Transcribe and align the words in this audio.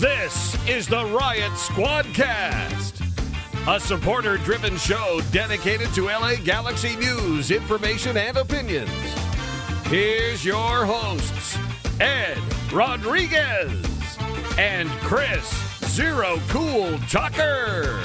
This 0.00 0.56
is 0.66 0.88
the 0.88 1.04
Riot 1.04 1.52
Squadcast, 1.52 3.04
a 3.68 3.78
supporter 3.78 4.38
driven 4.38 4.78
show 4.78 5.20
dedicated 5.30 5.92
to 5.92 6.06
LA 6.06 6.36
Galaxy 6.36 6.96
news, 6.96 7.50
information, 7.50 8.16
and 8.16 8.38
opinions. 8.38 8.90
Here's 9.88 10.42
your 10.42 10.86
hosts, 10.86 11.58
Ed 12.00 12.38
Rodriguez 12.72 14.16
and 14.56 14.88
Chris 15.02 15.46
Zero 15.90 16.40
Cool 16.48 16.96
Tucker. 17.00 18.00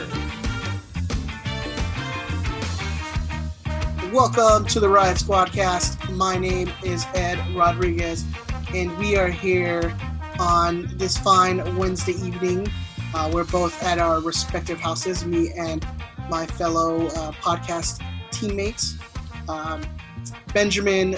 Welcome 4.12 4.68
to 4.68 4.82
the 4.82 4.89
Riot 4.89 5.15
Squadcast. 5.15 6.14
My 6.14 6.37
name 6.37 6.70
is 6.84 7.06
Ed 7.15 7.39
Rodriguez, 7.56 8.25
and 8.73 8.98
we 8.98 9.15
are 9.15 9.29
here 9.29 9.96
on 10.39 10.89
this 10.98 11.18
fine 11.18 11.75
Wednesday 11.78 12.14
evening. 12.14 12.68
Uh, 13.14 13.30
we're 13.34 13.46
both 13.46 13.82
at 13.84 14.00
our 14.00 14.20
respective 14.20 14.80
houses, 14.80 15.26
me 15.26 15.52
and 15.54 15.86
my 16.30 16.46
fellow 16.46 17.07
uh, 17.07 17.32
podcast 17.34 18.02
teammates. 18.32 18.96
Um, 19.48 19.84
Benjamin, 20.54 21.18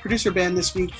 producer 0.00 0.30
Ben, 0.30 0.54
this 0.54 0.74
week 0.74 0.92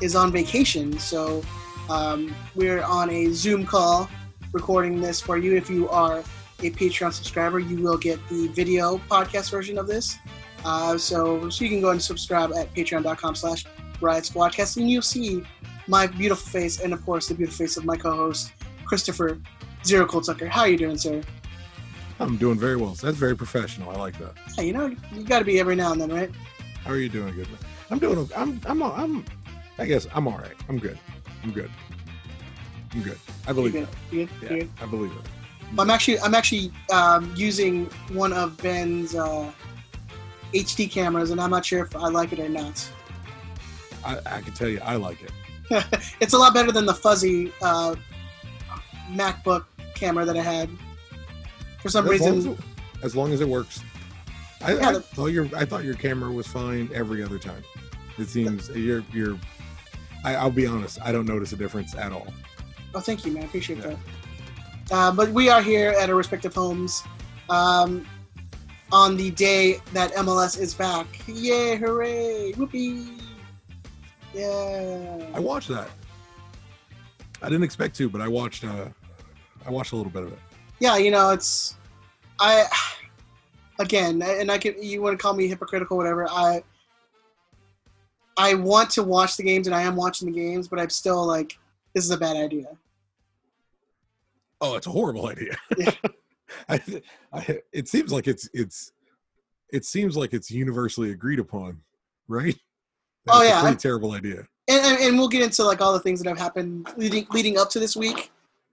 is 0.00 0.16
on 0.16 0.32
vacation, 0.32 0.98
so 0.98 1.42
um, 1.88 2.34
we're 2.54 2.82
on 2.82 3.10
a 3.10 3.30
Zoom 3.32 3.66
call 3.66 4.08
recording 4.52 5.00
this 5.00 5.20
for 5.20 5.36
you. 5.36 5.56
If 5.56 5.68
you 5.68 5.88
are 5.88 6.20
a 6.60 6.70
Patreon 6.70 7.12
subscriber, 7.12 7.58
you 7.58 7.82
will 7.82 7.98
get 7.98 8.18
the 8.28 8.48
video 8.48 8.98
podcast 9.10 9.50
version 9.50 9.78
of 9.78 9.86
this. 9.86 10.16
Uh, 10.64 10.96
so, 10.96 11.50
so 11.50 11.64
you 11.64 11.70
can 11.70 11.80
go 11.80 11.90
and 11.90 12.00
subscribe 12.00 12.52
at 12.54 12.72
patreon.com 12.74 13.34
slash 13.34 13.66
riot 14.00 14.24
squadcast 14.24 14.76
and 14.78 14.90
you'll 14.90 15.02
see 15.02 15.44
my 15.86 16.06
beautiful 16.06 16.46
face 16.50 16.80
and 16.80 16.92
of 16.92 17.04
course 17.04 17.28
the 17.28 17.34
beautiful 17.34 17.64
face 17.64 17.76
of 17.76 17.84
my 17.84 17.96
co-host 17.96 18.52
christopher 18.84 19.38
zero 19.84 20.06
cool 20.06 20.20
tucker 20.20 20.46
how 20.46 20.62
are 20.62 20.68
you 20.68 20.78
doing 20.78 20.96
sir 20.98 21.22
I'm 22.20 22.36
doing 22.36 22.56
very 22.56 22.76
well. 22.76 22.90
That's 22.94 23.16
very 23.16 23.36
professional. 23.36 23.90
I 23.90 23.96
like 23.96 24.16
that. 24.18 24.34
hey, 24.56 24.68
you 24.68 24.72
know 24.72 24.86
you 25.12 25.24
got 25.24 25.40
to 25.40 25.44
be 25.44 25.58
every 25.58 25.74
now 25.74 25.90
and 25.90 26.00
then 26.00 26.10
right 26.12 26.30
How 26.84 26.92
are 26.92 26.96
you 26.96 27.08
doing, 27.08 27.34
good? 27.34 27.48
Man? 27.48 27.58
I'm 27.90 27.98
doing. 27.98 28.30
I'm. 28.36 28.60
I'm. 28.66 28.82
I'm. 28.82 29.24
I 29.78 29.84
guess 29.84 30.06
I'm 30.14 30.28
all 30.28 30.38
right. 30.38 30.54
I'm 30.68 30.78
good. 30.78 30.96
I'm 31.42 31.50
good. 31.50 31.70
I'm 32.92 33.02
good. 33.02 33.18
I 33.48 33.52
believe 33.52 33.74
it. 33.74 33.88
Yeah, 34.12 34.26
good? 34.40 34.70
I 34.80 34.86
believe 34.86 35.10
it. 35.10 35.78
i'm 35.78 35.90
actually 35.90 36.20
i'm 36.20 36.34
actually 36.36 36.70
um, 36.92 37.32
using 37.36 37.86
one 38.12 38.32
of 38.32 38.56
ben's 38.58 39.16
uh, 39.16 39.50
hd 40.52 40.90
cameras 40.90 41.30
and 41.32 41.40
i'm 41.40 41.50
not 41.50 41.64
sure 41.64 41.82
if 41.84 41.96
i 41.96 42.08
like 42.08 42.32
it 42.32 42.38
or 42.38 42.48
not 42.48 42.88
I, 44.04 44.18
I 44.36 44.40
can 44.40 44.52
tell 44.52 44.68
you, 44.68 44.80
I 44.84 44.96
like 44.96 45.22
it. 45.22 45.32
it's 46.20 46.32
a 46.34 46.38
lot 46.38 46.52
better 46.54 46.70
than 46.72 46.84
the 46.86 46.94
fuzzy 46.94 47.52
uh, 47.62 47.94
macbook 49.10 49.64
camera 49.94 50.24
that 50.24 50.36
i 50.36 50.42
had 50.42 50.68
for 51.80 51.88
some 51.88 52.06
As 52.08 52.20
long 52.20 52.28
as 52.30 52.34
reason 52.46 52.52
it, 52.52 52.58
as 53.04 53.16
long 53.16 53.32
as 53.32 53.40
it 53.42 53.48
works. 53.48 53.82
I, 54.62 54.74
Yeah, 54.74 54.88
I 54.88 54.92
the- 54.94 55.00
thought 55.00 55.26
your. 55.26 55.46
I 55.54 55.66
thought 55.66 55.84
your 55.84 55.94
camera 55.94 56.30
was 56.32 56.46
fine 56.46 56.88
every 56.94 57.22
other 57.22 57.38
time. 57.38 57.62
It 58.16 58.28
seems 58.28 58.70
you're. 58.70 59.04
You're. 59.12 59.38
I, 60.24 60.36
I'll 60.36 60.50
be 60.50 60.66
honest. 60.66 60.98
I 61.02 61.12
don't 61.12 61.26
notice 61.26 61.52
a 61.52 61.56
difference 61.56 61.94
at 61.94 62.10
all. 62.12 62.26
Oh, 62.94 63.00
thank 63.00 63.26
you, 63.26 63.32
man. 63.32 63.42
I 63.42 63.46
appreciate 63.46 63.80
Yeah. 63.80 63.96
that. 64.88 64.92
Uh, 64.92 65.12
but 65.12 65.28
we 65.32 65.50
are 65.50 65.60
here 65.60 65.90
at 66.00 66.08
our 66.08 66.14
respective 66.16 66.54
homes 66.54 67.02
um, 67.50 68.06
on 68.90 69.18
the 69.18 69.30
day 69.32 69.82
that 69.92 70.12
MLS 70.14 70.58
is 70.58 70.72
back. 70.72 71.06
Yay, 71.26 71.76
hooray, 71.76 72.52
whoopee. 72.52 73.06
Yeah. 74.34 75.26
I 75.32 75.40
watched 75.40 75.68
that. 75.68 75.88
I 77.42 77.48
didn't 77.48 77.64
expect 77.64 77.94
to, 77.96 78.08
but 78.08 78.20
I 78.20 78.28
watched. 78.28 78.64
Uh, 78.64 78.88
I 79.66 79.70
watched 79.70 79.92
a 79.92 79.96
little 79.96 80.12
bit 80.12 80.24
of 80.24 80.32
it. 80.32 80.38
Yeah, 80.80 80.96
you 80.96 81.10
know, 81.10 81.30
it's. 81.30 81.76
I. 82.40 82.64
Again, 83.78 84.22
and 84.22 84.50
I 84.50 84.58
can. 84.58 84.80
You 84.82 85.02
want 85.02 85.18
to 85.18 85.22
call 85.22 85.34
me 85.34 85.46
hypocritical, 85.46 85.96
whatever. 85.96 86.28
I. 86.28 86.62
I 88.36 88.54
want 88.54 88.90
to 88.90 89.02
watch 89.02 89.36
the 89.36 89.44
games, 89.44 89.66
and 89.66 89.76
I 89.76 89.82
am 89.82 89.94
watching 89.94 90.32
the 90.32 90.34
games, 90.34 90.66
but 90.66 90.80
I'm 90.80 90.90
still 90.90 91.24
like, 91.24 91.56
this 91.94 92.04
is 92.04 92.10
a 92.10 92.16
bad 92.16 92.36
idea. 92.36 92.66
Oh, 94.60 94.74
it's 94.74 94.86
a 94.86 94.90
horrible 94.90 95.26
idea. 95.28 95.56
Yeah. 95.76 95.92
I, 96.68 96.80
I, 97.32 97.58
it 97.72 97.88
seems 97.88 98.12
like 98.12 98.26
it's 98.28 98.48
it's 98.52 98.92
it 99.72 99.84
seems 99.84 100.16
like 100.16 100.32
it's 100.32 100.50
universally 100.50 101.10
agreed 101.10 101.38
upon, 101.38 101.80
right? 102.28 102.56
That 103.26 103.34
Oh, 103.34 103.42
yeah, 103.42 103.58
a 103.58 103.62
pretty 103.62 103.74
I- 103.76 103.78
terrible 103.78 104.12
idea. 104.12 104.46
and, 104.68 104.84
and, 104.86 104.98
and 105.00 105.18
we'll 105.18 105.28
get 105.28 105.42
into 105.42 105.64
like 105.64 105.80
all 105.80 105.92
the 105.92 106.00
things 106.00 106.20
that 106.20 106.28
have 106.28 106.38
happened 106.38 106.88
leading 106.96 107.26
leading 107.32 107.58
up 107.58 107.70
to 107.70 107.78
this 107.80 107.96
week, 107.96 108.30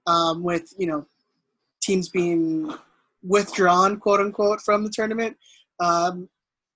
um, 0.07 0.43
with 0.43 0.73
you 0.77 0.87
know 0.87 1.05
teams 1.81 2.09
being 2.09 2.73
withdrawn, 3.23 3.97
quote 3.97 4.19
unquote, 4.19 4.61
from 4.61 4.83
the 4.83 4.89
tournament, 4.89 5.37
um, 5.79 6.27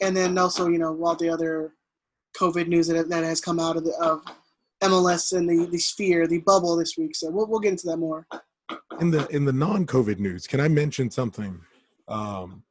and 0.02 0.16
then 0.16 0.38
also 0.38 0.68
you 0.68 0.78
know 0.78 0.98
all 1.04 1.16
the 1.16 1.30
other 1.30 1.74
COVID 2.38 2.68
news 2.68 2.88
that, 2.88 3.08
that 3.10 3.24
has 3.24 3.40
come 3.42 3.60
out 3.60 3.78
of 3.78 3.84
the 3.86 3.94
of 4.02 4.22
MLS 4.84 5.36
and 5.36 5.50
the 5.50 5.66
the 5.70 5.78
sphere, 5.78 6.28
the 6.28 6.40
bubble 6.40 6.76
this 6.76 6.98
week. 6.98 7.16
So 7.16 7.30
we'll 7.30 7.48
we'll 7.48 7.60
get 7.60 7.72
into 7.72 7.88
that 7.88 7.98
more. 7.98 8.28
In 9.00 9.12
the 9.12 9.28
in 9.28 9.46
the 9.46 9.54
non-COVID 9.54 10.20
news, 10.20 10.48
can 10.48 10.60
I 10.60 10.68
mention 10.68 11.12
something 11.12 11.60
um, 12.08 12.64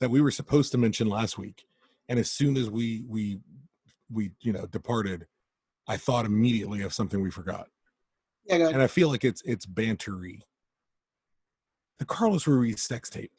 that 0.00 0.10
we 0.10 0.20
were 0.20 0.30
supposed 0.30 0.72
to 0.72 0.78
mention 0.78 1.08
last 1.08 1.36
week? 1.38 1.64
And 2.08 2.18
as 2.18 2.30
soon 2.30 2.56
as 2.56 2.70
we 2.70 3.04
we 3.08 3.40
we 4.12 4.30
you 4.40 4.52
know 4.52 4.66
departed, 4.66 5.26
I 5.88 5.96
thought 5.96 6.24
immediately 6.26 6.82
of 6.82 6.92
something 6.92 7.20
we 7.22 7.30
forgot, 7.30 7.68
Yeah, 8.46 8.58
go 8.58 8.64
ahead. 8.64 8.74
and 8.74 8.82
I 8.82 8.86
feel 8.86 9.08
like 9.08 9.24
it's 9.24 9.42
it's 9.44 9.66
bantery. 9.66 10.40
The 11.98 12.04
Carlos 12.04 12.46
Ruiz 12.46 12.82
sex 12.82 13.08
tape. 13.10 13.32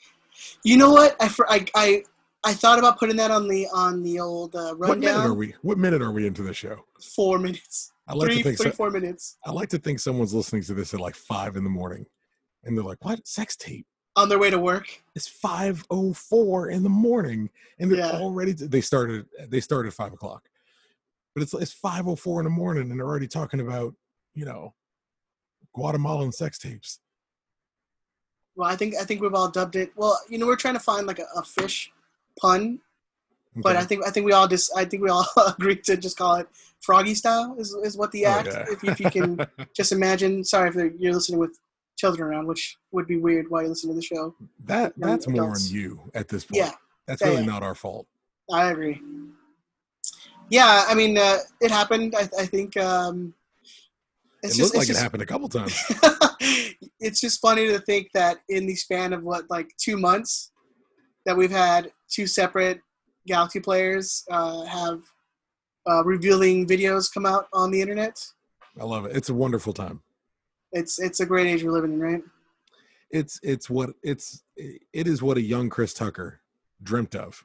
You 0.64 0.78
know 0.78 0.92
what? 0.92 1.16
I 1.20 1.30
I 1.50 1.66
I. 1.76 2.04
I 2.46 2.54
thought 2.54 2.78
about 2.78 3.00
putting 3.00 3.16
that 3.16 3.32
on 3.32 3.48
the 3.48 3.70
on 3.74 4.04
the 4.04 4.20
old 4.20 4.54
uh, 4.54 4.76
What 4.76 5.00
minute 5.00 5.16
are 5.16 5.34
we? 5.34 5.56
What 5.62 5.78
minute 5.78 6.02
are 6.02 6.12
we 6.12 6.28
into 6.28 6.44
the 6.44 6.54
show? 6.54 6.84
Four 7.16 7.40
minutes, 7.40 7.94
I 8.06 8.14
like 8.16 8.28
three, 8.28 8.38
to 8.40 8.44
think 8.44 8.58
three, 8.58 8.72
so, 8.72 8.76
four 8.76 8.92
minutes 8.92 9.38
I 9.46 9.52
like 9.52 9.70
to 9.70 9.78
think 9.78 10.02
someone's 10.02 10.34
listening 10.34 10.62
to 10.64 10.74
this 10.74 10.94
at 10.94 11.00
like 11.00 11.16
five 11.16 11.56
in 11.56 11.64
the 11.64 11.70
morning, 11.70 12.06
and 12.66 12.78
they're 12.78 12.84
like, 12.84 12.98
"What 13.06 13.26
sex 13.26 13.56
tape?" 13.56 13.88
on 14.18 14.28
their 14.28 14.40
way 14.40 14.50
to 14.50 14.60
work. 14.60 14.88
It's 15.16 15.26
five 15.26 15.86
oh 15.90 16.12
four 16.12 16.68
in 16.68 16.84
the 16.84 16.90
morning, 16.90 17.50
and 17.80 17.90
they're 17.90 18.00
Yeah. 18.00 18.12
already. 18.20 18.52
They 18.52 18.82
started. 18.82 19.26
They 19.48 19.62
started 19.62 19.88
at 19.88 19.94
five 19.94 20.12
o'clock, 20.12 20.50
but 21.34 21.44
it's 21.44 21.54
it's 21.54 21.74
five 21.74 22.08
oh 22.08 22.16
four 22.16 22.40
in 22.40 22.44
the 22.46 22.50
morning, 22.50 22.90
and 22.92 23.00
they're 23.00 23.08
already 23.08 23.28
talking 23.28 23.60
about 23.60 23.94
you 24.36 24.46
know 24.46 24.74
Guatemalan 25.74 26.32
sex 26.32 26.58
tapes. 26.58 27.00
Well, 28.56 28.70
I 28.70 28.76
think 28.76 28.96
I 29.00 29.04
think 29.04 29.22
we've 29.22 29.34
all 29.34 29.50
dubbed 29.50 29.76
it. 29.76 29.92
Well, 29.96 30.20
you 30.30 30.38
know, 30.38 30.46
we're 30.46 30.56
trying 30.56 30.76
to 30.76 30.80
find 30.80 31.08
like 31.08 31.20
a, 31.20 31.26
a 31.36 31.44
fish 31.44 31.92
pun, 32.40 32.80
but 33.56 33.76
I 33.76 33.84
think 33.84 34.06
I 34.06 34.12
think 34.12 34.26
we 34.26 34.32
all 34.34 34.48
just 34.48 34.72
I 34.76 34.86
think 34.86 35.02
we 35.04 35.10
all 35.10 35.26
agreed 35.48 35.84
to 35.86 35.98
just 35.98 36.18
call 36.18 36.36
it 36.36 36.48
froggy 36.82 37.16
style 37.16 37.56
is, 37.58 37.74
is 37.84 37.98
what 37.98 38.12
the 38.12 38.26
Oh, 38.26 38.30
act. 38.30 38.48
yeah. 38.48 38.66
If, 38.70 38.84
if 38.84 39.00
you 39.00 39.10
can 39.10 39.40
just 39.76 39.92
imagine. 39.92 40.44
Sorry 40.44 40.70
if 40.70 40.76
you're 41.00 41.14
listening 41.14 41.40
with 41.40 41.58
children 41.98 42.28
around, 42.28 42.46
which 42.48 42.78
would 42.92 43.08
be 43.08 43.18
weird 43.18 43.50
while 43.50 43.64
you 43.64 43.70
listen 43.70 43.90
to 43.90 43.96
the 43.96 44.02
show. 44.02 44.36
that 44.66 44.94
that's 44.98 45.28
more 45.28 45.50
on 45.50 45.56
you 45.62 46.00
at 46.14 46.28
this 46.28 46.46
point. 46.46 46.58
Yeah, 46.58 46.72
that's 47.08 47.22
Yeah, 47.22 47.30
really 47.30 47.42
yeah. 47.42 47.48
not 47.48 47.64
our 47.64 47.74
fault. 47.76 48.06
I 48.52 48.70
agree. 48.72 49.02
Yeah, 50.54 50.86
I 50.88 50.94
mean, 50.94 51.18
uh, 51.18 51.40
it 51.62 51.72
happened. 51.72 52.14
I, 52.16 52.30
I 52.38 52.46
think 52.46 52.78
um, 52.78 53.34
it's 54.44 54.54
it 54.54 54.58
just 54.60 54.76
looked 54.76 54.88
like 54.88 54.96
it 54.96 55.02
happened 55.02 55.24
a 55.24 55.26
couple 55.26 55.50
times. 55.50 55.74
it's 57.00 57.20
just 57.20 57.42
funny 57.42 57.68
to 57.70 57.80
think 57.80 58.10
that 58.14 58.38
in 58.50 58.68
the 58.68 58.76
span 58.76 59.14
of 59.14 59.24
what 59.24 59.50
like 59.50 59.72
two 59.78 59.98
months 59.98 60.52
that 61.26 61.36
we've 61.36 61.50
had 61.50 61.92
two 62.08 62.28
separate 62.28 62.82
galaxy 63.26 63.60
players 63.60 64.24
uh, 64.30 64.64
have 64.66 65.02
uh, 65.90 66.04
revealing 66.04 66.68
videos 66.68 67.12
come 67.12 67.26
out 67.26 67.48
on 67.52 67.72
the 67.72 67.82
internet 67.82 68.24
I 68.80 68.84
love 68.84 69.06
it. 69.06 69.18
It's 69.18 69.30
a 69.30 69.34
wonderful 69.34 69.74
time. 69.74 70.02
it's 70.72 71.00
it's 71.00 71.20
a 71.20 71.26
great 71.26 71.48
age 71.48 71.64
we're 71.64 71.72
living 71.72 71.94
in 71.94 72.00
right 72.00 72.22
it's 73.10 73.40
it's 73.44 73.70
what 73.70 73.92
it's 74.04 74.44
it 74.56 75.08
is 75.08 75.24
what 75.24 75.38
a 75.38 75.42
young 75.42 75.70
Chris 75.70 75.94
Tucker 75.94 76.42
dreamt 76.82 77.16
of. 77.16 77.44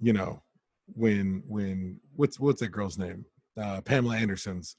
You 0.00 0.12
know, 0.12 0.42
when 0.86 1.42
when 1.46 2.00
what's 2.16 2.38
what's 2.38 2.60
that 2.60 2.68
girl's 2.68 2.98
name? 2.98 3.24
Uh, 3.60 3.80
Pamela 3.80 4.16
Anderson's 4.16 4.76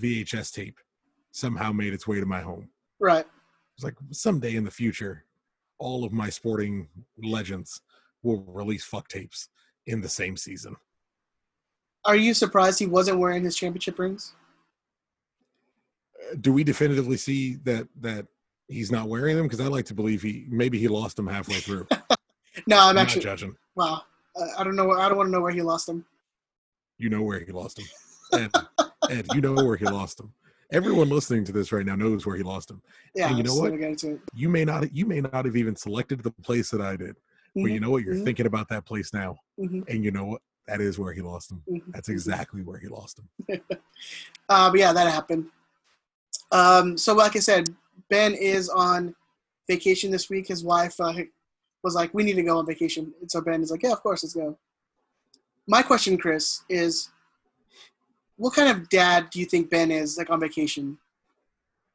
VHS 0.00 0.52
tape 0.52 0.78
somehow 1.32 1.72
made 1.72 1.92
its 1.92 2.06
way 2.06 2.20
to 2.20 2.26
my 2.26 2.40
home. 2.40 2.68
right 3.00 3.26
It's 3.76 3.84
like 3.84 3.94
someday 4.10 4.56
in 4.56 4.64
the 4.64 4.70
future, 4.70 5.24
all 5.78 6.04
of 6.04 6.12
my 6.12 6.28
sporting 6.30 6.88
legends 7.22 7.80
will 8.22 8.44
release 8.46 8.84
fuck 8.84 9.08
tapes 9.08 9.48
in 9.86 10.00
the 10.00 10.08
same 10.08 10.36
season. 10.36 10.76
are 12.04 12.16
you 12.16 12.34
surprised 12.34 12.78
he 12.78 12.86
wasn't 12.86 13.18
wearing 13.18 13.42
his 13.44 13.56
championship 13.56 13.98
rings 13.98 14.34
Uh, 16.30 16.36
Do 16.40 16.52
we 16.52 16.64
definitively 16.64 17.16
see 17.16 17.56
that 17.64 17.88
that 18.00 18.26
he's 18.68 18.92
not 18.92 19.08
wearing 19.08 19.36
them? 19.36 19.46
Because 19.46 19.60
I 19.60 19.66
like 19.66 19.86
to 19.86 19.94
believe 19.94 20.22
he 20.22 20.46
maybe 20.48 20.78
he 20.78 20.88
lost 20.88 21.16
them 21.16 21.26
halfway 21.26 21.60
through. 21.60 21.86
no 22.66 22.76
i'm 22.76 22.88
I'm 22.90 22.94
not 22.96 23.02
actually 23.02 23.22
judging. 23.22 23.56
wow 23.74 24.02
i 24.58 24.64
don't 24.64 24.76
know 24.76 24.90
i 24.92 25.08
don't 25.08 25.16
want 25.18 25.26
to 25.26 25.32
know 25.32 25.40
where 25.40 25.52
he 25.52 25.62
lost 25.62 25.86
them 25.86 26.04
You 26.98 27.08
know 27.08 27.22
where 27.22 27.40
he 27.40 27.50
lost 27.50 27.76
them. 27.76 27.88
Ed, 28.32 28.52
Ed, 29.08 29.26
you 29.34 29.40
know 29.40 29.54
where 29.64 29.76
he 29.76 29.86
lost 29.86 30.18
them. 30.18 30.32
Everyone 30.70 31.08
listening 31.08 31.44
to 31.46 31.52
this 31.52 31.72
right 31.72 31.84
now 31.84 31.96
knows 31.96 32.26
where 32.26 32.36
he 32.36 32.42
lost 32.42 32.70
him. 32.70 32.82
Yeah, 33.14 33.28
And 33.28 33.38
you 33.38 33.44
know 33.44 33.54
what? 33.54 33.70
get 33.78 33.88
into 33.90 34.12
it. 34.12 34.20
You 34.34 34.48
may 34.48 34.64
not 34.64 34.94
you 34.94 35.06
may 35.06 35.20
not 35.20 35.44
have 35.46 35.56
even 35.56 35.74
selected 35.74 36.22
the 36.22 36.30
place 36.30 36.70
that 36.70 36.80
I 36.82 36.96
did. 36.96 37.16
But 37.56 37.70
you 37.72 37.78
Mhm, 37.78 37.82
know 37.82 37.90
what? 37.90 38.04
You're 38.04 38.14
mhm. 38.16 38.24
thinking 38.24 38.46
about 38.46 38.68
that 38.68 38.84
place 38.84 39.12
now. 39.12 39.36
mhm, 39.58 39.82
And 39.88 40.04
you 40.04 40.10
know 40.10 40.26
what? 40.26 40.42
That 40.68 40.80
is 40.80 40.98
where 40.98 41.12
he 41.12 41.22
lost 41.22 41.50
him. 41.50 41.62
mhm, 41.68 41.82
That's 41.92 42.08
mhm. 42.08 42.12
exactly 42.12 42.62
where 42.62 42.78
he 42.78 42.88
lost 42.88 43.18
him. 43.18 43.28
Uh, 44.48 44.68
but 44.70 44.78
yeah, 44.80 44.92
that 44.92 45.10
happened. 45.10 45.46
Um, 46.52 46.98
so 46.98 47.14
like 47.14 47.36
I 47.36 47.38
said, 47.38 47.68
Ben 48.08 48.34
is 48.34 48.68
on 48.68 49.14
vacation 49.68 50.10
this 50.10 50.28
week. 50.28 50.48
His 50.48 50.64
wife 50.64 50.98
uh, 51.00 51.14
was 51.82 51.94
like, 51.94 52.12
"We 52.12 52.22
need 52.22 52.34
to 52.34 52.42
go 52.42 52.58
on 52.58 52.66
vacation," 52.66 53.14
and 53.20 53.30
so 53.30 53.40
Ben 53.40 53.62
is 53.62 53.70
like, 53.70 53.82
"Yeah, 53.82 53.92
of 53.92 54.02
course, 54.02 54.22
let's 54.22 54.34
go." 54.34 54.58
My 55.66 55.82
question, 55.82 56.18
Chris, 56.18 56.62
is, 56.68 57.10
what 58.36 58.54
kind 58.54 58.70
of 58.70 58.88
dad 58.88 59.30
do 59.30 59.38
you 59.38 59.46
think 59.46 59.70
Ben 59.70 59.90
is 59.90 60.18
like 60.18 60.30
on 60.30 60.40
vacation? 60.40 60.98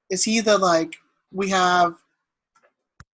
Is 0.09 0.23
he 0.23 0.39
the 0.41 0.57
like 0.57 0.95
we 1.31 1.49
have 1.49 1.95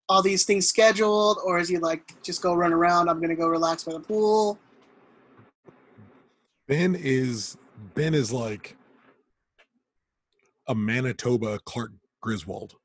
all 0.09 0.23
these 0.23 0.43
things 0.43 0.67
scheduled, 0.67 1.37
or 1.45 1.59
is 1.59 1.69
he 1.69 1.77
like 1.77 2.21
just 2.23 2.41
go 2.41 2.55
run 2.55 2.73
around? 2.73 3.09
I'm 3.09 3.21
gonna 3.21 3.35
go 3.35 3.47
relax 3.47 3.83
by 3.83 3.93
the 3.93 3.99
pool. 3.99 4.59
Ben 6.67 6.95
is 6.95 7.57
Ben 7.95 8.13
is 8.13 8.31
like 8.31 8.75
a 10.67 10.75
Manitoba 10.75 11.59
Clark 11.65 11.91
Griswold. 12.21 12.75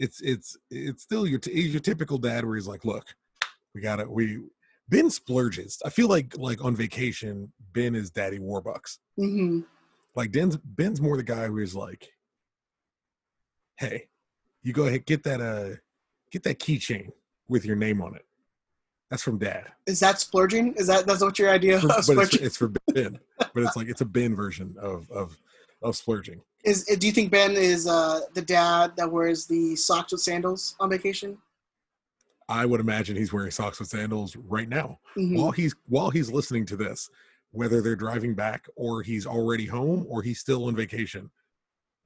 It's 0.00 0.20
it's 0.22 0.56
it's 0.70 1.02
still 1.02 1.26
your 1.26 1.38
t- 1.38 1.60
your 1.60 1.80
typical 1.80 2.16
dad 2.16 2.44
where 2.46 2.56
he's 2.56 2.66
like, 2.66 2.86
look, 2.86 3.04
we 3.74 3.82
got 3.82 3.96
to 3.96 4.06
we 4.10 4.40
Ben 4.88 5.10
splurges. 5.10 5.78
I 5.84 5.90
feel 5.90 6.08
like 6.08 6.36
like 6.38 6.64
on 6.64 6.74
vacation, 6.74 7.52
Ben 7.74 7.94
is 7.94 8.10
Daddy 8.10 8.38
Warbucks. 8.38 8.96
hmm 9.16 9.60
Like 10.16 10.32
Ben's 10.32 10.56
Ben's 10.56 11.02
more 11.02 11.18
the 11.18 11.22
guy 11.22 11.48
who's 11.48 11.74
like, 11.76 12.08
hey, 13.76 14.08
you 14.62 14.72
go 14.72 14.86
ahead 14.86 15.04
get 15.04 15.22
that 15.24 15.40
uh 15.42 15.76
get 16.32 16.42
that 16.44 16.58
keychain 16.58 17.10
with 17.48 17.66
your 17.66 17.76
name 17.76 18.00
on 18.00 18.14
it. 18.14 18.24
That's 19.10 19.22
from 19.22 19.38
Dad. 19.38 19.66
Is 19.86 20.00
that 20.00 20.18
splurging? 20.20 20.74
Is 20.74 20.86
that 20.86 21.06
that's 21.06 21.20
what 21.20 21.38
your 21.38 21.50
idea 21.50 21.78
For- 21.78 21.86
of 21.88 21.88
but 21.88 21.98
it's, 21.98 22.06
splurging? 22.06 22.42
it's 22.46 22.56
for 22.56 22.72
Ben. 22.94 23.18
But 23.38 23.64
it's 23.64 23.76
like 23.76 23.88
it's 23.88 24.00
a 24.00 24.06
Ben 24.06 24.34
version 24.34 24.76
of 24.80 25.10
of 25.10 25.36
of 25.82 25.94
splurging. 25.94 26.40
Is 26.64 26.84
do 26.84 27.06
you 27.06 27.12
think 27.12 27.30
Ben 27.30 27.52
is 27.52 27.86
uh, 27.86 28.20
the 28.34 28.42
dad 28.42 28.92
that 28.96 29.10
wears 29.10 29.46
the 29.46 29.76
socks 29.76 30.12
with 30.12 30.20
sandals 30.20 30.76
on 30.78 30.90
vacation? 30.90 31.38
I 32.48 32.66
would 32.66 32.80
imagine 32.80 33.16
he's 33.16 33.32
wearing 33.32 33.50
socks 33.50 33.78
with 33.78 33.88
sandals 33.88 34.36
right 34.36 34.68
now. 34.68 34.98
Mhm. 35.16 35.38
While 35.38 35.52
he's 35.52 35.74
while 35.88 36.10
he's 36.10 36.30
listening 36.30 36.66
to 36.66 36.76
this, 36.76 37.08
whether 37.52 37.80
they're 37.80 37.96
driving 37.96 38.34
back 38.34 38.66
or 38.76 39.02
he's 39.02 39.26
already 39.26 39.66
home 39.66 40.04
or 40.08 40.22
he's 40.22 40.38
still 40.40 40.64
on 40.66 40.76
vacation, 40.76 41.30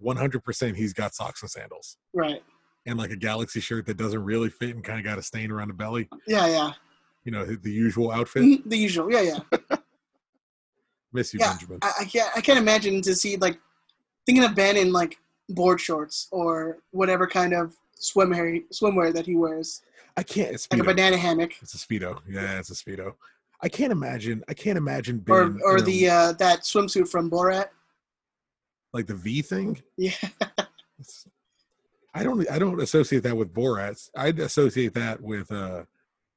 100% 0.03 0.77
he's 0.77 0.93
got 0.93 1.15
socks 1.15 1.43
and 1.43 1.51
sandals 1.51 1.97
Right. 2.12 2.43
and 2.87 2.99
like 2.99 3.11
a 3.11 3.17
galaxy 3.17 3.61
shirt 3.61 3.87
that 3.87 3.97
doesn't 3.97 4.23
really 4.23 4.51
fit 4.51 4.71
and 4.75 4.85
kind 4.85 4.99
of 4.99 5.05
got 5.05 5.19
a 5.19 5.23
stain 5.23 5.51
around 5.51 5.69
the 5.69 5.75
belly. 5.75 6.09
Yeah, 6.27 6.47
yeah. 6.47 6.73
You 7.25 7.33
know, 7.33 7.45
the 7.45 7.71
usual 7.73 8.11
outfit. 8.12 8.43
Mhm, 8.43 8.69
The 8.69 8.77
usual. 8.79 9.11
Yeah, 9.11 9.23
yeah. 9.23 9.77
Miss 11.12 11.33
you, 11.33 11.41
Yeah, 11.41 11.51
Benjamin. 11.53 11.79
I, 11.83 11.93
I 12.01 12.05
can't. 12.05 12.31
I 12.37 12.41
can't 12.41 12.59
imagine 12.59 13.01
to 13.03 13.15
see 13.15 13.37
like 13.37 13.59
thinking 14.26 14.44
of 14.44 14.55
Ben 14.55 14.76
in 14.76 14.93
like 14.93 15.19
board 15.49 15.81
shorts 15.81 16.29
or 16.31 16.79
whatever 16.91 17.26
kind 17.26 17.53
of 17.55 17.76
swimwear 18.00 18.62
swimwear 18.73 19.12
that 19.12 19.26
he 19.26 19.37
wears, 19.37 19.82
I 20.17 20.23
can't. 20.23 20.53
It's 20.55 20.69
like 20.71 20.81
a 20.81 20.85
banana 20.85 21.17
hammock, 21.17 21.53
It's 21.62 21.75
a 21.75 21.79
speedo. 21.79 22.21
Yeah, 22.29 22.59
it's 22.59 22.71
a 22.71 22.75
speedo. 22.75 23.15
I 23.61 23.69
can't 23.69 23.93
imagine. 23.93 24.44
I 24.49 24.55
can't 24.55 24.76
imagine 24.79 25.25
or 25.29 25.49
Ben 25.49 25.61
or 25.65 25.76
a- 25.76 25.82
the 25.82 26.09
uh, 26.09 26.32
that 26.32 26.61
swimsuit 26.62 27.09
from 27.09 27.31
Borat. 27.31 27.69
like 28.93 29.06
the 29.06 29.15
V 29.15 29.43
thing. 29.43 29.82
Yeah. 29.97 30.12
I 32.15 32.23
don't 32.23 32.49
I 32.50 32.59
don't 32.59 32.81
associate 32.81 33.23
that 33.25 33.37
with 33.37 33.53
Borat. 33.53 34.09
I'd 34.17 34.38
associate 34.38 34.94
that 34.94 35.20
with 35.20 35.50
uh 35.50 35.82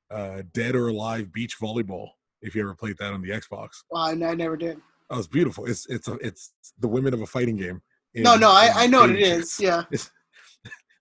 uh 0.09 0.41
Dead 0.53 0.75
or 0.75 0.87
Alive 0.87 1.31
beach 1.31 1.59
volleyball. 1.59 2.09
If 2.41 2.55
you 2.55 2.61
ever 2.63 2.73
played 2.75 2.97
that 2.99 3.13
on 3.13 3.21
the 3.21 3.29
Xbox, 3.29 3.83
Well, 3.91 4.03
I, 4.03 4.11
I 4.11 4.33
never 4.35 4.55
did. 4.57 4.79
Oh, 5.09 5.19
it's 5.19 5.27
beautiful. 5.27 5.65
It's 5.65 5.85
it's 5.87 6.07
a, 6.07 6.13
it's 6.15 6.53
the 6.79 6.87
women 6.87 7.13
of 7.13 7.21
a 7.21 7.25
fighting 7.25 7.57
game. 7.57 7.81
in- 8.13 8.23
No, 8.23 8.35
no, 8.35 8.49
I, 8.49 8.71
I 8.75 8.87
know 8.87 9.01
what 9.01 9.11
it 9.11 9.19
is. 9.19 9.59
Yeah. 9.59 9.83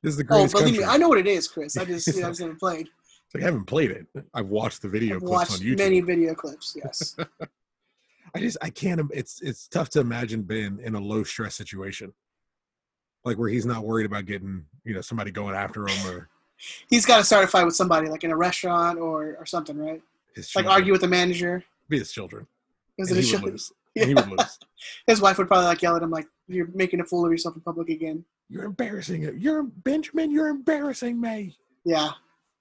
This 0.03 0.13
is 0.13 0.19
the 0.19 0.25
oh, 0.25 0.37
greatest. 0.37 0.55
Oh, 0.55 0.59
believe 0.61 0.75
country. 0.75 0.87
me, 0.87 0.95
I 0.95 0.97
know 0.99 1.09
what 1.09 1.19
it 1.19 1.27
is, 1.27 1.49
Chris. 1.49 1.77
I 1.77 1.85
just 1.85 2.07
you 2.07 2.21
know, 2.21 2.27
I 2.29 2.31
just 2.31 2.41
haven't 2.41 2.61
played. 2.61 2.87
It's 2.87 3.35
like 3.35 3.43
I 3.43 3.47
haven't 3.47 3.65
played 3.65 3.91
it. 3.91 4.07
I've 4.35 4.47
watched 4.47 4.83
the 4.83 4.89
video 4.89 5.17
I've 5.17 5.25
clips 5.25 5.55
on 5.55 5.67
YouTube. 5.67 5.79
many 5.79 6.01
video 6.01 6.35
clips. 6.35 6.77
Yes. 6.85 7.17
I 8.33 8.39
just 8.39 8.57
I 8.63 8.71
can't. 8.71 9.01
It's 9.13 9.41
it's 9.43 9.67
tough 9.67 9.89
to 9.91 10.01
imagine 10.01 10.43
Ben 10.43 10.79
in 10.81 10.95
a 10.95 11.01
low 11.01 11.25
stress 11.25 11.57
situation, 11.57 12.13
like 13.25 13.37
where 13.37 13.49
he's 13.49 13.67
not 13.67 13.83
worried 13.85 14.07
about 14.07 14.27
getting 14.27 14.67
you 14.85 14.95
know 14.95 15.01
somebody 15.01 15.33
going 15.33 15.57
after 15.57 15.89
him 15.89 16.07
or 16.07 16.29
He's 16.89 17.05
got 17.05 17.19
to 17.19 17.25
start 17.25 17.45
a 17.45 17.49
fight 17.49 17.65
with 17.65 17.75
somebody, 17.75 18.09
like 18.09 18.25
in 18.25 18.31
a 18.31 18.37
restaurant 18.37 18.99
or 18.99 19.37
or 19.41 19.47
something, 19.47 19.77
right? 19.79 20.03
his 20.35 20.55
Like 20.55 20.67
argue 20.67 20.93
with 20.93 21.01
the 21.01 21.09
manager. 21.09 21.65
be 21.89 21.99
his 21.99 22.13
children. 22.13 22.47
Is 22.99 23.11
it 23.11 23.19
a 23.19 23.21
he 23.21 23.27
he 24.05 24.15
would 24.15 24.29
lose. 24.29 24.59
His 25.07 25.21
wife 25.21 25.39
would 25.39 25.49
probably 25.49 25.67
like 25.67 25.83
yell 25.83 25.97
at 25.97 26.03
him, 26.03 26.11
like, 26.11 26.27
"You're 26.49 26.69
making 26.75 27.01
a 27.01 27.05
fool 27.05 27.25
of 27.25 27.31
yourself 27.33 27.57
in 27.57 27.63
public 27.63 27.89
again." 27.89 28.25
You're 28.49 28.65
embarrassing 28.65 29.23
it. 29.25 29.37
You're 29.37 29.63
Benjamin. 29.65 30.31
You're 30.31 30.49
embarrassing 30.49 31.21
me. 31.21 31.57
Yeah, 31.85 32.11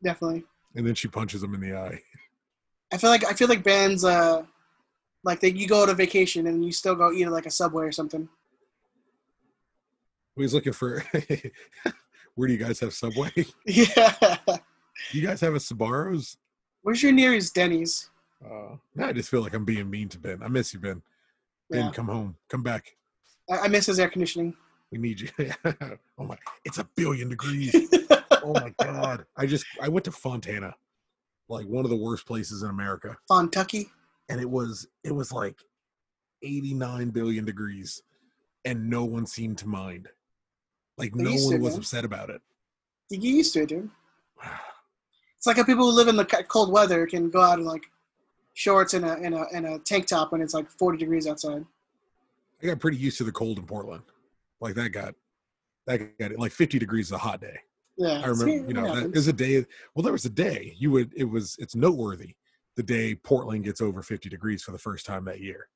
definitely. 0.03 0.43
And 0.75 0.85
then 0.85 0.95
she 0.95 1.07
punches 1.07 1.43
him 1.43 1.53
in 1.53 1.61
the 1.61 1.75
eye. 1.75 2.01
I 2.91 2.97
feel 2.97 3.09
like 3.09 3.25
I 3.25 3.33
feel 3.33 3.47
like 3.47 3.63
bands, 3.63 4.03
uh, 4.03 4.43
like 5.23 5.39
that 5.41 5.55
you 5.55 5.67
go 5.67 5.85
to 5.85 5.93
vacation 5.93 6.47
and 6.47 6.63
you 6.63 6.71
still 6.71 6.95
go 6.95 7.11
eat 7.11 7.25
at 7.25 7.31
like 7.31 7.45
a 7.45 7.51
Subway 7.51 7.85
or 7.85 7.91
something. 7.91 8.27
He's 10.35 10.53
looking 10.53 10.73
for. 10.73 11.03
Where 12.35 12.47
do 12.47 12.53
you 12.53 12.59
guys 12.59 12.79
have 12.79 12.93
Subway? 12.93 13.31
Yeah. 13.65 14.37
you 15.11 15.25
guys 15.25 15.41
have 15.41 15.55
a 15.55 15.59
Sbarros? 15.59 16.37
Where's 16.81 17.01
your 17.01 17.13
nearest 17.13 17.55
Denny's? 17.55 18.09
Uh, 18.45 18.75
I 19.01 19.13
just 19.13 19.29
feel 19.29 19.41
like 19.41 19.53
I'm 19.53 19.65
being 19.65 19.89
mean 19.89 20.09
to 20.09 20.19
Ben. 20.19 20.43
I 20.43 20.47
miss 20.49 20.73
you, 20.73 20.79
Ben. 20.79 21.01
Yeah, 21.69 21.91
come 21.91 22.07
home. 22.07 22.35
Come 22.50 22.63
back. 22.63 22.95
I, 23.50 23.59
I 23.59 23.67
miss 23.67 23.88
his 23.88 24.00
air 24.00 24.09
conditioning. 24.09 24.53
We 24.91 24.97
need 24.97 25.19
you. 25.19 25.29
oh 26.17 26.23
my! 26.23 26.38
It's 26.63 26.77
a 26.77 26.88
billion 26.95 27.29
degrees. 27.29 27.75
oh 28.31 28.53
my 28.53 28.73
god! 28.79 29.25
I 29.35 29.45
just 29.45 29.65
I 29.81 29.89
went 29.89 30.06
to 30.06 30.12
Fontana, 30.12 30.73
like 31.50 31.65
one 31.65 31.85
of 31.85 31.89
the 31.89 31.97
worst 31.97 32.25
places 32.25 32.63
in 32.63 32.69
America, 32.69 33.18
Fontucky. 33.30 33.87
and 34.30 34.40
it 34.40 34.49
was 34.49 34.87
it 35.04 35.13
was 35.13 35.31
like 35.31 35.57
89 36.44 37.09
billion 37.09 37.45
degrees, 37.45 38.04
and 38.63 38.90
no 38.90 39.04
one 39.04 39.25
seemed 39.25 39.57
to 39.59 39.68
mind. 39.68 40.07
Like 40.97 41.16
no 41.16 41.31
one 41.31 41.61
was 41.61 41.73
man. 41.73 41.80
upset 41.80 42.06
about 42.06 42.30
it. 42.30 42.42
You 43.09 43.18
get 43.18 43.28
used 43.28 43.54
to 43.54 43.63
it, 43.63 43.69
dude. 43.69 43.90
It's 45.37 45.47
like 45.47 45.57
how 45.57 45.63
people 45.63 45.85
who 45.85 45.95
live 45.95 46.07
in 46.07 46.16
the 46.16 46.25
cold 46.25 46.71
weather 46.71 47.06
can 47.06 47.30
go 47.30 47.40
out 47.40 47.59
and 47.59 47.68
like 47.68 47.83
shorts 48.56 48.94
and 48.95 49.06
a 49.06 49.14
and 49.14 49.35
a 49.35 49.45
and 49.54 49.68
a 49.68 49.80
tank 49.80 50.07
top 50.07 50.31
when 50.31 50.42
it's 50.42 50.54
like 50.54 50.69
40 50.71 50.97
degrees 50.97 51.28
outside. 51.28 51.64
I 52.64 52.66
got 52.66 52.80
pretty 52.80 52.97
used 52.97 53.18
to 53.19 53.24
the 53.24 53.31
cold 53.31 53.59
in 53.59 53.66
Portland. 53.66 54.04
Like 54.59 54.74
that 54.76 54.90
got 54.90 55.14
that 55.85 56.18
got 56.18 56.31
like 56.38 56.52
50 56.52 56.80
degrees 56.80 57.07
is 57.07 57.12
a 57.12 57.18
hot 57.19 57.42
day. 57.42 57.59
Yeah, 57.97 58.21
I 58.24 58.28
remember, 58.28 58.68
you 58.68 58.74
know, 58.74 58.95
that 58.95 59.04
happens. 59.04 59.28
a 59.28 59.33
day. 59.33 59.66
Well, 59.94 60.04
there 60.04 60.12
was 60.12 60.26
a 60.26 60.30
day 60.30 60.76
you 60.78 60.92
would. 60.92 61.14
It 61.16 61.26
was. 61.26 61.56
It's 61.59 61.76
noteworthy 61.76 62.35
the 62.76 62.83
day 62.83 63.16
Portland 63.16 63.64
gets 63.64 63.80
over 63.80 64.02
50 64.02 64.28
degrees 64.28 64.64
for 64.64 64.71
the 64.71 64.78
first 64.78 65.06
time 65.06 65.24
that 65.26 65.40
year, 65.40 65.68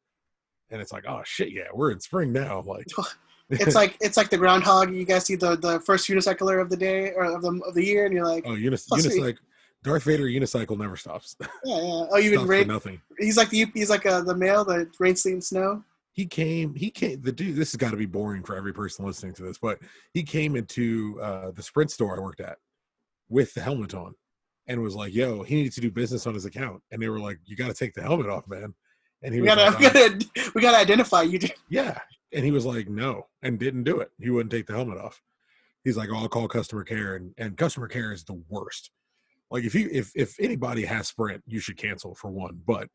and 0.70 0.82
it's 0.82 0.92
like, 0.92 1.06
oh 1.08 1.22
shit, 1.24 1.52
yeah, 1.52 1.68
we're 1.74 1.92
in 1.92 2.00
spring 2.00 2.34
now. 2.34 2.62
Like, 2.62 2.88
it's 3.50 3.76
like 3.76 3.98
it's 4.02 4.18
like 4.18 4.30
the 4.30 4.38
groundhog. 4.38 4.94
You 4.94 5.06
guys 5.06 5.26
see 5.26 5.36
the 5.36 5.56
the 5.56 5.80
first 5.82 6.08
unicycler 6.10 6.62
of 6.62 6.70
the 6.70 6.78
day 6.78 7.12
or 7.14 7.26
of 7.26 7.42
the 7.42 7.62
of 7.66 7.74
the 7.74 7.86
year, 7.86 8.06
and 8.06 8.14
you're 8.14 8.26
like, 8.28 8.44
oh, 8.46 8.56
unis- 8.56 8.88
Oh, 8.92 8.98
unicycle. 8.98 9.38
Darth 9.84 10.04
Vader 10.04 10.26
unicycle 10.26 10.78
never 10.78 10.98
stops. 10.98 11.36
yeah, 11.42 11.48
yeah. 11.66 12.06
Oh, 12.12 12.18
you 12.18 12.32
been 12.38 12.48
rain? 12.48 12.68
nothing. 12.68 13.02
He's 13.18 13.38
like 13.38 13.50
the 13.50 13.66
he's 13.74 13.90
like 13.90 14.06
uh, 14.06 14.22
the 14.22 14.36
male, 14.36 14.66
the 14.66 14.90
rain, 15.00 15.16
sleet, 15.16 15.34
and 15.34 15.44
snow. 15.44 15.84
He 16.14 16.26
came. 16.26 16.76
He 16.76 16.90
came. 16.90 17.22
The 17.22 17.32
dude. 17.32 17.56
This 17.56 17.72
has 17.72 17.78
got 17.78 17.92
to 17.92 17.98
be 17.98 18.06
boring 18.06 18.44
for 18.44 18.56
every 18.56 18.74
person 18.74 19.06
listening 19.06 19.34
to 19.36 19.44
this, 19.44 19.58
but 19.58 19.80
he 20.14 20.24
came 20.24 20.56
into 20.56 21.18
uh, 21.22 21.52
the 21.52 21.64
Sprint 21.64 21.92
store 21.92 22.18
I 22.18 22.22
worked 22.22 22.42
at 22.42 22.58
with 23.30 23.54
the 23.54 23.62
helmet 23.62 23.94
on, 23.94 24.16
and 24.68 24.82
was 24.82 24.96
like, 24.96 25.14
"Yo, 25.14 25.44
he 25.44 25.56
needed 25.56 25.72
to 25.74 25.82
do 25.82 25.92
business 25.92 26.28
on 26.28 26.34
his 26.34 26.44
account," 26.46 26.82
and 26.92 27.02
they 27.02 27.08
were 27.08 27.20
like, 27.20 27.40
"You 27.46 27.56
got 27.56 27.68
to 27.68 27.74
take 27.74 27.94
the 27.94 28.02
helmet 28.02 28.28
off, 28.28 28.48
man." 28.48 28.74
And 29.22 29.34
he 29.34 29.40
We 29.42 29.48
was 29.48 29.56
gotta, 29.56 29.72
like, 29.78 29.80
we 29.80 29.86
"Uh, 29.86 29.92
gotta 30.10 30.52
we 30.56 30.62
gotta 30.62 30.78
identify 30.78 31.22
you. 31.24 31.40
Yeah. 31.70 32.00
And 32.32 32.46
he 32.46 32.52
was 32.52 32.64
like, 32.64 32.88
no, 32.88 33.26
and 33.42 33.58
didn't 33.58 33.86
do 33.86 34.02
it. 34.02 34.12
He 34.20 34.30
wouldn't 34.30 34.52
take 34.52 34.68
the 34.68 34.74
helmet 34.74 35.00
off. 35.00 35.20
He's 35.84 35.98
like, 35.98 36.10
oh, 36.12 36.18
I'll 36.18 36.30
call 36.30 36.48
customer 36.48 36.84
care. 36.84 37.16
And, 37.16 37.34
and 37.40 37.58
customer 37.58 37.88
care 37.88 38.12
is 38.14 38.24
the 38.24 38.40
worst. 38.50 38.92
Like 39.52 39.64
if 39.64 39.74
you 39.74 39.90
if 39.92 40.12
if 40.16 40.40
anybody 40.40 40.86
has 40.86 41.08
Sprint, 41.08 41.44
you 41.48 41.60
should 41.60 41.78
cancel 41.78 42.14
for 42.16 42.30
one. 42.30 42.62
But 42.66 42.88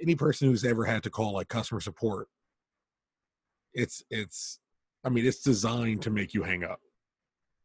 any 0.00 0.14
person 0.14 0.48
who's 0.48 0.64
ever 0.64 0.84
had 0.84 1.02
to 1.04 1.10
call 1.10 1.34
like 1.34 1.48
customer 1.48 1.80
support, 1.80 2.28
it's 3.74 4.02
it's 4.10 4.60
I 5.04 5.10
mean, 5.10 5.26
it's 5.26 5.42
designed 5.42 6.02
to 6.02 6.10
make 6.10 6.32
you 6.34 6.42
hang 6.42 6.64
up. 6.64 6.80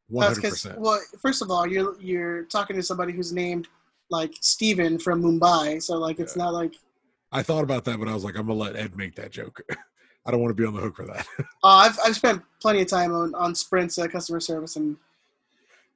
One 0.09 0.25
hundred 0.25 0.35
because 0.41 0.51
percent. 0.63 0.79
well, 0.79 0.99
first 1.21 1.41
of 1.41 1.49
all, 1.51 1.65
you're 1.67 1.99
you're 2.01 2.43
talking 2.45 2.75
to 2.75 2.83
somebody 2.83 3.13
who's 3.13 3.31
named 3.31 3.67
like 4.09 4.33
Steven 4.41 4.99
from 4.99 5.21
Mumbai, 5.21 5.81
so 5.81 5.97
like 5.97 6.19
it's 6.19 6.35
Yeah. 6.35 6.43
not 6.45 6.53
like 6.53 6.73
I 7.31 7.43
thought 7.43 7.63
about 7.63 7.85
that, 7.85 7.99
but 7.99 8.07
I 8.07 8.13
was 8.13 8.23
like, 8.23 8.35
I'm 8.35 8.47
gonna 8.47 8.59
let 8.59 8.75
Ed 8.75 8.97
make 8.97 9.15
that 9.15 9.31
joke. 9.31 9.61
I 10.25 10.31
don't 10.31 10.41
want 10.41 10.49
to 10.51 10.61
be 10.61 10.65
on 10.67 10.73
the 10.73 10.81
hook 10.81 10.95
for 10.97 11.05
that. 11.05 11.25
Uh, 11.39 11.43
I've 11.63 11.99
I've 12.05 12.15
spent 12.15 12.41
plenty 12.61 12.81
of 12.81 12.87
time 12.87 13.13
on 13.13 13.33
on 13.35 13.55
Sprint's 13.55 13.97
uh, 13.97 14.07
customer 14.07 14.39
service, 14.39 14.75
and 14.75 14.97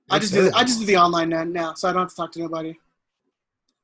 I 0.09 0.19
just 0.19 0.33
do 0.33 0.43
the, 0.43 0.55
I 0.55 0.63
just 0.63 0.79
do 0.79 0.85
the 0.85 0.97
online 0.97 1.29
now, 1.29 1.43
now, 1.43 1.73
so 1.73 1.89
I 1.89 1.93
don't 1.93 2.01
have 2.01 2.09
to 2.09 2.15
talk 2.15 2.31
to 2.33 2.39
nobody. 2.39 2.75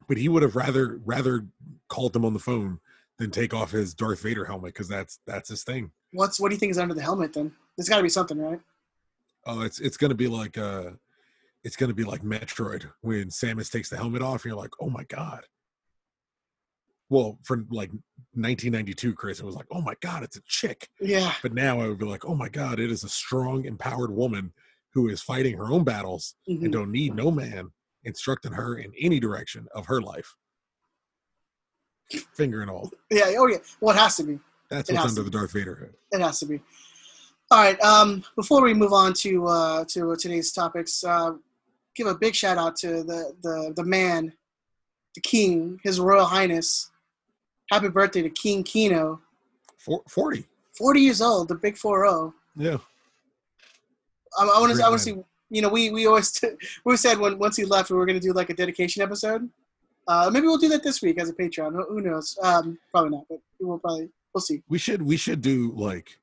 but 0.07 0.17
he 0.17 0.27
would 0.29 0.43
have 0.43 0.55
rather 0.55 0.99
rather 1.05 1.45
called 1.87 2.13
them 2.13 2.25
on 2.25 2.33
the 2.33 2.39
phone 2.39 2.79
than 3.17 3.31
take 3.31 3.53
off 3.53 3.71
his 3.71 3.93
Darth 3.93 4.21
Vader 4.21 4.45
helmet 4.45 4.73
because 4.73 4.87
that's 4.87 5.19
that's 5.25 5.49
his 5.49 5.63
thing. 5.63 5.91
What's 6.11 6.39
what 6.39 6.49
do 6.49 6.55
you 6.55 6.59
think 6.59 6.71
is 6.71 6.77
under 6.77 6.93
the 6.93 7.01
helmet? 7.01 7.33
Then 7.33 7.51
there's 7.77 7.89
got 7.89 7.97
to 7.97 8.03
be 8.03 8.09
something, 8.09 8.37
right? 8.39 8.59
Oh, 9.45 9.61
it's 9.61 9.79
it's 9.79 9.97
gonna 9.97 10.15
be 10.15 10.27
like 10.27 10.57
uh 10.57 10.91
it's 11.63 11.75
gonna 11.75 11.93
be 11.93 12.03
like 12.03 12.21
Metroid 12.21 12.89
when 13.01 13.29
Samus 13.29 13.71
takes 13.71 13.89
the 13.89 13.97
helmet 13.97 14.21
off. 14.21 14.43
And 14.43 14.51
You're 14.51 14.61
like, 14.61 14.73
oh 14.79 14.89
my 14.89 15.03
god. 15.05 15.45
Well, 17.09 17.39
for 17.43 17.57
like 17.71 17.89
1992, 18.35 19.13
Chris, 19.15 19.39
it 19.39 19.45
was 19.45 19.55
like, 19.55 19.65
oh 19.71 19.81
my 19.81 19.95
god, 19.99 20.21
it's 20.23 20.37
a 20.37 20.41
chick. 20.45 20.89
Yeah, 21.01 21.33
But 21.41 21.53
now 21.53 21.81
I 21.81 21.87
would 21.87 21.97
be 21.97 22.05
like, 22.05 22.23
oh 22.25 22.35
my 22.35 22.49
god, 22.49 22.79
it 22.79 22.91
is 22.91 23.03
a 23.03 23.09
strong, 23.09 23.65
empowered 23.65 24.11
woman 24.11 24.53
who 24.93 25.07
is 25.09 25.21
fighting 25.21 25.57
her 25.57 25.65
own 25.71 25.83
battles 25.83 26.35
and 26.47 26.59
Mhm. 26.61 26.71
don't 26.71 26.91
need 26.91 27.15
no 27.15 27.29
man 27.31 27.71
instructing 28.03 28.53
her 28.53 28.77
in 28.77 28.91
any 28.99 29.19
direction 29.19 29.67
of 29.75 29.85
her 29.87 30.01
life. 30.01 30.35
Finger 32.33 32.61
and 32.61 32.71
all. 32.71 32.91
yeah. 33.11 33.25
Oh 33.37 33.47
yeah. 33.47 33.57
Well, 33.79 33.95
it 33.95 33.99
has 33.99 34.15
to 34.17 34.23
be. 34.23 34.39
That's 34.69 34.89
It 34.89 34.93
what's 34.95 35.09
under 35.09 35.23
the 35.23 35.29
Darth 35.29 35.51
Vader 35.51 35.75
hood. 35.75 35.93
It 36.11 36.21
has 36.21 36.39
to 36.39 36.45
be. 36.47 36.59
All 37.51 37.59
right. 37.59 37.79
Um, 37.81 38.23
before 38.35 38.61
we 38.63 38.73
move 38.73 38.93
on 38.93 39.13
to 39.15 39.45
uh, 39.47 39.85
to 39.89 40.15
today's 40.15 40.51
topics, 40.51 41.03
uh, 41.03 41.33
give 41.95 42.07
a 42.07 42.15
big 42.15 42.33
shout 42.33 42.57
out 42.57 42.75
to 42.77 43.03
the 43.03 43.35
the 43.43 43.73
the 43.75 43.83
man, 43.83 44.33
the 45.13 45.21
king, 45.21 45.79
His 45.83 45.99
Royal 45.99 46.25
Highness. 46.25 46.89
Happy 47.69 47.89
birthday 47.89 48.23
to 48.23 48.29
King 48.31 48.63
Keano, 48.63 49.19
Four, 49.77 50.01
40. 50.07 50.47
forty 50.75 51.01
years 51.01 51.21
old, 51.21 51.47
the 51.49 51.55
big 51.55 51.77
four 51.77 51.99
zero. 52.07 52.33
Yeah. 52.55 52.77
I, 54.37 54.43
I 54.43 54.59
want 54.59 54.75
to. 54.75 54.83
I 54.83 54.89
want 54.89 55.01
to 55.01 55.05
see. 55.05 55.15
You 55.51 55.63
know, 55.63 55.69
we 55.69 55.89
we 55.89 56.05
always 56.05 56.39
we 56.85 56.97
said 56.97 57.17
when 57.17 57.39
once 57.39 57.57
he 57.57 57.65
left, 57.65 57.89
we 57.89 57.97
were 57.97 58.05
going 58.05 58.19
to 58.19 58.25
do 58.25 58.33
like 58.33 58.49
a 58.49 58.53
dedication 58.53 59.01
episode. 59.01 59.49
Uh, 60.07 60.29
maybe 60.31 60.47
we'll 60.47 60.57
do 60.57 60.69
that 60.69 60.83
this 60.83 61.01
week 61.01 61.19
as 61.19 61.29
a 61.29 61.33
Patreon. 61.33 61.73
Who, 61.73 61.85
who 61.85 62.01
knows? 62.01 62.37
Um, 62.41 62.77
probably 62.91 63.11
not, 63.11 63.25
but 63.29 63.39
we'll 63.59 63.79
probably 63.79 64.09
we'll 64.33 64.41
see. 64.41 64.61
We 64.67 64.77
should 64.77 65.01
we 65.01 65.17
should 65.17 65.41
do 65.41 65.71
like 65.75 66.19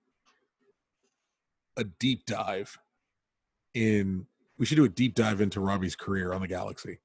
a 1.76 1.84
deep 1.84 2.26
dive 2.26 2.78
in 3.74 4.26
we 4.58 4.66
should 4.66 4.76
do 4.76 4.84
a 4.84 4.88
deep 4.88 5.14
dive 5.14 5.40
into 5.40 5.60
Robbie's 5.60 5.96
career 5.96 6.32
on 6.32 6.40
the 6.40 6.48
galaxy 6.48 6.98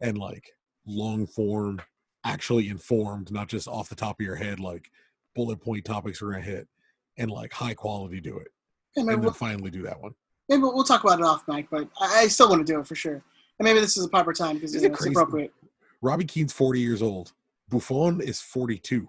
and 0.00 0.18
like 0.18 0.52
long 0.86 1.26
form, 1.26 1.80
actually 2.24 2.68
informed, 2.68 3.30
not 3.30 3.48
just 3.48 3.68
off 3.68 3.88
the 3.88 3.94
top 3.94 4.20
of 4.20 4.26
your 4.26 4.36
head, 4.36 4.60
like 4.60 4.90
bullet 5.34 5.60
point 5.60 5.84
topics 5.84 6.20
we're 6.20 6.32
gonna 6.32 6.42
hit 6.42 6.68
and 7.16 7.30
like 7.30 7.52
high 7.52 7.74
quality 7.74 8.20
do 8.20 8.38
it. 8.38 8.48
Yeah, 8.96 9.02
And 9.02 9.20
we'll, 9.20 9.30
then 9.30 9.32
finally 9.32 9.70
do 9.70 9.82
that 9.82 10.00
one. 10.00 10.14
Maybe 10.50 10.62
we'll 10.62 10.84
talk 10.84 11.02
about 11.02 11.18
it 11.18 11.24
off 11.24 11.48
mic, 11.48 11.70
but 11.70 11.88
I, 11.98 12.24
I 12.24 12.26
still 12.28 12.50
want 12.50 12.66
to 12.66 12.70
do 12.70 12.78
it 12.78 12.86
for 12.86 12.94
sure. 12.94 13.14
And 13.14 13.64
maybe 13.64 13.80
this 13.80 13.96
is 13.96 14.04
a 14.04 14.08
proper 14.08 14.34
time 14.34 14.56
because 14.56 14.74
you 14.74 14.82
know, 14.82 14.94
it's 14.94 15.06
appropriate. 15.06 15.54
Robbie 16.02 16.26
Keane's 16.26 16.52
40 16.52 16.80
years 16.80 17.00
old. 17.00 17.32
Buffon 17.70 18.20
is 18.20 18.40
42. 18.40 19.08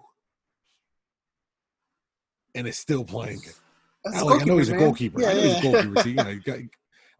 And 2.54 2.66
is 2.66 2.78
still 2.78 3.04
playing. 3.04 3.42
Like, 4.04 4.42
I 4.42 4.44
know 4.44 4.56
he's 4.56 4.68
a 4.68 4.72
man. 4.72 4.80
goalkeeper. 4.80 5.20
Yeah, 5.20 5.28
I 5.28 5.32
yeah. 5.32 5.42
he's 5.42 5.58
a 5.58 5.62
goalkeeper. 5.62 6.02
So, 6.02 6.08
you 6.08 6.14
know, 6.14 6.24
he's 6.24 6.42
got 6.42 6.58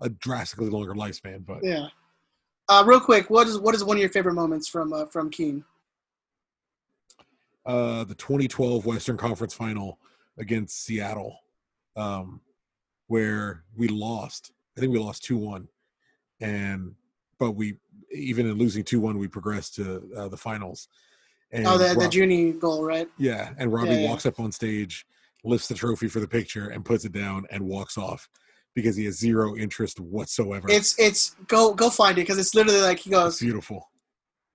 a 0.00 0.08
drastically 0.08 0.68
longer 0.68 0.94
lifespan, 0.94 1.44
but 1.46 1.58
yeah. 1.62 1.88
Uh, 2.68 2.82
real 2.86 3.00
quick, 3.00 3.28
what 3.28 3.46
is 3.46 3.58
what 3.58 3.74
is 3.74 3.84
one 3.84 3.96
of 3.96 4.00
your 4.00 4.10
favorite 4.10 4.34
moments 4.34 4.68
from 4.68 4.92
uh, 4.92 5.06
from 5.06 5.30
Keane? 5.30 5.64
uh, 7.66 8.04
the 8.04 8.14
2012 8.14 8.86
Western 8.86 9.16
Conference 9.16 9.54
Final 9.54 9.98
against 10.38 10.84
Seattle, 10.84 11.38
um, 11.96 12.40
where 13.12 13.62
we 13.76 13.88
lost. 13.88 14.52
I 14.74 14.80
think 14.80 14.90
we 14.90 14.98
lost 14.98 15.22
two 15.22 15.36
one, 15.36 15.68
and 16.40 16.94
but 17.38 17.50
we 17.52 17.76
even 18.10 18.46
in 18.46 18.54
losing 18.54 18.84
two 18.84 19.00
one, 19.00 19.18
we 19.18 19.28
progressed 19.28 19.74
to 19.74 20.02
uh, 20.16 20.28
the 20.28 20.36
finals. 20.38 20.88
And 21.52 21.66
oh, 21.66 21.76
the 21.76 21.92
the 21.92 22.00
Rob- 22.00 22.14
Junie 22.14 22.52
goal, 22.52 22.82
right? 22.82 23.06
yeah, 23.18 23.50
and 23.58 23.70
Robbie 23.70 23.90
Yeah, 23.90 24.00
yeah. 24.00 24.08
walks 24.08 24.24
up 24.24 24.40
on 24.40 24.50
stage, 24.50 25.04
lifts 25.44 25.68
the 25.68 25.74
trophy 25.74 26.08
for 26.08 26.20
the 26.20 26.26
picture, 26.26 26.70
and 26.70 26.86
puts 26.86 27.04
it 27.04 27.12
down 27.12 27.44
and 27.50 27.62
walks 27.66 27.98
off 27.98 28.30
because 28.74 28.96
he 28.96 29.04
has 29.04 29.18
zero 29.18 29.56
interest 29.56 30.00
whatsoever. 30.00 30.70
It's 30.70 30.98
it's 30.98 31.36
go 31.48 31.74
go 31.74 31.90
find 31.90 32.16
it 32.16 32.22
because 32.22 32.38
it's 32.38 32.54
literally 32.54 32.80
like 32.80 33.00
he 33.00 33.10
It's 33.10 33.18
goes 33.18 33.38
beautiful. 33.40 33.90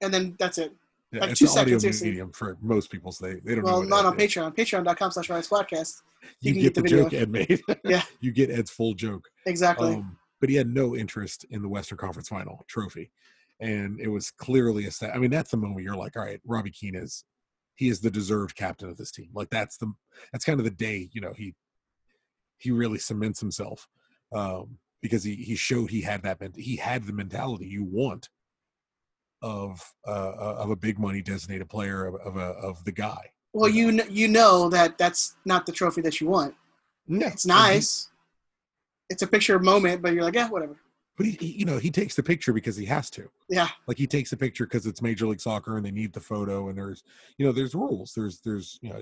and 0.01 0.11
then 0.11 0.35
that's 0.39 0.57
it. 0.57 0.73
Yeah, 1.11 1.21
like 1.21 1.31
it's 1.31 1.39
two 1.39 1.45
an 1.45 1.57
audio 1.57 1.77
seconds, 1.77 2.01
you 2.01 2.07
medium 2.07 2.31
for 2.33 2.57
most 2.61 2.91
people. 2.91 3.11
So 3.11 3.27
they, 3.27 3.35
they 3.35 3.55
don't 3.55 3.65
know. 3.65 3.79
Well, 3.79 3.83
not 3.83 4.05
on 4.05 4.19
is. 4.19 4.33
Patreon. 4.33 4.55
Patreon.com 4.55 5.11
slash 5.11 5.29
Riot 5.29 5.47
Squadcast. 5.49 6.01
You, 6.41 6.51
you 6.51 6.53
can 6.53 6.61
get, 6.61 6.73
get 6.73 6.75
the 6.75 6.81
the, 6.81 6.87
joke 6.89 7.13
Ed 7.13 7.29
made. 7.29 7.61
Yeah. 7.85 8.01
you 8.19 8.31
get 8.31 8.49
Ed's 8.49 8.71
full 8.71 8.93
joke. 8.93 9.29
Exactly. 9.45 9.93
Um, 9.93 10.17
but 10.41 10.49
he 10.49 10.55
had 10.55 10.67
no 10.67 10.95
interest 10.95 11.45
in 11.49 11.61
the 11.61 11.69
Western 11.69 11.97
Conference 11.97 12.27
Final 12.27 12.65
trophy, 12.67 13.09
and 13.59 13.99
it 13.99 14.09
was 14.09 14.31
clearly 14.31 14.85
a 14.85 14.91
stat. 14.91 15.11
I 15.15 15.17
mean, 15.17 15.31
that's 15.31 15.51
the 15.51 15.57
moment 15.57 15.83
you're 15.83 15.95
like, 15.95 16.15
all 16.15 16.23
right, 16.23 16.41
Robbie 16.45 16.71
Keane 16.71 16.95
is 16.95 17.23
he 17.75 17.87
is 17.87 18.01
the 18.01 18.11
deserved 18.11 18.55
captain 18.55 18.89
of 18.89 18.97
this 18.97 19.11
team. 19.11 19.29
Like 19.33 19.49
that's 19.49 19.77
the 19.77 19.93
that's 20.31 20.43
kind 20.43 20.59
of 20.59 20.65
the 20.65 20.71
day 20.71 21.09
you 21.13 21.21
know 21.21 21.33
he 21.33 21.55
he 22.57 22.71
really 22.71 22.99
cements 22.99 23.39
himself 23.39 23.87
um, 24.33 24.77
because 25.01 25.23
he 25.23 25.35
he 25.35 25.55
showed 25.55 25.89
he 25.89 26.01
had 26.01 26.23
that 26.23 26.41
ment- 26.41 26.59
he 26.59 26.75
had 26.75 27.05
the 27.05 27.13
mentality 27.13 27.67
you 27.67 27.83
want 27.83 28.29
of 29.41 29.81
uh, 30.07 30.11
uh, 30.11 30.55
of 30.59 30.69
a 30.71 30.75
big 30.75 30.97
money 30.99 31.21
designated 31.21 31.69
player 31.69 32.05
of, 32.05 32.15
of 32.15 32.37
a 32.37 32.51
of 32.59 32.83
the 32.85 32.91
guy. 32.91 33.31
well, 33.53 33.69
you 33.69 33.91
kn- 33.91 34.07
you 34.11 34.27
know 34.27 34.69
that 34.69 34.97
that's 34.97 35.35
not 35.45 35.65
the 35.65 35.71
trophy 35.71 36.01
that 36.01 36.19
you 36.19 36.27
want. 36.27 36.55
Yeah, 37.07 37.27
It's 37.29 37.45
nice. 37.45 38.09
It's 39.09 39.21
a 39.21 39.27
picture 39.27 39.57
moment, 39.59 40.01
but 40.01 40.13
you're 40.13 40.23
like, 40.23 40.35
yeah, 40.35 40.49
whatever. 40.49 40.75
but 41.15 41.25
he, 41.25 41.31
he 41.39 41.47
you 41.59 41.65
know 41.65 41.77
he 41.77 41.89
takes 41.89 42.15
the 42.15 42.23
picture 42.23 42.51
because 42.51 42.75
he 42.75 42.85
has 42.85 43.09
to. 43.11 43.29
Yeah, 43.49 43.69
like 43.87 43.97
he 43.97 44.07
takes 44.07 44.31
a 44.33 44.37
picture 44.37 44.65
because 44.65 44.85
it's 44.85 45.01
major 45.01 45.27
league 45.27 45.39
soccer 45.39 45.77
and 45.77 45.85
they 45.85 45.91
need 45.91 46.13
the 46.13 46.19
photo 46.19 46.67
and 46.69 46.77
there's 46.77 47.03
you 47.37 47.45
know 47.45 47.51
there's 47.53 47.73
rules 47.75 48.13
there's 48.15 48.39
there's 48.41 48.77
you 48.81 48.89
know 48.91 49.01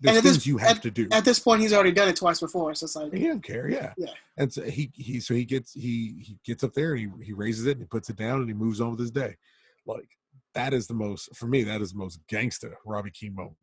there's 0.00 0.16
at 0.18 0.22
this- 0.24 0.46
you 0.46 0.56
have 0.58 0.76
at- 0.78 0.82
to 0.82 0.90
do 0.90 1.08
at 1.12 1.24
this 1.24 1.38
point, 1.38 1.60
he's 1.62 1.72
already 1.72 1.92
done 1.92 2.08
it 2.08 2.16
twice 2.16 2.40
before, 2.40 2.74
so 2.74 2.84
it's 2.84 2.96
like, 2.96 3.12
he 3.12 3.26
don't 3.28 3.42
care 3.42 3.68
yeah 3.68 3.92
Yeah. 3.98 4.10
and 4.36 4.52
so 4.52 4.62
he 4.62 4.90
he 4.94 5.20
so 5.20 5.34
he 5.34 5.44
gets 5.44 5.72
he 5.74 6.14
he 6.26 6.38
gets 6.44 6.64
up 6.64 6.72
there 6.74 6.94
and 6.94 7.12
he, 7.18 7.26
he 7.26 7.32
raises 7.32 7.66
it 7.66 7.72
and 7.72 7.80
he 7.80 7.86
puts 7.86 8.08
it 8.10 8.16
down 8.16 8.40
and 8.40 8.48
he 8.48 8.54
moves 8.54 8.80
on 8.80 8.90
with 8.92 9.00
his 9.00 9.10
day 9.10 9.36
like 9.86 10.08
that 10.54 10.72
is 10.72 10.86
the 10.86 10.94
most 10.94 11.34
for 11.36 11.46
me 11.46 11.62
that 11.64 11.80
is 11.80 11.92
the 11.92 11.98
most 11.98 12.18
gangsta 12.26 12.72
robbie 12.84 13.10
keane 13.10 13.34
moment 13.34 13.56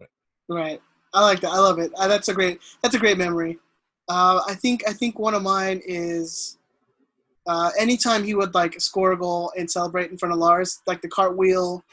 Right. 0.50 0.82
I 1.13 1.22
like 1.22 1.41
that. 1.41 1.51
I 1.51 1.58
love 1.60 1.77
it. 1.79 1.91
Uh, 1.98 2.08
that's 2.08 2.27
a 2.29 2.34
great. 2.34 2.60
That's 2.82 2.96
a 2.96 3.00
great 3.00 3.17
memory. 3.17 3.60
Uh, 4.08 4.39
I 4.48 4.53
think. 4.56 4.84
I 4.88 4.94
think 4.94 5.17
one 5.20 5.34
of 5.34 5.41
mine 5.44 5.82
is. 5.86 6.58
Uh, 7.46 7.72
anytime 7.79 8.24
he 8.24 8.34
would 8.36 8.53
like 8.53 8.79
score 8.79 9.13
a 9.13 9.17
goal 9.17 9.51
and 9.58 9.70
celebrate 9.72 10.12
in 10.12 10.17
front 10.17 10.34
of 10.34 10.39
Lars, 10.39 10.82
like 10.86 11.01
the 11.01 11.08
cartwheel, 11.08 11.84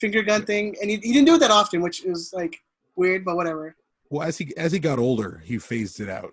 finger 0.00 0.22
gun 0.22 0.44
thing, 0.46 0.74
and 0.80 0.90
he, 0.90 0.96
he 0.96 1.12
didn't 1.12 1.26
do 1.26 1.34
it 1.34 1.38
that 1.40 1.50
often, 1.50 1.80
which 1.82 2.04
is 2.04 2.32
like 2.34 2.60
weird, 2.96 3.24
but 3.24 3.36
whatever. 3.36 3.76
Well 4.12 4.28
as 4.28 4.36
he 4.38 4.54
as 4.58 4.70
he 4.72 4.78
got 4.78 4.98
older 4.98 5.40
he 5.44 5.58
phased 5.58 5.98
it 6.00 6.08
out 6.10 6.32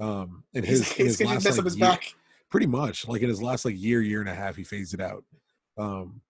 um 0.00 0.44
and 0.54 0.64
his, 0.64 0.80
He's, 0.80 0.98
in 0.98 1.06
he's 1.06 1.06
his 1.06 1.16
gonna 1.18 1.34
last, 1.34 1.44
mess 1.44 1.52
like, 1.52 1.58
up 1.60 1.64
his 1.66 1.76
year- 1.76 1.88
back. 1.88 2.14
pretty 2.50 2.66
much 2.66 3.06
like 3.06 3.20
in 3.22 3.28
his 3.28 3.42
last 3.42 3.64
like 3.66 3.74
year 3.78 4.00
year 4.00 4.20
and 4.20 4.28
a 4.30 4.34
half 4.34 4.56
he 4.56 4.64
phased 4.64 4.94
it 4.94 5.00
out 5.00 5.22
um 5.76 6.20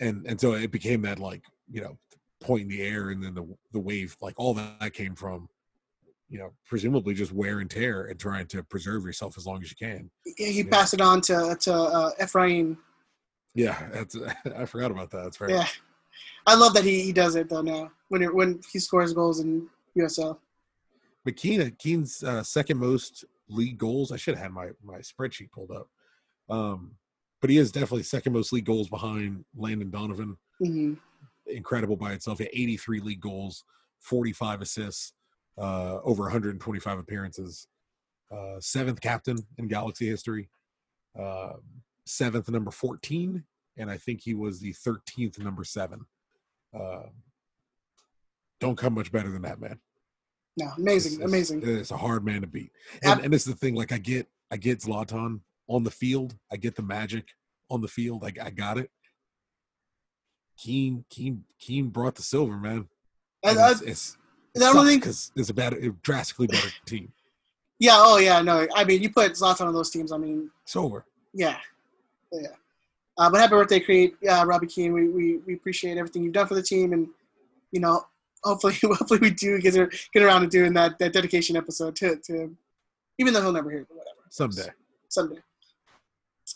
and 0.00 0.26
and 0.26 0.38
so 0.40 0.52
it 0.52 0.70
became 0.70 1.00
that 1.02 1.18
like 1.18 1.42
you 1.70 1.80
know 1.80 1.96
point 2.42 2.62
in 2.62 2.68
the 2.68 2.82
air 2.82 3.08
and 3.10 3.22
then 3.24 3.34
the 3.34 3.46
the 3.72 3.78
wave 3.80 4.14
like 4.20 4.34
all 4.36 4.52
that 4.52 4.92
came 4.92 5.14
from 5.14 5.48
you 6.28 6.38
know 6.38 6.52
presumably 6.66 7.14
just 7.14 7.32
wear 7.32 7.60
and 7.60 7.70
tear 7.70 8.04
and 8.04 8.18
trying 8.20 8.46
to 8.46 8.62
preserve 8.64 9.04
yourself 9.04 9.38
as 9.38 9.46
long 9.46 9.62
as 9.62 9.70
you 9.70 9.76
can 9.76 10.10
He, 10.36 10.52
he 10.52 10.64
passed 10.64 10.92
it 10.92 11.00
on 11.00 11.20
to 11.22 11.56
to 11.60 11.72
uh, 11.72 12.10
Efrain. 12.20 12.76
yeah 13.54 13.88
that's 13.92 14.16
i 14.58 14.64
forgot 14.66 14.90
about 14.90 15.10
that 15.10 15.22
that's 15.24 15.40
right 15.40 15.50
Yeah, 15.50 15.66
I 16.46 16.54
love 16.54 16.74
that 16.74 16.84
he, 16.84 17.02
he 17.02 17.12
does 17.12 17.34
it 17.36 17.48
though 17.48 17.62
now 17.62 17.90
when 18.08 18.22
it, 18.22 18.34
when 18.34 18.60
he 18.72 18.78
scores 18.78 19.12
goals 19.14 19.40
in 19.40 19.68
USL. 19.98 20.38
but 21.24 21.36
Keane, 21.36 21.74
Keane's 21.78 22.22
uh, 22.22 22.42
second 22.42 22.78
most 22.78 23.24
league 23.48 23.78
goals. 23.78 24.12
I 24.12 24.16
should 24.16 24.34
have 24.34 24.44
had 24.44 24.52
my 24.52 24.70
my 24.82 24.98
spreadsheet 24.98 25.52
pulled 25.52 25.70
up. 25.70 25.88
Um, 26.48 26.92
but 27.40 27.50
he 27.50 27.58
is 27.58 27.72
definitely 27.72 28.04
second 28.04 28.32
most 28.32 28.52
league 28.52 28.64
goals 28.64 28.88
behind 28.88 29.44
Landon 29.56 29.90
Donovan. 29.90 30.36
hmm 30.58 30.94
incredible 31.46 31.96
by 31.96 32.12
itself. 32.12 32.38
He 32.38 32.44
had 32.44 32.52
83 32.54 33.00
league 33.00 33.20
goals, 33.20 33.64
45 34.00 34.62
assists, 34.62 35.12
uh, 35.58 35.98
over 36.02 36.24
125 36.24 36.98
appearances. 36.98 37.66
Uh, 38.30 38.56
seventh 38.60 39.00
captain 39.00 39.38
in 39.58 39.68
Galaxy 39.68 40.06
history. 40.06 40.48
Uh, 41.18 41.54
seventh 42.06 42.48
number 42.48 42.70
14, 42.70 43.44
and 43.76 43.90
I 43.90 43.98
think 43.98 44.22
he 44.22 44.34
was 44.34 44.60
the 44.60 44.72
13th 44.72 45.38
number 45.38 45.64
seven. 45.64 46.06
Don't 48.62 48.76
come 48.76 48.94
much 48.94 49.10
better 49.10 49.28
than 49.28 49.42
that, 49.42 49.60
man. 49.60 49.80
No, 50.56 50.66
amazing, 50.78 51.14
It's- 51.14 51.28
it's- 51.32 51.50
amazing. 51.50 51.62
It's 51.80 51.90
a 51.90 51.96
hard 51.96 52.24
man 52.24 52.42
to 52.42 52.46
beat. 52.46 52.70
And, 53.02 53.18
Ab- 53.18 53.24
and 53.24 53.34
is 53.34 53.44
the 53.44 53.54
thing. 53.56 53.74
Like 53.74 53.90
I 53.90 53.98
get, 53.98 54.28
I 54.52 54.56
get 54.56 54.80
Zlatan 54.80 55.40
on 55.66 55.82
the 55.82 55.90
field. 55.90 56.36
I 56.50 56.56
get 56.58 56.76
the 56.76 56.82
magic 56.82 57.24
on 57.68 57.80
the 57.80 57.88
field. 57.88 58.22
I, 58.24 58.32
I 58.40 58.50
got 58.50 58.78
it. 58.78 58.90
Keane, 60.56 61.04
Keane, 61.10 61.44
Keane 61.58 61.88
brought 61.88 62.14
the 62.14 62.22
silver, 62.22 62.56
man. 62.56 62.88
And 63.42 63.58
I, 63.58 63.72
it's, 63.72 63.80
it's 63.80 64.16
I 64.56 64.72
don't 64.72 64.86
think 64.86 65.02
because 65.02 65.32
it's 65.34 65.48
a 65.50 65.54
better, 65.54 65.80
drastically 66.02 66.46
better 66.46 66.68
team. 66.86 67.12
Yeah. 67.80 67.96
Oh, 67.96 68.18
yeah. 68.18 68.40
No. 68.42 68.68
I 68.76 68.84
mean, 68.84 69.02
you 69.02 69.10
put 69.10 69.32
Zlatan 69.32 69.66
on 69.66 69.74
those 69.74 69.90
teams. 69.90 70.12
I 70.12 70.18
mean, 70.18 70.50
It's 70.62 70.76
over. 70.76 71.04
yeah, 71.34 71.56
yeah. 72.30 72.48
Uh, 73.18 73.28
but 73.30 73.40
happy 73.40 73.50
birthday, 73.50 73.80
Creed, 73.80 74.12
uh, 74.30 74.44
Robbie 74.46 74.66
Keane. 74.68 74.92
We, 74.92 75.08
we 75.08 75.36
we 75.46 75.54
appreciate 75.54 75.98
everything 75.98 76.22
you've 76.24 76.32
done 76.32 76.46
for 76.46 76.54
the 76.54 76.62
team, 76.62 76.92
and 76.94 77.08
you 77.70 77.80
know, 77.80 78.06
hopefully, 78.44 78.74
hopefully 78.82 79.20
we 79.20 79.30
do 79.30 79.60
get 79.60 79.74
get 80.12 80.22
around 80.22 80.42
to 80.42 80.46
doing 80.48 80.72
that 80.74 80.98
that 80.98 81.12
dedication 81.12 81.56
episode 81.56 81.96
to 81.96 82.16
to 82.16 82.32
him, 82.42 82.58
even 83.18 83.32
though 83.34 83.40
he'll 83.42 83.52
never 83.52 83.70
hear 83.70 83.80
it. 83.80 83.88
But 83.88 83.98
whatever. 83.98 84.18
Someday. 84.30 84.68
Someday. 85.08 85.40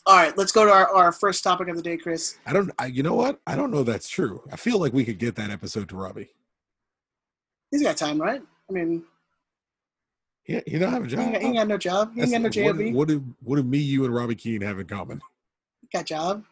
All 0.04 0.16
right, 0.16 0.36
let's 0.36 0.52
go 0.52 0.64
to 0.64 0.70
our, 0.70 0.88
our 0.94 1.12
first 1.12 1.42
topic 1.42 1.68
of 1.68 1.76
the 1.76 1.82
day, 1.82 1.96
Chris. 1.96 2.38
I 2.46 2.52
don't. 2.52 2.70
I, 2.78 2.86
you 2.86 3.02
know 3.02 3.14
what? 3.14 3.40
I 3.46 3.56
don't 3.56 3.70
know. 3.70 3.82
That's 3.82 4.08
true. 4.08 4.42
I 4.52 4.56
feel 4.56 4.78
like 4.78 4.92
we 4.92 5.04
could 5.04 5.18
get 5.18 5.34
that 5.36 5.50
episode 5.50 5.88
to 5.90 5.96
Robbie. 5.96 6.28
He's 7.70 7.82
got 7.82 7.96
time, 7.96 8.20
right? 8.20 8.42
I 8.68 8.72
mean, 8.72 9.04
He, 10.44 10.60
he 10.66 10.78
don't 10.78 10.92
have 10.92 11.02
a 11.02 11.06
he 11.06 11.10
job. 11.12 11.20
ain't, 11.20 11.32
got, 11.32 11.40
he 11.42 11.46
ain't 11.48 11.56
got 11.56 11.68
no 11.68 11.78
job. 11.78 12.12
He 12.14 12.22
ain't 12.22 12.30
got 12.30 12.40
no 12.42 12.48
That's- 12.48 12.76
what, 12.78 12.94
what 12.94 13.08
do 13.08 13.24
what 13.42 13.56
do 13.56 13.62
me, 13.64 13.78
you, 13.78 14.04
and 14.04 14.14
Robbie 14.14 14.34
Keane 14.36 14.60
have 14.62 14.78
in 14.78 14.86
common? 14.86 15.20
got 15.92 16.06
job. 16.06 16.44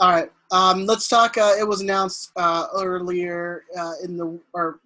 All 0.00 0.10
right. 0.10 0.32
Um, 0.50 0.86
let's 0.86 1.08
talk. 1.08 1.36
Uh, 1.36 1.54
it 1.58 1.68
was 1.68 1.82
announced 1.82 2.32
uh, 2.36 2.66
earlier 2.74 3.64
uh, 3.78 3.92
in 4.02 4.16
the 4.16 4.40
or 4.54 4.80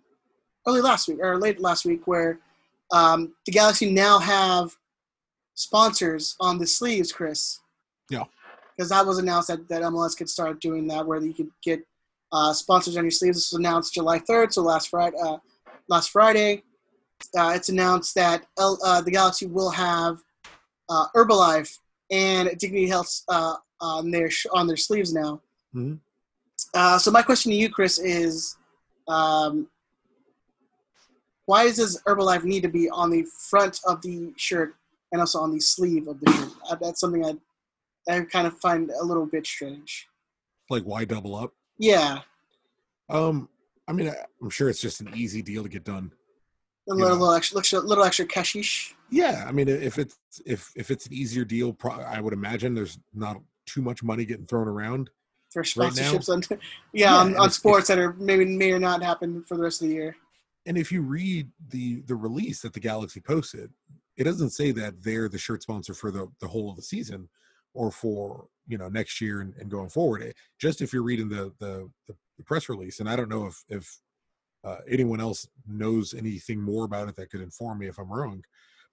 early 0.66 0.80
last 0.80 1.09
week 1.09 1.18
or 1.21 1.38
late 1.38 1.61
last 1.61 1.85
week 1.85 2.06
where 2.06 2.40
um, 2.92 3.33
the 3.47 3.52
Galaxy 3.52 3.92
now 3.92 4.18
have 4.18 4.76
sponsors 5.54 6.37
on 6.40 6.59
the 6.59 6.66
sleeves, 6.66 7.12
Chris. 7.12 7.61
Yeah. 8.11 8.25
Because 8.76 8.90
that 8.90 9.06
was 9.06 9.18
announced 9.18 9.49
that, 9.49 9.68
that 9.68 9.83
MLS 9.83 10.16
could 10.16 10.28
start 10.28 10.61
doing 10.61 10.88
that, 10.88 11.06
where 11.06 11.21
you 11.21 11.33
could 11.33 11.50
get 11.62 11.87
uh, 12.33 12.52
sponsors 12.52 12.97
on 12.97 13.04
your 13.04 13.11
sleeves. 13.12 13.37
This 13.37 13.52
was 13.52 13.61
announced 13.61 13.94
July 13.94 14.18
3rd, 14.18 14.52
so 14.52 14.62
last 14.62 14.88
Friday. 14.88 15.16
Uh, 15.23 15.38
last 15.88 16.11
Friday, 16.11 16.64
uh, 17.38 17.52
it's 17.54 17.68
announced 17.68 18.16
that 18.16 18.47
L, 18.59 18.78
uh, 18.85 19.00
the 19.00 19.12
Galaxy 19.12 19.47
will 19.47 19.71
have 19.71 20.18
uh, 20.88 21.06
Herbalife 21.14 21.78
and 22.11 22.50
Dignity 22.59 22.88
Health 22.88 23.23
uh, 23.28 23.54
on 23.81 24.11
their 24.11 24.31
sh- 24.31 24.47
on 24.52 24.66
their 24.66 24.76
sleeves 24.76 25.12
now. 25.12 25.40
Mhm. 25.75 26.00
Uh, 26.73 26.99
so 26.99 27.11
my 27.11 27.23
question 27.23 27.50
to 27.50 27.57
you, 27.57 27.69
Chris, 27.71 27.99
is 27.99 28.57
um, 29.09 29.69
why 31.47 31.64
does 31.71 32.00
Herbalife 32.07 32.45
need 32.45 32.62
to 32.62 32.69
be 32.69 32.88
on 32.88 33.11
the 33.11 33.25
front 33.50 33.81
of 33.87 34.00
the 34.02 34.33
shirt 34.37 34.75
and 35.12 35.21
also 35.21 35.40
on 35.40 35.52
the 35.52 35.61
sleeve 35.61 36.09
of 36.09 36.21
the 36.21 36.33
shirt? 36.33 36.50
Uh, 36.71 36.75
that's 36.76 37.00
something 37.00 37.25
I 37.25 37.35
I 38.09 38.21
kind 38.23 38.47
of 38.47 38.59
find 38.59 38.90
a 38.90 39.04
little 39.04 39.26
bit 39.26 39.47
strange. 39.47 40.09
Like, 40.71 40.83
why 40.85 41.04
double 41.04 41.35
up? 41.37 41.52
Yeah, 41.78 42.21
Um, 43.09 43.49
I 43.88 43.93
mean, 43.93 44.09
I, 44.09 44.14
I'm 44.43 44.50
sure 44.50 44.69
it's 44.71 44.81
just 44.81 45.00
an 45.00 45.11
easy 45.14 45.43
deal 45.43 45.62
to 45.62 45.69
get 45.69 45.85
done. 45.85 46.12
a 46.88 46.95
little, 46.95 47.16
little 47.16 47.33
extra, 47.33 47.59
extra, 47.59 47.81
little 47.81 48.04
extra 48.04 48.26
cashish. 48.26 48.95
Yeah, 49.11 49.45
I 49.47 49.52
mean, 49.52 49.69
if 49.69 49.99
it's 49.99 50.16
if 50.47 50.71
if 50.76 50.90
it's 50.90 51.07
an 51.07 51.12
easier 51.14 51.45
deal, 51.45 51.73
pro- 51.73 52.00
I 52.00 52.21
would 52.21 52.33
imagine 52.33 52.75
there's 52.75 52.99
not 53.14 53.40
too 53.66 53.83
much 53.83 54.02
money 54.02 54.25
getting 54.25 54.47
thrown 54.47 54.68
around. 54.68 55.11
For 55.50 55.61
Right 55.76 55.92
sponsorships 55.92 56.28
on, 56.28 56.42
yeah, 56.50 56.56
Yeah, 56.92 57.16
on, 57.16 57.37
on 57.37 57.50
sports 57.50 57.88
that 57.88 57.99
are 57.99 58.14
maybe 58.14 58.44
may 58.44 58.73
or 58.73 58.80
not 58.80 59.02
happen 59.02 59.44
for 59.44 59.56
the 59.56 59.62
rest 59.62 59.83
of 59.83 59.88
the 59.88 59.94
year. 59.94 60.16
And 60.66 60.76
if 60.76 60.90
you 60.90 61.02
read 61.02 61.50
the 61.68 62.00
the 62.02 62.16
release 62.16 62.62
that 62.62 62.73
the 62.73 62.80
Galaxy 62.80 63.21
posted, 63.21 63.71
it 64.16 64.25
doesn't 64.25 64.50
say 64.50 64.73
that 64.73 65.02
they're 65.02 65.28
the 65.28 65.38
shirt 65.38 65.62
sponsor 65.62 65.94
for 65.94 66.11
the 66.11 66.28
the 66.40 66.49
whole 66.49 66.71
of 66.71 66.76
the 66.76 66.83
season 66.83 67.28
or 67.75 67.90
for 67.90 68.47
you 68.66 68.78
know 68.78 68.88
next 68.88 69.21
year 69.21 69.40
and, 69.40 69.54
and 69.59 69.71
going 69.71 69.88
forward. 69.90 70.23
It, 70.23 70.37
just 70.59 70.80
if 70.80 70.92
you're 70.92 71.02
reading 71.02 71.28
the, 71.28 71.52
the 71.59 71.90
the 72.06 72.16
the 72.37 72.44
press 72.44 72.68
release, 72.68 73.00
and 73.00 73.09
I 73.09 73.16
don't 73.16 73.29
know 73.29 73.46
if 73.46 73.64
if 73.68 73.98
uh, 74.64 74.79
anyone 74.88 75.20
else 75.20 75.46
knows 75.66 76.14
anything 76.14 76.61
more 76.61 76.85
about 76.85 77.09
it 77.09 77.16
that 77.16 77.31
could 77.31 77.42
inform 77.42 77.79
me 77.79 77.87
if 77.87 77.98
I'm 77.98 78.11
wrong, 78.11 78.42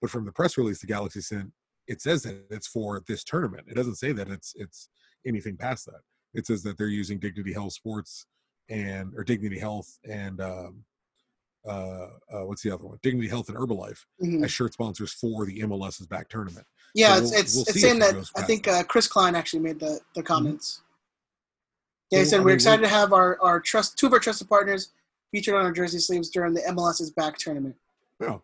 but 0.02 0.10
from 0.10 0.26
the 0.26 0.32
press 0.32 0.58
release 0.58 0.82
the 0.82 0.88
Galaxy 0.88 1.22
sent, 1.22 1.52
it 1.92 2.02
says 2.02 2.24
that 2.24 2.46
it's 2.50 2.68
for 2.68 3.02
this 3.08 3.24
tournament. 3.24 3.68
It 3.68 3.76
doesn't 3.76 3.96
say 3.96 4.12
that 4.14 4.30
it's 4.30 4.54
it's 4.56 4.90
anything 5.26 5.58
past 5.58 5.86
that. 5.88 6.02
It 6.34 6.48
says 6.48 6.64
that 6.64 6.78
they're 6.78 6.88
using 6.88 7.20
Dignity 7.20 7.54
Health 7.54 7.74
Sports 7.74 8.26
and 8.70 9.14
or 9.18 9.24
Dignity 9.24 9.60
Health 9.60 10.00
and 10.10 10.40
um, 10.42 10.86
uh, 11.68 12.08
uh, 12.34 12.46
what's 12.48 12.64
the 12.64 12.72
other 12.72 12.86
one? 12.86 12.98
Dignity 13.04 13.28
Health 13.28 13.50
and 13.50 13.58
Herbalife 13.58 14.06
Mhm. 14.24 14.44
as 14.44 14.52
shirt 14.52 14.74
sponsors 14.74 15.12
for 15.14 15.46
the 15.46 15.60
MLS's 15.62 16.08
back 16.08 16.30
tournament. 16.30 16.66
Yeah, 16.96 17.16
So 17.18 17.22
it's 17.24 17.32
we'll- 17.32 17.40
it's, 17.42 17.56
we'll 17.56 17.66
it's 17.68 17.82
saying 17.82 18.00
that 18.00 18.16
I 18.36 18.42
think 18.44 18.68
uh, 18.68 18.84
Chris 18.84 19.08
Klein 19.08 19.36
actually 19.36 19.60
made 19.60 19.80
the 19.80 20.00
the 20.16 20.24
comments. 20.24 20.82
Yeah, 22.10 22.20
he 22.20 22.26
said 22.26 22.40
I 22.40 22.44
we're 22.44 22.48
mean, 22.48 22.56
excited 22.56 22.82
we'll- 22.82 22.90
to 22.90 22.96
have 22.96 23.14
our, 23.14 23.40
our 23.42 23.60
trust 23.60 23.98
two 23.98 24.08
of 24.08 24.14
our 24.14 24.20
trusted 24.20 24.50
partners 24.50 24.92
featured 25.32 25.56
on 25.56 25.66
our 25.66 25.72
jersey 25.72 26.00
sleeves 26.00 26.30
during 26.30 26.54
the 26.54 26.62
MLS's 26.62 27.12
back 27.12 27.38
tournament. 27.38 27.76
No, 28.20 28.42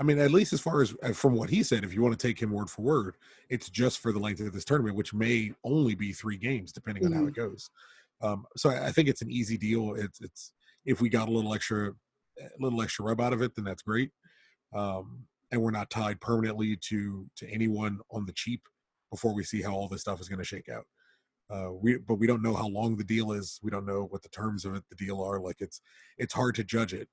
I 0.00 0.02
mean 0.02 0.18
at 0.18 0.30
least 0.30 0.54
as 0.54 0.60
far 0.60 0.80
as 0.80 0.94
uh, 1.02 1.12
from 1.12 1.34
what 1.34 1.50
he 1.50 1.62
said, 1.62 1.84
if 1.84 1.92
you 1.92 2.00
want 2.00 2.18
to 2.18 2.26
take 2.26 2.40
him 2.40 2.50
word 2.50 2.70
for 2.70 2.80
word, 2.80 3.16
it's 3.50 3.68
just 3.68 3.98
for 3.98 4.12
the 4.12 4.18
length 4.18 4.40
of 4.40 4.52
this 4.52 4.64
tournament, 4.64 4.96
which 4.96 5.12
may 5.12 5.52
only 5.62 5.94
be 5.94 6.12
three 6.12 6.38
games 6.38 6.72
depending 6.72 7.04
on 7.04 7.12
how 7.12 7.26
it 7.26 7.34
goes. 7.34 7.68
Um, 8.22 8.46
so 8.56 8.70
I, 8.70 8.86
I 8.86 8.92
think 8.92 9.08
it's 9.08 9.22
an 9.22 9.30
easy 9.30 9.58
deal. 9.58 9.94
It's 9.94 10.20
it's 10.20 10.52
if 10.86 11.02
we 11.02 11.10
got 11.10 11.28
a 11.28 11.30
little 11.30 11.54
extra, 11.54 11.90
a 12.40 12.48
little 12.58 12.80
extra 12.80 13.04
rub 13.04 13.20
out 13.20 13.34
of 13.34 13.42
it, 13.42 13.54
then 13.54 13.64
that's 13.64 13.82
great. 13.82 14.10
Um, 14.74 15.26
and 15.52 15.60
we're 15.60 15.70
not 15.70 15.90
tied 15.90 16.20
permanently 16.20 16.76
to 16.76 17.26
to 17.36 17.50
anyone 17.50 18.00
on 18.10 18.24
the 18.24 18.32
cheap 18.32 18.62
before 19.10 19.34
we 19.34 19.44
see 19.44 19.60
how 19.60 19.74
all 19.74 19.88
this 19.88 20.00
stuff 20.00 20.20
is 20.20 20.28
going 20.28 20.38
to 20.38 20.44
shake 20.44 20.68
out. 20.70 20.86
Uh, 21.50 21.72
we 21.72 21.98
but 21.98 22.14
we 22.14 22.26
don't 22.26 22.42
know 22.42 22.54
how 22.54 22.68
long 22.68 22.96
the 22.96 23.04
deal 23.04 23.32
is. 23.32 23.58
We 23.62 23.70
don't 23.70 23.86
know 23.86 24.06
what 24.10 24.22
the 24.22 24.28
terms 24.28 24.64
of 24.64 24.76
it, 24.76 24.84
the 24.88 24.96
deal 24.96 25.20
are. 25.20 25.40
Like 25.40 25.60
it's 25.60 25.82
it's 26.16 26.32
hard 26.32 26.54
to 26.54 26.64
judge 26.64 26.94
it. 26.94 27.08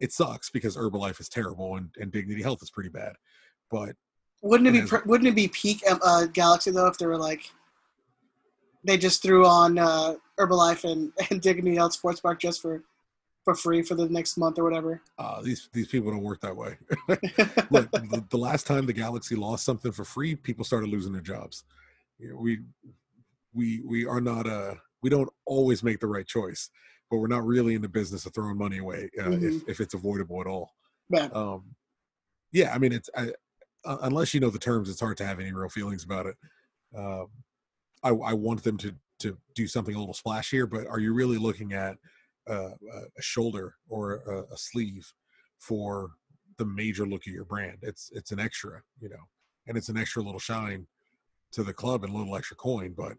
It 0.00 0.12
sucks 0.12 0.50
because 0.50 0.76
Herbalife 0.76 1.20
is 1.20 1.28
terrible 1.28 1.76
and, 1.76 1.90
and 2.00 2.12
Dignity 2.12 2.42
Health 2.42 2.62
is 2.62 2.70
pretty 2.70 2.90
bad. 2.90 3.14
But 3.70 3.96
Wouldn't 4.42 4.68
it 4.68 4.72
be 4.72 4.86
pr- 4.86 5.06
wouldn't 5.06 5.28
it 5.28 5.34
be 5.34 5.48
peak 5.48 5.82
uh, 5.88 6.26
Galaxy 6.26 6.70
though 6.70 6.86
if 6.86 6.98
they 6.98 7.06
were 7.06 7.18
like 7.18 7.50
they 8.84 8.96
just 8.96 9.22
threw 9.22 9.44
on 9.44 9.78
uh, 9.78 10.14
Herbalife 10.38 10.90
and, 10.90 11.12
and 11.30 11.40
Dignity 11.40 11.76
Health 11.76 11.94
Sports 11.94 12.20
Park 12.20 12.40
just 12.40 12.62
for 12.62 12.84
for 13.44 13.54
free 13.54 13.82
for 13.82 13.94
the 13.94 14.08
next 14.10 14.36
month 14.36 14.58
or 14.58 14.64
whatever? 14.64 15.00
uh, 15.18 15.40
these 15.40 15.70
these 15.72 15.88
people 15.88 16.10
don't 16.10 16.22
work 16.22 16.40
that 16.42 16.54
way. 16.54 16.76
Look, 17.70 17.90
the, 17.90 18.24
the 18.30 18.36
last 18.36 18.66
time 18.66 18.86
the 18.86 18.92
Galaxy 18.92 19.36
lost 19.36 19.64
something 19.64 19.90
for 19.90 20.04
free, 20.04 20.34
people 20.34 20.64
started 20.64 20.90
losing 20.90 21.12
their 21.12 21.22
jobs. 21.22 21.64
You 22.18 22.30
know, 22.30 22.36
we 22.36 22.60
we 23.54 23.80
we 23.86 24.06
are 24.06 24.20
not 24.20 24.46
uh 24.46 24.74
we 25.02 25.10
don't 25.10 25.30
always 25.46 25.82
make 25.82 26.00
the 26.00 26.06
right 26.06 26.26
choice, 26.26 26.70
but 27.10 27.18
we're 27.18 27.26
not 27.26 27.44
really 27.44 27.74
in 27.74 27.82
the 27.82 27.88
business 27.88 28.26
of 28.26 28.34
throwing 28.34 28.56
money 28.56 28.78
away 28.78 29.08
uh, 29.18 29.30
if 29.30 29.40
Mhm. 29.40 29.68
if 29.68 29.80
it's 29.80 29.94
avoidable 29.94 30.40
at 30.40 30.46
all. 30.46 30.74
But 31.08 31.34
Um, 31.34 31.74
yeah, 32.52 32.74
I 32.74 32.78
mean, 32.78 32.92
it's 32.92 33.08
I, 33.16 33.32
uh, 33.84 33.98
unless 34.02 34.34
you 34.34 34.40
know 34.40 34.50
the 34.50 34.58
terms, 34.58 34.88
it's 34.90 35.00
hard 35.00 35.16
to 35.18 35.26
have 35.26 35.40
any 35.40 35.52
real 35.52 35.68
feelings 35.68 36.04
about 36.04 36.26
it. 36.26 36.36
Um, 36.94 37.28
I, 38.02 38.10
I 38.10 38.32
want 38.34 38.62
them 38.62 38.76
to 38.78 38.94
to 39.20 39.36
do 39.54 39.66
something 39.66 39.94
a 39.94 39.98
little 39.98 40.14
splashier, 40.14 40.68
but 40.70 40.86
are 40.86 41.00
you 41.00 41.12
really 41.12 41.38
looking 41.38 41.72
at 41.72 41.98
uh, 42.48 42.70
a- 42.92 43.06
a 43.18 43.22
shoulder 43.22 43.74
or 43.88 44.16
a, 44.16 44.54
a 44.54 44.56
sleeve 44.56 45.12
for 45.58 46.12
the 46.56 46.64
major 46.64 47.04
look 47.06 47.26
of 47.26 47.32
your 47.32 47.44
brand? 47.44 47.78
It's 47.82 48.10
it's 48.14 48.30
an 48.32 48.38
extra, 48.38 48.82
you 49.00 49.08
know, 49.08 49.28
and 49.66 49.76
it's 49.76 49.88
an 49.88 49.96
extra 49.96 50.22
little 50.22 50.38
shine 50.40 50.86
to 51.52 51.64
the 51.64 51.72
club 51.74 52.04
and 52.04 52.14
a 52.14 52.16
little 52.16 52.36
extra 52.36 52.56
coin. 52.56 52.92
But 52.92 53.16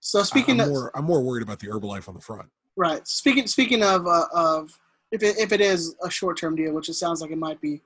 so 0.00 0.20
I, 0.20 0.22
speaking 0.22 0.60
am 0.60 0.66
of 0.66 0.68
more 0.68 0.96
I'm 0.96 1.04
more 1.04 1.22
worried 1.22 1.42
about 1.42 1.58
the 1.60 1.66
Herbalife 1.68 2.08
on 2.08 2.14
the 2.14 2.20
front. 2.20 2.50
Right, 2.76 3.06
speaking 3.06 3.46
speaking 3.46 3.82
of 3.82 4.06
uh, 4.06 4.24
of 4.34 4.70
if 5.10 5.22
it, 5.22 5.36
if 5.38 5.52
it 5.52 5.60
is 5.60 5.94
a 6.02 6.10
short 6.10 6.38
term 6.38 6.56
deal, 6.56 6.72
which 6.72 6.88
it 6.88 6.94
sounds 6.94 7.20
like 7.20 7.30
it 7.30 7.36
might 7.38 7.60
be, 7.60 7.82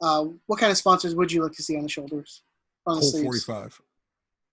uh, 0.00 0.24
what 0.46 0.58
kind 0.58 0.70
of 0.72 0.78
sponsors 0.78 1.14
would 1.14 1.30
you 1.30 1.42
like 1.42 1.52
to 1.52 1.62
see 1.62 1.76
on 1.76 1.82
the 1.82 1.88
shoulders, 1.88 2.42
on 2.86 2.98
Colt 3.00 3.14
45, 3.22 3.80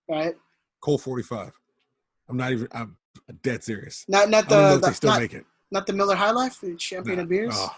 Right, 0.09 0.35
Colt 0.81 1.01
45. 1.01 1.53
I'm 2.27 2.35
not 2.37 2.51
even. 2.51 2.67
I'm 2.73 2.97
dead 3.41 3.63
serious. 3.63 4.03
not 4.09 4.29
not 4.29 4.45
I 4.45 4.49
don't 4.49 4.61
know 4.63 4.77
the, 4.77 4.87
the 4.87 4.93
still 4.93 5.11
not, 5.11 5.21
make 5.21 5.33
it. 5.33 5.45
not 5.71 5.87
the 5.87 5.93
Miller 5.93 6.15
High 6.15 6.31
Life, 6.31 6.59
the 6.61 6.75
Champion 6.75 7.17
Nah. 7.17 7.23
of 7.23 7.29
Beers. 7.29 7.53
Oh. 7.55 7.75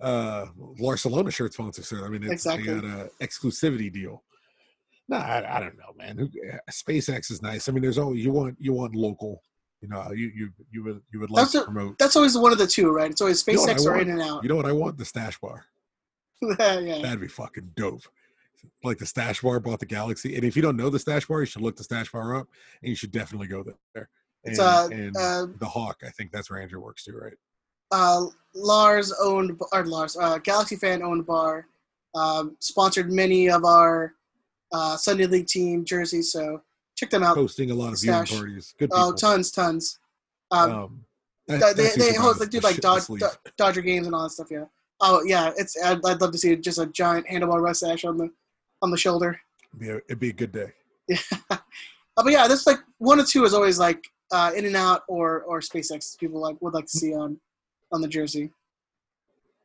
Uh, 0.00 0.46
Barcelona 0.78 1.30
shirt 1.30 1.52
sponsor, 1.54 1.82
sir. 1.82 2.04
I 2.04 2.08
mean, 2.08 2.22
it's, 2.24 2.32
Exactly. 2.32 2.66
they 2.74 2.80
got 2.80 2.84
a 2.84 3.10
exclusivity 3.22 3.92
deal. 3.92 4.22
No, 5.08 5.16
I, 5.16 5.56
I 5.56 5.60
don't 5.60 5.76
know, 5.76 5.92
man. 5.96 6.18
Uh, 6.20 6.56
SpaceX 6.70 7.30
is 7.30 7.42
nice. 7.42 7.68
I 7.68 7.72
mean, 7.72 7.82
there's 7.82 7.98
always 7.98 8.24
you 8.24 8.32
want 8.32 8.56
you 8.58 8.72
want 8.72 8.94
local. 8.94 9.42
You 9.82 9.88
know, 9.88 10.12
you 10.12 10.30
you 10.34 10.50
you 10.70 10.82
would 10.84 11.02
you 11.12 11.20
would 11.20 11.30
like 11.30 11.42
That's 11.42 11.52
to 11.52 11.62
a- 11.62 11.64
promote. 11.64 11.98
That's 11.98 12.16
always 12.16 12.38
one 12.38 12.52
of 12.52 12.58
the 12.58 12.66
two, 12.66 12.90
right? 12.90 13.10
It's 13.10 13.20
always 13.20 13.46
You 13.46 13.54
know 13.54 13.66
SpaceX 13.66 13.86
or? 13.86 13.98
In 13.98 14.10
and 14.10 14.22
Out. 14.22 14.42
You 14.42 14.48
know 14.48 14.56
what 14.56 14.64
I 14.66 14.72
want? 14.72 14.96
The 14.96 15.04
stash 15.04 15.38
bar. 15.38 15.66
yeah. 16.42 17.00
That'd 17.02 17.20
be 17.20 17.28
fucking 17.28 17.72
dope. 17.76 18.02
Like 18.82 18.96
the 18.96 19.04
stash 19.06 19.42
bar 19.42 19.60
bought 19.60 19.80
the 19.80 19.86
Galaxy, 19.86 20.36
and 20.36 20.44
if 20.44 20.56
you 20.56 20.62
don't 20.62 20.76
know 20.76 20.88
the 20.88 20.98
stash 20.98 21.26
bar, 21.26 21.40
you 21.40 21.46
should 21.46 21.60
look 21.60 21.76
the 21.76 21.84
stash 21.84 22.10
bar 22.10 22.34
up, 22.36 22.48
and 22.82 22.88
you 22.88 22.96
should 22.96 23.12
definitely 23.12 23.46
go 23.46 23.62
there. 23.62 24.08
And, 24.44 24.52
It's, 24.52 24.58
uh, 24.58 24.88
and 24.90 25.14
uh, 25.16 25.46
the 25.58 25.66
Hawk, 25.66 25.98
I 26.02 26.08
think 26.10 26.32
that's 26.32 26.50
where 26.50 26.60
Andrew 26.60 26.80
works 26.80 27.04
too, 27.04 27.16
right? 27.16 27.34
uh, 27.90 28.26
Lars 28.54 29.12
owned 29.22 29.60
or 29.72 29.84
Lars 29.84 30.16
uh, 30.16 30.38
Galaxy 30.38 30.76
fan 30.76 31.02
owned 31.02 31.26
bar, 31.26 31.66
um, 32.14 32.56
sponsored 32.58 33.12
many 33.12 33.50
of 33.50 33.64
our 33.64 34.14
uh, 34.72 34.96
Sunday 34.96 35.26
League 35.26 35.46
team 35.46 35.84
jersey. 35.84 36.22
So 36.22 36.62
check 36.96 37.10
them 37.10 37.22
out. 37.22 37.36
Hosting 37.36 37.70
a 37.70 37.74
lot 37.74 37.92
of 37.92 38.00
viewing 38.00 38.24
parties. 38.26 38.74
Good 38.78 38.90
people. 38.90 39.04
Oh, 39.04 39.12
tons, 39.12 39.50
tons. 39.50 39.98
Um, 40.50 40.70
um, 40.72 41.04
That- 41.48 41.76
they 41.76 41.90
they 41.96 42.14
host 42.14 42.40
they 42.40 42.46
do 42.46 42.60
like 42.60 42.76
Dodge. 42.80 43.06
Do- 43.06 43.28
Dodger 43.56 43.82
games 43.82 44.06
and 44.06 44.14
all 44.14 44.22
that 44.24 44.30
stuff. 44.30 44.48
Yeah. 44.50 44.64
Oh 45.00 45.22
yeah, 45.24 45.50
it's 45.56 45.76
I'd, 45.82 45.98
I'd 46.06 46.20
love 46.20 46.32
to 46.32 46.38
see 46.38 46.54
just 46.56 46.78
a 46.78 46.86
giant 46.86 47.26
handlebar 47.26 47.62
mustache 47.62 48.04
on 48.04 48.16
the 48.16 48.30
on 48.82 48.90
the 48.90 48.96
shoulder. 48.96 49.38
It'd 49.70 49.80
be 49.80 49.88
a, 49.90 49.96
it'd 49.96 50.20
be 50.20 50.30
a 50.30 50.32
good 50.32 50.52
day. 50.52 50.72
Yeah. 51.08 51.18
Uh, 52.16 52.22
but 52.22 52.30
yeah, 52.32 52.46
this 52.46 52.64
like 52.64 52.78
one 52.98 53.18
or 53.18 53.24
two 53.24 53.42
is 53.42 53.52
always 53.54 53.76
like 53.76 54.00
uh, 54.30 54.52
In 54.54 54.66
and 54.66 54.76
Out 54.76 55.02
or 55.08 55.42
or 55.42 55.58
SpaceX. 55.58 56.16
People 56.16 56.40
like 56.40 56.56
would 56.62 56.72
like 56.72 56.84
to 56.86 56.96
see 56.96 57.12
on 57.12 57.36
on 57.90 58.00
the 58.00 58.06
jersey. 58.06 58.52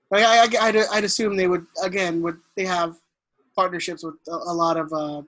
But 0.10 0.24
I, 0.24 0.40
I, 0.46 0.48
I'd, 0.68 0.76
I'd 0.92 1.04
assume 1.04 1.36
they 1.38 1.48
would 1.48 1.68
again 1.84 2.24
would 2.24 2.38
they 2.58 2.66
have 2.66 2.98
partnerships 3.60 4.02
with 4.06 4.16
a, 4.36 4.38
a 4.54 4.56
lot 4.64 4.76
of 4.84 4.88
uh, 5.04 5.22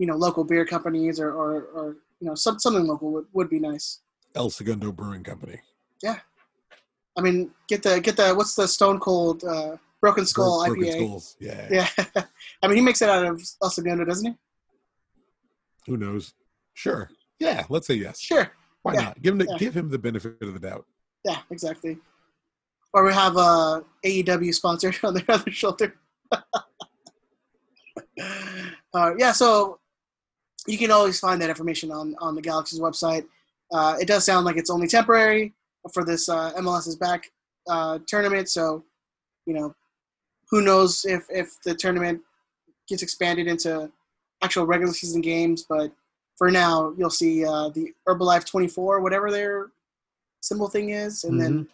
you 0.00 0.06
know 0.08 0.16
local 0.26 0.44
beer 0.50 0.64
companies 0.74 1.18
or 1.24 1.30
or, 1.40 1.52
or 1.78 1.86
you 2.20 2.26
know 2.28 2.34
some, 2.44 2.58
something 2.64 2.86
local 2.92 3.08
would, 3.14 3.26
would 3.36 3.50
be 3.56 3.60
nice. 3.70 3.86
El 4.34 4.50
Segundo 4.50 4.92
Brewing 4.92 5.24
Company. 5.24 5.58
Yeah, 6.02 6.18
I 7.18 7.20
mean, 7.26 7.50
get 7.68 7.82
the 7.82 8.00
get 8.00 8.16
the 8.16 8.34
what's 8.38 8.54
the 8.54 8.68
Stone 8.68 8.98
Cold 9.00 9.42
uh, 9.44 9.76
Broken 10.00 10.26
Skull 10.26 10.64
Broken 10.66 10.84
IPA? 10.84 10.92
Skulls. 10.92 11.36
Yeah. 11.40 11.68
Yeah, 11.70 11.88
I 12.62 12.68
mean 12.68 12.76
he 12.76 12.82
makes 12.88 13.02
it 13.02 13.08
out 13.08 13.24
of 13.24 13.42
El 13.62 13.70
Segundo, 13.70 14.04
doesn't 14.04 14.26
he? 14.30 14.34
Who 15.86 15.96
knows? 15.96 16.34
Sure. 16.74 17.10
Yeah. 17.40 17.64
Let's 17.68 17.86
say 17.86 17.94
yes. 17.94 18.20
Sure. 18.20 18.50
Why 18.82 18.94
Yeah. 18.94 19.00
not? 19.06 19.22
Give 19.22 19.32
him 19.34 19.38
the, 19.38 19.46
Yeah. 19.50 19.58
give 19.58 19.74
him 19.76 19.88
the 19.90 19.98
benefit 19.98 20.36
of 20.42 20.52
the 20.52 20.60
doubt. 20.60 20.84
Yeah, 21.24 21.40
exactly. 21.50 21.98
Or 22.92 23.04
we 23.04 23.12
have 23.12 23.36
a 23.36 23.84
AEW 24.04 24.52
sponsor 24.54 24.92
on 25.06 25.14
their 25.14 25.24
other 25.28 25.50
shoulder. 25.50 25.94
uh, 28.94 29.12
yeah, 29.16 29.32
so 29.32 29.78
you 30.66 30.78
can 30.78 30.90
always 30.90 31.18
find 31.20 31.40
that 31.40 31.48
information 31.48 31.90
on 31.90 32.14
on 32.20 32.34
the 32.34 32.42
Galaxy's 32.42 32.80
website. 32.80 33.24
Uh, 33.72 33.96
it 34.00 34.06
does 34.06 34.24
sound 34.24 34.44
like 34.44 34.56
it's 34.56 34.70
only 34.70 34.86
temporary 34.86 35.52
for 35.92 36.04
this 36.04 36.28
uh, 36.28 36.52
MLS 36.54 36.86
is 36.86 36.96
back 36.96 37.30
uh, 37.68 37.98
tournament. 38.06 38.48
So, 38.48 38.84
you 39.46 39.54
know, 39.54 39.74
who 40.50 40.62
knows 40.62 41.04
if 41.04 41.26
if 41.30 41.60
the 41.64 41.74
tournament 41.74 42.20
gets 42.88 43.02
expanded 43.02 43.46
into 43.46 43.90
actual 44.42 44.66
regular 44.66 44.92
season 44.92 45.20
games? 45.20 45.66
But 45.68 45.92
for 46.36 46.50
now, 46.50 46.94
you'll 46.96 47.10
see 47.10 47.44
uh, 47.44 47.70
the 47.70 47.92
Herbalife 48.06 48.44
24, 48.44 49.00
whatever 49.00 49.30
their 49.30 49.68
symbol 50.40 50.68
thing 50.68 50.90
is, 50.90 51.24
and 51.24 51.40
then 51.40 51.68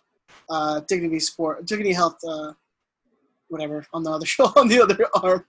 uh, 0.49 0.81
Dignity 0.89 1.19
Sport, 1.19 1.67
Dignity 1.67 1.93
Health, 1.93 2.19
uh, 2.27 2.53
whatever 3.49 3.87
on 3.93 4.03
the 4.03 4.11
other 4.11 4.27
show 4.27 4.45
on 4.57 4.69
the 4.69 4.81
other 4.81 5.07
arm. 5.23 5.45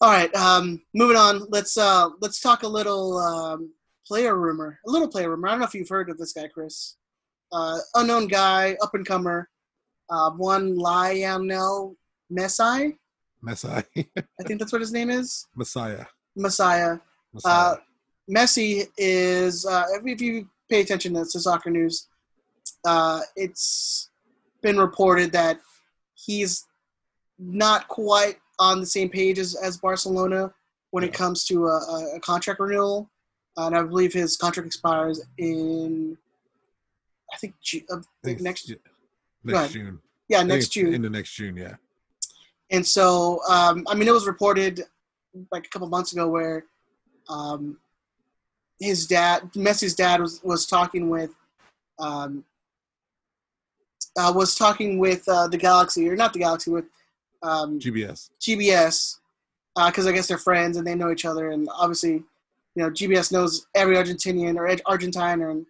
All 0.00 0.10
right, 0.10 0.32
um, 0.34 0.80
moving 0.94 1.16
on. 1.16 1.46
Let's 1.50 1.76
uh, 1.76 2.10
let's 2.20 2.40
talk 2.40 2.62
a 2.62 2.68
little 2.68 3.18
um, 3.18 3.72
player 4.06 4.36
rumor, 4.36 4.78
a 4.86 4.90
little 4.90 5.08
player 5.08 5.30
rumor. 5.30 5.48
I 5.48 5.50
don't 5.52 5.60
know 5.60 5.66
if 5.66 5.74
you've 5.74 5.88
heard 5.88 6.10
of 6.10 6.18
this 6.18 6.32
guy, 6.32 6.48
Chris. 6.48 6.96
Uh, 7.50 7.78
unknown 7.94 8.28
guy, 8.28 8.76
up 8.82 8.94
and 8.94 9.06
comer. 9.06 9.48
Uh, 10.10 10.30
one 10.30 10.76
Lionel 10.76 11.96
Messi, 12.32 12.96
Messiah. 13.42 13.82
I 13.96 14.44
think 14.46 14.58
that's 14.58 14.72
what 14.72 14.80
his 14.80 14.92
name 14.92 15.10
is. 15.10 15.46
Messiah. 15.54 16.06
Messiah. 16.36 16.98
Messiah. 17.32 17.72
Uh, 17.72 17.76
Messi 18.30 18.86
is, 18.96 19.64
uh, 19.66 19.84
if, 20.02 20.20
you 20.20 20.48
pay 20.70 20.80
attention 20.80 21.14
to, 21.14 21.24
to 21.24 21.40
soccer 21.40 21.70
news, 21.70 22.08
uh, 22.84 23.20
it's 23.36 24.10
been 24.62 24.78
reported 24.78 25.32
that 25.32 25.60
he's 26.14 26.66
not 27.38 27.88
quite 27.88 28.36
on 28.58 28.80
the 28.80 28.86
same 28.86 29.08
page 29.08 29.38
as, 29.38 29.54
as 29.54 29.76
Barcelona 29.76 30.52
when 30.90 31.04
it 31.04 31.12
comes 31.12 31.44
to 31.44 31.66
a, 31.66 32.14
a, 32.16 32.20
contract 32.20 32.60
renewal. 32.60 33.10
and 33.56 33.76
I 33.76 33.82
believe 33.82 34.12
his 34.12 34.36
contract 34.36 34.66
expires 34.66 35.20
in, 35.36 36.16
I 37.32 37.36
think, 37.36 37.54
Ju- 37.62 37.82
uh, 37.90 37.98
think 38.24 38.40
next, 38.40 38.72
next 39.44 39.72
June. 39.72 40.00
yeah, 40.28 40.42
next 40.42 40.68
June. 40.68 40.94
Into 40.94 41.10
next 41.10 41.32
June, 41.34 41.56
yeah. 41.56 41.74
And 42.70 42.86
so, 42.86 43.40
um, 43.48 43.86
I 43.88 43.94
mean, 43.94 44.08
it 44.08 44.12
was 44.12 44.26
reported 44.26 44.82
like 45.52 45.66
a 45.66 45.68
couple 45.68 45.88
months 45.88 46.12
ago 46.12 46.28
where 46.28 46.64
um, 47.28 47.78
his 48.80 49.06
dad, 49.06 49.50
Messi's 49.54 49.94
dad, 49.94 50.20
was 50.20 50.40
was 50.42 50.66
talking 50.66 51.08
with, 51.08 51.30
um, 51.98 52.44
uh, 54.18 54.32
was 54.34 54.54
talking 54.54 54.98
with 54.98 55.26
uh, 55.28 55.48
the 55.48 55.56
Galaxy 55.56 56.08
or 56.08 56.16
not 56.16 56.32
the 56.32 56.38
Galaxy 56.38 56.70
with 56.70 56.84
um, 57.42 57.78
GBS. 57.78 58.30
GBS 58.40 59.18
because 59.86 60.06
I 60.06 60.12
guess 60.12 60.26
they're 60.26 60.38
friends 60.38 60.76
and 60.76 60.86
they 60.86 60.94
know 60.94 61.10
each 61.12 61.24
other, 61.24 61.50
and 61.50 61.68
obviously, 61.72 62.12
you 62.12 62.24
know, 62.76 62.90
GBS 62.90 63.32
knows 63.32 63.66
every 63.74 63.96
Argentinian 63.96 64.56
or 64.56 64.68
Argentine, 64.86 65.40
and 65.42 65.66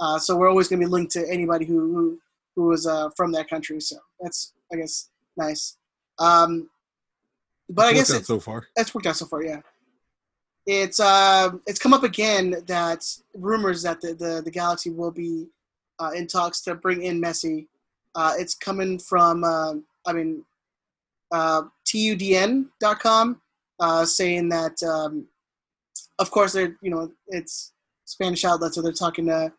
uh, 0.00 0.18
so 0.18 0.36
we're 0.36 0.48
always 0.48 0.68
going 0.68 0.80
to 0.80 0.86
be 0.86 0.90
linked 0.90 1.12
to 1.12 1.28
anybody 1.28 1.64
who 1.64 1.94
who 1.94 2.20
who 2.56 2.64
was 2.64 2.86
uh, 2.86 3.10
from 3.16 3.32
that 3.32 3.48
country. 3.48 3.80
So 3.80 3.96
that's 4.20 4.52
I 4.72 4.76
guess 4.76 5.10
nice. 5.36 5.76
Um, 6.18 6.68
but 7.68 7.86
I 7.86 7.92
guess 7.92 8.10
worked 8.10 8.16
out 8.16 8.22
it, 8.22 8.26
so 8.26 8.40
far. 8.40 8.66
it's 8.76 8.94
worked 8.94 9.06
out 9.06 9.16
so 9.16 9.26
far. 9.26 9.44
Yeah, 9.44 9.60
it's 10.66 11.00
uh, 11.00 11.50
it's 11.66 11.78
come 11.78 11.94
up 11.94 12.02
again 12.02 12.56
that 12.66 13.04
rumors 13.34 13.82
that 13.82 14.00
the 14.00 14.14
the, 14.14 14.42
the 14.44 14.50
Galaxy 14.50 14.90
will 14.90 15.10
be 15.10 15.46
uh, 16.00 16.10
in 16.14 16.26
talks 16.26 16.60
to 16.62 16.74
bring 16.74 17.02
in 17.02 17.20
Messi. 17.20 17.66
Uh, 18.14 18.34
it's 18.38 18.54
coming 18.54 18.98
from 18.98 19.44
uh, 19.44 19.74
I 20.06 20.12
mean 20.12 20.44
uh, 21.32 21.62
tudn.com 21.86 23.40
uh, 23.80 24.04
saying 24.04 24.48
that 24.50 24.80
um, 24.82 25.26
of 26.18 26.30
course 26.30 26.52
they're 26.52 26.76
you 26.82 26.90
know 26.90 27.10
it's 27.28 27.72
Spanish 28.04 28.44
outlet, 28.44 28.74
so 28.74 28.82
they're 28.82 28.92
talking 28.92 29.26
to 29.26 29.52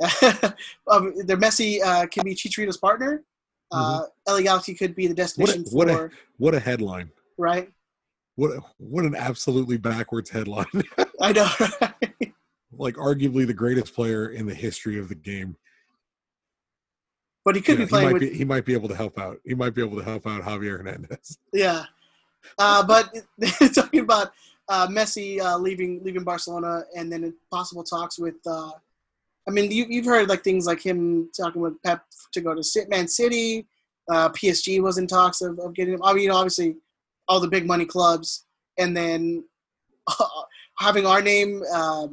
um, 0.90 1.14
their 1.26 1.36
Messi 1.36 1.80
uh, 1.84 2.06
can 2.06 2.24
be 2.24 2.34
Chicharito's 2.34 2.76
partner. 2.76 3.24
Uh, 3.72 4.02
LA 4.28 4.40
Galaxy 4.42 4.74
could 4.74 4.94
be 4.94 5.06
the 5.06 5.14
destination 5.14 5.64
what 5.72 5.88
a- 5.88 5.94
for 5.94 6.12
What 6.38 6.54
a 6.54 6.60
headline. 6.60 7.10
right. 7.38 7.70
What 8.36 8.50
a, 8.50 8.60
what 8.78 9.04
an 9.04 9.14
absolutely 9.14 9.76
backwards 9.76 10.28
headline. 10.28 10.66
I 11.20 11.32
know. 11.32 11.48
like 12.72 12.96
arguably 12.96 13.46
the 13.46 13.54
greatest 13.54 13.94
player 13.94 14.28
in 14.30 14.46
the 14.46 14.54
history 14.54 14.98
of 14.98 15.08
the 15.08 15.14
game. 15.14 15.56
But 17.44 17.56
he 17.56 17.60
could 17.60 17.78
You 17.78 17.78
be 17.78 17.82
know, 17.82 17.86
he 17.86 17.90
playing 17.90 18.06
might 18.06 18.12
with 18.14 18.22
be 18.22 18.36
he 18.36 18.44
might 18.44 18.64
be 18.64 18.74
able 18.74 18.88
to 18.88 18.96
help 18.96 19.18
out. 19.18 19.38
He 19.44 19.54
might 19.54 19.74
be 19.74 19.82
able 19.82 19.96
to 19.98 20.04
help 20.04 20.26
out 20.26 20.42
Javier 20.42 20.78
Hernandez. 20.78 21.38
Yeah, 21.52 21.84
uh, 22.58 22.84
but 22.84 23.14
talking 23.74 24.00
about 24.00 24.32
uh, 24.68 24.86
Messi 24.88 25.40
uh, 25.40 25.58
leaving 25.58 26.02
leaving 26.02 26.24
Barcelona 26.24 26.84
and 26.96 27.12
then 27.12 27.34
possible 27.52 27.84
talks 27.84 28.18
with. 28.18 28.36
Uh, 28.46 28.72
I 29.46 29.50
mean, 29.50 29.70
you, 29.70 29.84
you've 29.88 30.06
heard 30.06 30.28
like 30.28 30.42
things 30.42 30.66
like 30.66 30.80
him 30.80 31.30
talking 31.38 31.60
with 31.60 31.80
Pep 31.82 32.02
to 32.32 32.40
go 32.40 32.54
to 32.54 32.86
Man 32.88 33.08
City. 33.08 33.66
Uh, 34.10 34.30
PSG 34.30 34.82
was 34.82 34.98
in 34.98 35.06
talks 35.06 35.42
of, 35.42 35.58
of 35.58 35.74
getting 35.74 35.94
him. 35.94 36.02
I 36.02 36.14
mean, 36.14 36.30
obviously, 36.30 36.76
all 37.28 37.40
the 37.40 37.48
big 37.48 37.66
money 37.66 37.84
clubs, 37.84 38.46
and 38.78 38.96
then 38.96 39.44
having 40.78 41.06
our 41.06 41.20
name 41.20 41.62
uh, 41.72 42.08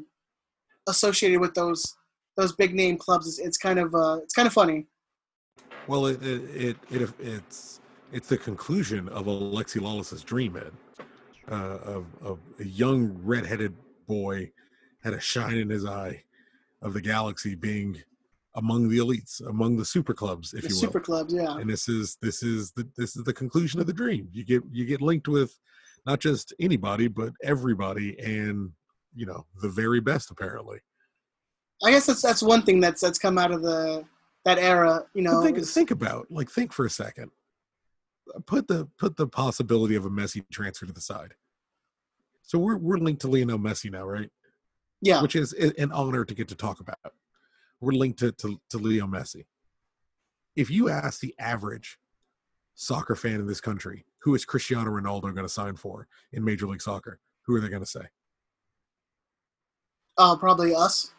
associated 0.87 1.39
with 1.39 1.53
those 1.53 1.95
those 2.37 2.53
big 2.53 2.73
name 2.73 2.97
clubs. 2.97 3.27
Is, 3.27 3.39
it's 3.39 3.57
kind 3.57 3.79
of 3.79 3.93
uh, 3.95 4.19
it's 4.23 4.33
kind 4.33 4.47
of 4.47 4.53
funny. 4.53 4.87
Well, 5.87 6.05
it 6.07 6.21
it, 6.23 6.41
it, 6.55 6.77
it 7.01 7.09
it's 7.19 7.79
it's 8.11 8.27
the 8.27 8.37
conclusion 8.37 9.07
of 9.09 9.25
Alexi 9.25 9.81
Lalas's 9.81 10.23
dream, 10.23 10.57
Ed. 10.57 10.71
Uh, 11.49 11.79
of, 11.83 12.05
of 12.21 12.39
a 12.59 12.63
young 12.65 13.19
redheaded 13.23 13.75
boy 14.07 14.49
had 15.03 15.13
a 15.13 15.19
shine 15.19 15.57
in 15.57 15.69
his 15.69 15.85
eye 15.85 16.23
of 16.81 16.93
the 16.93 17.01
galaxy 17.01 17.55
being 17.55 17.97
among 18.55 18.87
the 18.87 18.99
elites, 18.99 19.45
among 19.47 19.75
the 19.75 19.83
super 19.83 20.13
clubs, 20.13 20.53
if 20.53 20.61
The 20.61 20.69
you 20.69 20.75
will. 20.75 20.81
super 20.81 20.99
clubs, 20.99 21.33
yeah. 21.33 21.57
and 21.57 21.69
this 21.69 21.89
is 21.89 22.17
this 22.21 22.43
is 22.43 22.71
the 22.73 22.87
this 22.95 23.15
is 23.15 23.23
the 23.23 23.33
conclusion 23.33 23.79
of 23.81 23.87
the 23.87 23.93
dream 23.93 24.29
you 24.31 24.45
get 24.45 24.61
you 24.71 24.85
get 24.85 25.01
linked 25.01 25.27
with 25.27 25.57
not 26.05 26.19
just 26.19 26.53
anybody 26.59 27.07
but 27.07 27.33
everybody 27.43 28.17
and 28.19 28.71
you 29.15 29.25
know 29.25 29.45
the 29.61 29.69
very 29.69 29.99
best 29.99 30.31
apparently 30.31 30.79
I 31.83 31.91
guess 31.91 32.05
that's 32.05 32.21
that's 32.21 32.43
one 32.43 32.61
thing 32.61 32.79
that's 32.79 33.01
that's 33.01 33.19
come 33.19 33.37
out 33.37 33.51
of 33.51 33.61
the 33.61 34.05
that 34.45 34.57
era. 34.57 35.05
You 35.13 35.23
But 35.23 35.31
know, 35.31 35.43
think 35.43 35.65
think 35.65 35.91
about 35.91 36.27
like 36.29 36.49
think 36.49 36.73
for 36.73 36.85
a 36.85 36.89
second. 36.89 37.31
Put 38.45 38.67
the 38.67 38.87
put 38.97 39.17
the 39.17 39.27
possibility 39.27 39.95
of 39.95 40.05
a 40.05 40.09
Messi 40.09 40.43
transfer 40.51 40.85
to 40.85 40.93
the 40.93 41.01
side. 41.01 41.33
So 42.43 42.59
we're 42.59 42.77
we're 42.77 42.97
linked 42.97 43.21
to 43.21 43.27
Lionel 43.27 43.59
Messi 43.59 43.91
now 43.91 44.05
right? 44.05 44.29
Yeah, 45.01 45.21
which 45.21 45.35
is 45.35 45.53
an 45.53 45.91
honor 45.91 46.25
to 46.25 46.33
get 46.33 46.47
to 46.49 46.55
talk 46.55 46.79
about. 46.79 47.13
We're 47.79 47.93
linked 47.93 48.19
to 48.19 48.31
to, 48.33 48.61
to 48.69 48.77
Leo 48.77 49.07
Messi. 49.07 49.45
If 50.55 50.69
you 50.69 50.89
ask 50.89 51.19
the 51.19 51.33
average 51.39 51.97
soccer 52.75 53.15
fan 53.15 53.35
in 53.35 53.47
this 53.47 53.61
country 53.61 54.05
who 54.19 54.33
is 54.35 54.45
Cristiano 54.45 54.91
Ronaldo 54.91 55.21
going 55.21 55.37
to 55.37 55.49
sign 55.49 55.75
for 55.75 56.07
in 56.31 56.43
Major 56.43 56.67
League 56.67 56.81
Soccer 56.81 57.19
who 57.45 57.55
are 57.55 57.61
they 57.61 57.69
going 57.69 57.81
to 57.81 57.89
say? 57.89 58.05
Oh, 60.17 60.37
probably 60.39 60.75
us, 60.75 61.11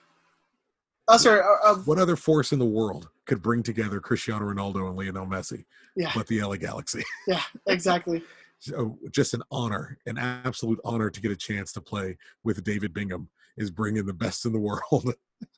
us 1.08 1.26
or, 1.26 1.42
or 1.42 1.66
uh, 1.66 1.74
What 1.76 1.98
other 1.98 2.16
force 2.16 2.52
in 2.52 2.58
the 2.58 2.66
world 2.66 3.08
could 3.26 3.42
bring 3.42 3.62
together 3.62 4.00
Cristiano 4.00 4.46
Ronaldo 4.46 4.88
and 4.88 4.96
Lionel 4.96 5.26
Messi 5.26 5.64
yeah, 5.96 6.10
but 6.14 6.26
the 6.26 6.42
LA 6.42 6.56
Galaxy? 6.56 7.04
yeah, 7.26 7.42
exactly. 7.66 8.22
So 8.64 8.96
just 9.10 9.34
an 9.34 9.42
honor, 9.50 9.98
an 10.06 10.18
absolute 10.18 10.78
honor 10.84 11.10
to 11.10 11.20
get 11.20 11.32
a 11.32 11.36
chance 11.36 11.72
to 11.72 11.80
play 11.80 12.16
with 12.44 12.62
David 12.62 12.94
Bingham 12.94 13.28
is 13.56 13.72
bringing 13.72 14.06
the 14.06 14.12
best 14.12 14.46
in 14.46 14.52
the 14.52 14.60
world. 14.60 15.14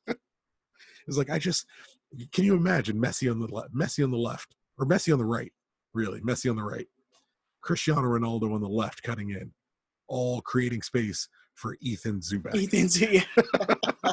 It's 1.06 1.18
like 1.18 1.28
I 1.28 1.38
just 1.38 1.66
can 2.32 2.44
you 2.44 2.54
imagine 2.54 2.96
Messi 2.96 3.30
on 3.30 3.40
the 3.40 3.46
left, 3.46 3.74
Messi 3.74 4.02
on 4.04 4.10
the 4.10 4.16
left, 4.16 4.54
or 4.78 4.86
Messi 4.86 5.12
on 5.12 5.18
the 5.18 5.24
right? 5.24 5.52
Really, 5.92 6.20
Messi 6.20 6.48
on 6.48 6.56
the 6.56 6.62
right, 6.62 6.86
Cristiano 7.60 8.02
Ronaldo 8.02 8.54
on 8.54 8.60
the 8.60 8.68
left, 8.68 9.02
cutting 9.02 9.30
in, 9.30 9.52
all 10.08 10.40
creating 10.40 10.82
space 10.82 11.28
for 11.54 11.76
Ethan 11.80 12.20
Zubak. 12.20 12.54
Ethan 12.54 12.86
Zubak. 12.86 13.24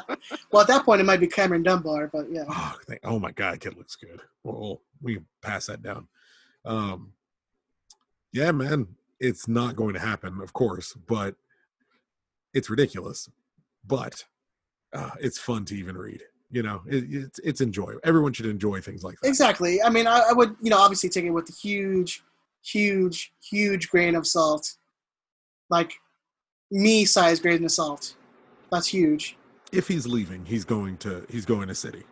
well, 0.52 0.62
at 0.62 0.68
that 0.68 0.86
point, 0.86 1.02
it 1.02 1.06
might 1.06 1.20
be 1.20 1.28
Cameron 1.28 1.64
Dunbar, 1.64 2.08
but 2.08 2.32
yeah. 2.32 2.46
Oh, 2.50 2.76
thank, 2.88 3.02
oh 3.04 3.20
my 3.20 3.32
God, 3.32 3.60
kid 3.60 3.78
looks 3.78 3.96
good. 3.96 4.22
Well, 4.44 4.82
we 5.02 5.16
can 5.16 5.26
pass 5.42 5.68
that 5.68 5.82
down. 5.82 6.08
Um, 6.66 7.14
yeah, 8.34 8.52
man, 8.52 8.88
it's 9.20 9.48
not 9.48 9.76
going 9.76 9.94
to 9.94 10.00
happen, 10.00 10.40
of 10.42 10.54
course, 10.54 10.94
but 11.08 11.36
it's 12.54 12.70
ridiculous. 12.70 13.30
But 13.86 14.26
uh, 14.94 15.12
it's 15.20 15.40
fun 15.40 15.66
to 15.66 15.76
even 15.76 15.98
read. 15.98 16.22
You 16.52 16.64
know, 16.64 16.82
it, 16.86 17.06
it's 17.10 17.40
it's 17.40 17.62
enjoyable. 17.62 18.02
Everyone 18.04 18.34
should 18.34 18.46
enjoy 18.46 18.82
things 18.82 19.04
like 19.04 19.20
that. 19.22 19.28
Exactly. 19.28 19.82
I 19.82 19.90
mean, 19.90 20.06
I, 20.06 20.24
I 20.30 20.34
would, 20.34 20.56
you 20.62 20.70
know, 20.70 20.78
obviously 20.78 21.10
take 21.10 21.26
it 21.26 21.32
with 21.32 21.50
a 21.50 21.54
huge, 21.54 22.24
huge, 22.64 23.34
huge 23.42 23.90
grain 23.90 24.16
of 24.16 24.28
salt, 24.28 24.76
like 25.70 25.94
me 26.70 27.06
size 27.06 27.40
grain 27.40 27.64
of 27.64 27.72
salt. 27.72 28.16
That's 28.72 28.88
huge. 28.88 29.38
If 29.72 29.88
he's 29.88 30.06
leaving, 30.06 30.46
he's 30.46 30.66
going 30.66 30.98
to 30.98 31.26
he's 31.30 31.46
going 31.46 31.68
to 31.68 31.76
City. 31.76 32.04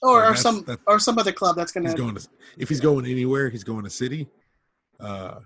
Or, 0.00 0.24
or 0.24 0.36
some 0.36 0.64
or 0.86 0.98
some 0.98 1.18
other 1.18 1.32
club 1.32 1.56
that's 1.56 1.72
gonna. 1.72 1.92
Going 1.94 2.14
to, 2.14 2.28
if 2.56 2.68
he's 2.68 2.80
going 2.80 3.04
anywhere, 3.04 3.48
he's 3.48 3.64
going 3.64 3.84
to 3.84 3.90
City. 3.90 4.28
Uh, 5.00 5.40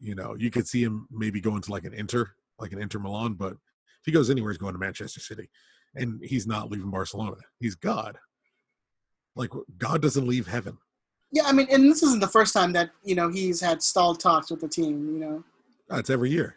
you 0.00 0.14
know, 0.14 0.34
you 0.36 0.50
could 0.50 0.66
see 0.66 0.82
him 0.82 1.06
maybe 1.10 1.40
going 1.40 1.62
to 1.62 1.70
like 1.70 1.84
an 1.84 1.92
Inter, 1.92 2.30
like 2.58 2.72
an 2.72 2.80
Inter 2.80 2.98
Milan, 2.98 3.34
but 3.34 3.52
if 3.52 4.06
he 4.06 4.12
goes 4.12 4.30
anywhere, 4.30 4.50
he's 4.50 4.58
going 4.58 4.72
to 4.72 4.78
Manchester 4.78 5.20
City 5.20 5.48
and 5.94 6.20
he's 6.22 6.46
not 6.46 6.70
leaving 6.70 6.90
Barcelona. 6.90 7.36
He's 7.60 7.74
God. 7.74 8.18
Like 9.36 9.50
God 9.78 10.02
doesn't 10.02 10.26
leave 10.26 10.46
heaven. 10.46 10.78
Yeah, 11.32 11.44
I 11.46 11.52
mean, 11.52 11.66
and 11.70 11.90
this 11.90 12.02
isn't 12.02 12.20
the 12.20 12.28
first 12.28 12.52
time 12.52 12.72
that 12.72 12.90
you 13.04 13.14
know 13.14 13.30
he's 13.30 13.60
had 13.60 13.82
stalled 13.82 14.20
talks 14.20 14.50
with 14.50 14.60
the 14.60 14.68
team. 14.68 15.14
You 15.14 15.20
know, 15.20 15.44
oh, 15.90 15.98
it's 15.98 16.10
every 16.10 16.30
year. 16.30 16.56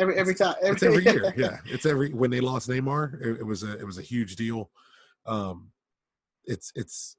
Every 0.00 0.16
every 0.16 0.34
time. 0.34 0.54
Every, 0.62 0.70
it's 0.72 0.82
every 0.82 1.04
year. 1.12 1.34
Yeah, 1.36 1.58
it's 1.66 1.84
every 1.84 2.10
when 2.12 2.30
they 2.30 2.40
lost 2.40 2.68
Neymar, 2.68 3.20
it, 3.20 3.40
it, 3.40 3.46
was 3.46 3.62
a 3.62 3.78
it 3.78 3.84
was 3.84 3.98
a 3.98 4.02
huge 4.02 4.34
deal. 4.34 4.70
Um, 5.26 5.70
it's 6.44 6.72
it's, 6.74 7.16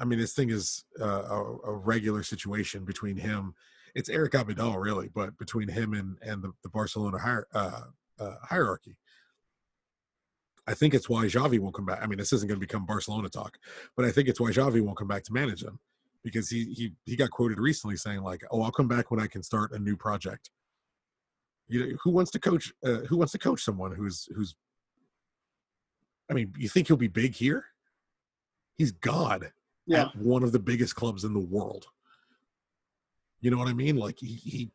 I 0.00 0.06
mean, 0.06 0.18
this 0.18 0.32
thing 0.32 0.48
is 0.50 0.84
uh, 1.00 1.04
a, 1.04 1.56
a, 1.66 1.72
regular 1.72 2.22
situation 2.22 2.84
between 2.84 3.16
him. 3.16 3.54
It's 3.94 4.08
Eric 4.08 4.32
Abidal, 4.32 4.82
really, 4.82 5.10
but 5.14 5.36
between 5.36 5.68
him 5.68 5.92
and 5.92 6.16
and 6.22 6.42
the, 6.42 6.52
the 6.62 6.70
Barcelona 6.70 7.18
hier, 7.18 7.46
uh, 7.52 7.82
uh, 8.18 8.36
hierarchy. 8.42 8.96
I 10.66 10.74
think 10.74 10.94
it's 10.94 11.08
why 11.08 11.26
Xavi 11.26 11.58
won't 11.58 11.74
come 11.74 11.86
back. 11.86 12.00
I 12.02 12.06
mean, 12.06 12.18
this 12.18 12.32
isn't 12.32 12.48
going 12.48 12.60
to 12.60 12.66
become 12.66 12.86
Barcelona 12.86 13.28
talk, 13.28 13.58
but 13.96 14.06
I 14.06 14.10
think 14.10 14.28
it's 14.28 14.40
why 14.40 14.50
Xavi 14.50 14.80
won't 14.80 14.96
come 14.96 15.08
back 15.08 15.24
to 15.24 15.32
manage 15.32 15.60
them 15.60 15.80
because 16.24 16.48
he 16.48 16.72
he 16.72 16.92
he 17.04 17.14
got 17.14 17.30
quoted 17.30 17.58
recently 17.58 17.96
saying 17.96 18.22
like, 18.22 18.42
"Oh, 18.50 18.62
I'll 18.62 18.72
come 18.72 18.88
back 18.88 19.10
when 19.10 19.20
I 19.20 19.26
can 19.26 19.42
start 19.42 19.72
a 19.72 19.78
new 19.78 19.96
project." 19.96 20.50
You 21.72 21.98
who 22.02 22.10
wants 22.10 22.30
to 22.32 22.38
coach? 22.38 22.72
Uh, 22.84 23.00
who 23.08 23.16
wants 23.16 23.32
to 23.32 23.38
coach 23.38 23.62
someone 23.62 23.92
who's 23.92 24.28
who's? 24.34 24.54
I 26.30 26.34
mean, 26.34 26.52
you 26.56 26.68
think 26.68 26.88
he'll 26.88 26.96
be 26.96 27.08
big 27.08 27.34
here? 27.34 27.64
He's 28.76 28.92
God 28.92 29.52
yeah. 29.86 30.02
at 30.02 30.16
one 30.16 30.42
of 30.42 30.52
the 30.52 30.58
biggest 30.58 30.94
clubs 30.94 31.24
in 31.24 31.32
the 31.32 31.40
world. 31.40 31.86
You 33.40 33.50
know 33.50 33.58
what 33.58 33.68
I 33.68 33.72
mean? 33.72 33.96
Like 33.96 34.18
he 34.20 34.34
he 34.34 34.70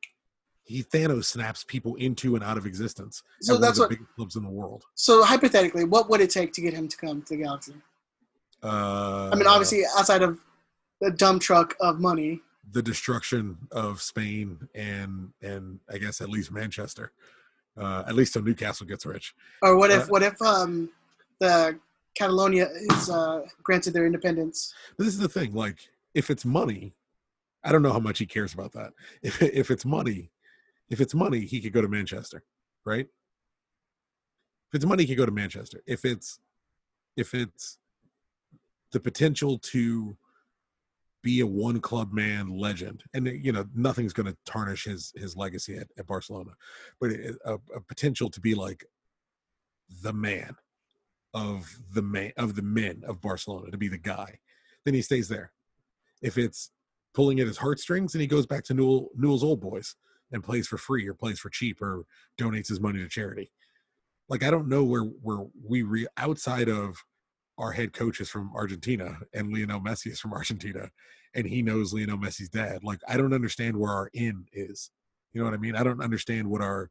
he 0.64 0.84
Thanos 0.84 1.26
snaps 1.26 1.64
people 1.64 1.96
into 1.96 2.36
and 2.36 2.44
out 2.44 2.58
of 2.58 2.66
existence. 2.66 3.24
So 3.42 3.58
that's 3.58 3.80
what 3.80 3.90
biggest 3.90 4.14
clubs 4.16 4.36
in 4.36 4.44
the 4.44 4.50
world. 4.50 4.84
So 4.96 5.24
hypothetically, 5.24 5.86
what 5.86 6.10
would 6.10 6.20
it 6.20 6.30
take 6.30 6.52
to 6.54 6.62
get 6.62 6.74
him 6.74 6.88
to 6.88 6.98
come 6.98 7.22
to 7.22 7.38
the 7.38 7.44
Galaxy? 7.44 7.74
Uh, 8.62 9.30
I 9.32 9.36
mean, 9.36 9.48
obviously, 9.48 9.84
outside 9.98 10.24
of 10.24 10.40
the 11.00 11.12
dump 11.12 11.42
truck 11.42 11.76
of 11.80 12.00
money, 12.00 12.42
the 12.72 12.82
destruction 12.82 13.58
of 13.72 14.02
Spain 14.02 14.68
and 14.76 15.32
and 15.42 15.80
I 15.92 15.98
guess 15.98 16.22
at 16.22 16.30
least 16.30 16.52
Manchester, 16.52 17.12
uh, 17.78 18.04
at 18.08 18.16
least 18.16 18.34
till 18.34 18.44
Newcastle 18.44 18.86
gets 18.86 19.06
rich. 19.06 19.34
Or 19.62 19.78
what 19.78 19.92
if 19.92 20.04
uh, 20.04 20.06
what 20.08 20.24
if 20.24 20.42
um, 20.42 20.90
the 21.40 21.80
Catalonia 22.16 22.68
is 22.74 23.10
uh, 23.10 23.42
granted 23.64 23.94
their 23.94 24.06
independence? 24.06 24.74
This 24.98 25.08
is 25.08 25.20
the 25.20 25.30
thing. 25.30 25.54
Like, 25.54 25.78
if 26.14 26.30
it's 26.30 26.46
money, 26.46 26.94
I 27.64 27.72
don't 27.72 27.82
know 27.82 27.94
how 27.94 28.00
much 28.00 28.20
he 28.20 28.26
cares 28.26 28.54
about 28.54 28.74
that. 28.74 28.94
If 29.22 29.42
if 29.42 29.72
it's 29.72 29.86
money, 29.86 30.32
if 30.90 31.00
it's 31.00 31.14
money, 31.14 31.42
he 31.42 31.62
could 31.62 31.74
go 31.74 31.82
to 31.82 31.88
Manchester, 31.88 32.44
right? 32.86 33.08
If 34.70 34.76
it's 34.76 34.86
money, 34.86 35.04
he 35.04 35.10
could 35.10 35.18
go 35.18 35.26
to 35.26 35.32
Manchester. 35.32 35.82
If 35.86 36.04
it's 36.04 36.40
if 37.16 37.34
it's 37.34 37.78
the 38.92 39.00
potential 39.00 39.58
to 39.60 40.18
be 41.28 41.42
a 41.42 41.46
one 41.46 41.82
club 41.82 42.14
man 42.14 42.48
legend 42.50 43.04
and 43.14 43.28
uh, 43.28 43.32
you 43.32 43.52
know 43.52 43.66
nothing's 43.76 44.14
going 44.14 44.26
to 44.26 44.38
tarnish 44.46 44.86
his 44.86 45.12
his 45.18 45.36
legacy 45.36 45.76
at, 45.76 45.88
at 45.98 46.08
barcelona 46.08 46.52
but 47.02 47.12
a, 47.12 47.60
a, 47.76 47.82
potential 47.82 48.30
to 48.30 48.40
be 48.40 48.56
like 48.56 48.86
the 50.04 50.14
man 50.14 50.56
of 51.34 51.70
the 51.94 52.02
man 52.02 52.32
of 52.38 52.56
the 52.56 52.62
men 52.62 53.04
of 53.06 53.20
barcelona 53.20 53.70
to 53.70 53.78
be 53.78 53.90
the 53.90 53.98
guy 53.98 54.40
then 54.86 54.94
he 54.94 55.02
stays 55.02 55.28
there 55.28 55.52
if 56.22 56.38
it's 56.38 56.72
pulling 57.14 57.42
at 57.42 57.48
his 57.48 57.58
heartstrings 57.58 58.16
and 58.16 58.22
he 58.22 58.28
goes 58.28 58.46
back 58.46 58.64
to 58.64 58.74
Newell, 58.74 59.10
newell's 59.14 59.44
old 59.44 59.60
boys 59.60 59.96
and 60.32 60.42
plays 60.42 60.66
for 60.66 60.78
free 60.78 61.06
or 61.10 61.14
plays 61.14 61.40
for 61.40 61.50
cheap 61.50 61.82
or 61.82 62.06
donates 62.40 62.70
his 62.70 62.80
money 62.80 63.00
to 63.00 63.10
charity. 63.10 63.52
Like 64.30 64.44
I 64.44 64.52
don't 64.52 64.70
know 64.70 64.86
where 64.86 65.02
where 65.02 65.46
we 65.62 65.82
re 65.82 66.08
outside 66.16 66.70
of 66.70 66.96
our 67.58 67.72
head 67.72 67.94
coaches 67.94 68.30
from 68.30 68.52
Argentina 68.56 69.18
and 69.34 69.52
Lionel 69.52 69.82
Messi 69.82 70.12
is 70.12 70.20
from 70.20 70.34
Argentina 70.34 70.90
and 71.36 71.46
he 71.46 71.62
knows 71.62 71.94
Lionel 71.94 72.18
Messi's 72.18 72.50
dad. 72.50 72.84
Like 72.84 73.00
I 73.08 73.18
don't 73.18 73.34
understand 73.34 73.78
where 73.78 73.92
our 73.92 74.10
in 74.14 74.46
is. 74.54 74.92
You 75.34 75.42
know 75.42 75.46
what 75.46 75.54
I 75.54 75.58
mean? 75.58 75.76
I 75.76 75.84
don't 75.84 76.02
understand 76.02 76.50
what 76.50 76.62
our 76.62 76.90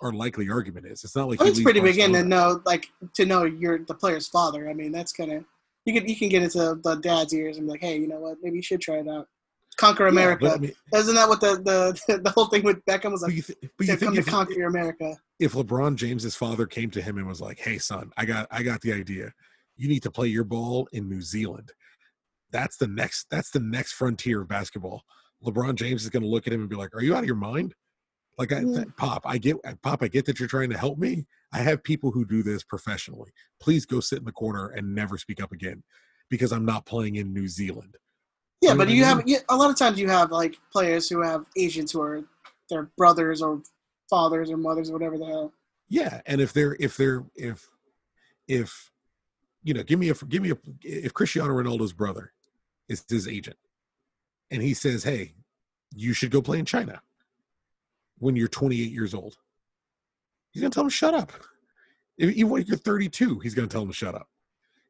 our 0.00 0.12
likely 0.12 0.50
argument 0.50 0.86
is. 0.86 1.04
It's 1.04 1.16
not 1.16 1.28
like 1.28 1.40
oh, 1.40 1.46
it's 1.46 1.62
pretty 1.62 1.80
big 1.80 1.98
in 1.98 2.12
to 2.12 2.24
know 2.24 2.60
like 2.64 2.88
to 3.14 3.26
know 3.26 3.44
you're 3.44 3.78
the 3.78 3.94
player's 3.94 4.28
father. 4.28 4.68
I 4.68 4.74
mean 4.74 4.92
that's 4.92 5.12
kind 5.12 5.32
of 5.32 5.44
you 5.84 5.92
can 5.92 6.08
you 6.08 6.16
can 6.16 6.28
get 6.28 6.42
into 6.42 6.78
the 6.82 6.96
dad's 6.96 7.34
ears 7.34 7.58
and 7.58 7.66
be 7.66 7.72
like, 7.72 7.80
hey, 7.80 7.98
you 7.98 8.08
know 8.08 8.20
what? 8.20 8.38
Maybe 8.42 8.56
you 8.56 8.62
should 8.62 8.80
try 8.80 8.96
it 8.96 9.08
out 9.08 9.28
conquer 9.76 10.06
America. 10.06 10.46
Yeah, 10.46 10.52
I 10.52 10.58
mean, 10.58 10.72
Isn't 10.94 11.14
that 11.14 11.28
what 11.28 11.40
the, 11.40 11.56
the 12.06 12.18
the 12.24 12.30
whole 12.30 12.46
thing 12.46 12.62
with 12.62 12.84
Beckham 12.84 13.12
was 13.12 13.22
like? 13.22 13.30
But 13.30 13.36
you, 13.36 13.42
th- 13.42 13.58
but 13.62 13.86
you 13.86 13.96
think 13.96 14.14
come 14.14 14.14
to 14.14 14.22
conquer 14.22 14.64
America. 14.64 15.16
If 15.38 15.52
LeBron 15.52 15.96
James's 15.96 16.36
father 16.36 16.66
came 16.66 16.90
to 16.90 17.02
him 17.02 17.18
and 17.18 17.26
was 17.26 17.40
like, 17.40 17.58
"Hey, 17.58 17.78
son, 17.78 18.12
I 18.16 18.24
got 18.24 18.46
I 18.50 18.62
got 18.62 18.80
the 18.80 18.92
idea. 18.92 19.32
You 19.76 19.88
need 19.88 20.02
to 20.04 20.10
play 20.10 20.28
your 20.28 20.44
ball 20.44 20.88
in 20.92 21.08
New 21.08 21.20
Zealand. 21.22 21.72
That's 22.54 22.78
the 22.78 22.86
next 22.86 23.26
that's 23.30 23.50
the 23.50 23.60
next 23.60 23.92
frontier 23.92 24.40
of 24.40 24.48
basketball." 24.48 25.02
LeBron 25.44 25.74
James 25.74 26.04
is 26.04 26.10
going 26.10 26.22
to 26.22 26.28
look 26.28 26.46
at 26.46 26.52
him 26.54 26.60
and 26.60 26.70
be 26.70 26.76
like, 26.76 26.94
"Are 26.94 27.02
you 27.02 27.14
out 27.14 27.24
of 27.24 27.26
your 27.26 27.36
mind?" 27.36 27.74
Like, 28.38 28.52
I, 28.52 28.60
mm. 28.62 28.96
Pop, 28.96 29.22
I 29.24 29.38
get, 29.38 29.56
Pop, 29.82 30.02
I 30.02 30.08
get 30.08 30.26
that 30.26 30.40
you're 30.40 30.48
trying 30.48 30.70
to 30.70 30.78
help 30.78 30.98
me. 30.98 31.26
I 31.52 31.58
have 31.58 31.84
people 31.84 32.10
who 32.10 32.24
do 32.24 32.42
this 32.42 32.64
professionally. 32.64 33.30
Please 33.60 33.86
go 33.86 34.00
sit 34.00 34.18
in 34.18 34.24
the 34.24 34.32
corner 34.32 34.70
and 34.70 34.92
never 34.92 35.18
speak 35.18 35.40
up 35.40 35.52
again, 35.52 35.84
because 36.28 36.52
I'm 36.52 36.64
not 36.64 36.84
playing 36.84 37.16
in 37.16 37.32
New 37.32 37.46
Zealand. 37.46 37.96
Yeah, 38.60 38.74
but 38.74 38.88
you 38.88 39.04
have 39.04 39.24
a 39.50 39.56
lot 39.56 39.70
of 39.70 39.78
times 39.78 39.98
you 40.00 40.08
have 40.08 40.32
like 40.32 40.56
players 40.72 41.08
who 41.08 41.22
have 41.22 41.44
agents 41.56 41.92
who 41.92 42.02
are 42.02 42.24
their 42.70 42.90
brothers 42.96 43.40
or 43.42 43.62
fathers 44.10 44.50
or 44.50 44.56
mothers 44.56 44.90
or 44.90 44.94
whatever 44.94 45.18
the 45.18 45.26
hell. 45.26 45.52
Yeah, 45.88 46.20
and 46.26 46.40
if 46.40 46.52
they're 46.52 46.76
if 46.80 46.96
they're 46.96 47.24
if 47.36 47.68
if 48.48 48.90
you 49.62 49.74
know, 49.74 49.82
give 49.82 49.98
me 49.98 50.10
a 50.10 50.14
give 50.14 50.42
me 50.42 50.50
a 50.50 50.56
if 50.82 51.14
Cristiano 51.14 51.50
Ronaldo's 51.50 51.92
brother 51.92 52.32
is 52.88 53.04
his 53.08 53.28
agent, 53.28 53.56
and 54.50 54.62
he 54.62 54.74
says, 54.74 55.04
"Hey, 55.04 55.34
you 55.94 56.12
should 56.12 56.30
go 56.30 56.42
play 56.42 56.58
in 56.58 56.64
China 56.64 57.02
when 58.18 58.36
you're 58.36 58.48
28 58.48 58.90
years 58.92 59.14
old," 59.14 59.36
he's 60.52 60.62
gonna 60.62 60.70
tell 60.70 60.84
him, 60.84 60.90
"Shut 60.90 61.14
up." 61.14 61.32
If 62.16 62.30
even 62.34 62.50
when 62.50 62.64
you're 62.66 62.76
32, 62.76 63.40
he's 63.40 63.54
gonna 63.54 63.68
tell 63.68 63.82
him 63.82 63.88
to 63.88 63.94
shut 63.94 64.14
up. 64.14 64.28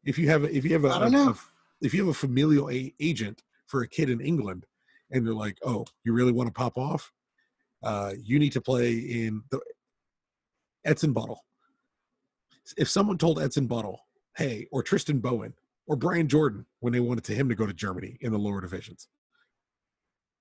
If 0.05 0.19
you 0.19 0.29
have 0.29 0.45
a, 0.45 0.55
if 0.55 0.65
you 0.65 0.73
have 0.73 0.85
a, 0.85 0.91
I 0.91 0.99
don't 0.99 1.13
know. 1.13 1.31
A, 1.31 1.37
if 1.81 1.95
you 1.95 2.01
have 2.01 2.15
a 2.15 2.19
familial 2.19 2.71
a- 2.71 2.95
agent 3.01 3.43
for 3.67 3.83
a 3.83 3.89
kid 3.89 4.11
in 4.11 4.21
England, 4.21 4.67
and 5.11 5.27
they're 5.27 5.35
like, 5.35 5.59
"Oh, 5.63 5.87
you 6.05 6.13
really 6.13 6.33
want 6.33 6.49
to 6.49 6.53
pop 6.53 6.77
off? 6.77 7.13
Uh, 7.83 8.15
you 8.19 8.39
need 8.39 8.53
to 8.53 8.61
play 8.61 8.95
in 8.97 9.43
the 9.51 9.61
Edson 10.85 11.13
Buddle." 11.13 11.45
If 12.77 12.89
someone 12.89 13.19
told 13.19 13.41
Edson 13.41 13.67
Buddle, 13.67 14.01
"Hey," 14.37 14.67
or 14.71 14.83
Tristan 14.83 15.21
Bowen, 15.21 15.55
or 15.87 15.97
Brian 15.97 16.29
Jordan, 16.29 16.67
when 16.81 16.93
they 16.93 17.01
wanted 17.01 17.25
to 17.25 17.35
him 17.35 17.49
to 17.49 17.55
go 17.55 17.67
to 17.67 17.75
Germany 17.75 18.17
in 18.21 18.33
the 18.33 18.39
lower 18.39 18.61
divisions, 18.61 19.09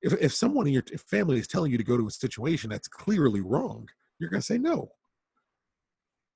if 0.01 0.13
if 0.21 0.33
someone 0.33 0.67
in 0.67 0.73
your 0.73 0.83
family 1.09 1.39
is 1.39 1.47
telling 1.47 1.71
you 1.71 1.77
to 1.77 1.83
go 1.83 1.97
to 1.97 2.07
a 2.07 2.11
situation 2.11 2.69
that's 2.69 2.87
clearly 2.87 3.41
wrong, 3.41 3.87
you're 4.19 4.29
going 4.29 4.41
to 4.41 4.45
say 4.45 4.57
no. 4.57 4.91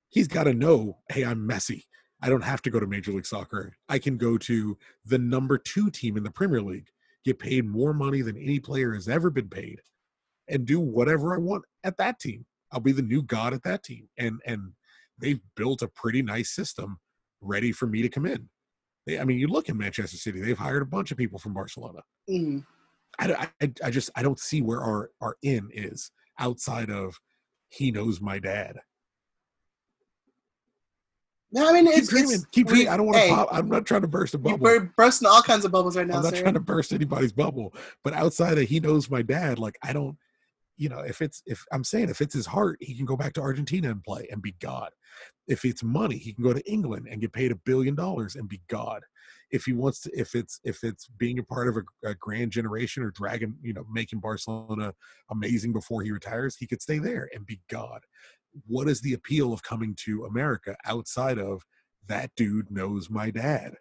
He's 0.08 0.28
got 0.28 0.44
to 0.44 0.54
know, 0.54 0.98
"Hey, 1.10 1.24
I'm 1.24 1.46
Messi. 1.48 1.84
I 2.20 2.28
don't 2.28 2.42
have 2.42 2.62
to 2.62 2.70
go 2.70 2.80
to 2.80 2.86
Major 2.86 3.12
League 3.12 3.26
Soccer. 3.26 3.76
I 3.88 3.98
can 3.98 4.16
go 4.16 4.38
to 4.38 4.76
the 5.04 5.18
number 5.18 5.56
two 5.56 5.90
team 5.90 6.16
in 6.16 6.24
the 6.24 6.30
Premier 6.30 6.60
League, 6.60 6.88
get 7.24 7.38
paid 7.38 7.66
more 7.66 7.94
money 7.94 8.22
than 8.22 8.36
any 8.36 8.58
player 8.58 8.94
has 8.94 9.08
ever 9.08 9.30
been 9.30 9.48
paid, 9.48 9.80
and 10.48 10.66
do 10.66 10.80
whatever 10.80 11.34
I 11.34 11.38
want 11.38 11.64
at 11.84 11.98
that 11.98 12.18
team. 12.18 12.46
I'll 12.72 12.80
be 12.80 12.92
the 12.92 13.02
new 13.02 13.22
god 13.22 13.54
at 13.54 13.62
that 13.64 13.84
team. 13.84 14.08
And 14.18 14.40
and 14.46 14.72
they've 15.18 15.40
built 15.56 15.82
a 15.82 15.88
pretty 15.88 16.22
nice 16.22 16.50
system 16.50 16.98
ready 17.40 17.72
for 17.72 17.86
me 17.86 18.02
to 18.02 18.08
come 18.08 18.26
in. 18.26 18.48
They, 19.08 19.18
I 19.18 19.24
mean, 19.24 19.38
you 19.38 19.48
look 19.48 19.70
in 19.70 19.78
Manchester 19.78 20.18
City; 20.18 20.40
they've 20.40 20.58
hired 20.58 20.82
a 20.82 20.86
bunch 20.86 21.10
of 21.10 21.16
people 21.16 21.38
from 21.38 21.54
Barcelona. 21.54 22.00
Mhm. 22.28 22.64
I, 23.18 23.48
I, 23.62 23.72
I 23.82 23.90
just 23.90 24.10
I 24.14 24.22
don't 24.22 24.38
see 24.38 24.60
where 24.60 24.82
our 24.82 25.10
our 25.22 25.36
in 25.42 25.70
is 25.72 26.10
outside 26.38 26.90
of 26.90 27.18
he 27.70 27.90
knows 27.90 28.20
my 28.20 28.38
dad. 28.38 28.76
No, 31.50 31.66
I 31.66 31.72
mean 31.72 31.86
Keep 31.86 31.96
it's, 31.96 32.08
dreaming, 32.08 32.32
it's 32.32 32.44
keep 32.52 32.66
dreaming. 32.66 32.88
I 32.88 32.98
don't 32.98 33.06
want 33.06 33.16
to 33.16 33.22
hey, 33.22 33.30
pop. 33.30 33.48
I'm 33.50 33.70
not 33.70 33.86
trying 33.86 34.02
to 34.02 34.08
burst 34.08 34.34
a 34.34 34.38
bubble. 34.38 34.58
bur- 34.58 34.92
bursting 34.94 35.26
all 35.26 35.40
kinds 35.40 35.64
of 35.64 35.72
bubbles 35.72 35.96
right 35.96 36.06
now, 36.06 36.18
I'm 36.18 36.22
not 36.22 36.34
sir. 36.34 36.42
trying 36.42 36.54
to 36.54 36.60
burst 36.60 36.92
anybody's 36.92 37.32
bubble, 37.32 37.74
but 38.04 38.12
outside 38.12 38.58
of 38.58 38.68
he 38.68 38.78
knows 38.78 39.08
my 39.10 39.22
dad, 39.22 39.58
like 39.58 39.78
I 39.82 39.94
don't, 39.94 40.18
you 40.78 40.88
know, 40.88 41.00
if 41.00 41.20
it's 41.20 41.42
if 41.44 41.64
I'm 41.72 41.82
saying 41.82 42.08
if 42.08 42.20
it's 42.20 42.34
his 42.34 42.46
heart, 42.46 42.78
he 42.80 42.94
can 42.94 43.04
go 43.04 43.16
back 43.16 43.32
to 43.34 43.40
Argentina 43.40 43.90
and 43.90 44.02
play 44.02 44.28
and 44.30 44.40
be 44.40 44.54
God. 44.60 44.90
If 45.48 45.64
it's 45.64 45.82
money, 45.82 46.16
he 46.16 46.32
can 46.32 46.44
go 46.44 46.52
to 46.52 46.70
England 46.70 47.08
and 47.10 47.20
get 47.20 47.32
paid 47.32 47.50
a 47.50 47.56
billion 47.56 47.96
dollars 47.96 48.36
and 48.36 48.48
be 48.48 48.62
God. 48.68 49.02
If 49.50 49.64
he 49.64 49.72
wants 49.72 50.00
to, 50.02 50.10
if 50.18 50.36
it's 50.36 50.60
if 50.62 50.84
it's 50.84 51.08
being 51.18 51.40
a 51.40 51.42
part 51.42 51.68
of 51.68 51.78
a, 51.78 52.08
a 52.08 52.14
grand 52.14 52.52
generation 52.52 53.02
or 53.02 53.10
dragging, 53.10 53.56
you 53.60 53.72
know, 53.74 53.84
making 53.92 54.20
Barcelona 54.20 54.94
amazing 55.30 55.72
before 55.72 56.02
he 56.02 56.12
retires, 56.12 56.56
he 56.56 56.66
could 56.66 56.80
stay 56.80 56.98
there 56.98 57.28
and 57.34 57.44
be 57.44 57.60
God. 57.68 58.00
What 58.66 58.88
is 58.88 59.00
the 59.00 59.14
appeal 59.14 59.52
of 59.52 59.64
coming 59.64 59.96
to 60.04 60.26
America 60.26 60.76
outside 60.86 61.38
of 61.38 61.64
that 62.06 62.30
dude 62.36 62.70
knows 62.70 63.10
my 63.10 63.30
dad? 63.30 63.74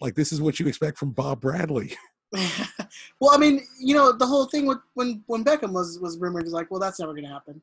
Like 0.00 0.16
this 0.16 0.32
is 0.32 0.40
what 0.40 0.58
you 0.58 0.66
expect 0.66 0.98
from 0.98 1.12
Bob 1.12 1.40
Bradley. 1.40 1.94
well, 3.20 3.30
I 3.32 3.38
mean, 3.38 3.66
you 3.78 3.94
know, 3.94 4.12
the 4.12 4.26
whole 4.26 4.46
thing 4.46 4.66
with 4.66 4.78
when 4.94 5.22
when 5.26 5.44
Beckham 5.44 5.72
was 5.72 5.98
was 6.00 6.18
rumored 6.18 6.46
is 6.46 6.52
like, 6.52 6.70
well, 6.70 6.80
that's 6.80 6.98
never 7.00 7.12
going 7.12 7.24
to 7.24 7.30
happen. 7.30 7.60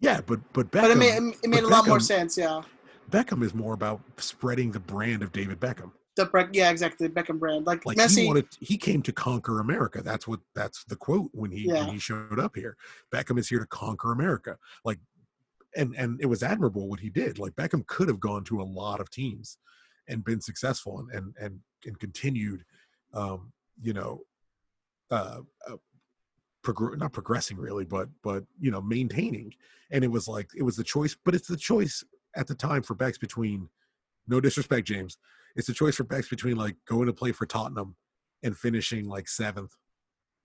Yeah, 0.00 0.20
but 0.26 0.40
but 0.52 0.70
Beckham, 0.70 0.82
But 0.82 0.90
it 0.90 0.96
made 0.98 1.34
it 1.42 1.48
made 1.48 1.64
a 1.64 1.68
lot 1.68 1.86
more 1.86 2.00
sense. 2.00 2.36
Yeah, 2.36 2.62
Beckham 3.10 3.42
is 3.42 3.54
more 3.54 3.74
about 3.74 4.00
spreading 4.18 4.70
the 4.72 4.80
brand 4.80 5.22
of 5.22 5.32
David 5.32 5.60
Beckham. 5.60 5.92
the 6.16 6.26
Bre- 6.26 6.50
yeah, 6.52 6.70
exactly. 6.70 7.06
The 7.08 7.12
Beckham 7.14 7.38
brand, 7.38 7.66
like, 7.66 7.84
Like 7.86 7.96
Messi. 7.96 8.20
he 8.22 8.26
wanted, 8.26 8.46
he 8.60 8.76
came 8.76 9.02
to 9.02 9.12
conquer 9.12 9.60
America. 9.60 10.02
That's 10.02 10.28
what 10.28 10.40
that's 10.54 10.84
the 10.84 10.96
quote 10.96 11.30
when 11.32 11.50
he 11.50 11.62
Yeah. 11.68 11.84
when 11.84 11.94
he 11.94 11.98
showed 11.98 12.38
up 12.38 12.54
here. 12.54 12.76
Beckham 13.12 13.38
is 13.38 13.48
here 13.48 13.60
to 13.60 13.66
conquer 13.66 14.12
America. 14.12 14.58
Like, 14.84 14.98
and 15.76 15.94
and 15.96 16.20
it 16.20 16.26
was 16.26 16.42
admirable 16.42 16.88
what 16.88 17.00
he 17.00 17.08
did. 17.08 17.38
Like 17.38 17.54
Beckham 17.54 17.86
could 17.86 18.08
have 18.08 18.20
gone 18.20 18.44
to 18.44 18.60
a 18.60 18.62
lot 18.80 19.00
of 19.00 19.10
teams 19.10 19.58
and 20.06 20.22
been 20.24 20.40
successful 20.40 20.98
and 21.00 21.10
and 21.12 21.34
and, 21.40 21.60
and 21.86 21.98
continued, 21.98 22.64
um, 23.14 23.52
you 23.80 23.92
know, 23.92 24.20
uh, 25.10 25.40
uh 25.68 25.76
progr- 26.64 26.98
not 26.98 27.12
progressing 27.12 27.56
really, 27.56 27.84
but 27.84 28.08
but 28.22 28.44
you 28.60 28.70
know 28.70 28.82
maintaining. 28.82 29.54
And 29.90 30.02
it 30.02 30.10
was 30.10 30.26
like 30.26 30.50
it 30.56 30.62
was 30.62 30.76
the 30.76 30.84
choice, 30.84 31.16
but 31.24 31.34
it's 31.34 31.48
the 31.48 31.56
choice 31.56 32.02
at 32.36 32.46
the 32.46 32.54
time 32.54 32.82
for 32.82 32.94
Bex 32.94 33.18
between. 33.18 33.68
No 34.26 34.40
disrespect, 34.40 34.86
James. 34.86 35.18
It's 35.54 35.68
a 35.68 35.74
choice 35.74 35.96
for 35.96 36.04
Bex 36.04 36.28
between 36.28 36.56
like 36.56 36.76
going 36.88 37.06
to 37.06 37.12
play 37.12 37.30
for 37.30 37.44
Tottenham 37.46 37.94
and 38.42 38.56
finishing 38.56 39.06
like 39.06 39.28
seventh, 39.28 39.72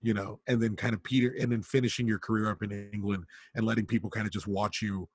you 0.02 0.12
know, 0.12 0.38
and 0.46 0.60
then 0.60 0.76
kind 0.76 0.94
of 0.94 1.02
Peter 1.02 1.34
and 1.40 1.50
then 1.50 1.62
finishing 1.62 2.06
your 2.06 2.18
career 2.18 2.50
up 2.50 2.62
in 2.62 2.90
England 2.92 3.24
and 3.54 3.64
letting 3.64 3.86
people 3.86 4.10
kind 4.10 4.26
of 4.26 4.32
just 4.32 4.46
watch 4.46 4.82
you 4.82 5.08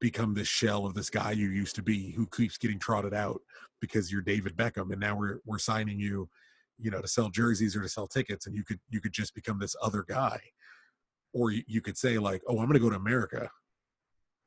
become 0.00 0.34
this 0.34 0.48
shell 0.48 0.84
of 0.84 0.92
this 0.92 1.08
guy 1.08 1.32
you 1.32 1.48
used 1.48 1.74
to 1.76 1.82
be 1.82 2.10
who 2.10 2.26
keeps 2.26 2.58
getting 2.58 2.78
trotted 2.78 3.14
out 3.14 3.40
because 3.80 4.12
you're 4.12 4.20
David 4.20 4.54
Beckham 4.54 4.90
and 4.90 5.00
now 5.00 5.16
we're 5.16 5.38
we're 5.46 5.58
signing 5.58 5.98
you, 5.98 6.28
you 6.78 6.90
know, 6.90 7.00
to 7.00 7.08
sell 7.08 7.28
jerseys 7.30 7.76
or 7.76 7.82
to 7.82 7.88
sell 7.88 8.06
tickets 8.06 8.46
and 8.46 8.54
you 8.56 8.64
could 8.64 8.80
you 8.90 9.00
could 9.00 9.12
just 9.12 9.34
become 9.34 9.58
this 9.58 9.76
other 9.82 10.04
guy. 10.08 10.40
Or 11.32 11.50
you, 11.50 11.62
you 11.66 11.80
could 11.80 11.98
say 11.98 12.18
like, 12.18 12.42
"Oh, 12.46 12.58
I'm 12.58 12.66
going 12.66 12.74
to 12.74 12.78
go 12.78 12.90
to 12.90 12.96
America 12.96 13.50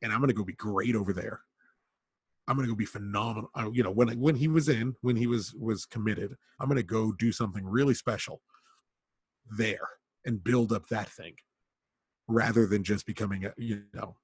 and 0.01 0.11
I'm 0.11 0.19
going 0.19 0.29
to 0.29 0.33
go 0.33 0.43
be 0.43 0.53
great 0.53 0.95
over 0.95 1.13
there." 1.13 1.41
I'm 2.47 2.55
gonna 2.55 2.67
go 2.67 2.75
be 2.75 2.85
phenomenal. 2.85 3.49
I, 3.55 3.67
you 3.67 3.83
know, 3.83 3.91
when 3.91 4.17
when 4.19 4.35
he 4.35 4.47
was 4.47 4.69
in, 4.69 4.95
when 5.01 5.15
he 5.15 5.27
was 5.27 5.53
was 5.53 5.85
committed, 5.85 6.35
I'm 6.59 6.69
gonna 6.69 6.81
go 6.81 7.11
do 7.11 7.31
something 7.31 7.65
really 7.65 7.93
special 7.93 8.41
there 9.57 9.87
and 10.25 10.43
build 10.43 10.71
up 10.71 10.87
that 10.87 11.09
thing, 11.09 11.35
rather 12.27 12.65
than 12.65 12.83
just 12.83 13.05
becoming 13.05 13.45
a 13.45 13.53
you 13.57 13.83
know 13.93 14.15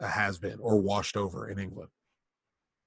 a 0.00 0.08
has 0.08 0.38
been 0.38 0.58
or 0.60 0.80
washed 0.80 1.16
over 1.16 1.48
in 1.48 1.58
England. 1.58 1.90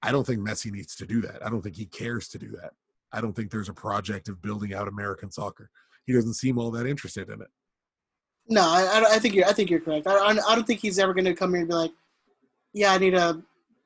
I 0.01 0.11
don't 0.11 0.25
think 0.25 0.39
Messi 0.39 0.71
needs 0.71 0.95
to 0.95 1.05
do 1.05 1.21
that. 1.21 1.45
I 1.45 1.49
don't 1.49 1.61
think 1.61 1.75
he 1.75 1.85
cares 1.85 2.27
to 2.29 2.39
do 2.39 2.49
that. 2.59 2.71
I 3.13 3.21
don't 3.21 3.33
think 3.33 3.51
there's 3.51 3.69
a 3.69 3.73
project 3.73 4.29
of 4.29 4.41
building 4.41 4.73
out 4.73 4.87
American 4.87 5.31
soccer. 5.31 5.69
He 6.05 6.13
doesn't 6.13 6.33
seem 6.35 6.57
all 6.57 6.71
that 6.71 6.85
interested 6.87 7.29
in 7.29 7.41
it. 7.41 7.47
no, 8.49 8.61
I, 8.61 9.03
I- 9.15 9.19
think 9.19 9.35
you're 9.35 9.45
I 9.47 9.53
think 9.53 9.69
you're 9.69 9.79
correct. 9.81 10.07
I, 10.07 10.15
I 10.15 10.33
don't 10.55 10.65
think 10.67 10.79
he's 10.79 10.99
ever 10.99 11.13
going 11.13 11.25
to 11.25 11.33
come 11.33 11.51
here 11.51 11.59
and 11.61 11.69
be 11.69 11.75
like, 11.75 11.91
yeah, 12.73 12.93
I 12.93 12.97
need 12.97 13.11
to 13.11 13.41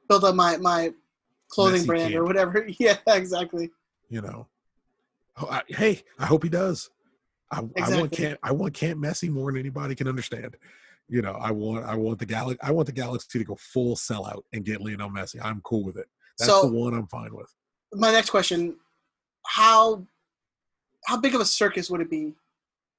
build 0.07 0.23
up 0.23 0.35
my 0.35 0.57
my 0.57 0.93
clothing 1.49 1.81
Messi 1.83 1.87
brand 1.87 2.15
or 2.15 2.23
whatever. 2.23 2.67
Yeah, 2.79 2.97
exactly. 3.07 3.71
You 4.09 4.21
know. 4.21 4.47
Oh, 5.37 5.47
I, 5.49 5.61
hey, 5.67 6.01
I 6.17 6.25
hope 6.25 6.43
he 6.43 6.49
does. 6.49 6.89
I, 7.51 7.57
I 7.57 7.61
want 7.61 7.73
Exactly. 7.77 8.09
can't 8.09 8.39
I 8.43 8.51
want 8.51 8.73
can't 8.73 8.99
Messi 8.99 9.29
more 9.29 9.51
than 9.51 9.59
anybody 9.59 9.93
can 9.95 10.07
understand. 10.07 10.55
You 11.09 11.21
know, 11.21 11.33
I 11.33 11.51
want 11.51 11.85
I 11.85 11.95
want 11.95 12.19
the 12.19 12.25
Galaxy 12.25 12.59
I 12.63 12.71
want 12.71 12.85
the 12.87 12.91
Galaxy 12.93 13.37
to 13.39 13.45
go 13.45 13.55
full 13.55 13.95
sellout 13.95 14.43
and 14.53 14.63
get 14.63 14.81
Lionel 14.81 15.09
Messi. 15.09 15.39
I'm 15.43 15.61
cool 15.61 15.83
with 15.83 15.97
it. 15.97 16.07
That's 16.39 16.49
So- 16.49 16.69
the 16.69 16.73
one 16.75 16.93
I'm 16.93 17.07
fine 17.07 17.35
with. 17.35 17.53
my 17.93 18.11
next 18.11 18.29
question 18.29 18.77
how 19.47 20.05
how 21.05 21.17
big 21.17 21.35
of 21.35 21.41
a 21.41 21.45
circus 21.45 21.89
would 21.89 22.01
it 22.01 22.09
be 22.09 22.33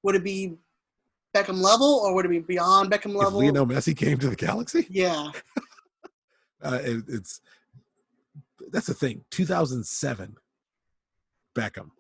would 0.03 0.15
it 0.15 0.25
be 0.25 0.55
beckham 1.35 1.61
level 1.61 2.01
or 2.05 2.15
would 2.15 2.25
it 2.25 2.31
be 2.31 2.39
beyond 2.39 2.91
beckham 2.91 3.11
If 3.11 3.17
level 3.17 3.41
Lionel 3.41 3.67
Messi 3.67 3.97
came 3.97 4.19
to 4.19 4.29
the 4.29 4.37
Galaxy, 4.37 4.87
yeah 4.89 5.31
uh, 6.63 6.79
it, 6.83 7.05
it's 7.09 7.41
that's 8.71 8.87
the 8.87 8.95
thing. 8.95 9.25
2007 9.31 10.37
Beckham 11.55 11.91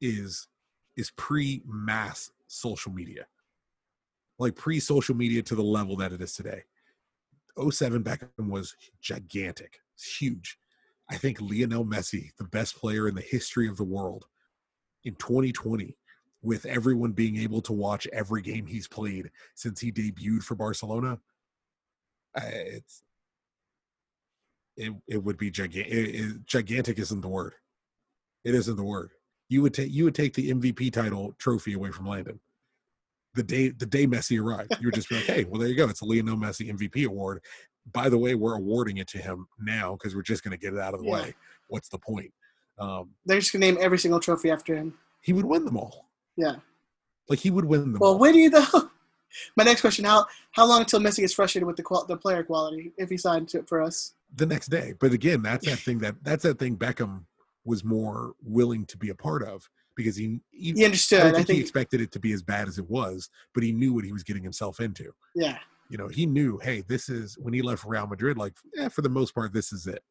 is 0.00 0.48
is 0.96 1.10
pre 1.12 1.62
mass 1.66 2.30
social 2.46 2.92
media, 2.92 3.26
like 4.38 4.54
pre 4.54 4.80
social 4.80 5.14
media 5.14 5.42
to 5.42 5.54
the 5.54 5.62
level 5.62 5.96
that 5.96 6.12
it 6.12 6.20
is 6.20 6.34
today. 6.34 6.62
07 7.58 8.02
Beckham 8.02 8.48
was 8.48 8.76
gigantic, 9.00 9.80
huge. 9.96 10.58
I 11.10 11.16
think 11.16 11.40
Lionel 11.40 11.86
Messi, 11.86 12.30
the 12.36 12.44
best 12.44 12.76
player 12.76 13.08
in 13.08 13.14
the 13.14 13.22
history 13.22 13.68
of 13.68 13.76
the 13.76 13.84
world, 13.84 14.26
in 15.04 15.14
2020, 15.14 15.96
with 16.42 16.66
everyone 16.66 17.12
being 17.12 17.36
able 17.36 17.62
to 17.62 17.72
watch 17.72 18.06
every 18.12 18.42
game 18.42 18.66
he's 18.66 18.86
played 18.86 19.30
since 19.54 19.80
he 19.80 19.90
debuted 19.90 20.42
for 20.42 20.54
Barcelona, 20.54 21.18
it's 22.36 23.02
it 24.76 24.92
it 25.06 25.22
would 25.22 25.36
be 25.36 25.50
gigantic. 25.50 26.46
gigantic 26.46 26.98
isn't 26.98 27.20
the 27.20 27.28
word. 27.28 27.54
It 28.44 28.54
isn't 28.54 28.76
the 28.76 28.84
word. 28.84 29.10
You 29.48 29.62
would 29.62 29.74
take 29.74 29.90
you 29.90 30.04
would 30.04 30.14
take 30.14 30.34
the 30.34 30.52
MVP 30.52 30.92
title 30.92 31.34
trophy 31.38 31.72
away 31.72 31.90
from 31.90 32.06
Landon. 32.06 32.38
The 33.34 33.42
day 33.42 33.68
the 33.70 33.86
day 33.86 34.06
Messi 34.06 34.40
arrived, 34.40 34.76
you 34.80 34.86
would 34.86 34.94
just 34.94 35.08
be 35.08 35.16
like, 35.16 35.24
hey, 35.24 35.44
well 35.44 35.58
there 35.60 35.68
you 35.68 35.76
go. 35.76 35.88
It's 35.88 36.02
a 36.02 36.04
Lionel 36.04 36.36
Messi 36.36 36.72
MVP 36.72 37.06
award. 37.06 37.40
By 37.92 38.08
the 38.08 38.18
way, 38.18 38.34
we're 38.34 38.56
awarding 38.56 38.98
it 38.98 39.08
to 39.08 39.18
him 39.18 39.46
now 39.58 39.92
because 39.92 40.14
we're 40.14 40.22
just 40.22 40.42
going 40.44 40.52
to 40.52 40.58
get 40.58 40.74
it 40.74 40.80
out 40.80 40.94
of 40.94 41.00
the 41.00 41.06
Yeah. 41.06 41.12
way. 41.14 41.34
What's 41.68 41.88
the 41.88 41.98
point? 41.98 42.32
Um, 42.78 43.10
they're 43.26 43.40
just 43.40 43.52
gonna 43.52 43.66
name 43.66 43.76
every 43.80 43.98
single 43.98 44.20
trophy 44.20 44.50
after 44.52 44.76
him 44.76 44.94
he 45.20 45.32
would 45.32 45.44
win 45.44 45.64
them 45.64 45.76
all. 45.76 46.06
yeah 46.36 46.56
Like 47.28 47.40
he 47.40 47.50
would 47.50 47.64
win 47.64 47.80
them 47.92 47.98
well 48.00 48.12
all. 48.12 48.18
when 48.18 48.32
do 48.34 48.38
you 48.38 48.50
though 48.50 48.88
my 49.56 49.64
next 49.64 49.80
question 49.80 50.04
how 50.04 50.26
how 50.52 50.64
long 50.64 50.80
until 50.82 51.00
messi 51.00 51.18
gets 51.18 51.32
frustrated 51.34 51.66
with 51.66 51.74
the 51.76 51.82
qual- 51.82 52.06
the 52.06 52.16
player 52.16 52.44
quality 52.44 52.92
if 52.96 53.10
he 53.10 53.16
signed 53.16 53.48
to, 53.48 53.64
for 53.64 53.82
us 53.82 54.14
the 54.36 54.46
next 54.46 54.68
day. 54.68 54.94
But 55.00 55.12
again, 55.12 55.42
that's 55.42 55.66
that 55.66 55.78
thing 55.86 55.98
that 55.98 56.14
that's 56.22 56.44
that 56.44 56.60
thing 56.60 56.76
Beckham 56.76 57.24
was 57.64 57.82
more 57.82 58.34
willing 58.44 58.86
to 58.86 58.96
be 58.96 59.08
a 59.08 59.14
part 59.14 59.42
of 59.42 59.68
because 59.96 60.14
he 60.14 60.38
he, 60.52 60.72
he 60.72 60.84
understood 60.84 61.22
i 61.22 61.32
think, 61.32 61.48
think, 61.48 61.56
he 61.56 61.60
expected 61.60 62.00
it 62.00 62.12
to 62.12 62.20
be 62.20 62.30
as 62.32 62.42
bad 62.44 62.68
as 62.68 62.78
it 62.78 62.88
was, 62.88 63.28
but 63.54 63.64
he 63.64 63.72
knew 63.72 63.92
what 63.92 64.04
he 64.04 64.12
was 64.12 64.22
getting 64.22 64.44
himself 64.44 64.78
into. 64.78 65.12
yeah 65.34 65.58
You 65.88 65.98
know, 65.98 66.08
he 66.08 66.26
knew, 66.26 66.58
hey, 66.58 66.82
this 66.86 67.08
is 67.08 67.38
when 67.38 67.54
he 67.54 67.62
left 67.62 67.84
Real 67.84 68.06
Madrid. 68.06 68.36
Like, 68.36 68.54
yeah, 68.74 68.88
for 68.88 69.02
the 69.02 69.08
most 69.08 69.34
part, 69.34 69.52
this 69.52 69.72
is 69.72 69.86
it. 69.86 70.02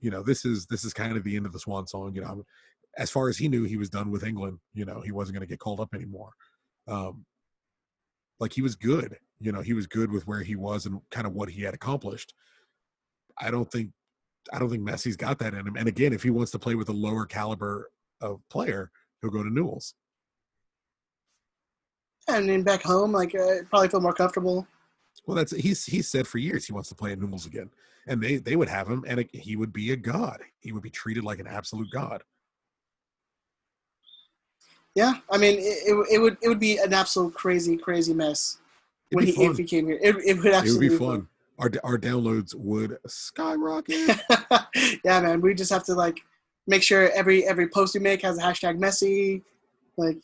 You 0.00 0.10
know, 0.10 0.22
this 0.22 0.44
is 0.44 0.66
this 0.66 0.84
is 0.84 0.92
kind 0.92 1.16
of 1.16 1.24
the 1.24 1.36
end 1.36 1.46
of 1.46 1.52
the 1.52 1.60
swan 1.60 1.86
song. 1.86 2.14
You 2.14 2.22
know, 2.22 2.44
as 2.96 3.10
far 3.10 3.28
as 3.28 3.38
he 3.38 3.48
knew, 3.48 3.64
he 3.64 3.76
was 3.76 3.90
done 3.90 4.10
with 4.10 4.24
England. 4.24 4.58
You 4.74 4.84
know, 4.84 5.00
he 5.00 5.12
wasn't 5.12 5.36
going 5.36 5.46
to 5.46 5.50
get 5.50 5.60
called 5.60 5.80
up 5.80 5.94
anymore. 5.94 6.30
Um, 6.86 7.24
like 8.40 8.52
he 8.52 8.62
was 8.62 8.74
good. 8.74 9.18
You 9.40 9.52
know, 9.52 9.60
he 9.60 9.72
was 9.72 9.86
good 9.86 10.10
with 10.10 10.26
where 10.26 10.42
he 10.42 10.56
was 10.56 10.86
and 10.86 11.00
kind 11.10 11.26
of 11.26 11.32
what 11.32 11.48
he 11.48 11.62
had 11.62 11.74
accomplished. 11.74 12.34
I 13.40 13.50
don't 13.50 13.70
think, 13.70 13.90
I 14.52 14.58
don't 14.58 14.68
think 14.70 14.82
Messi's 14.82 15.16
got 15.16 15.38
that 15.40 15.54
in 15.54 15.66
him. 15.66 15.76
And 15.76 15.88
again, 15.88 16.12
if 16.12 16.22
he 16.22 16.30
wants 16.30 16.50
to 16.52 16.58
play 16.58 16.74
with 16.74 16.88
a 16.88 16.92
lower 16.92 17.24
caliber 17.24 17.90
of 18.20 18.40
player, 18.48 18.90
he'll 19.20 19.30
go 19.30 19.42
to 19.42 19.50
Newell's. 19.50 19.94
and 22.28 22.48
then 22.48 22.62
back 22.62 22.82
home 22.82 23.12
like 23.12 23.34
uh, 23.34 23.62
probably 23.70 23.88
feel 23.88 24.00
more 24.00 24.12
comfortable 24.12 24.66
Well, 25.28 25.36
that's 25.36 25.52
he's 25.52 25.84
he 25.84 26.02
said 26.02 26.26
for 26.26 26.38
years 26.38 26.66
he 26.66 26.72
wants 26.72 26.88
to 26.88 26.96
play 26.96 27.12
at 27.12 27.20
Newell's 27.20 27.46
again, 27.46 27.70
and 28.06 28.20
they 28.20 28.36
they 28.38 28.56
would 28.56 28.68
have 28.68 28.88
him, 28.88 29.04
and 29.06 29.20
it, 29.20 29.28
he 29.32 29.54
would 29.54 29.72
be 29.72 29.92
a 29.92 29.96
god. 29.96 30.40
He 30.58 30.72
would 30.72 30.82
be 30.82 30.90
treated 30.90 31.22
like 31.22 31.38
an 31.38 31.46
absolute 31.46 31.90
god. 31.92 32.22
yeah 34.98 35.14
i 35.30 35.38
mean 35.38 35.58
it, 35.58 35.78
it, 35.86 36.06
it 36.14 36.18
would 36.18 36.36
it 36.42 36.48
would 36.48 36.58
be 36.58 36.78
an 36.78 36.92
absolute 36.92 37.32
crazy 37.32 37.76
crazy 37.76 38.12
mess 38.12 38.58
It'd 39.10 39.16
when 39.16 39.26
he 39.26 39.32
fun. 39.32 39.50
if 39.52 39.58
he 39.58 39.64
came 39.64 39.86
here 39.86 39.98
it, 40.02 40.16
it 40.16 40.16
would 40.16 40.26
It 40.26 40.38
would 40.44 40.54
absolutely 40.54 40.88
be 40.88 40.96
fun. 40.96 41.28
Our 41.58 41.70
our 41.84 41.98
downloads 41.98 42.54
would 42.54 42.98
skyrocket. 43.06 44.18
yeah, 45.04 45.20
man. 45.20 45.40
We 45.40 45.54
just 45.54 45.72
have 45.72 45.84
to 45.84 45.94
like 45.94 46.20
make 46.66 46.82
sure 46.82 47.10
every 47.10 47.44
every 47.46 47.68
post 47.68 47.94
you 47.94 48.00
make 48.00 48.22
has 48.22 48.38
a 48.38 48.42
hashtag 48.42 48.78
Messi. 48.78 49.42
Like, 49.96 50.16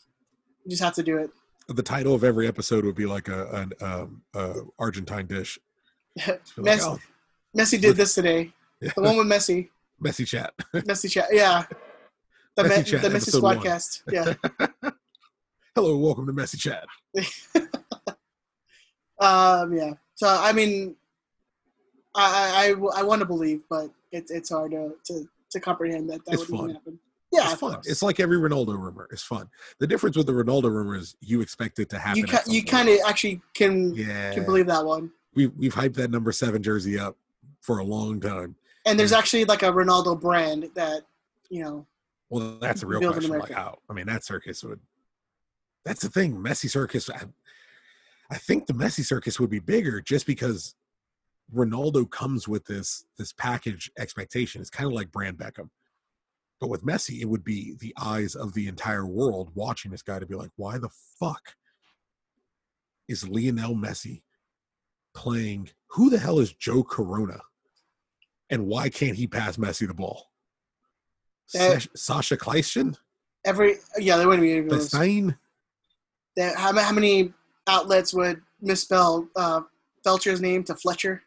you 0.63 0.69
just 0.69 0.81
have 0.81 0.93
to 0.95 1.03
do 1.03 1.17
it. 1.17 1.29
The 1.67 1.83
title 1.83 2.13
of 2.13 2.23
every 2.23 2.47
episode 2.47 2.85
would 2.85 2.95
be 2.95 3.07
like 3.07 3.27
a 3.27 3.71
an 3.81 4.21
um, 4.33 4.71
Argentine 4.77 5.25
dish. 5.25 5.57
Be 6.15 6.21
like, 6.57 6.79
Messi, 6.79 6.83
oh, 6.85 6.99
Messi 7.57 7.81
did 7.81 7.97
this 7.97 8.13
today. 8.13 8.53
yeah. 8.79 8.91
The 8.95 9.01
one 9.01 9.17
with 9.17 9.27
Messi, 9.27 9.69
messy 9.99 10.25
chat. 10.25 10.53
Messi 10.73 11.09
chat. 11.11 11.27
Yeah, 11.31 11.65
the 12.55 12.63
Messi 12.63 12.77
Me- 12.77 12.83
Chat, 12.83 13.01
the 13.01 13.09
Messi 13.09 13.15
episode 13.15 13.43
one. 13.43 13.57
Squadcast. 13.59 14.03
Yeah. 14.11 14.91
Hello, 15.73 15.97
welcome 15.97 16.27
to 16.27 16.33
messy 16.33 16.57
chat. 16.57 16.85
Um, 19.19 19.73
yeah. 19.73 19.93
So 20.13 20.27
I 20.27 20.53
mean, 20.53 20.95
I 22.13 22.75
I, 22.95 22.99
I, 22.99 23.03
want 23.03 23.19
to 23.21 23.25
believe, 23.25 23.61
but 23.69 23.89
it's 24.11 24.31
it's 24.31 24.49
hard 24.51 24.71
to, 24.71 24.93
to 25.05 25.27
to 25.51 25.59
comprehend 25.59 26.09
that 26.09 26.23
that 26.25 26.33
It's 26.33 26.41
would 26.47 26.57
fun. 26.57 26.69
even 26.69 26.75
happen. 26.75 26.99
Yeah, 27.35 27.51
it's 27.51 27.59
fun. 27.59 27.73
course. 27.73 27.87
It's 27.87 28.01
like 28.01 28.19
every 28.19 28.37
Ronaldo 28.37 28.77
rumor. 28.77 29.07
It's 29.11 29.23
fun. 29.23 29.49
The 29.79 29.87
difference 29.87 30.15
with 30.17 30.25
the 30.27 30.33
Ronaldo 30.33 30.65
rumor 30.71 30.95
is 30.95 31.15
you 31.21 31.41
expect 31.41 31.79
it 31.79 31.89
to 31.89 31.99
happen. 31.99 32.19
you 32.19 32.25
ca- 32.27 32.43
you 32.47 32.63
kind 32.63 32.89
of 32.89 32.97
actually 33.07 33.41
can 33.53 33.93
yeah. 33.95 34.33
can 34.33 34.45
believe 34.45 34.67
that 34.67 34.85
one. 34.85 35.11
we 35.33 35.47
we've 35.47 35.73
hyped 35.75 35.95
that 35.95 36.11
number 36.11 36.31
seven 36.31 36.61
jersey 36.63 36.97
up 36.99 37.17
for 37.61 37.79
a 37.79 37.83
long 37.83 38.19
time. 38.19 38.55
And 38.85 38.99
there's 38.99 39.11
Mm. 39.11 39.17
actually 39.17 39.45
like 39.45 39.63
a 39.63 39.71
Ronaldo 39.71 40.19
brand 40.19 40.69
that 40.75 41.03
you 41.49 41.63
know. 41.63 41.85
Well, 42.29 42.57
that's 42.59 42.83
a 42.83 42.87
real 42.87 43.11
question. 43.11 43.37
Like 43.37 43.51
how? 43.51 43.79
I 43.89 43.93
mean, 43.93 44.07
that 44.07 44.23
circus 44.23 44.63
would. 44.63 44.79
That's 45.85 46.01
the 46.01 46.09
thing. 46.09 46.35
Messi 46.37 46.69
circus. 46.69 47.09
I, 47.09 47.21
I 48.31 48.37
think 48.37 48.65
the 48.65 48.73
Messi 48.73 49.05
circus 49.05 49.39
would 49.39 49.51
be 49.51 49.59
bigger 49.59 50.01
just 50.01 50.25
because 50.25 50.73
Ronaldo 51.53 52.09
comes 52.09 52.47
with 52.47 52.65
this 52.65 53.05
this 53.17 53.31
package 53.33 53.91
expectation. 53.99 54.61
It's 54.61 54.69
kind 54.71 54.87
of 54.87 54.93
like 54.93 55.11
Brand 55.11 55.37
Beckham, 55.37 55.69
but 56.59 56.69
with 56.69 56.85
Messi, 56.85 57.21
it 57.21 57.25
would 57.25 57.43
be 57.43 57.75
the 57.79 57.93
eyes 57.99 58.35
of 58.35 58.53
the 58.53 58.67
entire 58.67 59.05
world 59.05 59.51
watching 59.55 59.91
this 59.91 60.01
guy 60.01 60.19
to 60.19 60.25
be 60.25 60.35
like, 60.35 60.51
why 60.55 60.77
the 60.77 60.89
fuck 61.19 61.55
is 63.07 63.27
Lionel 63.27 63.75
Messi 63.75 64.21
playing? 65.13 65.69
Who 65.91 66.09
the 66.09 66.17
hell 66.19 66.39
is 66.39 66.53
Joe 66.53 66.83
Corona? 66.83 67.39
And 68.49 68.67
why 68.67 68.89
can't 68.89 69.17
he 69.17 69.27
pass 69.27 69.57
Messi 69.57 69.87
the 69.87 69.93
ball? 69.93 70.27
Uh, 71.53 71.79
Sash- 71.79 71.87
Sacha 71.95 72.37
Kljestan? 72.37 72.97
Every 73.45 73.75
yeah, 73.97 74.17
there 74.17 74.27
wouldn't 74.27 74.43
be 74.43 74.53
any. 74.53 74.79
Stein? 74.79 75.37
That- 76.35 76.55
How, 76.55 76.73
how 76.77 76.91
many 76.91 77.33
outlets 77.67 78.13
would 78.13 78.41
misspell 78.61 79.27
uh, 79.35 79.61
Feltscher's 80.03 80.41
name 80.41 80.63
to 80.63 80.75
Fletcher? 80.75 81.21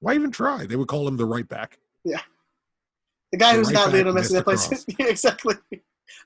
Why 0.00 0.14
even 0.14 0.30
try? 0.30 0.64
They 0.66 0.76
would 0.76 0.88
call 0.88 1.06
him 1.06 1.16
the 1.16 1.26
right 1.26 1.46
back. 1.48 1.78
The 3.32 3.38
guy 3.38 3.52
The 3.52 3.58
who's 3.58 3.66
right 3.68 3.74
not 3.74 3.92
Lionel 3.92 4.14
Messi 4.14 4.32
that 4.32 4.44
plays. 4.44 4.84
Yeah, 4.98 5.06
exactly. 5.06 5.54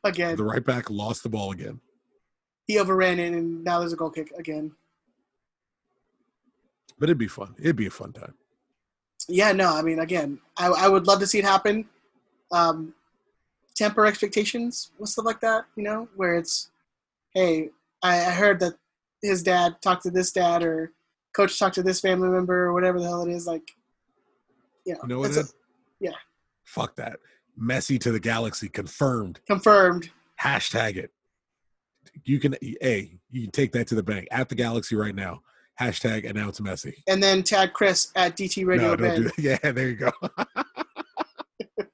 Again, 0.03 0.37
The 0.37 0.45
right 0.45 0.65
back 0.65 0.91
lost 0.91 1.23
the 1.23 1.29
ball 1.29 1.53
again. 1.53 1.81
he 2.67 2.79
overran 2.79 3.19
it, 3.19 3.33
and 3.35 3.63
now 3.65 3.79
there's 3.81 3.93
a 3.93 3.97
goal 3.97 4.11
kick 4.11 4.33
again. 4.39 4.73
But 6.99 7.09
it'd 7.09 7.19
be 7.19 7.29
fun. 7.29 7.55
It'd 7.59 7.77
be 7.77 7.87
a 7.87 7.91
fun 7.91 8.13
time. 8.13 8.35
Yeah, 9.29 9.53
no, 9.53 9.75
I 9.75 9.83
mean, 9.83 9.99
again, 9.99 10.39
I, 10.57 10.67
I 10.69 10.89
would 10.89 11.07
love 11.07 11.21
to 11.21 11.27
see 11.27 11.39
it 11.39 11.45
happen. 11.45 11.87
Um, 12.53 12.95
temper 13.75 14.07
expectations 14.07 14.91
with 14.99 15.11
stuff 15.11 15.25
like 15.25 15.41
that, 15.41 15.65
you 15.77 15.83
know, 15.83 16.09
where 16.17 16.37
it's, 16.37 16.71
hey, 17.35 17.71
I, 18.03 18.17
I 18.27 18.31
heard 18.31 18.61
that 18.61 18.75
his 19.23 19.43
dad 19.43 19.77
talked 19.83 20.03
to 20.05 20.11
this 20.11 20.31
dad 20.31 20.63
or 20.63 20.93
coach 21.35 21.59
talked 21.59 21.75
to 21.77 21.83
this 21.83 22.01
family 22.01 22.29
member 22.29 22.65
or 22.67 22.73
whatever 22.73 23.01
the 23.01 23.07
hell 23.07 23.27
it 23.27 23.33
is. 23.33 23.47
Like, 23.47 23.73
you 24.85 24.93
know, 24.95 25.01
You 25.03 25.09
know 25.09 25.19
what? 25.21 25.37
a- 25.37 25.49
yeah. 26.01 26.13
Fuck 26.75 26.97
that. 26.97 27.21
Messi 27.61 28.01
to 28.01 28.11
the 28.11 28.19
galaxy 28.19 28.69
confirmed. 28.69 29.39
confirmed. 29.47 30.11
Hashtag 30.43 30.97
it. 30.97 31.13
You 32.25 32.41
can 32.41 32.57
a 32.83 33.13
you 33.31 33.43
can 33.43 33.51
take 33.53 33.71
that 33.73 33.87
to 33.89 33.95
the 33.95 34.03
bank 34.03 34.27
at 34.33 34.49
the 34.49 34.57
galaxy 34.57 34.97
right 34.97 35.15
now. 35.15 35.43
Hashtag 35.81 36.29
announce 36.29 36.59
Messi. 36.59 36.95
And 37.07 37.23
then 37.23 37.43
tag 37.45 37.73
Chris 37.73 38.11
at 38.17 38.37
DT 38.37 38.67
Radio 38.67 38.89
no, 38.89 38.97
don't 38.97 39.09
Ben. 39.09 39.23
do 39.23 39.25
that. 39.25 39.39
Yeah, 39.65 39.73
there 39.73 39.89
you 39.89 39.97
go. 39.97 40.11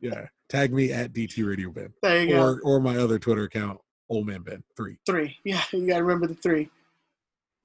yeah, 0.00 0.26
tag 0.48 0.72
me 0.72 0.92
at 0.92 1.12
DT 1.12 1.44
Radio 1.46 1.70
Ben 1.70 1.92
There 2.02 2.22
you 2.22 2.28
go. 2.30 2.42
or 2.42 2.60
or 2.62 2.80
my 2.80 2.96
other 2.96 3.18
Twitter 3.18 3.42
account, 3.44 3.80
Old 4.08 4.26
Man 4.26 4.42
Ben 4.42 4.62
Three. 4.76 4.98
Three. 5.04 5.36
Yeah, 5.44 5.62
you 5.72 5.86
gotta 5.86 6.04
remember 6.04 6.28
the 6.28 6.34
three. 6.34 6.70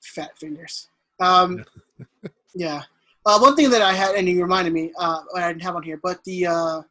Fat 0.01 0.37
fingers. 0.39 0.89
Um, 1.19 1.63
yeah. 2.55 2.81
Uh, 3.25 3.39
one 3.39 3.55
thing 3.55 3.69
that 3.69 3.81
I 3.81 3.93
had, 3.93 4.15
and 4.15 4.27
you 4.27 4.41
reminded 4.41 4.73
me, 4.73 4.91
uh, 4.99 5.21
I 5.35 5.47
didn't 5.47 5.63
have 5.63 5.75
on 5.75 5.83
here, 5.83 5.99
but 6.01 6.23
the 6.25 6.47
uh, 6.47 6.81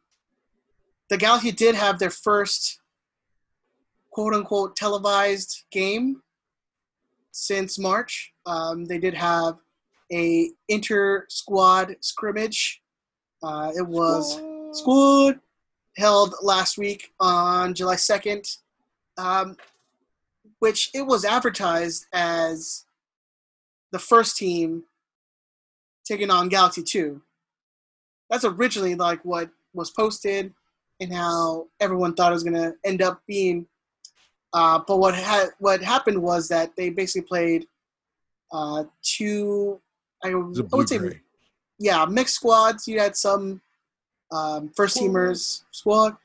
the 1.09 1.17
Galaxy 1.17 1.51
did 1.51 1.75
have 1.75 1.99
their 1.99 2.09
first 2.09 2.79
quote 4.09 4.33
unquote 4.33 4.75
televised 4.75 5.65
game 5.71 6.21
since 7.31 7.77
March. 7.77 8.33
Um, 8.45 8.85
they 8.85 8.97
did 8.97 9.13
have 9.13 9.57
a 10.11 10.49
inter 10.69 11.25
squad 11.29 11.95
scrimmage. 12.01 12.81
Uh, 13.43 13.71
it 13.75 13.85
was 13.85 14.41
squad 14.71 15.39
held 15.97 16.33
last 16.41 16.77
week 16.77 17.13
on 17.19 17.73
July 17.73 17.95
2nd, 17.95 18.57
um, 19.17 19.55
which 20.59 20.89
it 20.93 21.05
was 21.05 21.25
advertised 21.25 22.07
as 22.13 22.85
the 23.91 23.99
first 23.99 24.37
team 24.37 24.83
taking 26.05 26.29
on 26.29 26.49
Galaxy 26.49 26.83
2. 26.83 27.21
That's 28.29 28.45
originally 28.45 28.95
like 28.95 29.23
what 29.23 29.49
was 29.73 29.91
posted 29.91 30.53
and 30.99 31.13
how 31.13 31.67
everyone 31.79 32.13
thought 32.13 32.31
it 32.31 32.35
was 32.35 32.43
going 32.43 32.55
to 32.55 32.73
end 32.83 33.01
up 33.01 33.21
being. 33.27 33.67
Uh, 34.53 34.79
but 34.87 34.97
what 34.97 35.15
ha- 35.15 35.49
what 35.59 35.81
happened 35.81 36.21
was 36.21 36.47
that 36.47 36.75
they 36.75 36.89
basically 36.89 37.27
played 37.27 37.67
uh, 38.51 38.83
two. 39.01 39.79
I, 40.23 40.29
It 40.29 40.35
was 40.35 40.59
a 40.59 40.63
I 40.63 40.75
would 40.75 40.87
say 40.89 40.97
blue-gray. 40.99 41.21
yeah, 41.79 42.05
mixed 42.05 42.35
squads. 42.35 42.87
You 42.87 42.99
had 42.99 43.15
some 43.15 43.61
um, 44.31 44.69
first 44.69 44.97
teamers 44.97 45.63
squad. 45.71 46.15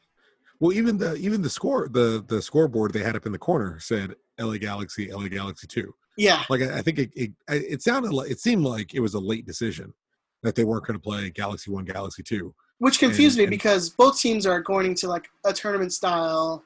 Well, 0.60 0.72
even 0.72 0.98
the 0.98 1.14
even 1.16 1.40
the 1.40 1.50
score 1.50 1.88
the 1.88 2.24
the 2.26 2.42
scoreboard 2.42 2.92
they 2.92 3.02
had 3.02 3.16
up 3.16 3.26
in 3.26 3.32
the 3.32 3.38
corner 3.38 3.80
said 3.80 4.14
LA 4.38 4.58
Galaxy, 4.58 5.10
LA 5.10 5.28
Galaxy 5.28 5.66
Two. 5.66 5.94
Yeah, 6.18 6.42
Like 6.50 6.62
I, 6.62 6.78
I 6.78 6.82
think 6.82 6.98
it, 6.98 7.10
it 7.14 7.30
it 7.48 7.80
sounded 7.82 8.12
like 8.12 8.28
it 8.30 8.40
seemed 8.40 8.64
like 8.64 8.92
it 8.92 8.98
was 9.00 9.14
a 9.14 9.20
late 9.20 9.46
decision 9.46 9.94
that 10.42 10.54
they 10.56 10.64
weren't 10.64 10.84
going 10.84 10.98
to 10.98 11.02
play 11.02 11.30
Galaxy 11.30 11.70
One, 11.70 11.84
Galaxy 11.84 12.22
Two. 12.24 12.52
which 12.78 12.98
confused 12.98 13.36
And- 13.36 13.38
me 13.38 13.44
and- 13.44 13.50
because 13.50 13.88
both 13.90 14.20
teams 14.20 14.44
are 14.44 14.60
going 14.60 14.86
into 14.86 15.06
like 15.08 15.28
a 15.44 15.52
tournament 15.52 15.92
style, 15.92 16.64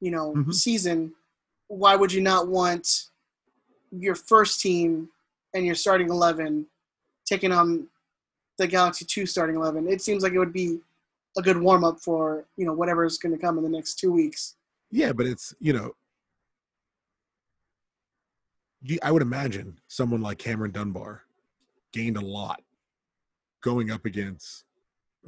you 0.00 0.10
know, 0.10 0.34
Mhm. 0.34 0.52
season. 0.54 1.14
Why 1.68 1.96
would 1.96 2.12
you 2.12 2.20
not 2.20 2.48
want 2.48 3.08
your 3.90 4.14
first 4.14 4.60
team 4.60 5.08
and 5.54 5.64
your 5.64 5.74
starting 5.74 6.10
eleven 6.10 6.66
taking 7.24 7.52
on 7.52 7.88
the 8.58 8.66
Galaxy 8.66 9.06
Two 9.06 9.24
starting 9.24 9.56
eleven? 9.56 9.88
It 9.88 10.02
seems 10.02 10.22
like 10.22 10.32
it 10.34 10.38
would 10.38 10.52
be 10.52 10.80
a 11.38 11.42
good 11.42 11.56
warm 11.58 11.82
up 11.84 11.98
for 12.00 12.44
you 12.58 12.66
know 12.66 12.74
whatever 12.74 13.04
is 13.06 13.16
going 13.16 13.32
to 13.34 13.38
come 13.40 13.56
in 13.56 13.64
the 13.64 13.70
next 13.70 13.94
two 13.98 14.12
weeks. 14.12 14.56
Yeah, 14.90 15.12
but 15.12 15.26
it's 15.26 15.54
you 15.60 15.72
know, 15.72 15.94
I 19.02 19.10
would 19.12 19.22
imagine 19.22 19.78
someone 19.88 20.20
like 20.22 20.38
Cameron 20.38 20.70
Dunbar 20.72 21.22
gained 21.92 22.16
a 22.16 22.20
lot 22.20 22.62
going 23.62 23.90
up 23.90 24.04
against 24.06 24.64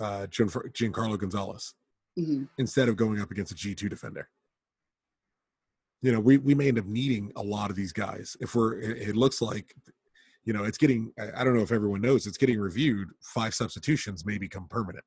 uh, 0.00 0.26
Giancarlo 0.30 1.18
Gonzalez 1.18 1.74
hmm 2.16 2.44
instead 2.58 2.88
of 2.88 2.96
going 2.96 3.20
up 3.20 3.30
against 3.30 3.52
a 3.52 3.54
G 3.54 3.74
two 3.74 3.88
defender. 3.88 4.28
You 6.02 6.12
know, 6.12 6.20
we 6.20 6.36
we 6.38 6.54
may 6.54 6.68
end 6.68 6.78
up 6.78 6.86
needing 6.86 7.30
a 7.36 7.42
lot 7.42 7.70
of 7.70 7.76
these 7.76 7.92
guys 7.92 8.36
if 8.40 8.54
we're. 8.54 8.80
It, 8.80 9.08
it 9.10 9.16
looks 9.16 9.40
like, 9.40 9.74
you 10.44 10.52
know, 10.52 10.64
it's 10.64 10.78
getting. 10.78 11.12
I- 11.18 11.40
I 11.40 11.44
don't 11.44 11.54
know 11.56 11.62
if 11.62 11.72
everyone 11.72 12.00
knows 12.00 12.26
it's 12.26 12.38
getting 12.38 12.58
reviewed. 12.58 13.08
Five 13.22 13.54
substitutions 13.54 14.26
may 14.26 14.36
become 14.38 14.66
permanent. 14.68 15.04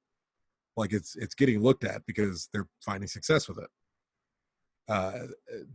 Like 0.77 0.93
it's 0.93 1.15
it's 1.15 1.35
getting 1.35 1.61
looked 1.61 1.83
at 1.83 2.05
because 2.05 2.49
they're 2.53 2.67
finding 2.83 3.07
success 3.07 3.47
with 3.47 3.57
it. 3.59 3.69
Uh, 4.87 5.27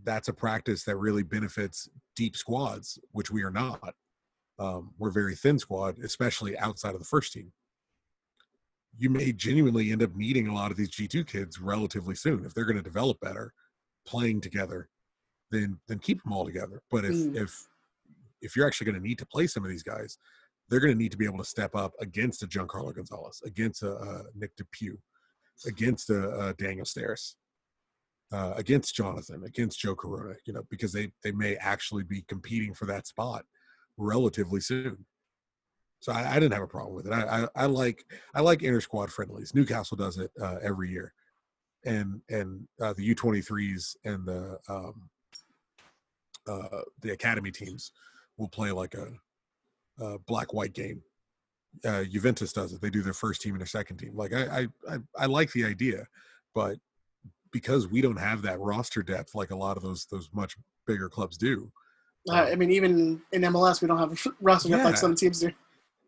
that's 0.05 0.29
a 0.29 0.33
practice 0.33 0.85
that 0.85 0.97
really 0.97 1.23
benefits 1.25 1.89
deep 2.21 2.37
squads, 2.37 2.99
which 3.13 3.31
we 3.31 3.43
are 3.43 3.51
not. 3.51 3.95
Um, 4.59 4.93
we're 4.99 5.11
very 5.23 5.35
thin 5.35 5.59
squad, 5.59 5.99
especially 6.11 6.53
outside 6.59 6.95
of 6.95 7.01
the 7.01 7.13
first 7.15 7.33
team 7.33 7.53
you 8.99 9.09
may 9.09 9.33
genuinely 9.33 9.93
end 9.93 10.03
up 10.03 10.15
needing 10.17 10.49
a 10.49 10.55
lot 10.55 10.71
of 10.71 10.77
these 10.77 10.91
G2 10.91 11.25
kids 11.27 11.61
relatively 11.61 12.15
soon. 12.15 12.45
If 12.45 12.53
they're 12.55 12.65
going 12.65 12.77
to 12.77 12.83
develop 12.83 13.21
better 13.21 13.55
playing 14.05 14.41
together, 14.41 14.89
then 15.51 15.79
then 15.89 15.99
keep 16.01 16.23
them 16.23 16.33
all 16.33 16.45
together. 16.45 16.83
But 16.91 17.05
if 17.05 17.13
Mm. 17.15 17.37
if 17.45 17.51
if 18.43 18.57
you're 18.57 18.67
actually 18.67 18.87
going 18.87 19.01
to 19.03 19.09
need 19.09 19.19
to 19.19 19.27
play 19.27 19.47
some 19.47 19.65
of 19.65 19.71
these 19.71 19.83
guys, 19.83 20.19
they're 20.69 20.81
going 20.81 20.93
to 20.93 20.99
need 21.03 21.13
to 21.13 21.17
be 21.23 21.25
able 21.31 21.39
to 21.39 21.45
step 21.57 21.75
up 21.75 21.93
against 22.01 22.43
a 22.43 22.47
Giancarlo 22.47 22.95
Gonzalez, 22.95 23.41
against 23.45 23.83
a, 23.83 23.93
uh 23.95 24.23
Nick 24.35 24.53
DePuy, 24.57 24.99
against 25.67 26.11
a, 26.11 26.21
a 26.49 26.55
Daniel 26.55 26.85
Steres, 26.93 27.37
uh, 28.33 28.55
against 28.57 28.95
Jonathan, 28.95 29.43
against 29.45 29.81
Joe 29.81 29.95
Corona. 29.95 30.35
You 30.45 30.53
know, 30.53 30.63
because 30.71 30.93
they 30.93 31.13
they 31.23 31.33
may 31.33 31.57
actually 31.57 32.05
be 32.05 32.23
competing 32.23 32.75
for 32.75 32.87
that 32.87 33.07
spot 33.07 33.45
relatively 33.97 34.61
soon. 34.61 35.05
So 36.01 36.13
I, 36.13 36.31
I 36.31 36.35
didn't 36.35 36.55
have 36.55 36.63
a 36.63 36.67
problem 36.67 36.95
with 36.95 37.07
it. 37.07 37.13
I, 37.13 37.43
I, 37.43 37.49
I 37.55 37.67
like 37.67 38.05
I 38.35 38.41
like 38.41 38.63
inter 38.63 38.81
squad 38.81 39.13
friendlies. 39.13 39.55
Newcastle 39.55 39.97
does 39.97 40.17
it 40.19 40.31
uh, 40.41 40.57
every 40.63 40.91
year, 40.91 41.13
and 41.85 42.23
and 42.31 42.67
uh, 42.81 42.95
the 42.95 43.05
U 43.05 43.15
twenty 43.15 43.43
threes 43.43 43.97
and 44.05 44.27
the 44.27 44.59
um, 44.69 45.11
uh, 46.49 46.81
the 47.03 47.13
academy 47.13 47.51
teams 47.51 47.93
will 48.39 48.49
play 48.49 48.73
like 48.73 48.95
a, 48.95 49.09
a 50.03 50.19
black 50.21 50.55
white 50.55 50.73
game. 50.73 51.03
Uh, 51.85 52.05
Juventus 52.05 52.53
does 52.53 52.73
it. 52.73 52.81
They 52.81 52.91
do 52.91 53.03
their 53.03 53.13
first 53.13 53.43
team 53.43 53.53
and 53.53 53.61
their 53.61 53.67
second 53.67 53.99
team. 53.99 54.17
Like 54.17 54.33
I, 54.33 54.61
I 54.61 54.67
I 54.95 54.99
I 55.19 55.27
like 55.27 55.53
the 55.53 55.67
idea, 55.67 56.07
but 56.55 56.79
because 57.53 57.89
we 57.89 58.01
don't 58.01 58.19
have 58.19 58.43
that 58.43 58.61
roster 58.61 59.03
depth 59.03 59.35
like 59.35 59.51
a 59.51 59.57
lot 59.57 59.77
of 59.77 59.83
those 59.83 60.07
those 60.07 60.29
much 60.33 60.57
bigger 60.87 61.09
clubs 61.09 61.37
do. 61.37 61.71
Uh, 62.29 62.35
I 62.35 62.55
mean, 62.55 62.71
even 62.71 63.23
in 63.33 63.43
MLS, 63.43 63.81
we 63.81 63.89
don't 63.89 63.99
have 63.99 64.13
a 64.13 64.31
roster 64.41 64.69
depth 64.69 64.85
like 64.85 64.97
some 64.97 65.15
teams 65.15 65.41
do. 65.41 65.51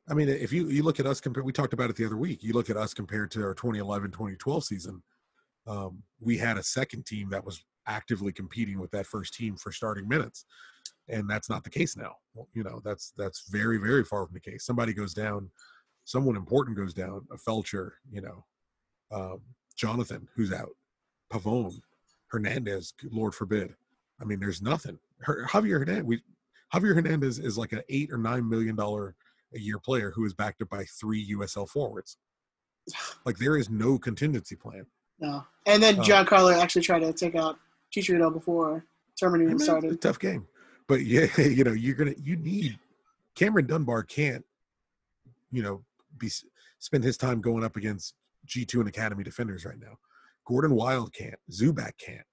I 0.09 0.14
mean, 0.14 0.28
if 0.28 0.53
you 0.53 0.68
you 0.68 0.82
look 0.82 1.01
at 1.01 1.07
us 1.07 1.20
compared, 1.20 1.47
we 1.47 1.53
talked 1.53 1.72
about 1.72 1.90
it 1.90 1.97
the 1.97 2.07
other 2.07 2.16
week. 2.16 2.43
You 2.43 2.53
look 2.53 2.70
at 2.70 2.76
us 2.76 2.93
compared 2.93 3.30
to 3.32 3.43
our 3.45 3.55
2011 3.55 4.11
2012 4.11 4.64
season. 4.64 5.03
Um, 5.66 6.03
we 6.20 6.36
had 6.36 6.59
a 6.59 6.62
second 6.62 7.07
team 7.07 7.30
that 7.30 7.45
was 7.45 7.64
actively 7.86 8.32
competing 8.32 8.80
with 8.80 8.90
that 8.90 9.07
first 9.07 9.34
team 9.34 9.57
for 9.57 9.70
starting 9.70 10.09
minutes, 10.09 10.45
and 11.09 11.30
that's 11.30 11.49
not 11.49 11.62
the 11.62 11.70
case 11.70 11.97
now. 11.97 12.16
You 12.53 12.64
know, 12.64 12.80
that's 12.84 13.12
that's 13.16 13.49
very 13.49 13.78
very 13.78 14.05
far 14.05 14.26
from 14.26 14.34
the 14.34 14.40
case. 14.40 14.64
Somebody 14.64 14.93
goes 14.93 15.14
down, 15.14 15.51
someone 16.05 16.36
important 16.36 16.76
goes 16.76 16.95
down. 16.95 17.26
A 17.32 17.36
Feltscher, 17.36 17.93
you 18.11 18.22
know, 18.22 18.45
um, 19.12 19.40
Jonathan 19.76 20.28
who's 20.34 20.53
out, 20.53 20.74
Pavone, 21.33 21.80
Hernandez, 22.28 22.93
Lord 23.11 23.35
forbid. 23.35 23.74
I 24.20 24.24
mean, 24.24 24.39
there's 24.41 24.62
nothing. 24.62 24.99
Her, 25.20 25.47
Javier 25.49 25.78
Hernandez, 25.80 26.05
we, 26.05 26.22
Javier 26.74 26.95
Hernandez 26.95 27.39
is 27.39 27.57
like 27.57 27.72
an 27.72 27.83
eight 27.89 28.12
or 28.12 28.18
nine 28.18 28.49
million 28.49 28.76
dollar 28.76 29.14
a 29.55 29.59
year 29.59 29.78
player 29.78 30.11
who 30.14 30.24
is 30.24 30.35
backed 30.35 30.62
up 30.62 30.68
by 30.68 30.85
three 30.85 31.35
USL 31.35 31.68
forwards. 31.68 32.16
Like 33.24 33.39
there 33.39 33.57
is 33.57 33.70
no 33.70 33.99
contingency 33.99 34.57
plan. 34.57 34.87
No. 35.20 35.45
And 35.66 35.83
then 35.83 35.99
uh, 35.99 36.03
Oh. 36.03 36.07
Giancarlo 36.07 36.61
actually 36.61 36.83
tried 36.83 37.01
to 37.01 37.12
take 37.12 37.35
out 37.35 37.59
Chicharito 37.95 38.33
before 38.33 38.85
tournament 39.16 39.51
I 39.51 39.53
mean, 39.53 39.59
started. 39.59 39.93
it's 39.93 40.05
a 40.05 40.09
tough 40.09 40.18
game, 40.18 40.47
but 40.89 41.03
yeah, 41.05 41.26
you 41.39 41.64
know 41.64 41.72
you're 41.72 41.95
gonna 41.95 42.14
you 42.22 42.37
need 42.37 42.78
Cameron 43.35 43.66
Dunbar 43.66 44.03
can't 44.03 44.45
you 45.51 45.62
know 45.62 45.83
be 46.18 46.30
spend 46.78 47.05
his 47.05 47.16
time 47.16 47.41
going 47.41 47.62
up 47.62 47.76
against 47.76 48.14
G 48.47 48.64
two 48.64 48.80
and 48.80 48.89
Academy 48.89 49.22
defenders 49.22 49.64
right 49.64 49.78
now. 49.78 49.99
Gordon 50.47 50.74
Wild 50.74 51.12
can't. 51.12 51.34
Zubak 51.51 51.93
can't. 51.99 52.24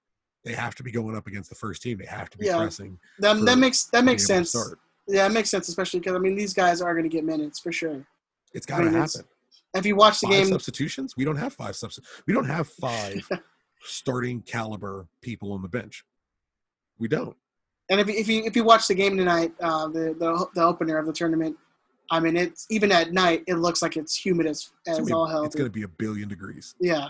They 0.44 0.52
have 0.52 0.74
to 0.76 0.82
be 0.82 0.90
going 0.90 1.16
up 1.16 1.26
against 1.26 1.50
the 1.50 1.56
first 1.56 1.82
team. 1.82 1.98
They 1.98 2.06
have 2.06 2.30
to 2.30 2.38
be 2.38 2.46
Yeah. 2.46 2.56
pressing. 2.56 2.98
That, 3.18 3.44
that 3.44 3.58
makes 3.58 3.84
that 3.86 4.04
makes 4.04 4.22
to 4.22 4.44
sense. 4.44 4.56
Yeah, 5.06 5.26
it 5.26 5.32
makes 5.32 5.50
sense, 5.50 5.68
especially 5.68 6.00
because 6.00 6.14
I 6.14 6.18
mean 6.18 6.34
these 6.36 6.54
guys 6.54 6.80
are 6.80 6.94
going 6.94 7.04
to 7.04 7.10
get 7.10 7.24
minutes 7.24 7.58
for 7.60 7.72
sure. 7.72 8.06
It's 8.54 8.66
I 8.66 8.70
got 8.70 8.78
to 8.78 8.84
mean, 8.84 8.94
happen. 8.94 9.22
If 9.74 9.86
you 9.86 9.96
watch 9.96 10.20
the 10.20 10.26
five 10.28 10.36
game, 10.36 10.46
substitutions. 10.46 11.14
We 11.16 11.24
don't 11.24 11.36
have 11.36 11.52
five 11.52 11.76
subs. 11.76 12.00
We 12.26 12.32
don't 12.34 12.46
have 12.46 12.68
five 12.68 13.28
starting 13.82 14.42
caliber 14.42 15.06
people 15.22 15.52
on 15.52 15.62
the 15.62 15.68
bench. 15.68 16.04
We 16.98 17.08
don't. 17.08 17.36
and 17.90 18.00
if 18.00 18.08
you, 18.08 18.14
if 18.14 18.28
you 18.28 18.42
if 18.44 18.56
you 18.56 18.64
watch 18.64 18.88
the 18.88 18.94
game 18.94 19.16
tonight, 19.16 19.52
uh, 19.60 19.88
the, 19.88 20.14
the 20.18 20.46
the 20.54 20.62
opener 20.62 20.98
of 20.98 21.06
the 21.06 21.12
tournament, 21.12 21.56
I 22.10 22.18
mean 22.20 22.36
it's 22.36 22.66
even 22.70 22.90
at 22.92 23.12
night 23.12 23.44
it 23.46 23.54
looks 23.56 23.82
like 23.82 23.96
it's 23.96 24.16
humid 24.16 24.46
as 24.46 24.70
as 24.86 25.10
all 25.12 25.26
hell. 25.26 25.44
it's 25.44 25.54
gonna 25.54 25.70
be 25.70 25.82
a 25.84 25.88
billion 25.88 26.28
degrees 26.28 26.74
yeah, 26.80 27.08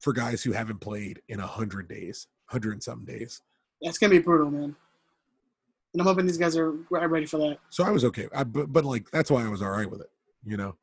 for 0.00 0.12
guys 0.12 0.42
who 0.42 0.52
haven't 0.52 0.80
played 0.80 1.20
in 1.28 1.40
a 1.40 1.46
hundred 1.46 1.88
days, 1.88 2.26
hundred 2.46 2.72
and 2.72 2.82
something 2.82 3.06
days. 3.18 3.40
it's 3.80 3.98
gonna 3.98 4.10
be 4.10 4.18
brutal, 4.18 4.50
man. 4.50 4.76
And 5.94 6.02
I'm 6.02 6.06
hoping 6.06 6.26
these 6.26 6.38
guys 6.38 6.56
are 6.56 6.72
ready 6.90 7.26
for 7.26 7.38
that. 7.38 7.58
So 7.70 7.82
I 7.82 7.90
was 7.90 8.04
okay. 8.04 8.28
I, 8.34 8.44
but, 8.44 8.72
but 8.72 8.84
like 8.84 9.10
that's 9.10 9.30
why 9.30 9.44
I 9.44 9.48
was 9.48 9.62
all 9.62 9.70
right 9.70 9.90
with 9.90 10.00
it. 10.02 10.10
You 10.44 10.56
know, 10.56 10.76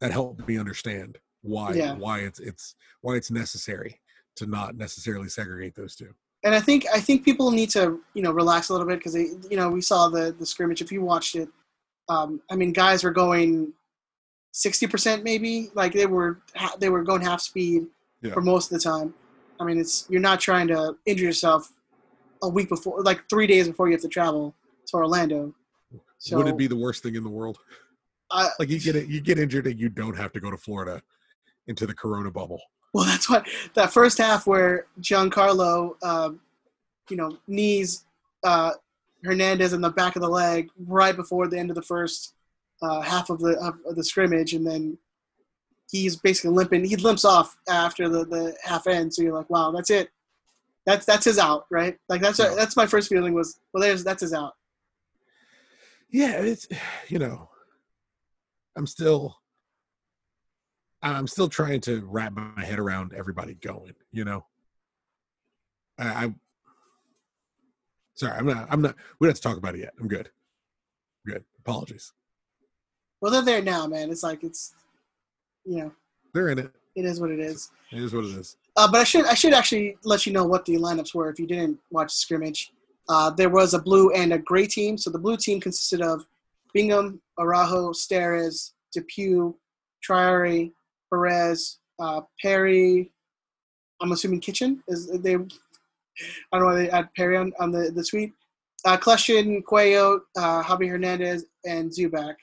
that 0.00 0.10
helped 0.12 0.46
me 0.46 0.58
understand 0.58 1.18
why 1.42 1.72
Yeah. 1.74 1.94
why 1.94 2.20
it's 2.20 2.40
it's 2.40 2.74
why 3.00 3.14
it's 3.14 3.30
necessary 3.30 4.00
to 4.36 4.46
not 4.46 4.76
necessarily 4.76 5.28
segregate 5.28 5.74
those 5.74 5.94
two. 5.96 6.12
And 6.44 6.54
I 6.54 6.60
think 6.60 6.86
I 6.92 7.00
think 7.00 7.24
people 7.24 7.50
need 7.50 7.70
to 7.70 8.00
you 8.14 8.22
know 8.22 8.32
relax 8.32 8.68
a 8.68 8.72
little 8.72 8.86
bit 8.86 8.98
because 8.98 9.12
they 9.14 9.28
you 9.48 9.56
know 9.56 9.70
we 9.70 9.80
saw 9.82 10.08
the 10.08 10.34
the 10.38 10.46
scrimmage. 10.46 10.82
If 10.82 10.90
you 10.92 11.02
watched 11.02 11.36
it, 11.36 11.48
um, 12.08 12.40
I 12.50 12.56
mean 12.56 12.72
guys 12.72 13.04
were 13.04 13.10
going 13.10 13.72
sixty 14.52 14.86
percent 14.86 15.24
maybe 15.24 15.70
like 15.74 15.92
they 15.92 16.06
were 16.06 16.40
they 16.78 16.88
were 16.88 17.02
going 17.02 17.22
half 17.22 17.40
speed 17.40 17.86
Yeah. 18.22 18.32
for 18.32 18.40
most 18.40 18.70
of 18.72 18.78
the 18.78 18.82
time. 18.82 19.14
I 19.58 19.64
mean 19.64 19.78
it's 19.78 20.06
you're 20.08 20.20
not 20.20 20.40
trying 20.40 20.68
to 20.68 20.96
injure 21.06 21.24
yourself 21.26 21.70
a 22.42 22.48
week 22.48 22.68
before 22.68 23.02
like 23.02 23.28
three 23.28 23.46
days 23.46 23.68
before 23.68 23.86
you 23.88 23.92
have 23.92 24.02
to 24.02 24.08
travel 24.08 24.54
to 24.86 24.96
Orlando. 24.96 25.54
So 26.18 26.36
Would 26.36 26.48
it 26.48 26.56
be 26.56 26.66
the 26.66 26.76
worst 26.76 27.02
thing 27.02 27.14
in 27.16 27.22
the 27.24 27.30
world? 27.30 27.58
Like 28.58 28.68
you 28.68 28.78
get 28.78 28.94
it, 28.96 29.08
you 29.08 29.20
get 29.20 29.38
injured 29.38 29.66
and 29.66 29.78
you 29.80 29.88
don't 29.88 30.16
have 30.16 30.32
to 30.32 30.40
go 30.40 30.50
to 30.50 30.56
Florida 30.56 31.02
into 31.66 31.86
the 31.86 31.94
Corona 31.94 32.30
bubble. 32.30 32.60
Well, 32.92 33.04
that's 33.04 33.30
what 33.30 33.46
that 33.74 33.92
first 33.92 34.18
half 34.18 34.46
where 34.46 34.86
Giancarlo, 35.00 35.94
uh, 36.02 36.30
you 37.08 37.16
know, 37.16 37.38
knees 37.46 38.04
uh, 38.44 38.72
Hernandez 39.24 39.72
in 39.72 39.80
the 39.80 39.90
back 39.90 40.16
of 40.16 40.22
the 40.22 40.28
leg 40.28 40.70
right 40.86 41.14
before 41.14 41.46
the 41.48 41.58
end 41.58 41.70
of 41.70 41.76
the 41.76 41.82
first 41.82 42.34
uh, 42.82 43.00
half 43.00 43.30
of 43.30 43.40
the 43.40 43.58
of, 43.58 43.96
the 43.96 44.04
scrimmage, 44.04 44.54
and 44.54 44.66
then 44.66 44.98
he's 45.90 46.16
basically 46.16 46.50
limping. 46.50 46.84
He 46.84 46.96
limps 46.96 47.24
off 47.24 47.56
after 47.68 48.08
the, 48.08 48.24
the 48.24 48.56
half 48.62 48.86
end. 48.86 49.12
So 49.12 49.22
you're 49.22 49.34
like, 49.34 49.50
wow, 49.50 49.70
that's 49.70 49.90
it. 49.90 50.10
That's 50.86 51.04
that's 51.04 51.24
his 51.24 51.38
out, 51.38 51.66
right? 51.70 51.98
Like 52.08 52.20
that's 52.20 52.38
Yeah. 52.38 52.54
that's 52.54 52.76
my 52.76 52.86
first 52.86 53.08
feeling 53.08 53.34
was, 53.34 53.60
well, 53.72 53.82
there's 53.82 54.04
that's 54.04 54.22
his 54.22 54.32
out. 54.32 54.54
Yeah, 56.10 56.32
it's 56.40 56.66
you 57.08 57.18
know, 57.18 57.50
I'm 58.76 58.86
still 58.86 59.36
I'm 61.02 61.26
still 61.26 61.48
trying 61.48 61.80
to 61.82 62.04
wrap 62.06 62.32
my 62.32 62.64
head 62.64 62.78
around 62.78 63.12
everybody 63.14 63.54
going, 63.54 63.94
you 64.10 64.24
know. 64.24 64.46
I, 65.98 66.24
I 66.24 66.34
sorry, 68.14 68.38
I'm 68.38 68.46
not 68.46 68.68
I'm 68.70 68.80
not 68.82 68.96
we 69.18 69.26
don't 69.26 69.30
have 69.30 69.36
to 69.36 69.42
talk 69.42 69.58
about 69.58 69.74
it 69.74 69.80
yet. 69.80 69.94
I'm 70.00 70.08
good. 70.08 70.30
Good. 71.26 71.44
Apologies. 71.58 72.12
Well, 73.20 73.30
they're 73.32 73.42
there 73.42 73.62
now, 73.62 73.86
man. 73.86 74.10
It's 74.10 74.22
like 74.22 74.42
it's, 74.44 74.72
you 75.64 75.78
know, 75.78 75.92
They're 76.32 76.48
in 76.48 76.58
it. 76.58 76.72
it 76.96 77.04
is 77.04 77.20
what 77.20 77.30
it 77.30 77.38
is. 77.40 77.70
It 77.92 78.02
is 78.02 78.14
what 78.14 78.24
it 78.24 78.30
is. 78.30 78.56
Uh, 78.76 78.90
but 78.90 79.00
I 79.00 79.04
should 79.04 79.26
I 79.26 79.34
should 79.34 79.52
actually 79.52 79.96
let 80.04 80.26
you 80.26 80.32
know 80.32 80.44
what 80.44 80.64
the 80.64 80.76
lineups 80.76 81.14
were 81.14 81.28
if 81.28 81.38
you 81.38 81.46
didn't 81.46 81.78
watch 81.90 82.08
the 82.08 82.16
scrimmage. 82.18 82.72
Uh, 83.08 83.28
there 83.30 83.50
was 83.50 83.74
a 83.74 83.78
blue 83.78 84.10
and 84.12 84.32
a 84.32 84.38
gray 84.38 84.66
team. 84.66 84.96
So 84.96 85.10
the 85.10 85.18
blue 85.18 85.36
team 85.36 85.60
consisted 85.60 86.00
of 86.00 86.24
Bingham, 86.72 87.20
Araujo, 87.38 87.92
Steres, 87.92 88.72
DePuy, 88.96 89.52
Traoré, 90.08 90.72
Perez, 91.12 91.78
uh, 91.98 92.20
Perry. 92.40 93.10
I'm 94.00 94.12
assuming 94.12 94.40
Kitchen 94.40 94.82
is 94.88 95.08
they. 95.20 95.34
I 95.34 95.38
don't 96.58 96.60
know 96.60 96.66
why 96.66 96.74
they 96.76 96.90
add 96.90 97.08
Perry 97.16 97.36
on, 97.36 97.52
on 97.58 97.70
the, 97.72 97.90
the 97.94 98.04
tweet. 98.04 98.32
Uh, 98.84 98.96
Kljestan, 98.96 99.62
Cuello, 99.62 100.20
uh, 100.36 100.62
Javi 100.62 100.88
Hernandez, 100.88 101.44
and 101.66 101.90
Zubak. 101.90 102.34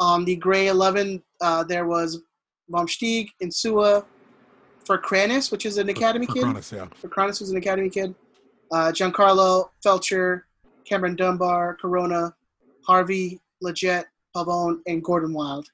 On 0.00 0.24
the 0.24 0.36
gray 0.36 0.68
11, 0.68 1.22
uh, 1.40 1.64
there 1.64 1.86
was 1.86 2.20
Vom 2.68 2.86
Steeg, 2.86 3.28
Insua, 3.42 4.04
for 4.84 4.98
Kranis, 4.98 5.50
which 5.50 5.66
is 5.66 5.78
an 5.78 5.88
academy 5.88 6.26
For 6.26 6.34
kid. 6.34 6.42
Cronus, 6.42 6.72
yeah. 6.72 6.86
For 6.96 7.08
Kranis 7.08 7.40
was 7.40 7.50
an 7.50 7.56
academy 7.56 7.88
kid. 7.88 8.14
Uh, 8.72 8.90
Giancarlo, 8.92 9.68
Feltscher, 9.84 10.42
Cameron 10.84 11.16
Dunbar, 11.16 11.76
Corona, 11.80 12.34
Harvey, 12.86 13.40
Lletget, 13.62 14.04
Pavone, 14.36 14.80
and 14.86 15.02
Gordon 15.02 15.32
Wild. 15.32 15.68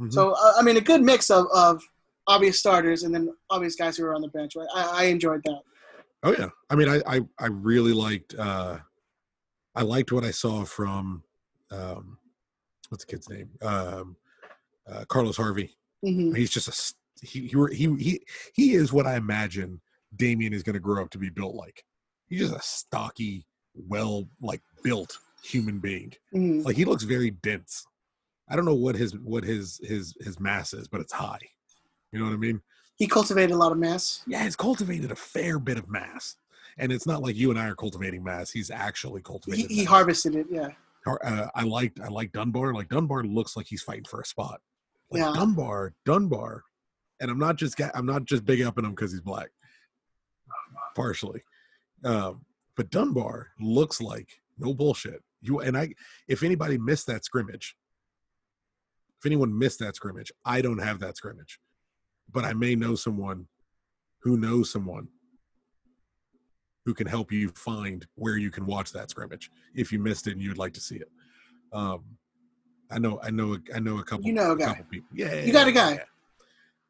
Mhm. 0.00 0.12
So 0.12 0.32
uh, 0.32 0.52
I 0.58 0.62
mean, 0.62 0.76
a 0.76 0.80
good 0.80 1.02
mix 1.02 1.30
of, 1.30 1.46
of 1.54 1.82
obvious 2.26 2.58
starters 2.58 3.02
and 3.02 3.14
then 3.14 3.34
obvious 3.50 3.76
guys 3.76 3.96
who 3.96 4.04
are 4.06 4.14
on 4.14 4.22
the 4.22 4.28
bench. 4.28 4.56
Right? 4.56 4.68
I, 4.74 5.02
I 5.02 5.04
enjoyed 5.04 5.42
that. 5.44 5.60
Oh 6.22 6.34
yeah. 6.38 6.48
I 6.70 6.74
mean, 6.74 6.88
I 6.88 7.00
I, 7.06 7.20
I 7.38 7.46
really 7.46 7.92
liked 7.92 8.34
uh 8.34 8.78
I 9.74 9.82
liked 9.82 10.12
what 10.12 10.24
I 10.24 10.30
saw 10.30 10.64
from 10.64 11.22
um 11.70 12.18
what's 12.94 13.04
the 13.04 13.10
kid's 13.10 13.28
name? 13.28 13.50
Um 13.60 14.16
uh, 14.88 15.04
Carlos 15.08 15.36
Harvey. 15.36 15.76
hmm 16.02 16.32
He's 16.34 16.50
just 16.50 16.68
a 16.68 17.26
he 17.26 17.48
he 17.48 17.56
he 17.74 17.96
he, 17.98 18.20
he 18.54 18.74
is 18.74 18.92
what 18.92 19.06
I 19.06 19.16
imagine 19.16 19.80
Damien 20.14 20.52
is 20.52 20.62
going 20.62 20.74
to 20.74 20.80
grow 20.80 21.02
up 21.02 21.10
to 21.10 21.18
be 21.18 21.28
built 21.30 21.54
like. 21.56 21.84
He's 22.28 22.40
just 22.40 22.54
a 22.54 22.62
stocky, 22.62 23.46
well 23.74 24.28
like 24.40 24.62
built 24.84 25.18
human 25.42 25.80
being. 25.80 26.12
hmm 26.32 26.60
Like 26.60 26.76
he 26.76 26.84
looks 26.84 27.02
very 27.02 27.30
dense. 27.30 27.84
I 28.48 28.54
don't 28.54 28.64
know 28.66 28.74
what 28.76 28.94
his 28.94 29.16
what 29.18 29.42
his 29.42 29.80
his 29.82 30.14
his 30.20 30.38
mass 30.38 30.72
is, 30.72 30.86
but 30.86 31.00
it's 31.00 31.12
high. 31.12 31.40
You 32.12 32.20
know 32.20 32.26
what 32.26 32.34
I 32.34 32.36
mean? 32.36 32.60
He 32.96 33.08
cultivated 33.08 33.50
a 33.50 33.56
lot 33.56 33.72
of 33.72 33.78
mass. 33.78 34.22
Yeah, 34.24 34.44
he's 34.44 34.54
cultivated 34.54 35.10
a 35.10 35.16
fair 35.16 35.58
bit 35.58 35.78
of 35.78 35.88
mass. 35.90 36.36
And 36.78 36.92
it's 36.92 37.06
not 37.06 37.22
like 37.22 37.34
you 37.36 37.50
and 37.50 37.58
I 37.58 37.68
are 37.68 37.74
cultivating 37.74 38.22
mass. 38.22 38.50
He's 38.52 38.70
actually 38.70 39.20
He, 39.20 39.24
cultivated. 39.24 39.70
he 39.70 39.78
mass. 39.78 39.86
harvested 39.86 40.34
it. 40.36 40.46
Yeah. 40.50 40.68
Uh, 41.06 41.48
I 41.54 41.64
liked 41.64 42.00
I 42.00 42.08
like 42.08 42.32
Dunbar. 42.32 42.72
Like 42.74 42.88
Dunbar 42.88 43.24
looks 43.24 43.56
like 43.56 43.66
he's 43.68 43.82
fighting 43.82 44.04
for 44.04 44.20
a 44.20 44.24
spot. 44.24 44.60
Like 45.10 45.20
Yeah. 45.20 45.32
Dunbar, 45.34 45.94
Dunbar, 46.04 46.62
and 47.20 47.30
I'm 47.30 47.38
not 47.38 47.56
just 47.56 47.80
I'm 47.94 48.06
not 48.06 48.24
just 48.24 48.44
big 48.44 48.62
upping 48.62 48.84
him 48.84 48.92
because 48.92 49.12
he's 49.12 49.20
black. 49.20 49.50
Partially, 50.96 51.42
um, 52.04 52.44
but 52.76 52.90
Dunbar 52.90 53.48
looks 53.60 54.00
like 54.00 54.28
no 54.58 54.72
bullshit. 54.72 55.22
You 55.42 55.60
and 55.60 55.76
I. 55.76 55.90
If 56.28 56.42
anybody 56.42 56.78
missed 56.78 57.06
that 57.08 57.24
scrimmage, 57.24 57.76
If 59.18 59.26
anyone 59.26 59.56
missed 59.58 59.80
that 59.80 59.96
scrimmage, 59.96 60.32
I 60.44 60.62
don't 60.62 60.78
have 60.78 61.00
that 61.00 61.16
scrimmage, 61.16 61.58
but 62.30 62.44
I 62.44 62.52
may 62.52 62.74
know 62.76 62.94
someone 62.94 63.48
who 64.22 64.36
knows 64.36 64.70
someone 64.70 65.08
who 66.84 66.94
can 66.94 67.06
help 67.06 67.32
you 67.32 67.48
find 67.50 68.06
where 68.16 68.36
you 68.36 68.50
can 68.50 68.66
watch 68.66 68.92
that 68.92 69.10
scrimmage 69.10 69.50
if 69.74 69.90
you 69.92 69.98
missed 69.98 70.26
it 70.26 70.32
and 70.32 70.42
you'd 70.42 70.58
like 70.58 70.72
to 70.74 70.80
see 70.80 70.96
it. 70.96 71.10
Um, 71.72 72.04
I 72.90 72.98
know, 72.98 73.18
I 73.22 73.30
know, 73.30 73.58
I 73.74 73.80
know 73.80 73.98
a 73.98 74.04
couple. 74.04 74.26
You 74.26 74.32
know 74.34 74.52
a 74.52 74.56
guy. 74.56 74.66
couple 74.66 74.84
people. 74.90 75.08
Yeah, 75.12 75.34
You 75.42 75.52
got 75.52 75.66
a 75.68 75.72
guy. 75.72 75.92
yeah. 75.94 76.04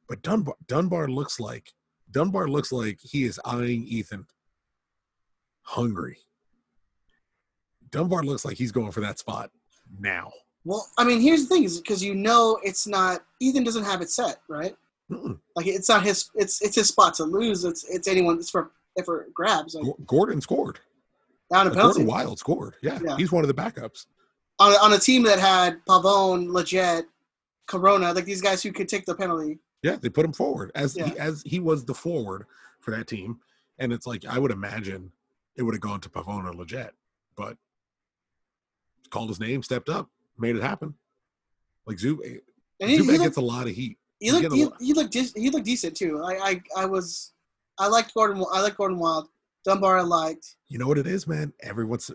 But 0.09 0.23
Dunbar, 0.23 0.55
Dunbar 0.67 1.09
looks 1.09 1.41
like 1.41 1.73
Dunbar 2.11 2.49
looks 2.49 2.71
like 2.73 2.99
he 3.01 3.25
is 3.25 3.41
eyeing 3.45 3.85
Ethan 3.85 4.27
hungry. 5.63 6.19
Dunbar 7.91 8.23
looks 8.23 8.45
like 8.45 8.57
he's 8.57 8.73
going 8.73 8.93
for 8.93 9.01
that 9.01 9.19
spot 9.19 9.51
now. 9.99 10.31
Well, 10.65 10.89
I 10.99 11.05
mean, 11.05 11.21
here's 11.21 11.43
the 11.47 11.55
thing: 11.55 11.65
is 11.65 11.81
because 11.81 12.03
you 12.03 12.15
know 12.15 12.59
it's 12.63 12.87
not 12.87 13.25
Ethan 13.41 13.65
doesn't 13.65 13.85
have 13.85 14.01
it 14.03 14.11
set, 14.11 14.39
right? 14.49 14.75
Mm-mm. 15.11 15.39
Like 15.57 15.67
it's 15.67 15.89
not 15.89 16.03
his. 16.03 16.31
It's 16.35 16.61
it's 16.63 16.75
his 16.77 16.89
spot 16.89 17.15
to 17.15 17.25
lose. 17.25 17.65
It's 17.65 17.85
it's 17.85 18.09
anyone. 18.09 18.39
It's 18.39 18.51
for 18.51 18.73
for 19.05 19.27
grabs. 19.35 19.75
Like 19.75 19.93
Gordon 20.07 20.41
scored. 20.41 20.79
down 21.53 21.67
a 21.67 21.71
Uh, 21.71 21.75
penalty 21.75 21.99
Gordon 21.99 22.07
Wild 22.07 22.39
scored. 22.39 22.77
Yeah, 22.83 22.99
Yeah. 23.03 23.17
he's 23.17 23.31
one 23.33 23.45
of 23.45 23.49
the 23.49 23.55
backups. 23.55 24.07
on 24.61 24.73
a, 24.73 24.77
on 24.77 24.93
a 24.93 24.99
team 24.99 25.23
that 25.25 25.39
had 25.41 25.85
Pavone, 25.85 26.47
Lletget, 26.49 27.05
Corona, 27.67 28.13
like 28.13 28.25
these 28.25 28.41
guys 28.41 28.63
who 28.63 28.73
could 28.73 28.89
take 28.89 29.05
the 29.05 29.15
penalty. 29.15 29.59
Yeah, 29.83 29.97
they 29.97 30.09
put 30.09 30.25
him 30.25 30.33
forward 30.33 30.71
as 30.75 30.97
Yeah. 30.97 31.07
he, 31.09 31.19
as 31.19 31.43
he 31.45 31.59
was 31.61 31.85
the 31.85 31.95
forward 31.95 32.47
for 32.81 32.93
that 32.93 33.07
team, 33.09 33.41
and 33.79 33.93
it's 33.93 34.07
like 34.07 34.25
I 34.25 34.39
would 34.39 34.51
imagine 34.53 35.13
it 35.57 35.63
would 35.63 35.75
have 35.75 35.81
gone 35.81 36.01
to 36.03 36.09
Pavone 36.09 36.45
or 36.49 36.53
Lletget, 36.53 36.91
but 37.37 37.57
called 39.11 39.29
his 39.29 39.41
name, 39.41 39.63
stepped 39.63 39.89
up, 39.89 40.09
made 40.39 40.57
it 40.57 40.63
happen. 40.63 40.95
Like 41.87 41.99
Zub, 41.99 42.19
And 42.81 42.91
he, 42.91 42.97
he 42.97 43.03
Zubak 43.03 43.07
looked, 43.09 43.23
gets 43.25 43.37
a 43.37 43.41
lot 43.43 43.67
of 43.69 43.75
heat. 43.75 43.99
he 44.21 44.31
looked, 44.33 44.53
he, 44.55 44.69
he 44.81 44.93
looked, 44.95 45.13
de- 45.13 45.33
he 45.41 45.51
looked 45.51 45.67
decent 45.67 45.97
too. 45.97 46.23
I, 46.23 46.33
I, 46.51 46.63
I 46.79 46.85
was, 46.87 47.33
I 47.79 47.89
liked 47.89 48.15
Gordon. 48.15 48.45
I 48.53 48.61
like 48.61 48.77
Gordon 48.77 48.99
Wild. 48.99 49.29
Dunbar, 49.65 49.99
I 49.99 50.03
liked. 50.03 50.57
You 50.69 50.79
know 50.79 50.87
what 50.87 50.99
it 50.99 51.07
is, 51.07 51.27
man? 51.27 51.53
Everyone's 51.63 52.11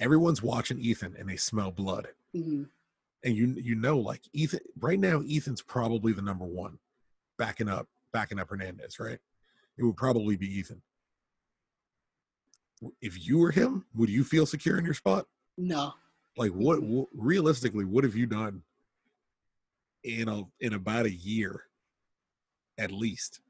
everyone's 0.00 0.42
watching 0.42 0.78
Ethan 0.80 1.14
and 1.18 1.28
they 1.28 1.36
smell 1.36 1.70
blood. 1.70 2.08
hmm 2.34 2.64
And 3.24 3.36
you 3.36 3.54
you 3.56 3.74
know, 3.74 3.98
like 3.98 4.22
Ethan 4.32 4.60
right 4.80 4.98
now, 4.98 5.22
Ethan's 5.28 5.62
probably 5.62 6.12
the 6.12 6.22
number 6.22 6.46
one, 6.46 6.78
backing 7.38 7.68
up, 7.68 7.86
backing 8.12 8.38
up 8.38 8.48
Hernandez, 8.50 8.98
right? 8.98 9.18
It 9.76 9.84
would 9.84 9.96
probably 9.96 10.36
be 10.36 10.46
Ethan. 10.58 10.82
If 13.02 13.26
you 13.26 13.38
were 13.38 13.50
him, 13.50 13.84
would 13.94 14.08
you 14.08 14.24
feel 14.24 14.46
secure 14.46 14.78
in 14.78 14.84
your 14.86 14.94
spot? 14.94 15.26
No, 15.58 15.92
Like 16.38 16.52
what, 16.52 16.82
what 16.82 17.08
realistically, 17.14 17.84
what 17.84 18.04
have 18.04 18.16
you 18.16 18.24
done 18.26 18.62
in 20.02 20.28
a 20.30 20.44
in 20.60 20.72
about 20.72 21.04
a 21.04 21.12
year 21.12 21.64
at 22.78 22.90
least 22.90 23.40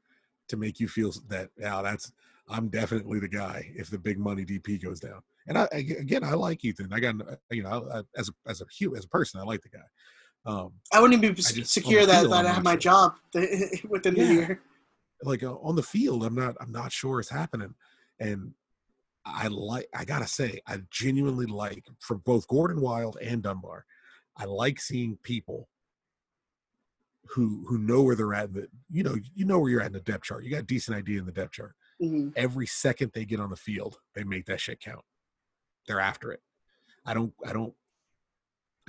to 0.51 0.57
make 0.57 0.79
you 0.79 0.87
feel 0.87 1.11
that 1.29 1.49
now 1.57 1.81
that's 1.81 2.11
I'm 2.47 2.67
definitely 2.69 3.19
the 3.19 3.27
guy 3.27 3.71
if 3.75 3.89
the 3.89 3.97
big 3.97 4.19
money 4.19 4.45
DP 4.45 4.83
goes 4.83 4.99
down. 4.99 5.21
And 5.47 5.57
I, 5.57 5.67
I 5.73 5.77
again, 5.77 6.23
I 6.23 6.33
like 6.33 6.63
Ethan. 6.63 6.93
I 6.93 6.99
got 6.99 7.15
you 7.49 7.63
know 7.63 7.89
I, 7.93 8.19
as 8.19 8.29
a 8.29 8.33
as 8.49 8.61
a 8.61 8.65
as 8.95 9.05
a 9.05 9.09
person, 9.09 9.39
I 9.39 9.43
like 9.43 9.61
the 9.61 9.69
guy. 9.69 9.79
Um, 10.45 10.73
I 10.91 10.99
wouldn't 10.99 11.23
even 11.23 11.35
be 11.35 11.41
secure 11.41 12.05
that, 12.05 12.29
that 12.29 12.45
I'm 12.45 12.53
have 12.55 12.63
my 12.63 12.71
sure. 12.73 12.79
job 12.79 13.13
within 13.89 14.15
the 14.15 14.21
Yeah. 14.23 14.31
year. 14.31 14.61
like 15.23 15.43
uh, 15.43 15.53
on 15.55 15.75
the 15.75 15.83
field, 15.83 16.23
I'm 16.23 16.35
not 16.35 16.55
I'm 16.59 16.71
not 16.71 16.91
sure 16.91 17.19
it's 17.19 17.29
happening. 17.29 17.73
And 18.19 18.53
I 19.25 19.47
like 19.47 19.87
I 19.95 20.03
gotta 20.05 20.27
say, 20.27 20.59
I 20.67 20.81
genuinely 20.89 21.45
like 21.45 21.85
for 21.99 22.17
both 22.17 22.47
Gordon 22.47 22.81
Wild 22.81 23.17
and 23.21 23.41
Dunbar, 23.43 23.85
I 24.37 24.45
like 24.45 24.79
seeing 24.79 25.17
people 25.23 25.69
who 27.27 27.63
who 27.67 27.77
know 27.77 28.01
where 28.01 28.15
they're 28.15 28.33
at 28.33 28.49
in 28.49 28.53
the 28.53 28.67
you 28.89 29.03
know, 29.03 29.15
you 29.33 29.45
know 29.45 29.59
where 29.59 29.69
you're 29.69 29.81
at 29.81 29.87
in 29.87 29.93
the 29.93 29.99
depth 30.01 30.25
chart. 30.25 30.43
You 30.43 30.51
got 30.51 30.59
a 30.59 30.63
decent 30.63 30.97
idea 30.97 31.19
in 31.19 31.25
the 31.25 31.31
depth 31.31 31.53
chart. 31.53 31.75
hmm 31.99 32.29
Every 32.35 32.67
second 32.67 33.11
they 33.13 33.25
get 33.25 33.39
on 33.39 33.49
the 33.49 33.55
field, 33.55 33.99
they 34.15 34.23
make 34.23 34.45
that 34.45 34.59
shit 34.59 34.79
count. 34.79 35.03
They're 35.87 35.99
after 35.99 36.31
it. 36.31 36.41
I 37.05 37.13
don't 37.13 37.33
I 37.45 37.53
don't 37.53 37.73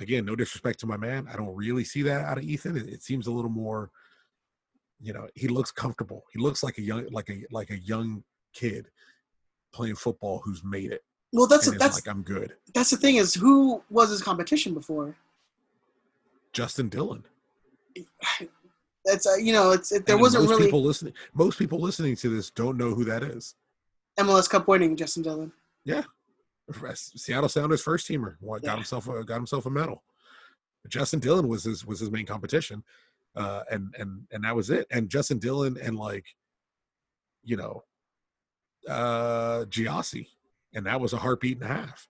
again, 0.01 0.25
no 0.25 0.35
disrespect 0.35 0.79
to 0.81 0.87
my 0.87 0.97
man. 0.97 1.27
I 1.31 1.35
don't 1.37 1.55
really 1.55 1.83
see 1.83 2.01
that 2.03 2.21
out 2.21 2.37
of 2.37 2.43
Ethan. 2.43 2.77
It, 2.77 2.89
it 2.89 3.03
seems 3.03 3.27
a 3.27 3.31
little 3.31 3.51
more 3.51 3.91
you 5.03 5.13
know 5.13 5.27
he 5.35 5.47
looks 5.47 5.71
comfortable 5.71 6.23
he 6.31 6.39
looks 6.39 6.63
like 6.63 6.77
a 6.77 6.81
young 6.81 7.05
like 7.11 7.29
a 7.29 7.43
like 7.51 7.69
a 7.69 7.77
young 7.79 8.23
kid 8.53 8.87
playing 9.73 9.95
football 9.95 10.41
who's 10.43 10.63
made 10.63 10.91
it 10.91 11.03
Well, 11.33 11.45
that's 11.45 11.67
is 11.67 11.77
that's 11.77 11.95
like 11.95 12.07
i'm 12.07 12.23
good 12.23 12.53
that's 12.73 12.89
the 12.89 12.97
thing 12.97 13.17
is 13.17 13.33
who 13.33 13.83
was 13.89 14.09
his 14.09 14.21
competition 14.21 14.73
before? 14.73 15.15
justin 16.53 16.89
Dhillon 16.89 17.23
It's 19.05 19.27
uh, 19.27 19.35
you 19.35 19.51
know 19.51 19.71
it's 19.71 19.91
it, 19.91 20.05
there 20.05 20.15
And 20.15 20.21
wasn't 20.21 20.43
most 20.43 20.51
really 20.51 20.63
people 20.63 20.81
listening 20.81 21.13
most 21.33 21.59
people 21.59 21.77
listening 21.77 22.15
to 22.15 22.29
this 22.33 22.49
don't 22.49 22.77
know 22.77 22.93
who 22.95 23.03
that 23.03 23.21
is. 23.21 23.55
MLS 24.17 24.49
Cup 24.49 24.65
winning 24.69 24.95
Justin 24.95 25.23
Dhillon. 25.25 25.51
Yeah, 25.83 26.03
Seattle 26.95 27.49
sounders 27.49 27.81
first 27.81 28.07
teamer 28.07 28.37
got 28.41 28.63
Yeah. 28.63 28.75
himself 28.75 29.09
a, 29.09 29.25
got 29.25 29.35
himself 29.35 29.65
a 29.65 29.69
medal. 29.69 30.03
Justin 30.87 31.19
Dhillon 31.19 31.49
was 31.49 31.65
his 31.65 31.85
was 31.85 31.99
his 31.99 32.11
main 32.11 32.25
competition 32.25 32.81
uh 33.35 33.63
and 33.69 33.93
and 33.99 34.25
and 34.31 34.45
that 34.45 34.55
was 34.55 34.69
it. 34.69 34.87
And 34.89 35.09
justin 35.09 35.37
Dhillon 35.39 35.77
and 35.85 35.97
like 35.97 36.27
you 37.43 37.57
know 37.57 37.83
uh 38.87 39.65
Gyasi 39.65 40.27
and 40.73 40.85
that 40.85 41.01
was 41.01 41.11
a 41.11 41.17
heartbeat 41.17 41.61
and 41.61 41.69
a 41.69 41.73
half. 41.73 42.07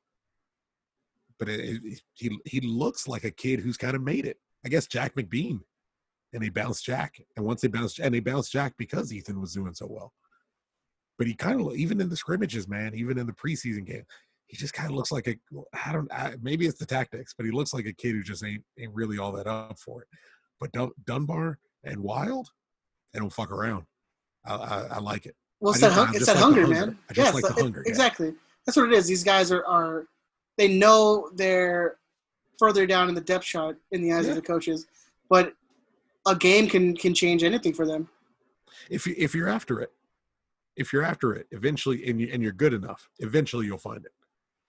But 1.39 1.49
it, 1.49 1.81
it, 1.83 2.01
he 2.13 2.37
he 2.45 2.61
looks 2.61 3.07
like 3.07 3.23
a 3.23 3.31
kid 3.31 3.61
who's 3.61 3.77
kind 3.77 3.95
of 3.95 4.03
made 4.03 4.25
it. 4.27 4.37
I 4.63 4.69
guess 4.69 4.85
jack 4.85 5.15
mcbean 5.15 5.61
and 6.33 6.41
they 6.43 6.49
bounced 6.49 6.83
jack 6.85 7.15
and 7.37 7.45
once 7.45 7.61
they 7.61 7.67
bounced 7.67 7.99
and 7.99 8.13
they 8.13 8.19
bounced 8.19 8.51
jack 8.51 8.73
because 8.77 9.13
ethan 9.13 9.39
was 9.39 9.53
doing 9.53 9.73
so 9.73 9.87
well 9.89 10.13
but 11.17 11.27
he 11.27 11.33
kind 11.33 11.61
of 11.61 11.75
even 11.75 12.01
in 12.01 12.09
the 12.09 12.15
scrimmages 12.15 12.67
man 12.67 12.93
even 12.95 13.17
in 13.17 13.25
the 13.27 13.33
preseason 13.33 13.85
game 13.85 14.03
he 14.47 14.57
just 14.57 14.73
kind 14.73 14.89
of 14.89 14.95
looks 14.95 15.11
like 15.11 15.27
a 15.27 15.35
i 15.85 15.91
don't 15.91 16.11
I, 16.13 16.35
maybe 16.41 16.65
it's 16.67 16.79
the 16.79 16.85
tactics 16.85 17.33
but 17.35 17.45
he 17.45 17.51
looks 17.51 17.73
like 17.73 17.85
a 17.85 17.93
kid 17.93 18.13
who 18.13 18.23
just 18.23 18.43
ain't 18.43 18.63
ain't 18.79 18.93
really 18.93 19.17
all 19.17 19.31
that 19.33 19.47
up 19.47 19.77
for 19.79 20.01
it 20.01 20.07
but 20.59 20.71
Dun- 20.71 20.91
dunbar 21.05 21.59
and 21.83 21.99
wild 22.01 22.49
they 23.13 23.19
don't 23.19 23.31
fuck 23.33 23.51
around 23.51 23.85
i 24.45 24.55
i, 24.55 24.87
I 24.95 24.99
like 24.99 25.25
it 25.25 25.35
Well, 25.59 25.71
it's 25.71 25.81
that, 25.81 25.87
just- 25.89 25.97
hun- 25.99 26.07
I 26.07 26.15
it's 26.17 26.25
that 26.25 26.35
like 26.35 26.43
hunger, 26.43 26.67
man. 26.67 26.97
I 27.09 27.13
just 27.13 27.27
Yeah, 27.27 27.33
like 27.41 27.55
the 27.55 27.61
hunger, 27.61 27.83
yeah. 27.85 27.89
Exactly. 27.91 28.33
That's 28.65 28.75
what 28.77 28.87
it 28.91 28.93
is. 28.93 29.07
These 29.07 29.23
guys 29.23 29.51
are 29.51 29.65
are 29.65 30.05
they 30.57 30.67
know 30.67 31.29
they're 31.35 31.97
further 32.59 32.85
down 32.85 33.09
in 33.09 33.15
the 33.15 33.21
depth 33.21 33.45
chart 33.45 33.77
in 33.91 34.01
the 34.01 34.11
eyes 34.13 34.25
Yeah. 34.25 34.31
of 34.31 34.35
the 34.35 34.41
coaches, 34.41 34.85
but 35.29 35.53
a 36.27 36.35
game 36.35 36.67
can 36.67 36.95
can 36.95 37.13
change 37.13 37.43
anything 37.43 37.73
for 37.73 37.85
them. 37.85 38.09
if 38.89 39.05
you 39.07 39.15
if 39.17 39.33
you're 39.35 39.49
after 39.49 39.79
it 39.81 39.91
if 40.75 40.91
you're 40.91 41.03
after 41.03 41.33
it 41.33 41.47
eventually 41.51 42.07
and 42.09 42.19
you 42.19 42.29
and 42.31 42.41
you're 42.41 42.51
good 42.51 42.73
enough 42.73 43.09
eventually 43.19 43.65
you'll 43.65 43.77
find 43.77 44.05
it. 44.05 44.11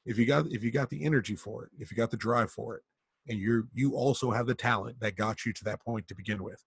If 0.04 0.18
you 0.18 0.26
got 0.26 0.46
if 0.50 0.62
you 0.62 0.70
got 0.70 0.90
the 0.90 1.04
energy 1.04 1.36
for 1.36 1.64
it 1.64 1.70
if 1.78 1.90
you 1.90 1.96
got 1.96 2.10
the 2.10 2.16
drive 2.16 2.50
for 2.50 2.76
it 2.76 2.82
and 3.28 3.38
you're 3.38 3.68
you 3.72 3.94
also 3.94 4.30
have 4.30 4.46
the 4.46 4.54
talent 4.54 5.00
that 5.00 5.16
got 5.16 5.46
you 5.46 5.52
to 5.52 5.64
that 5.64 5.82
point 5.82 6.08
to 6.08 6.14
begin 6.14 6.42
with 6.42 6.62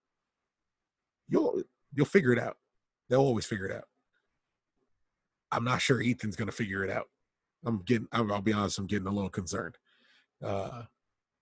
you'll 1.28 1.62
you'll 1.94 2.06
figure 2.06 2.34
it 2.34 2.40
out. 2.40 2.58
They'll 3.10 3.22
always 3.22 3.46
figure 3.46 3.66
it 3.66 3.76
out. 3.76 3.86
I'm 5.52 5.64
not 5.64 5.82
sure 5.82 6.02
ethan's 6.02 6.36
going 6.36 6.50
to 6.50 6.56
figure 6.56 6.84
it 6.84 6.90
out. 6.90 7.08
I'm 7.66 7.82
getting 7.84 8.08
i'll 8.12 8.32
I'll 8.32 8.42
be 8.42 8.54
honest 8.54 8.80
i'm 8.80 8.88
getting 8.88 9.08
a 9.08 9.12
little 9.12 9.30
concerned. 9.30 9.78
Uh 10.44 10.84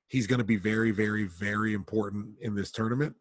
he's 0.08 0.28
going 0.28 0.39
to 0.39 0.46
be 0.46 0.58
very 0.58 0.91
very 0.91 1.26
very 1.26 1.74
important 1.74 2.28
in 2.41 2.56
this 2.56 2.72
tournament 2.72 3.16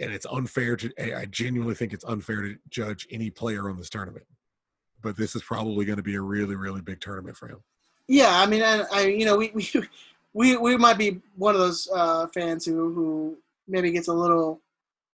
and 0.00 0.12
it's 0.12 0.26
unfair 0.30 0.76
to 0.76 0.90
I- 1.16 1.26
genuinely 1.26 1.74
think 1.74 1.92
it's 1.92 2.04
unfair 2.04 2.42
to 2.42 2.56
judge 2.70 3.06
any 3.10 3.30
player 3.30 3.68
on 3.70 3.76
this 3.76 3.90
tournament 3.90 4.26
but 5.02 5.16
this 5.16 5.36
is 5.36 5.42
probably 5.42 5.84
going 5.84 5.96
to 5.98 6.02
be 6.02 6.14
a 6.16 6.20
really 6.20 6.56
really 6.56 6.80
big 6.80 7.00
tournament 7.00 7.36
for 7.36 7.48
him 7.48 7.62
Yeah, 8.08 8.30
I 8.42 8.46
mean, 8.46 8.62
I, 8.62 8.84
I 8.92 9.00
you 9.06 9.24
know, 9.24 9.36
we, 9.38 9.50
we 9.54 9.68
we 10.34 10.56
we 10.56 10.76
might 10.76 10.98
be 10.98 11.20
one 11.36 11.54
of 11.54 11.60
those 11.60 11.88
uh, 11.94 12.26
fans 12.34 12.64
who 12.66 12.92
who 12.92 13.38
maybe 13.68 13.90
gets 13.92 14.08
a 14.08 14.12
little 14.12 14.60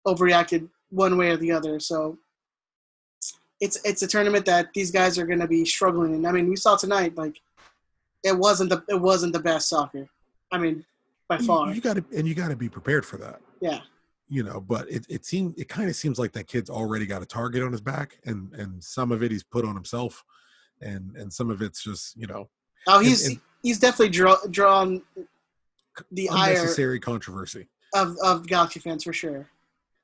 overreacted 0.06 0.68
one 0.90 1.16
way 1.16 1.30
or 1.30 1.36
the 1.36 1.52
other. 1.52 1.78
So 1.78 2.18
it's 3.60 3.78
it's 3.84 4.02
a 4.02 4.06
tournament 4.08 4.46
that 4.46 4.72
these 4.74 4.90
guys 4.90 5.18
are 5.18 5.26
going 5.26 5.38
to 5.40 5.46
be 5.46 5.64
struggling 5.64 6.14
in. 6.14 6.24
I 6.26 6.32
mean, 6.32 6.48
we 6.48 6.56
saw 6.56 6.76
tonight 6.76 7.16
like 7.16 7.40
it 8.24 8.36
wasn't 8.36 8.70
the 8.70 8.82
it 8.88 9.00
wasn't 9.00 9.32
the 9.34 9.40
best 9.40 9.68
soccer. 9.68 10.08
I 10.50 10.58
mean, 10.58 10.84
by 11.28 11.38
You- 11.38 11.46
far. 11.46 11.74
you, 11.74 11.80
got 11.80 11.96
to 11.96 12.04
and 12.16 12.26
you 12.26 12.34
got 12.34 12.48
to 12.48 12.56
be 12.56 12.68
prepared 12.68 13.04
for 13.06 13.18
that 13.18 13.40
Yeah. 13.60 13.80
You 14.30 14.42
know 14.42 14.60
but 14.60 14.88
it 14.90 15.04
it 15.08 15.26
seems 15.26 15.54
it 15.58 15.68
kind 15.68 15.90
of 15.90 15.96
seems 15.96 16.18
like 16.18 16.32
that 16.32 16.46
kid's 16.46 16.70
already 16.70 17.04
got 17.04 17.20
a 17.20 17.26
target 17.26 17.62
on 17.62 17.72
his 17.72 17.80
back 17.80 18.18
and 18.24 18.54
and 18.54 18.82
some 18.82 19.12
of 19.12 19.22
it 19.22 19.30
he's 19.30 19.42
put 19.42 19.64
on 19.64 19.74
himself 19.74 20.24
and 20.80 21.16
and 21.16 21.32
some 21.32 21.50
of 21.50 21.60
it's 21.60 21.82
just 21.82 22.16
you 22.16 22.26
know 22.26 22.48
Oh, 22.86 22.98
he's 22.98 23.26
and 23.26 23.38
he's 23.62 23.78
definitely 23.78 24.08
draw, 24.08 24.36
drawn 24.50 25.02
the 26.12 26.30
unnecessary 26.32 26.98
controversy 26.98 27.68
of 27.94 28.16
of 28.24 28.46
Galaxy 28.46 28.80
fans 28.80 29.04
for 29.04 29.12
sure. 29.12 29.50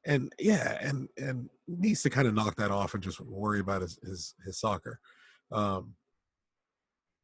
and 0.04 0.32
yeah 0.38 0.76
and 0.82 1.08
and 1.16 1.48
needs 1.66 2.02
to 2.02 2.10
kind 2.10 2.28
of 2.28 2.34
knock 2.34 2.56
that 2.56 2.70
off 2.70 2.92
and 2.94 3.02
just 3.02 3.20
worry 3.20 3.60
about 3.60 3.80
his 3.80 3.98
his, 4.02 4.34
his 4.44 4.60
soccer 4.60 5.00
um 5.52 5.94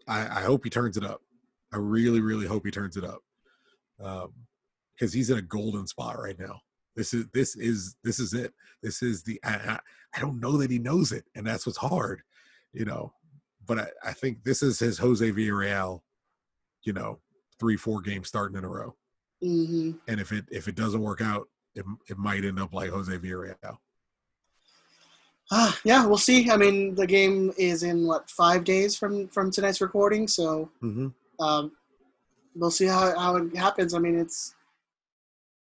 i 0.09 0.21
i 0.39 0.43
hope 0.43 0.65
he 0.65 0.71
turns 0.71 0.97
it 0.97 1.05
up 1.05 1.21
i 1.73 1.77
really 1.77 2.21
really 2.21 2.47
hope 2.47 2.65
he 2.65 2.71
turns 2.71 2.97
it 2.97 3.05
up 3.05 3.21
um 4.03 4.33
because 4.95 5.13
he's 5.13 5.31
in 5.31 5.39
a 5.39 5.43
golden 5.43 5.87
spot 5.87 6.17
right 6.19 6.39
now. 6.39 6.61
This 6.97 7.15
is 7.15 7.27
this 7.33 7.57
is 7.57 7.97
this 8.05 8.19
is 8.19 8.35
it. 8.35 8.53
This 8.83 9.03
is 9.03 9.23
the 9.23 9.41
I, 9.45 9.55
I, 9.55 9.79
I 10.17 10.21
don't 10.21 10.41
know 10.41 10.57
that 10.59 10.71
he 10.71 10.79
knows 10.79 11.13
it, 11.13 11.25
and 11.35 11.47
that's 11.47 11.67
what's 11.67 11.79
hard, 11.79 12.23
you 12.73 12.85
know. 12.85 13.13
But 13.67 13.79
I, 13.79 13.87
I 14.05 14.13
think 14.13 14.45
this 14.45 14.63
is 14.63 14.79
his 14.79 14.99
Jose 14.99 15.31
Villarreal, 15.33 16.01
you 16.83 16.93
know, 16.93 17.21
three 17.59 17.77
four 17.77 18.01
games 18.03 18.29
starting 18.29 18.59
in 18.59 18.65
a 18.65 18.69
row. 18.69 18.95
hmm 19.41 19.93
And 20.09 20.21
if 20.21 20.33
it 20.33 20.45
if 20.51 20.69
it 20.69 20.75
doesn't 20.75 21.01
work 21.01 21.21
out, 21.21 21.49
it 21.75 21.85
it 22.11 22.19
might 22.19 22.45
end 22.45 22.59
up 22.61 22.75
like 22.75 22.91
Jose 22.91 23.17
Villarreal. 23.19 23.79
Ah, 25.51 25.79
yeah, 25.85 26.07
we'll 26.07 26.17
see. 26.19 26.51
I 26.51 26.57
mean, 26.57 26.95
the 26.95 27.07
game 27.07 27.53
is 27.59 27.83
in 27.83 28.07
what 28.07 28.31
five 28.31 28.65
days 28.65 28.97
from 28.97 29.29
from 29.29 29.51
tonight's 29.51 29.81
recording, 29.81 30.27
so 30.29 30.71
Mm-hmm. 30.83 31.09
um, 31.45 31.73
we'll 32.55 32.71
see 32.71 32.87
how, 32.87 33.19
how 33.19 33.37
it 33.37 33.57
happens. 33.57 33.95
I 33.95 33.99
mean, 33.99 34.19
it's 34.19 34.55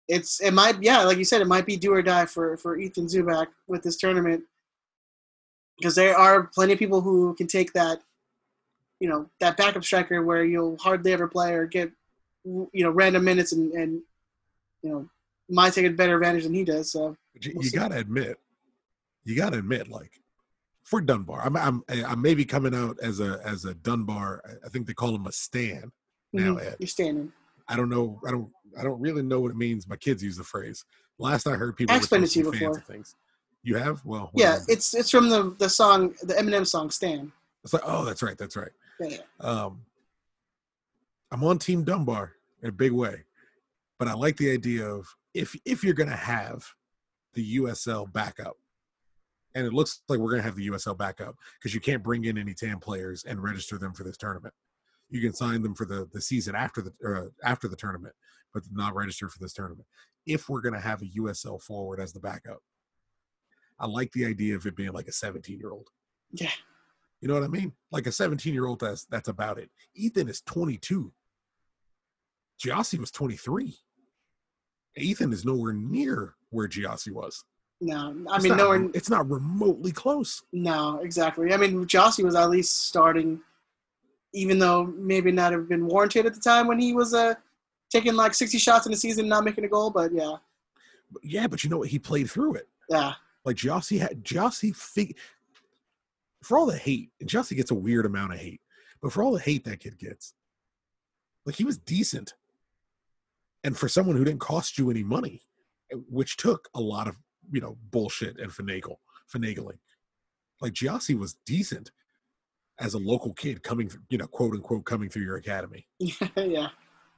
it's 0.09 0.41
it 0.41 0.53
might 0.53 0.83
yeah, 0.83 1.03
like 1.05 1.19
you 1.19 1.25
said, 1.25 1.41
it 1.41 1.47
might 1.47 1.67
be 1.67 1.77
do 1.77 1.93
or 1.93 2.03
die 2.03 2.27
for 2.27 2.57
for 2.57 2.77
Ethan 2.79 3.07
Zubak 3.07 3.49
with 3.67 3.83
this 3.83 3.97
tournament 3.97 4.45
because 5.79 5.95
there 5.95 6.17
are 6.17 6.45
plenty 6.45 6.73
of 6.73 6.79
people 6.79 7.01
who 7.01 7.35
can 7.35 7.47
take 7.47 7.73
that 7.73 8.01
you 9.01 9.09
know 9.09 9.29
that 9.41 9.57
backup 9.57 9.85
striker 9.85 10.23
where 10.23 10.45
you'll 10.45 10.77
hardly 10.79 11.13
ever 11.13 11.29
play 11.29 11.53
or 11.55 11.67
get 11.67 11.91
you 12.45 12.69
know 12.75 12.91
random 12.91 13.25
minutes 13.25 13.53
and 13.53 13.73
and 13.73 14.01
you 14.83 14.91
know 14.91 15.09
might 15.49 15.73
take 15.73 15.87
a 15.87 15.91
better 15.91 16.17
advantage 16.17 16.45
than 16.45 16.55
he 16.55 16.65
does. 16.65 16.91
So 16.93 17.17
you, 17.41 17.53
We'll 17.55 17.65
you 17.65 17.71
gotta 17.73 17.97
admit, 17.99 18.39
you 19.25 19.37
gotta 19.37 19.59
admit, 19.59 19.89
like 19.89 20.13
for 20.85 21.01
Dunbar, 21.01 21.43
I'm 21.45 21.57
I'm 21.57 21.85
I'm 21.89 22.23
maybe 22.23 22.45
coming 22.45 22.75
out 22.75 22.99
as 23.03 23.19
a 23.21 23.41
as 23.45 23.65
a 23.65 23.75
Dunbar. 23.75 24.41
I- 24.45 24.67
I 24.67 24.69
think 24.71 24.87
they 24.87 24.95
call 24.95 25.15
him 25.15 25.27
a 25.27 25.33
Stan 25.33 25.91
now. 26.33 26.55
mhm, 26.55 26.63
Ed, 26.65 26.77
you're 26.79 26.87
standing. 26.89 27.33
I 27.69 27.77
don't 27.77 27.89
know. 27.89 28.21
I 28.27 28.31
don't. 28.31 28.51
I 28.79 28.83
don't 28.83 29.01
really 29.01 29.23
know 29.23 29.41
what 29.41 29.51
it 29.51 29.57
means. 29.57 29.89
My 29.89 29.97
kids 29.97 30.23
use 30.23 30.37
the 30.37 30.45
phrase. 30.45 30.85
Last 31.19 31.47
I 31.47 31.53
heard, 31.53 31.77
people 31.77 31.95
I 31.95 31.99
explained 31.99 32.25
it 32.25 32.29
to 32.29 32.41
you 32.41 32.51
before. 32.51 32.79
things. 32.81 33.17
You 33.63 33.77
have? 33.77 34.05
Well, 34.05 34.31
Yeah, 34.35 34.59
it's 34.69 34.95
it's 34.95 35.11
from 35.11 35.29
the 35.29 35.57
the 35.59 35.69
song 35.69 36.15
the 36.23 36.35
Eminem 36.35 36.67
song 36.67 36.91
"Stan." 36.91 37.33
it's 37.65 37.73
like, 37.73 37.83
oh, 37.85 38.05
that's 38.05 38.23
right, 38.23 38.39
that's 38.39 38.57
right. 38.57 38.71
Yeah. 39.01 39.19
Um, 39.41 39.81
I'm 41.33 41.43
on 41.43 41.59
Team 41.59 41.83
Dunbar 41.83 42.35
in 42.63 42.69
a 42.69 42.73
big 42.73 42.93
way, 42.93 43.25
but 43.99 44.07
I 44.07 44.15
like 44.15 44.37
the 44.37 44.53
idea 44.53 44.87
of 44.87 45.13
if 45.35 45.57
if 45.65 45.83
you're 45.83 45.95
gonna 45.95 46.15
have 46.15 46.65
the 47.35 47.57
USL 47.57 48.11
backup, 48.13 48.57
and 49.57 49.67
it 49.67 49.73
looks 49.73 50.03
like 50.09 50.21
we're 50.21 50.31
gonna 50.31 50.43
have 50.43 50.55
the 50.55 50.69
USL 50.69 50.97
backup 50.97 51.35
because 51.59 51.75
you 51.75 51.81
can't 51.81 52.05
bring 52.05 52.25
in 52.25 52.39
any 52.39 52.55
TAM 52.55 52.79
players 52.79 53.25
and 53.25 53.43
register 53.43 53.79
them 53.79 53.93
for 53.93 54.05
this 54.05 54.17
tournament. 54.17 54.55
You 55.09 55.21
can 55.21 55.33
sign 55.33 55.63
them 55.63 55.75
for 55.75 55.85
the 55.85 56.09
the 56.13 56.21
season 56.21 56.55
after 56.55 56.83
the 56.83 56.93
uh, 57.07 57.29
after 57.47 57.69
the 57.69 57.77
tournament, 57.77 58.15
but 58.53 58.65
not 58.73 58.95
register 58.95 59.29
for 59.29 59.39
this 59.39 59.53
tournament. 59.53 59.87
If 60.27 60.49
we're 60.49 60.63
gonna 60.63 60.81
have 60.81 61.03
a 61.03 61.21
USL 61.21 61.63
forward 61.63 62.01
as 62.01 62.13
the 62.13 62.21
backup, 62.21 62.59
I 63.79 63.87
like 63.87 64.13
the 64.13 64.27
idea 64.27 64.57
of 64.57 64.67
it 64.67 64.77
being 64.77 64.93
like 64.93 65.09
a 65.09 65.13
17 65.13 65.59
year 65.59 65.71
old. 65.71 65.89
Yeah. 66.33 66.51
You 67.21 67.29
know 67.29 67.35
what 67.35 67.45
I 67.45 67.49
mean? 67.49 67.73
Like 67.91 68.07
a 68.07 68.13
17 68.13 68.53
year 68.53 68.67
old, 68.67 68.81
that's 68.81 69.05
that's 69.07 69.29
about 69.29 69.59
it. 69.59 69.71
Ethan 69.95 70.29
is 70.29 70.41
22. 70.43 71.13
Gyasi 72.63 72.99
was 72.99 73.11
23. 73.11 73.77
Ethan 74.97 75.33
is 75.33 75.45
nowhere 75.45 75.75
near 75.75 76.35
where 76.51 76.69
Gyasi 76.69 77.13
was. 77.13 77.45
No, 77.81 78.17
I 78.31 78.37
It's 78.37 78.45
mean 78.45 78.57
not, 78.57 78.59
nowhere. 78.59 78.91
It's 78.95 79.11
not 79.11 79.31
remotely 79.31 79.93
close. 79.93 80.43
No, 80.53 80.99
exactly. 81.03 81.53
I 81.53 81.59
mean, 81.59 81.85
Gyasi 81.87 82.25
was 82.25 82.35
at 82.35 82.49
least 82.49 82.87
starting, 82.87 83.41
even 84.37 84.59
though 84.59 84.85
maybe 84.99 85.33
not 85.33 85.51
have 85.53 85.67
been 85.67 85.87
warranted 85.87 86.27
at 86.27 86.35
the 86.35 86.41
time 86.41 86.67
when 86.67 86.79
he 86.79 86.93
was 86.93 87.15
uh, 87.15 87.35
taking 87.91 88.15
like 88.15 88.35
60 88.35 88.59
shots 88.59 88.85
in 88.85 88.93
the 88.93 88.99
season 88.99 89.21
and 89.21 89.31
not 89.31 89.45
making 89.45 89.65
a 89.65 89.69
goal. 89.69 89.89
But 89.89 90.13
yeah, 90.13 90.37
yeah, 91.23 91.47
but 91.47 91.65
you 91.65 91.71
know 91.71 91.79
what? 91.79 91.89
He 91.89 91.99
played 91.99 92.31
through 92.31 92.57
it. 92.57 92.69
yeah, 92.91 93.15
Like 93.47 93.57
Gyasi 93.57 93.99
had 93.99 94.23
Gyasi 94.23 94.77
fig- 94.77 95.17
for 96.43 96.59
all 96.59 96.67
the 96.67 96.77
hate, 96.77 97.11
and 97.19 97.29
Gyasi 97.29 97.57
gets 97.57 97.71
a 97.71 97.75
weird 97.75 98.05
amount 98.05 98.35
of 98.35 98.39
hate, 98.39 98.61
but 99.01 99.11
for 99.11 99.23
all 99.23 99.33
the 99.33 99.41
hate 99.41 99.65
that 99.65 99.81
kid 99.81 99.99
gets, 99.99 100.35
like 101.47 101.57
he 101.57 101.65
was 101.65 101.79
decent. 101.79 102.35
And 103.65 103.77
for 103.77 103.89
someone 103.89 104.17
who 104.17 104.25
didn't 104.25 104.41
cost 104.41 104.79
you 104.79 104.91
any 104.91 105.03
money, 105.03 105.43
eh, 105.91 105.97
which 106.11 106.37
took 106.37 106.69
a 106.75 106.81
lot 106.81 107.09
of 107.09 107.17
you 107.51 107.63
know 107.63 107.79
bullshit 107.91 108.39
and 108.39 108.53
finagle 108.53 108.97
finagling, 109.35 109.79
like 110.61 110.75
Gyasi 110.75 111.19
was 111.19 111.37
decent 111.47 111.91
as 112.79 112.95
a 112.95 112.99
local 112.99 113.33
kid 113.35 113.63
coming, 113.63 113.91
you 114.11 114.19
know, 114.19 114.27
quote 114.27 114.55
unquote, 114.55 114.85
coming 114.85 115.09
through 115.09 115.23
your 115.23 115.37
academy 115.37 115.87
yeah. 116.37 116.69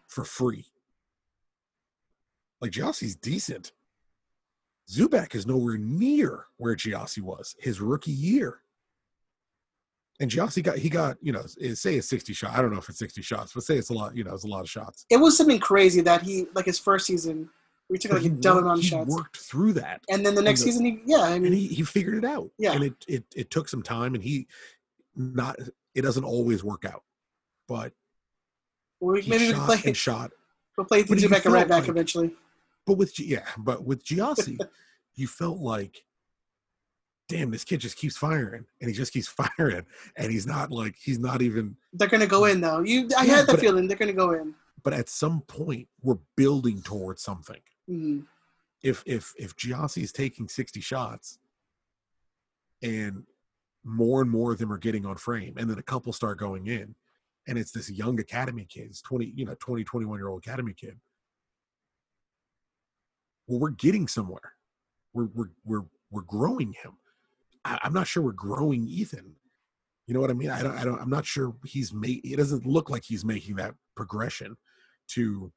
for 0.07 0.25
free. 0.25 0.65
Like 2.61 2.73
Gyasi's 2.73 3.17
decent. 3.17 3.73
Zubak 4.91 5.35
is 5.35 5.47
nowhere 5.47 5.77
near 5.79 6.47
where 6.57 6.75
Gyasi 6.75 7.21
was 7.21 7.55
his 7.59 7.81
rookie 7.81 8.11
year. 8.11 8.61
And 10.21 10.31
Gyasi 10.31 10.63
got 10.63 10.79
he 10.79 10.89
got, 10.89 11.17
you 11.21 11.33
know, 11.33 11.45
eh, 11.61 11.75
say 11.75 11.95
it's 11.97 12.09
60 12.09 12.33
shot. 12.33 12.53
I 12.57 12.63
don't 12.63 12.73
know 12.73 12.79
if 12.79 12.89
it's 12.89 12.99
60 12.99 13.23
shots, 13.23 13.53
but 13.53 13.63
say 13.63 13.77
it's 13.77 13.91
a 13.91 13.95
lot, 13.95 14.17
you 14.17 14.25
know, 14.25 14.35
it's 14.35 14.45
a 14.45 14.49
lot 14.49 14.63
of 14.63 14.71
shots. 14.71 15.05
It 15.11 15.19
was 15.19 15.37
something 15.37 15.61
crazy 15.61 16.01
that 16.01 16.23
he 16.23 16.47
like 16.55 16.65
his 16.65 16.79
first 16.79 17.07
season, 17.07 17.49
we 17.89 17.99
took 17.99 18.11
But 18.13 18.23
like 18.23 18.33
a 18.33 18.35
double 18.35 18.61
amount 18.61 18.79
of 18.79 18.85
he 18.85 18.91
shots, 18.91 19.09
worked 19.15 19.37
through 19.37 19.75
that. 19.75 20.01
and 20.11 20.27
then 20.27 20.35
the 20.35 20.43
next 20.43 20.61
the- 20.61 20.67
season, 20.73 20.87
he 20.87 21.01
yeah, 21.07 21.19
I 21.19 21.31
And 21.35 21.45
mean, 21.45 21.53
he, 21.53 21.69
he 21.69 21.83
figured 21.85 22.17
it 22.17 22.25
out. 22.25 22.51
Yeah. 22.59 22.73
And 22.73 22.83
it, 22.85 22.95
it 23.07 23.25
it 23.37 23.51
took 23.51 23.69
some 23.69 23.83
time 23.83 24.15
and 24.15 24.25
he 24.25 24.49
not 25.19 25.57
it 25.95 26.03
doesn't 26.03 26.25
always 26.25 26.65
work 26.65 26.85
out. 26.85 27.03
But 27.67 27.93
we, 29.01 29.21
he 29.21 29.31
maybe 29.31 29.51
shot 29.51 29.67
play 29.67 29.83
and 29.85 29.97
shot 29.97 30.31
we'll 30.77 30.87
play 30.87 31.01
Ethan 31.01 31.23
and 31.23 31.47
right 31.47 31.69
back 31.69 31.83
like- 31.83 31.89
eventually. 31.89 32.35
But 32.87 32.95
with 32.97 33.21
yeah, 33.21 33.45
but 33.59 33.85
with 33.85 34.03
Gyasi, 34.03 34.59
you 35.15 35.27
felt 35.27 35.59
like, 35.59 36.05
damn, 37.29 37.51
this 37.51 37.65
kid 37.65 37.81
just 37.81 37.99
keeps 37.99 38.17
firing, 38.17 38.65
and 38.81 38.89
he 38.89 38.97
just 38.97 39.13
keeps 39.13 39.29
firing, 39.59 39.85
and 40.17 40.33
he's 40.33 40.47
not 40.47 40.71
like 40.71 40.95
he's 40.99 41.19
not 41.19 41.43
even. 41.43 41.77
They're 41.93 42.09
gonna 42.09 42.27
go 42.27 42.47
in 42.47 42.63
though. 42.63 42.81
You, 42.81 43.09
I 43.19 43.25
Yeah, 43.27 43.37
had 43.37 43.47
the 43.47 43.59
feeling 43.59 43.89
they're 43.89 43.97
gonna 43.99 44.15
go 44.15 44.31
in. 44.33 44.55
But 44.83 44.95
at 44.95 45.11
some 45.11 45.43
point, 45.43 45.89
we're 46.03 46.19
building 46.37 46.81
towards 46.81 47.21
something. 47.23 47.61
Mhm. 47.91 48.25
If 48.83 49.03
if 49.05 49.35
if 49.37 49.55
Gyasi 49.57 50.03
is 50.05 50.13
taking 50.13 50.49
sixty 50.49 50.81
shots, 50.81 51.39
and 52.83 53.25
more 53.89 54.21
and 54.21 54.31
more 54.31 54.53
of 54.53 54.59
them 54.59 54.73
are 54.73 54.79
getting 54.79 55.07
on 55.07 55.17
frame, 55.17 55.55
and 55.57 55.69
then 55.69 55.79
a 55.79 55.83
couple 55.83 56.13
start 56.13 56.39
going 56.39 56.67
in, 56.67 56.95
and 57.47 57.57
it's 57.57 57.73
this 57.73 57.91
young 57.91 58.21
academy 58.21 58.67
kid, 58.69 58.87
it's 58.91 59.01
twenty, 59.01 59.33
you 59.35 59.45
know, 59.45 59.57
20, 59.59 59.83
21 59.85 60.19
year 60.19 60.29
old 60.29 60.45
academy 60.45 60.75
kid. 60.75 60.99
Well, 63.47 63.59
we're 63.59 63.71
getting 63.71 64.07
somewhere. 64.07 64.53
We're 65.15 65.29
we're 65.35 65.51
we're 65.65 65.85
we're 66.11 66.23
growing 66.23 66.75
him. 66.75 66.93
I, 67.65 67.79
I'm 67.83 67.95
not 67.95 68.07
sure 68.07 68.23
we're 68.23 68.33
growing 68.33 68.87
Ethan. 68.87 69.35
You 70.07 70.15
know 70.15 70.21
what 70.21 70.31
I 70.31 70.35
mean? 70.35 70.51
I 70.51 70.63
don't. 70.63 70.77
I 70.77 70.85
don't. 70.85 71.01
I'm 71.01 71.11
not 71.11 71.27
sure 71.27 71.55
he's 71.65 71.93
made. 71.93 72.21
It 72.25 72.37
doesn't 72.37 72.67
look 72.67 72.91
like 72.91 73.05
he's 73.05 73.25
making 73.25 73.57
that 73.57 73.75
progression 73.95 74.57
to 75.09 75.51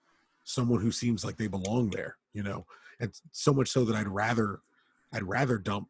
someone 0.46 0.82
who 0.82 0.92
seems 0.92 1.24
like 1.26 1.38
they 1.38 1.48
belong 1.48 1.90
there. 1.90 2.18
You 2.34 2.44
know, 2.44 2.66
and 3.00 3.14
so 3.32 3.54
much 3.54 3.70
so 3.70 3.84
that 3.86 3.96
I'd 3.96 4.08
rather, 4.08 4.60
I'd 5.14 5.24
rather 5.24 5.58
dump 5.58 5.88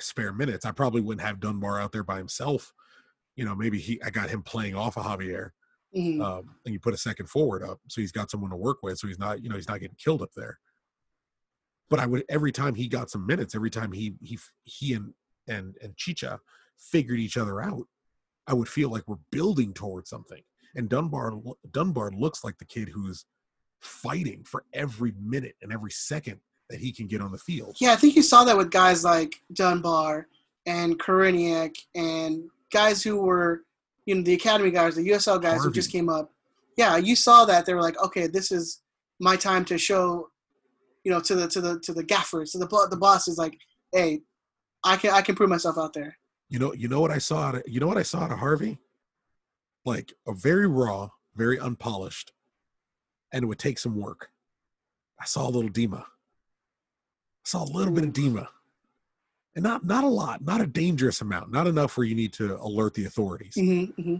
spare 0.00 0.32
minutes. 0.32 0.64
I 0.64 0.72
probably 0.72 1.00
wouldn't 1.00 1.26
have 1.26 1.40
Dunbar 1.40 1.80
out 1.80 1.92
there 1.92 2.04
by 2.04 2.18
himself. 2.18 2.72
You 3.36 3.44
know, 3.44 3.54
maybe 3.54 3.78
he. 3.78 4.02
I 4.02 4.10
got 4.10 4.30
him 4.30 4.42
playing 4.42 4.74
off 4.74 4.96
of 4.98 5.04
Javier, 5.04 5.50
Mhm. 5.96 6.22
um, 6.22 6.56
and 6.64 6.72
you 6.74 6.80
put 6.80 6.94
a 6.94 6.98
second 6.98 7.26
forward 7.26 7.62
up, 7.62 7.80
so 7.88 8.00
he's 8.00 8.12
got 8.12 8.30
someone 8.30 8.50
to 8.50 8.56
work 8.56 8.78
with, 8.82 8.98
so 8.98 9.06
he's 9.08 9.18
not, 9.18 9.42
you 9.42 9.48
know, 9.48 9.56
he's 9.56 9.68
not 9.68 9.80
getting 9.80 9.96
killed 9.96 10.22
up 10.22 10.30
there. 10.36 10.58
But 11.88 12.00
I 12.00 12.06
would 12.06 12.24
every 12.28 12.52
time 12.52 12.74
he 12.74 12.88
got 12.88 13.10
some 13.10 13.26
minutes, 13.26 13.54
every 13.54 13.70
time 13.70 13.92
he 13.92 14.14
he 14.20 14.38
he 14.64 14.94
and 14.94 15.14
and 15.48 15.76
and 15.82 15.96
Chicha 15.96 16.40
figured 16.76 17.18
each 17.18 17.36
other 17.36 17.60
out, 17.60 17.86
I 18.46 18.54
would 18.54 18.68
feel 18.68 18.90
like 18.90 19.08
we're 19.08 19.16
building 19.32 19.74
towards 19.74 20.10
something. 20.10 20.42
And 20.74 20.88
Dunbar 20.88 21.32
Dunbar 21.70 22.10
looks 22.12 22.44
like 22.44 22.58
the 22.58 22.64
kid 22.64 22.88
who's 22.90 23.24
fighting 23.80 24.44
for 24.44 24.64
every 24.72 25.12
minute 25.18 25.56
and 25.62 25.72
every 25.72 25.90
second 25.90 26.40
that 26.70 26.80
he 26.80 26.92
can 26.92 27.06
get 27.06 27.20
on 27.20 27.32
the 27.32 27.38
field. 27.38 27.76
Yeah, 27.80 27.92
I 27.92 27.96
think 27.96 28.16
you 28.16 28.22
saw 28.22 28.44
that 28.44 28.56
with 28.56 28.70
guys 28.70 29.04
like 29.04 29.34
Dunbar 29.52 30.28
and 30.66 30.98
Koreniuk 30.98 31.76
and 31.94 32.44
guys 32.72 33.02
who 33.02 33.20
were, 33.20 33.64
you 34.06 34.14
know, 34.14 34.22
the 34.22 34.34
academy 34.34 34.70
guys, 34.70 34.94
the 34.94 35.08
USL 35.08 35.42
guys 35.42 35.62
who 35.62 35.72
just 35.72 35.92
came 35.92 36.08
up. 36.08 36.32
Yeah, 36.76 36.96
you 36.96 37.16
saw 37.16 37.44
that 37.44 37.66
they 37.66 37.74
were 37.74 37.82
like, 37.82 38.00
okay, 38.02 38.28
this 38.28 38.52
is 38.52 38.80
my 39.18 39.36
time 39.36 39.64
to 39.66 39.76
show, 39.76 40.28
you 41.04 41.10
know, 41.10 41.20
to 41.20 41.34
the 41.34 41.48
to 41.48 41.60
the 41.60 41.80
to 41.80 41.92
the 41.92 42.04
gaffers, 42.04 42.52
to 42.52 42.58
the 42.58 42.88
the 42.88 42.96
bosses, 42.96 43.36
like, 43.36 43.58
hey, 43.92 44.20
I 44.84 44.96
can 44.96 45.10
I 45.10 45.20
can 45.20 45.34
prove 45.34 45.50
myself 45.50 45.76
out 45.76 45.92
there. 45.92 46.16
You 46.48 46.58
know, 46.58 46.72
you 46.72 46.88
know 46.88 47.00
what 47.00 47.10
I 47.10 47.18
saw 47.18 47.42
out 47.42 47.54
of, 47.56 47.62
you 47.66 47.80
know 47.80 47.86
what 47.86 47.98
I 47.98 48.02
saw 48.02 48.20
out 48.20 48.32
of 48.32 48.38
Harvey? 48.38 48.78
Like 49.84 50.12
a 50.26 50.32
very 50.32 50.66
raw, 50.68 51.08
very 51.34 51.58
unpolished, 51.58 52.32
and 53.32 53.42
it 53.42 53.46
would 53.46 53.58
take 53.58 53.78
some 53.78 53.96
work. 53.96 54.30
I 55.20 55.24
saw 55.26 55.48
a 55.48 55.50
little 55.50 55.70
Dima. 55.70 56.04
I 57.44 57.48
saw 57.48 57.64
a 57.64 57.70
little 57.72 57.92
bit 57.94 58.04
of 58.04 58.12
Dima. 58.12 58.48
And 59.56 59.64
not 59.64 59.84
not 59.84 60.04
a 60.04 60.08
lot, 60.08 60.42
not 60.42 60.60
a 60.60 60.66
dangerous 60.66 61.20
amount, 61.20 61.50
not 61.50 61.66
enough 61.66 61.96
where 61.96 62.06
you 62.06 62.14
need 62.14 62.32
to 62.34 62.56
alert 62.60 62.94
the 62.94 63.06
authorities. 63.06 63.54
hmm 63.54 63.84
hmm 63.86 64.16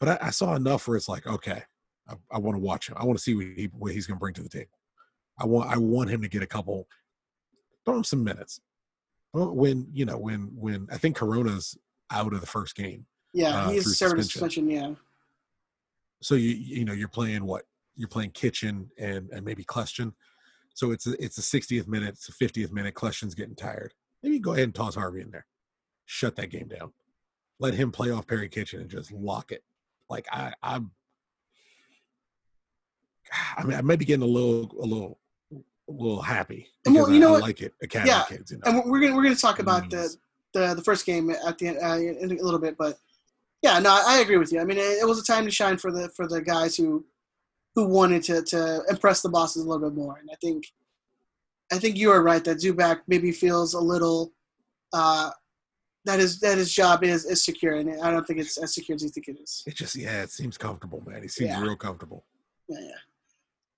But 0.00 0.08
I, 0.22 0.26
I 0.28 0.30
saw 0.30 0.54
enough 0.56 0.88
where 0.88 0.96
it's 0.96 1.08
like, 1.08 1.26
okay, 1.26 1.62
I, 2.08 2.14
I 2.32 2.38
want 2.38 2.56
to 2.56 2.60
watch 2.60 2.88
him. 2.88 2.96
I 2.98 3.04
want 3.04 3.16
to 3.16 3.22
see 3.22 3.34
what, 3.34 3.46
he, 3.56 3.70
what 3.72 3.92
he's 3.92 4.06
going 4.08 4.16
to 4.16 4.20
bring 4.20 4.34
to 4.34 4.42
the 4.42 4.48
table. 4.48 4.76
I 5.38 5.46
want 5.46 5.70
I 5.70 5.78
want 5.78 6.10
him 6.10 6.20
to 6.22 6.28
get 6.28 6.42
a 6.42 6.46
couple, 6.48 6.88
throw 7.84 7.96
him 7.96 8.04
some 8.04 8.24
minutes. 8.24 8.60
When 9.32 9.86
you 9.92 10.04
know 10.04 10.18
when 10.18 10.50
when 10.54 10.88
I 10.90 10.98
think 10.98 11.16
Corona's 11.16 11.78
out 12.10 12.34
of 12.34 12.40
the 12.40 12.46
first 12.46 12.74
game, 12.74 13.06
Yeah, 13.32 13.54
Uh, 13.56 13.70
he's 13.70 13.84
through 13.84 13.92
serving 13.94 14.22
suspension. 14.24 14.66
suspension. 14.66 14.70
Yeah, 14.70 14.94
so 16.20 16.34
you 16.34 16.50
you 16.50 16.84
know 16.84 16.92
you're 16.92 17.08
playing 17.08 17.44
what 17.44 17.64
you're 17.94 18.08
playing 18.08 18.32
Kitchen 18.32 18.90
and 18.98 19.30
and 19.30 19.44
maybe 19.44 19.62
Question, 19.64 20.12
so 20.74 20.90
it's 20.90 21.06
a, 21.06 21.12
it's 21.22 21.38
a 21.38 21.42
60th 21.60 21.86
minute, 21.86 22.10
it's 22.10 22.28
a 22.28 22.32
50th 22.32 22.72
minute. 22.72 22.94
Question's 22.94 23.34
getting 23.34 23.54
tired. 23.54 23.94
Maybe 24.22 24.38
go 24.38 24.52
ahead 24.52 24.64
and 24.64 24.74
toss 24.74 24.94
Harvey 24.94 25.20
in 25.20 25.30
there, 25.30 25.46
shut 26.06 26.36
that 26.36 26.50
game 26.50 26.68
down, 26.68 26.92
let 27.58 27.74
him 27.74 27.90
play 27.92 28.10
off 28.10 28.26
Perry 28.26 28.48
Kitchen 28.48 28.80
and 28.80 28.90
just 28.90 29.12
lock 29.12 29.52
it. 29.52 29.62
Like 30.08 30.26
I 30.32 30.52
I'm, 30.62 30.90
I 33.56 33.64
mean 33.64 33.76
I 33.76 33.82
might 33.82 33.98
be 33.98 34.04
getting 34.04 34.22
a 34.22 34.26
little 34.26 34.70
a 34.80 34.84
little 34.86 35.18
a 35.52 35.92
little 35.92 36.22
happy 36.22 36.68
And 36.86 36.94
well, 36.94 37.10
you 37.10 37.18
know 37.20 37.28
I, 37.28 37.30
I 37.30 37.32
what? 37.32 37.42
like 37.42 37.60
it. 37.62 37.74
Academy 37.82 38.10
Yeah, 38.10 38.24
kids, 38.28 38.50
you 38.52 38.58
know. 38.58 38.62
and 38.66 38.76
we're- 38.78 38.90
we're 38.90 39.00
gonna 39.00 39.16
we're 39.16 39.22
gonna 39.24 39.36
talk 39.36 39.58
about 39.58 39.90
the 39.90 40.14
the 40.52 40.74
the 40.74 40.82
first 40.82 41.06
game 41.06 41.30
at 41.30 41.58
the 41.58 41.68
end 41.68 41.78
uh, 41.82 41.96
in 41.96 42.30
a 42.38 42.42
little 42.42 42.60
bit, 42.60 42.76
but 42.76 42.98
yeah, 43.62 43.78
no, 43.78 43.90
I, 43.90 44.02
I 44.06 44.18
agree 44.20 44.36
with 44.38 44.52
you. 44.52 44.60
I 44.60 44.64
mean, 44.64 44.76
it, 44.76 44.98
it 45.02 45.06
was 45.08 45.18
a 45.20 45.24
time 45.24 45.44
to 45.44 45.50
shine 45.50 45.78
for 45.78 45.90
the 45.90 46.08
for 46.10 46.26
the 46.26 46.42
guys 46.42 46.76
who 46.76 47.04
who 47.74 47.86
wanted 47.86 48.22
to 48.24 48.42
to 48.42 48.82
impress 48.90 49.22
the 49.22 49.28
bosses 49.28 49.64
a 49.64 49.68
little 49.68 49.88
bit 49.90 49.96
more, 49.96 50.16
and 50.18 50.28
I 50.30 50.36
think 50.40 50.64
I 51.72 51.78
think 51.78 51.96
you 51.96 52.10
are 52.10 52.22
right 52.22 52.44
that 52.44 52.58
Zubak 52.58 53.00
maybe 53.08 53.32
feels 53.32 53.74
a 53.74 53.80
little 53.80 54.32
uh, 54.92 55.30
that 56.04 56.20
his 56.20 56.40
that 56.40 56.58
his 56.58 56.72
job 56.72 57.02
is 57.04 57.24
is 57.24 57.44
secure, 57.44 57.74
and 57.76 58.00
I 58.02 58.10
don't 58.10 58.26
think 58.26 58.40
it's 58.40 58.58
as 58.58 58.74
secure 58.74 58.94
as 58.96 59.02
you 59.02 59.08
think 59.08 59.28
it 59.28 59.38
is. 59.42 59.62
It 59.66 59.74
just 59.74 59.96
yeah, 59.96 60.22
it 60.22 60.30
seems 60.30 60.58
comfortable, 60.58 61.02
man. 61.06 61.22
He 61.22 61.28
seems 61.28 61.50
Yeah. 61.50 61.62
real 61.62 61.76
comfortable. 61.76 62.24
Yeah, 62.68 62.78
yeah. 62.80 62.98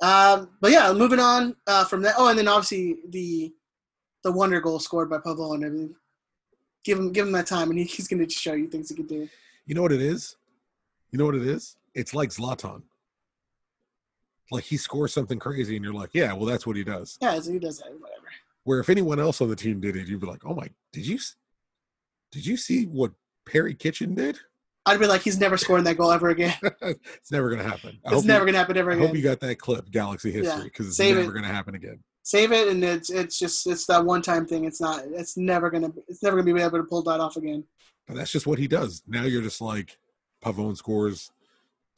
Um, 0.03 0.51
but 0.61 0.73
yeah, 0.73 0.93
moving 0.93 1.21
on 1.21 1.55
uh, 1.67 1.85
from 1.85 2.03
that. 2.03 2.15
Oh, 2.19 2.29
and 2.29 2.39
then 2.39 2.49
obviously 2.49 2.97
the 3.11 3.53
the 4.25 4.33
wonder 4.33 4.61
goal 4.61 4.79
scored 4.81 5.09
by 5.09 5.19
Pavone. 5.19 5.65
I 5.65 5.69
mean, 5.69 5.95
give 6.83 6.99
him 6.99 7.13
give 7.13 7.27
him 7.27 7.33
that 7.33 7.47
time, 7.47 7.71
and 7.71 7.79
he, 7.79 7.85
he's 7.85 8.09
going 8.09 8.27
to 8.27 8.29
show 8.29 8.55
you 8.55 8.67
things 8.67 8.89
he 8.89 8.97
can 8.97 9.07
do. 9.07 9.29
You 9.67 9.75
know 9.75 9.83
what 9.83 9.93
it 9.93 10.03
is? 10.03 10.37
You 11.13 11.19
know 11.19 11.27
what 11.27 11.37
it 11.37 11.47
is? 11.47 11.77
It's 11.95 12.13
like 12.13 12.31
Zlatan. 12.31 12.83
Like 14.51 14.65
he 14.65 14.77
scores 14.77 15.13
something 15.13 15.39
crazy, 15.39 15.77
and 15.77 15.85
you're 15.85 15.95
like, 15.95 16.11
yeah, 16.13 16.33
well, 16.33 16.45
that's 16.47 16.67
what 16.67 16.77
he 16.77 16.85
does. 16.85 17.19
Yeah, 17.21 17.39
so 17.41 17.53
he 17.53 17.59
does 17.59 17.79
that. 17.79 17.93
Whatever. 17.93 18.27
Where 18.65 18.81
if 18.81 18.89
anyone 18.89 19.19
else 19.21 19.41
on 19.41 19.49
the 19.49 19.57
team 19.57 19.81
did 19.81 19.97
it, 19.97 20.07
you'd 20.09 20.21
be 20.21 20.27
like, 20.27 20.43
oh 20.45 20.55
my, 20.55 20.69
did 20.93 21.07
you, 21.07 21.19
did 22.33 22.47
you 22.47 22.57
see 22.57 22.85
what 22.85 23.13
Perry 23.47 23.75
Kitchen 23.75 24.15
did? 24.15 24.39
I'd 24.87 25.01
be 25.01 25.07
like, 25.07 25.23
he's 25.23 25.41
never 25.41 25.57
scoring 25.57 25.85
that 25.85 25.97
goal 25.97 26.13
ever 26.13 26.29
again. 26.29 26.55
it's 26.83 27.33
never 27.33 27.49
gonna 27.49 27.63
happen. 27.63 27.99
I 28.07 28.15
It's 28.15 28.25
never 28.25 28.41
you, 28.47 28.53
going 28.53 28.55
to 28.55 28.59
happen 28.59 28.77
ever 28.77 28.91
I 28.91 28.95
again. 28.97 29.07
hope 29.07 29.17
you 29.17 29.23
got 29.23 29.41
that 29.41 29.59
clip, 29.59 29.91
Galaxy 29.91 30.31
history, 30.31 30.65
because 30.65 30.89
it's 30.89 30.97
Save 30.97 31.17
never 31.17 31.31
it. 31.31 31.35
gonna 31.35 31.53
happen 31.53 31.75
again. 31.75 32.01
Save 32.23 32.53
it, 32.53 32.69
and 32.69 32.83
it's 32.85 33.11
it's 33.11 33.39
just 33.39 33.67
it's 33.67 33.87
that 33.87 34.05
one 34.05 34.21
time 34.23 34.47
thing. 34.47 34.65
It's 34.65 34.81
not. 34.81 35.03
It's 35.07 35.37
never 35.39 35.71
gonna. 35.71 35.93
It's 36.09 36.23
never 36.23 36.37
gonna 36.37 36.55
be 36.55 36.61
able 36.63 36.79
to 36.79 36.85
pull 36.85 37.03
that 37.03 37.21
off 37.21 37.37
again. 37.37 37.65
But 38.07 38.17
that's 38.17 38.31
just 38.33 38.47
what 38.47 38.59
he 38.59 38.67
does. 38.69 39.03
Now 39.07 39.25
you're 39.25 39.43
just 39.43 39.61
like 39.63 39.99
Pavone 40.45 40.77
scores 40.77 41.31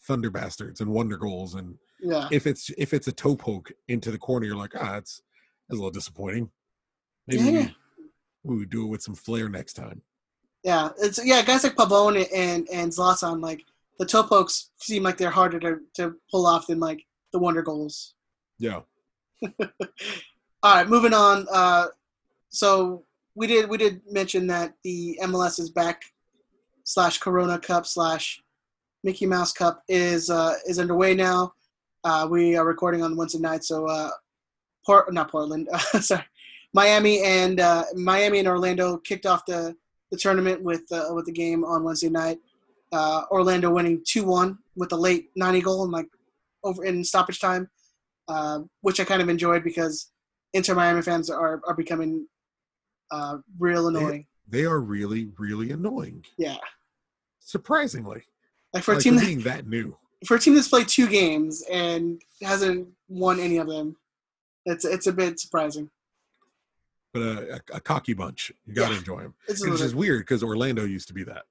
thunder 0.03 0.31
bastards 0.31 0.81
and 0.81 0.91
wonder 0.93 1.17
goals, 1.17 1.55
and 1.55 1.77
Yeah. 2.09 2.29
if 2.31 2.47
it's 2.47 2.71
if 2.79 2.93
it's 2.95 3.09
a 3.09 3.13
toe 3.13 3.37
poke 3.37 3.73
into 3.89 4.11
the 4.11 4.19
corner, 4.19 4.47
you're 4.47 4.57
like, 4.57 4.75
ah, 4.79 4.97
it's 4.97 5.23
that's 5.69 5.79
a 5.79 5.83
little 5.83 5.91
disappointing. 5.91 6.51
Maybe 7.27 7.43
Yeah. 7.43 7.51
we, 7.53 7.75
we 8.45 8.57
would 8.59 8.71
do 8.71 8.85
it 8.85 8.89
with 8.89 9.03
some 9.03 9.15
flair 9.15 9.49
next 9.49 9.73
time. 9.75 10.03
Yeah, 10.63 10.91
it's 10.99 11.25
yeah, 11.25 11.43
guys 11.43 11.65
like 11.65 11.77
Pavone 11.77 12.27
and 12.35 12.69
and 12.73 12.91
Zlatan, 12.93 13.41
like 13.43 13.65
the 13.99 14.07
toe 14.07 14.23
pokes 14.25 14.71
seem 14.79 15.03
like 15.03 15.17
they're 15.17 15.31
harder 15.31 15.59
to, 15.61 15.79
to 15.95 16.15
pull 16.31 16.47
off 16.47 16.67
than 16.67 16.79
like 16.81 17.05
the 17.33 17.39
wonder 17.39 17.63
goals. 17.63 18.15
Yeah. 18.59 18.81
All 20.63 20.75
right, 20.75 20.89
moving 20.89 21.13
on. 21.15 21.47
Uh, 21.53 21.87
so 22.51 23.05
we 23.35 23.47
did 23.47 23.69
we 23.69 23.77
did 23.79 24.01
mention 24.11 24.47
that 24.49 24.75
the 24.85 25.19
MLS 25.25 25.59
is 25.61 25.71
back 25.71 26.03
slash 26.85 27.19
Corona 27.19 27.59
Cup 27.59 27.87
slash 27.87 28.43
Mickey 29.05 29.27
Mouse 29.27 29.53
Cup 29.53 29.83
is 29.89 30.31
uh, 30.31 30.55
is 30.67 30.79
underway 30.79 31.15
now. 31.15 31.53
Uh, 32.07 32.25
we 32.25 32.55
are 32.55 32.65
recording 32.65 33.03
on 33.03 33.17
Wednesday 33.17 33.41
night, 33.41 33.65
so 33.65 33.85
uh, 33.87 34.11
Port 34.87 35.13
not 35.13 35.29
Portland, 35.29 35.69
sorry, 36.01 36.23
Miami 36.73 37.21
and 37.25 37.59
uh, 37.59 37.83
Miami 37.97 38.39
and 38.39 38.47
Orlando 38.47 38.99
kicked 38.99 39.27
off 39.27 39.45
the, 39.45 39.75
the 40.13 40.17
tournament 40.17 40.63
with 40.63 40.83
uh, 40.93 41.13
with 41.13 41.27
the 41.27 41.33
game 41.33 41.65
on 41.65 41.83
Wednesday 41.83 42.09
night. 42.09 42.39
Uh, 42.93 43.23
Orlando 43.33 43.73
winning 43.73 44.05
two 44.07 44.23
one 44.23 44.57
with 44.77 44.93
a 44.93 44.97
late 44.97 45.31
ninety 45.35 45.61
goal 45.61 45.83
and 45.83 45.91
like 45.91 46.07
over 46.63 46.85
in 46.85 47.03
stoppage 47.03 47.41
time, 47.41 47.69
uh, 48.29 48.61
which 48.83 49.01
I 49.01 49.05
kind 49.05 49.21
of 49.21 49.29
enjoyed 49.29 49.65
because 49.65 50.13
Inter 50.53 50.77
Miami 50.77 51.03
fans 51.03 51.29
are 51.29 51.61
are 51.67 51.75
becoming 51.75 52.29
uh, 53.11 53.39
real 53.59 53.89
annoying. 53.89 54.29
They 54.47 54.65
are 54.65 54.79
really, 54.79 55.31
really 55.41 55.73
annoying. 55.73 56.25
Yeah, 56.39 56.59
Surprisingly. 57.41 58.23
like 58.73 58.85
for 58.85 58.93
a 58.93 58.95
like 58.95 59.03
team 59.03 59.17
that, 59.17 59.27
being 59.27 59.41
that 59.41 59.67
new. 59.67 59.97
For 60.25 60.37
a 60.37 60.41
team 60.41 60.55
that's 60.55 60.69
played 60.69 60.89
two 60.89 61.09
games 61.09 61.62
and 61.71 62.23
hasn't 62.43 62.89
won 63.09 63.39
any 63.41 63.59
of 63.59 63.67
them, 63.69 63.97
it's 64.64 64.85
it's 64.85 65.07
a 65.07 65.12
bit 65.12 65.39
surprising. 65.39 65.91
But 67.12 67.23
a, 67.23 67.55
a, 67.55 67.61
a 67.77 67.81
cocky 67.81 68.14
bunch. 68.14 68.53
You 68.67 68.75
gotta 68.75 68.93
Yeah. 68.95 68.99
enjoy 69.01 69.21
them. 69.23 69.35
It's 69.49 69.62
It's 69.64 69.81
just 69.81 69.95
weird 69.95 70.21
because 70.21 70.43
Orlando 70.43 70.85
used 70.85 71.09
to 71.09 71.14
be 71.14 71.25
that. 71.25 71.45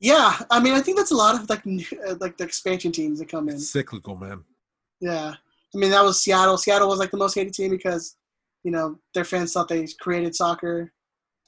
yeah. 0.00 0.38
I 0.50 0.60
mean, 0.60 0.74
I 0.74 0.80
think 0.80 0.96
that's 0.96 1.12
a 1.12 1.16
lot 1.16 1.34
of 1.40 1.48
like 1.48 1.64
new- 1.66 1.84
uh, 2.06 2.16
like 2.20 2.36
the 2.36 2.44
expansion 2.44 2.92
teams 2.92 3.18
that 3.18 3.28
come 3.28 3.48
in. 3.48 3.56
It's 3.56 3.70
cyclical, 3.70 4.16
man. 4.16 4.44
Yeah, 5.00 5.34
I 5.74 5.78
mean 5.78 5.90
that 5.90 6.04
was 6.04 6.20
Seattle. 6.22 6.56
Seattle 6.58 6.88
was 6.88 6.98
like 6.98 7.10
the 7.10 7.16
most 7.16 7.34
hated 7.34 7.54
team 7.54 7.70
because 7.70 8.16
you 8.64 8.70
know 8.70 8.98
their 9.14 9.24
fans 9.24 9.52
thought 9.52 9.68
they 9.68 9.86
created 10.00 10.34
soccer. 10.34 10.92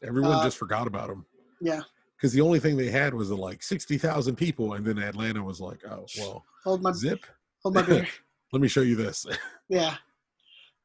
Everyone 0.03 0.33
Uh, 0.33 0.45
just 0.45 0.57
forgot 0.59 0.87
about 0.87 1.09
them. 1.09 1.25
Yeah, 1.61 1.83
Because 2.25 2.33
the 2.33 2.41
only 2.41 2.59
thing 2.59 2.79
they 2.79 2.89
had 2.89 3.13
was 3.13 3.31
uh, 3.31 3.37
like 3.37 3.63
60,000 3.63 4.35
people. 4.35 4.73
And 4.73 4.87
then 4.87 4.97
Atlanta 4.97 5.45
was 5.45 5.61
like, 5.61 5.81
oh, 5.87 6.07
well, 6.19 6.43
hold 6.65 6.81
my 6.81 6.91
zip. 6.93 7.21
hold 7.63 7.75
my 7.75 7.83
beer. 7.83 8.09
Let 8.53 8.63
me 8.63 8.69
show 8.69 8.81
you 8.81 8.97
this. 8.97 9.27
Yeah. 9.69 9.97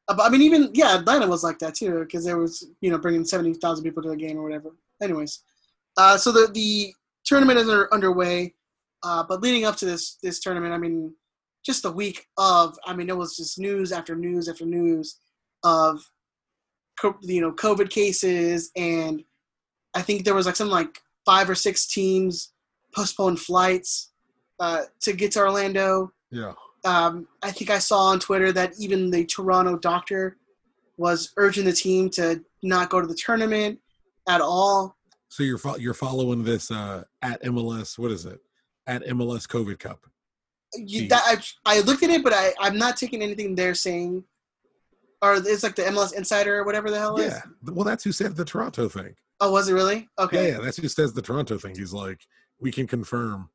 Uh, 0.06 0.16
But 0.16 0.24
I 0.24 0.28
mean, 0.28 0.42
even 0.42 0.68
yeah, 0.74 0.98
Atlanta 0.98 1.26
was 1.26 1.42
like 1.42 1.58
that 1.60 1.74
too 1.74 2.00
because 2.00 2.26
there 2.26 2.36
was 2.36 2.66
you 2.82 2.90
know 2.90 2.98
bringing 2.98 3.24
seventy 3.24 3.54
thousand 3.54 3.84
people 3.84 4.02
to 4.02 4.10
the 4.10 4.16
game 4.16 4.36
or 4.36 4.42
whatever. 4.42 4.70
Anyways, 5.02 5.42
uh, 5.96 6.18
so 6.18 6.30
the 6.30 6.50
the 6.52 6.92
tournament 7.24 7.58
is 7.58 7.68
underway, 7.90 8.54
uh, 9.02 9.22
but 9.26 9.40
leading 9.40 9.64
up 9.64 9.76
to 9.76 9.86
this 9.86 10.18
this 10.22 10.40
tournament, 10.40 10.74
I 10.74 10.78
mean, 10.78 11.14
just 11.64 11.82
the 11.82 11.92
week 11.92 12.26
of, 12.36 12.78
I 12.84 12.94
mean, 12.94 13.08
it 13.08 13.16
was 13.16 13.34
just 13.36 13.58
news 13.58 13.92
after 13.92 14.14
news 14.14 14.46
after 14.46 14.66
news 14.66 15.16
of 15.64 16.02
you 17.22 17.40
know 17.40 17.52
COVID 17.52 17.88
cases, 17.88 18.70
and 18.76 19.24
I 19.94 20.02
think 20.02 20.24
there 20.24 20.34
was 20.34 20.44
like 20.44 20.56
some 20.56 20.68
like 20.68 21.00
five 21.24 21.48
or 21.48 21.54
six 21.54 21.86
teams 21.86 22.52
postponed 22.94 23.38
flights 23.38 24.12
uh, 24.58 24.82
to 25.00 25.12
get 25.12 25.32
to 25.32 25.40
Orlando 25.40 26.12
yeah. 26.30 26.52
um, 26.84 27.26
I 27.42 27.50
think 27.50 27.70
I 27.70 27.78
saw 27.78 28.06
on 28.06 28.20
Twitter 28.20 28.52
that 28.52 28.74
even 28.78 29.10
the 29.10 29.24
Toronto 29.24 29.76
doctor 29.76 30.36
was 30.96 31.32
urging 31.36 31.64
the 31.64 31.72
team 31.72 32.10
to 32.10 32.44
not 32.62 32.90
go 32.90 33.00
to 33.00 33.06
the 33.06 33.14
tournament 33.14 33.78
at 34.28 34.40
all. 34.40 34.96
So 35.28 35.42
you're 35.42 35.58
fo- 35.58 35.76
you're 35.76 35.94
following 35.94 36.44
this 36.44 36.70
uh, 36.70 37.04
at 37.22 37.42
MLS. 37.44 37.98
What 37.98 38.10
is 38.10 38.26
it? 38.26 38.40
At 38.86 39.04
MLS 39.06 39.46
COVID 39.46 39.78
Cup. 39.78 40.06
You, 40.74 41.08
that, 41.08 41.22
I, 41.64 41.78
I 41.78 41.80
looked 41.80 42.02
at 42.02 42.10
it, 42.10 42.22
but 42.22 42.32
I, 42.32 42.52
I'm 42.60 42.76
not 42.76 42.96
taking 42.96 43.22
anything 43.22 43.54
they're 43.54 43.74
saying. 43.74 44.24
Or 45.22 45.34
it's 45.34 45.62
like 45.62 45.74
the 45.74 45.82
MLS 45.82 46.14
Insider 46.14 46.58
or 46.58 46.64
whatever 46.64 46.90
the 46.90 46.98
hell 46.98 47.16
it 47.16 47.26
is. 47.26 47.32
Yeah. 47.32 47.72
Well, 47.72 47.84
that's 47.84 48.04
who 48.04 48.12
said 48.12 48.36
the 48.36 48.44
Toronto 48.44 48.88
thing. 48.88 49.14
Oh, 49.40 49.50
was 49.50 49.68
it 49.68 49.74
really? 49.74 50.08
Okay. 50.18 50.48
Yeah, 50.48 50.56
yeah. 50.56 50.64
That's 50.64 50.76
who 50.76 50.88
says 50.88 51.12
the 51.12 51.22
Toronto 51.22 51.58
thing. 51.58 51.74
He's 51.74 51.92
like, 51.92 52.20
we 52.60 52.70
can 52.70 52.86
confirm 52.86 53.48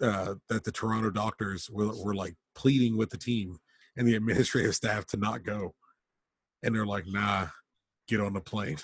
uh, 0.00 0.34
that 0.48 0.64
the 0.64 0.72
Toronto 0.72 1.10
doctors 1.10 1.70
were, 1.70 1.92
were 2.02 2.14
like 2.14 2.34
pleading 2.54 2.96
with 2.96 3.10
the 3.10 3.16
team 3.16 3.58
and 3.96 4.06
the 4.06 4.14
administrative 4.14 4.74
staff 4.74 5.06
to 5.06 5.16
not 5.16 5.44
go, 5.44 5.74
and 6.62 6.74
they're 6.74 6.86
like, 6.86 7.06
nah, 7.06 7.46
get 8.08 8.20
on 8.20 8.32
the 8.32 8.40
plane. 8.40 8.76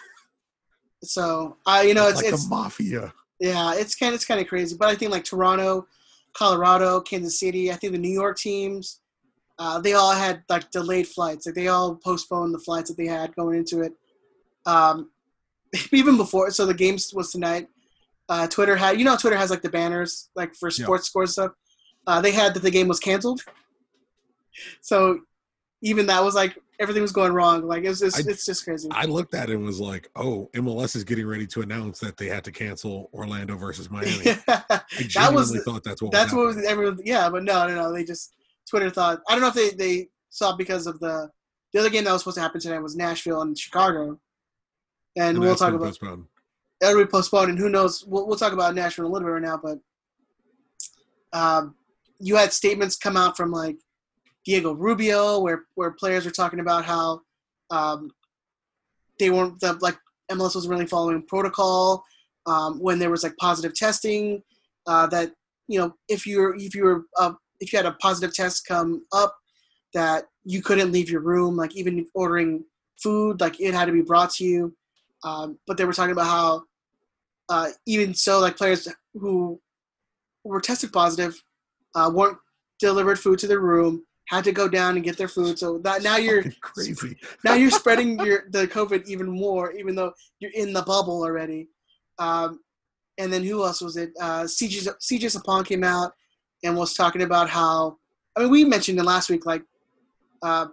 So 1.03 1.57
I, 1.67 1.83
you 1.83 1.95
know, 1.95 2.09
it's, 2.09 2.23
like 2.23 2.33
it's 2.33 2.49
mafia. 2.49 3.13
yeah, 3.41 3.75
it's 3.75 3.95
kind 3.95 4.11
of 4.11 4.15
it's 4.17 4.25
kind 4.25 4.41
of 4.41 4.49
crazy. 4.49 4.77
But 4.79 4.89
I 4.89 4.95
think 4.95 5.13
like 5.13 5.25
Toronto, 5.25 5.87
Colorado, 6.35 7.01
Kansas 7.01 7.39
City. 7.39 7.71
I 7.71 7.75
think 7.75 7.93
the 7.93 7.99
New 7.99 8.13
York 8.13 8.39
teams, 8.39 9.01
uh, 9.59 9.81
they 9.81 9.95
all 9.95 10.13
had 10.13 10.43
like 10.49 10.71
delayed 10.71 11.09
flights. 11.09 11.47
Like 11.47 11.55
they 11.55 11.69
all 11.69 11.97
postponed 11.97 12.55
the 12.55 12.59
flights 12.59 12.91
that 12.91 12.97
they 12.97 13.07
had 13.07 13.35
going 13.37 13.59
into 13.59 13.83
it. 13.83 13.93
Um, 14.67 15.11
even 15.93 16.17
before, 16.17 16.51
so 16.51 16.67
the 16.67 16.75
games 16.75 17.13
was 17.15 17.31
tonight. 17.33 17.69
Uh, 18.29 18.47
Twitter 18.47 18.77
had, 18.77 18.99
you 18.99 19.05
know, 19.05 19.17
Twitter 19.17 19.37
has 19.37 19.51
like 19.51 19.63
the 19.63 19.71
banners 19.71 20.29
like 20.35 20.55
for 20.55 20.69
Yeah. 20.69 20.85
sports 20.85 21.07
scores 21.07 21.33
stuff. 21.33 21.53
Uh, 22.07 22.21
they 22.21 22.31
had 22.33 22.55
that 22.55 22.61
the 22.63 22.71
game 22.71 22.89
was 22.89 23.01
canceled. 23.01 23.43
So 24.81 25.21
even 25.83 26.07
that 26.07 26.23
was 26.23 26.35
like 26.35 26.59
everything 26.81 27.03
was 27.03 27.13
going 27.13 27.33
wrong. 27.33 27.67
Like 27.67 27.85
it's 27.85 28.01
just, 28.01 28.17
I- 28.19 28.31
it's 28.31 28.45
just 28.45 28.65
crazy. 28.65 28.89
I 28.93 29.05
looked 29.05 29.35
at 29.35 29.51
it 29.51 29.55
and 29.57 29.65
was 29.65 29.81
like, 29.81 30.09
oh, 30.17 30.51
MLS 30.55 30.97
is 30.97 31.05
getting 31.05 31.27
ready 31.27 31.47
to 31.49 31.61
announce 31.63 32.01
that 32.01 32.17
they 32.17 32.27
had 32.27 32.45
to 32.45 32.53
cancel 32.53 33.11
Orlando 33.13 33.57
versus 33.57 33.91
Miami. 33.91 34.31
I 34.49 34.81
that 35.15 35.33
was 35.33 35.57
thought 35.65 35.85
that's 35.85 36.03
what 36.03 36.13
that's 36.13 36.33
was 36.33 36.57
what 36.57 36.57
was 36.57 36.67
everyone. 36.67 36.99
Yeah, 37.05 37.29
but 37.31 37.45
no, 37.45 37.67
no, 37.67 37.75
no. 37.75 37.93
They 37.93 38.05
just 38.05 38.35
Twitter 38.69 38.91
thought. 38.91 39.21
I 39.29 39.33
don't 39.33 39.41
know 39.43 39.49
if 39.49 39.55
they 39.55 39.71
they 39.71 40.09
saw 40.31 40.57
because 40.57 40.87
of 40.87 40.99
the 41.01 41.31
the 41.73 41.81
other 41.81 41.91
game 41.91 42.05
that 42.05 42.13
was 42.13 42.23
supposed 42.23 42.37
to 42.37 42.41
happen 42.43 42.61
tonight 42.61 42.79
was 42.81 42.97
Nashville 42.97 43.43
and 43.43 43.57
Chicago, 43.59 44.19
and, 45.19 45.37
And 45.37 45.41
we'll 45.41 45.57
talk 45.57 45.75
about 45.75 45.87
postponed. 45.87 46.25
that'll 46.81 47.03
be 47.03 47.07
postponed, 47.07 47.51
and 47.51 47.59
who 47.59 47.69
knows? 47.69 48.05
We'll, 48.07 48.27
we'll 48.27 48.37
talk 48.37 48.53
about 48.53 48.75
Nashville 48.75 49.07
a 49.07 49.09
little 49.09 49.27
bit 49.27 49.33
right 49.33 49.43
now, 49.43 49.61
but 49.63 49.79
um, 51.33 51.75
you 52.21 52.37
had 52.37 52.53
statements 52.53 52.97
come 52.97 53.17
out 53.17 53.37
from 53.37 53.51
like 53.51 53.77
Diego 54.45 54.73
Rubio, 54.73 55.41
where 55.41 55.65
where 55.75 55.91
players 55.91 56.25
were 56.25 56.31
talking 56.31 56.61
about 56.61 56.85
how 56.85 57.21
um, 57.71 58.11
they 59.19 59.31
weren't 59.31 59.61
the 59.61 59.75
like 59.81 59.99
MLS 60.31 60.55
wasn't 60.55 60.71
really 60.71 60.87
following 60.87 61.23
protocol 61.23 62.05
um, 62.47 62.79
when 62.81 62.99
there 62.99 63.11
was 63.11 63.23
like 63.23 63.37
positive 63.37 63.75
testing. 63.75 64.43
Uh, 64.87 65.07
that 65.09 65.33
you 65.67 65.79
know 65.79 65.93
if 66.09 66.27
you're 66.27 66.55
if 66.57 66.75
you 66.75 66.85
were 66.85 67.03
uh, 67.19 67.33
if 67.61 67.73
you 67.73 67.79
had 67.79 67.87
a 67.87 67.93
positive 67.93 68.35
test 68.35 68.67
come 68.67 69.05
up, 69.13 69.37
that 69.95 70.25
you 70.45 70.63
couldn't 70.63 70.93
leave 70.93 71.11
your 71.11 71.21
room. 71.21 71.57
Like 71.57 71.77
even 71.77 72.07
ordering 72.15 72.65
food, 73.03 73.41
like 73.41 73.61
it 73.61 73.75
had 73.75 73.87
to 73.87 73.93
be 73.93 74.03
brought 74.03 74.31
to 74.35 74.45
you. 74.45 74.75
Um, 75.25 75.59
but 75.67 75.77
they 75.77 75.85
were 75.85 75.93
talking 75.93 76.13
about 76.13 76.27
how 76.27 76.63
uh, 77.49 77.71
even 77.87 78.15
so, 78.15 78.41
like 78.41 78.57
players 78.57 78.89
who 79.15 79.61
were 80.45 80.61
tested 80.61 80.93
positive 80.93 81.43
uh, 81.95 82.11
weren't 82.13 82.39
delivered 82.79 83.19
food 83.19 83.39
to 83.41 83.47
their 83.47 83.61
room, 83.61 84.05
had 84.29 84.45
to 84.45 84.53
go 84.53 84.69
down 84.69 84.95
and 84.97 85.05
get 85.05 85.17
their 85.17 85.29
food. 85.29 85.59
So 85.59 85.79
that 85.79 86.03
now 86.03 86.17
you're 86.17 86.43
Fucking 86.43 86.59
crazy. 86.61 87.17
now 87.45 87.55
you're 87.55 87.71
spreading 87.71 88.19
your 88.21 88.45
the 88.51 88.69
COVID 88.69 89.07
even 89.07 89.29
more, 89.29 89.73
even 89.73 89.95
though 89.95 90.13
you're 90.41 90.53
in 90.55 90.73
the 90.73 90.83
bubble 90.83 91.23
already. 91.23 91.69
Um, 92.19 92.61
and 93.19 93.33
then 93.33 93.43
who 93.43 93.65
else 93.65 93.81
was 93.81 93.97
it? 93.97 94.13
Uh, 94.21 94.43
CJ 94.43 94.89
CJ 95.01 95.37
Sapong 95.37 95.65
came 95.67 95.83
out 95.85 96.13
and 96.63 96.77
was 96.77 96.95
talking 96.95 97.23
about 97.23 97.49
how 97.49 97.97
I 98.37 98.43
mean 98.43 98.51
we 98.51 98.65
mentioned 98.65 98.99
it 98.99 99.05
last 99.05 99.31
week, 99.31 99.47
like 99.47 99.63
uh, 100.43 100.67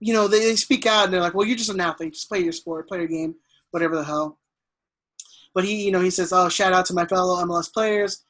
you 0.00 0.12
know 0.12 0.28
they, 0.28 0.40
they 0.40 0.56
speak 0.56 0.86
out 0.86 1.04
and 1.04 1.12
they're 1.14 1.20
like, 1.20 1.34
well, 1.34 1.46
you're 1.46 1.56
just 1.56 1.70
an 1.70 1.80
athlete, 1.80 2.14
just 2.14 2.28
play 2.28 2.40
your 2.40 2.52
sport, 2.52 2.88
play 2.88 2.98
your 2.98 3.08
game, 3.08 3.34
whatever 3.70 3.96
the 3.96 4.04
hell. 4.04 4.38
But 5.54 5.64
he, 5.64 5.84
you 5.84 5.90
know, 5.90 6.00
he 6.00 6.10
says, 6.10 6.32
oh, 6.32 6.48
shout 6.48 6.72
out 6.74 6.84
to 6.86 6.94
my 6.94 7.06
fellow 7.06 7.42
MLS 7.44 7.72
players. 7.72 8.24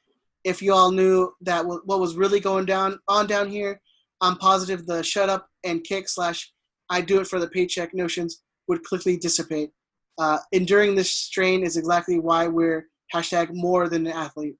If 0.44 0.62
you 0.62 0.72
all 0.72 0.92
knew 0.92 1.32
that 1.40 1.62
w- 1.62 1.82
what 1.84 1.98
was 1.98 2.14
really 2.14 2.38
going 2.38 2.66
down 2.66 3.00
on 3.08 3.26
down 3.26 3.50
here, 3.50 3.80
I'm 4.20 4.36
positive 4.36 4.86
the 4.86 5.02
shut 5.02 5.28
up 5.28 5.48
and 5.64 5.82
kick 5.82 6.08
slash 6.08 6.52
I 6.88 7.00
do 7.00 7.20
it 7.20 7.26
for 7.26 7.40
the 7.40 7.48
paycheck 7.48 7.92
notions 7.94 8.42
would 8.68 8.84
quickly 8.84 9.16
dissipate. 9.16 9.70
Uh, 10.18 10.38
enduring 10.52 10.94
this 10.94 11.12
strain 11.12 11.64
is 11.64 11.76
exactly 11.76 12.20
why 12.20 12.46
we're 12.46 12.86
hashtag 13.12 13.52
more 13.52 13.88
than 13.88 14.06
an 14.06 14.12
athlete. 14.12 14.56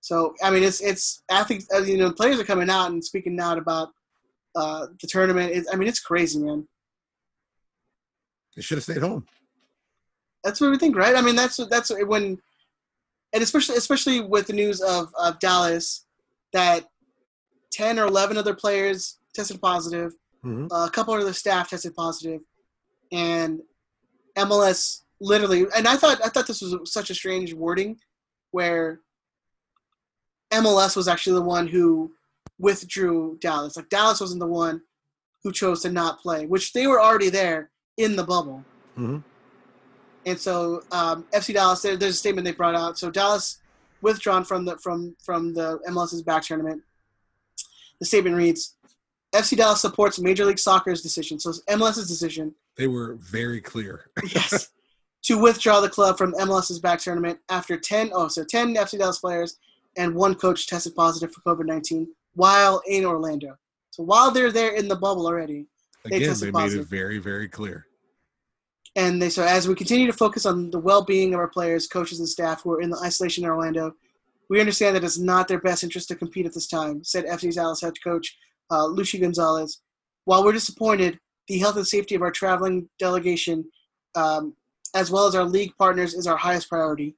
So 0.00 0.34
I 0.42 0.50
mean, 0.50 0.64
it's 0.64 0.80
it's 0.80 1.22
athletes. 1.30 1.66
uh, 1.74 1.82
You 1.82 1.98
know, 1.98 2.12
players 2.12 2.40
are 2.40 2.44
coming 2.44 2.68
out 2.70 2.90
and 2.90 3.04
speaking 3.04 3.38
out 3.40 3.58
about 3.58 3.90
uh, 4.54 4.86
the 5.00 5.06
tournament. 5.06 5.66
I 5.72 5.76
mean, 5.76 5.88
it's 5.88 6.00
crazy, 6.00 6.38
man. 6.38 6.66
They 8.56 8.62
should 8.62 8.78
have 8.78 8.84
stayed 8.84 8.98
home. 8.98 9.26
That's 10.44 10.60
what 10.60 10.70
we 10.70 10.78
think, 10.78 10.96
right? 10.96 11.16
I 11.16 11.20
mean, 11.20 11.36
that's 11.36 11.56
that's 11.68 11.90
when, 12.06 12.38
and 13.32 13.42
especially 13.42 13.76
especially 13.76 14.20
with 14.20 14.46
the 14.46 14.52
news 14.52 14.80
of 14.80 15.12
of 15.18 15.38
Dallas, 15.38 16.06
that 16.52 16.86
ten 17.70 17.98
or 17.98 18.06
eleven 18.06 18.36
other 18.36 18.54
players 18.54 19.18
tested 19.34 19.60
positive. 19.60 20.12
Mhm. 20.44 20.68
Uh, 20.72 20.86
a 20.86 20.90
couple 20.90 21.14
of 21.14 21.24
the 21.24 21.34
staff 21.34 21.70
tested 21.70 21.94
positive, 21.94 22.40
and 23.12 23.60
MLS 24.36 25.02
literally. 25.20 25.66
And 25.76 25.86
I 25.86 25.96
thought 25.96 26.20
I 26.24 26.28
thought 26.28 26.46
this 26.46 26.62
was 26.62 26.92
such 26.92 27.10
a 27.10 27.14
strange 27.14 27.52
wording, 27.54 27.98
where 28.52 29.00
MLS 30.52 30.96
was 30.96 31.08
actually 31.08 31.34
the 31.34 31.42
one 31.42 31.66
who 31.66 32.12
withdrew 32.58 33.38
Dallas. 33.40 33.76
Like 33.76 33.88
Dallas 33.88 34.20
wasn't 34.20 34.40
the 34.40 34.46
one 34.46 34.82
who 35.42 35.52
chose 35.52 35.82
to 35.82 35.90
not 35.90 36.20
play, 36.20 36.46
which 36.46 36.72
they 36.72 36.86
were 36.86 37.00
already 37.00 37.30
there 37.30 37.70
in 37.96 38.16
the 38.16 38.24
bubble. 38.24 38.64
Mhm. 38.96 39.22
And 40.26 40.38
so 40.38 40.82
um, 40.90 41.24
FC 41.32 41.54
Dallas, 41.54 41.80
there, 41.82 41.96
there's 41.96 42.14
a 42.14 42.18
statement 42.18 42.44
they 42.44 42.52
brought 42.52 42.74
out. 42.74 42.98
So 42.98 43.10
Dallas 43.10 43.58
withdrawn 44.02 44.44
from 44.44 44.64
the 44.64 44.76
from 44.78 45.16
from 45.24 45.54
the 45.54 45.78
MLS's 45.88 46.22
back 46.22 46.42
tournament. 46.42 46.82
The 48.00 48.06
statement 48.06 48.36
reads: 48.36 48.76
FC 49.34 49.56
Dallas 49.56 49.80
supports 49.80 50.18
Major 50.18 50.44
League 50.44 50.58
Soccer's 50.58 51.02
decision. 51.02 51.38
So 51.38 51.50
it's 51.50 51.62
MLS's 51.68 52.08
decision, 52.08 52.54
They 52.76 52.88
were 52.88 53.14
very 53.14 53.60
clear. 53.60 54.10
yes, 54.34 54.70
to 55.22 55.38
withdraw 55.38 55.80
the 55.80 55.88
club 55.88 56.18
from 56.18 56.34
MLS's 56.34 56.78
back 56.78 57.00
tournament 57.00 57.38
after 57.48 57.76
ten 57.78 58.10
oh 58.12 58.28
so 58.28 58.44
ten 58.44 58.74
FC 58.74 58.98
Dallas 58.98 59.18
players 59.18 59.58
and 59.96 60.14
one 60.14 60.34
coach 60.34 60.66
tested 60.66 60.94
positive 60.94 61.32
for 61.32 61.40
COVID 61.40 61.66
nineteen 61.66 62.08
while 62.38 62.80
in 62.86 63.04
Orlando. 63.04 63.56
So 63.90 64.04
while 64.04 64.30
they're 64.30 64.52
there 64.52 64.74
in 64.76 64.86
the 64.86 64.94
bubble 64.94 65.26
already, 65.26 65.66
They 66.04 66.18
Again, 66.18 66.34
they 66.38 66.46
made 66.46 66.52
positive. 66.52 66.86
it 66.86 66.88
very, 66.88 67.18
very 67.18 67.48
clear. 67.48 67.86
And 68.94 69.20
they 69.20 69.28
so 69.28 69.42
as 69.42 69.66
we 69.66 69.74
continue 69.74 70.06
to 70.06 70.12
focus 70.24 70.46
on 70.46 70.70
the 70.70 70.78
well-being 70.78 71.34
of 71.34 71.40
our 71.40 71.48
players, 71.48 71.88
coaches, 71.88 72.20
and 72.20 72.28
staff 72.28 72.62
who 72.62 72.70
are 72.74 72.80
in 72.80 72.90
the 72.90 73.00
isolation 73.04 73.42
in 73.44 73.50
Orlando, 73.50 73.92
we 74.48 74.60
understand 74.60 74.94
that 74.94 75.02
it's 75.04 75.18
not 75.18 75.48
their 75.48 75.60
best 75.60 75.82
interest 75.82 76.06
to 76.08 76.14
compete 76.14 76.46
at 76.46 76.54
this 76.54 76.68
time," 76.68 77.02
said 77.02 77.24
FC 77.26 77.52
Dallas 77.52 77.80
head 77.80 77.94
coach 78.02 78.36
uh, 78.70 78.86
Luchi 78.86 79.20
Gonzalez. 79.20 79.80
While 80.24 80.44
we're 80.44 80.52
disappointed, 80.52 81.18
the 81.48 81.58
health 81.58 81.76
and 81.76 81.86
safety 81.86 82.14
of 82.14 82.22
our 82.22 82.30
traveling 82.30 82.88
delegation, 83.00 83.64
um, 84.14 84.54
as 84.94 85.10
well 85.10 85.26
as 85.26 85.34
our 85.34 85.44
league 85.44 85.72
partners, 85.76 86.14
is 86.14 86.26
our 86.28 86.36
highest 86.36 86.68
priority. 86.68 87.16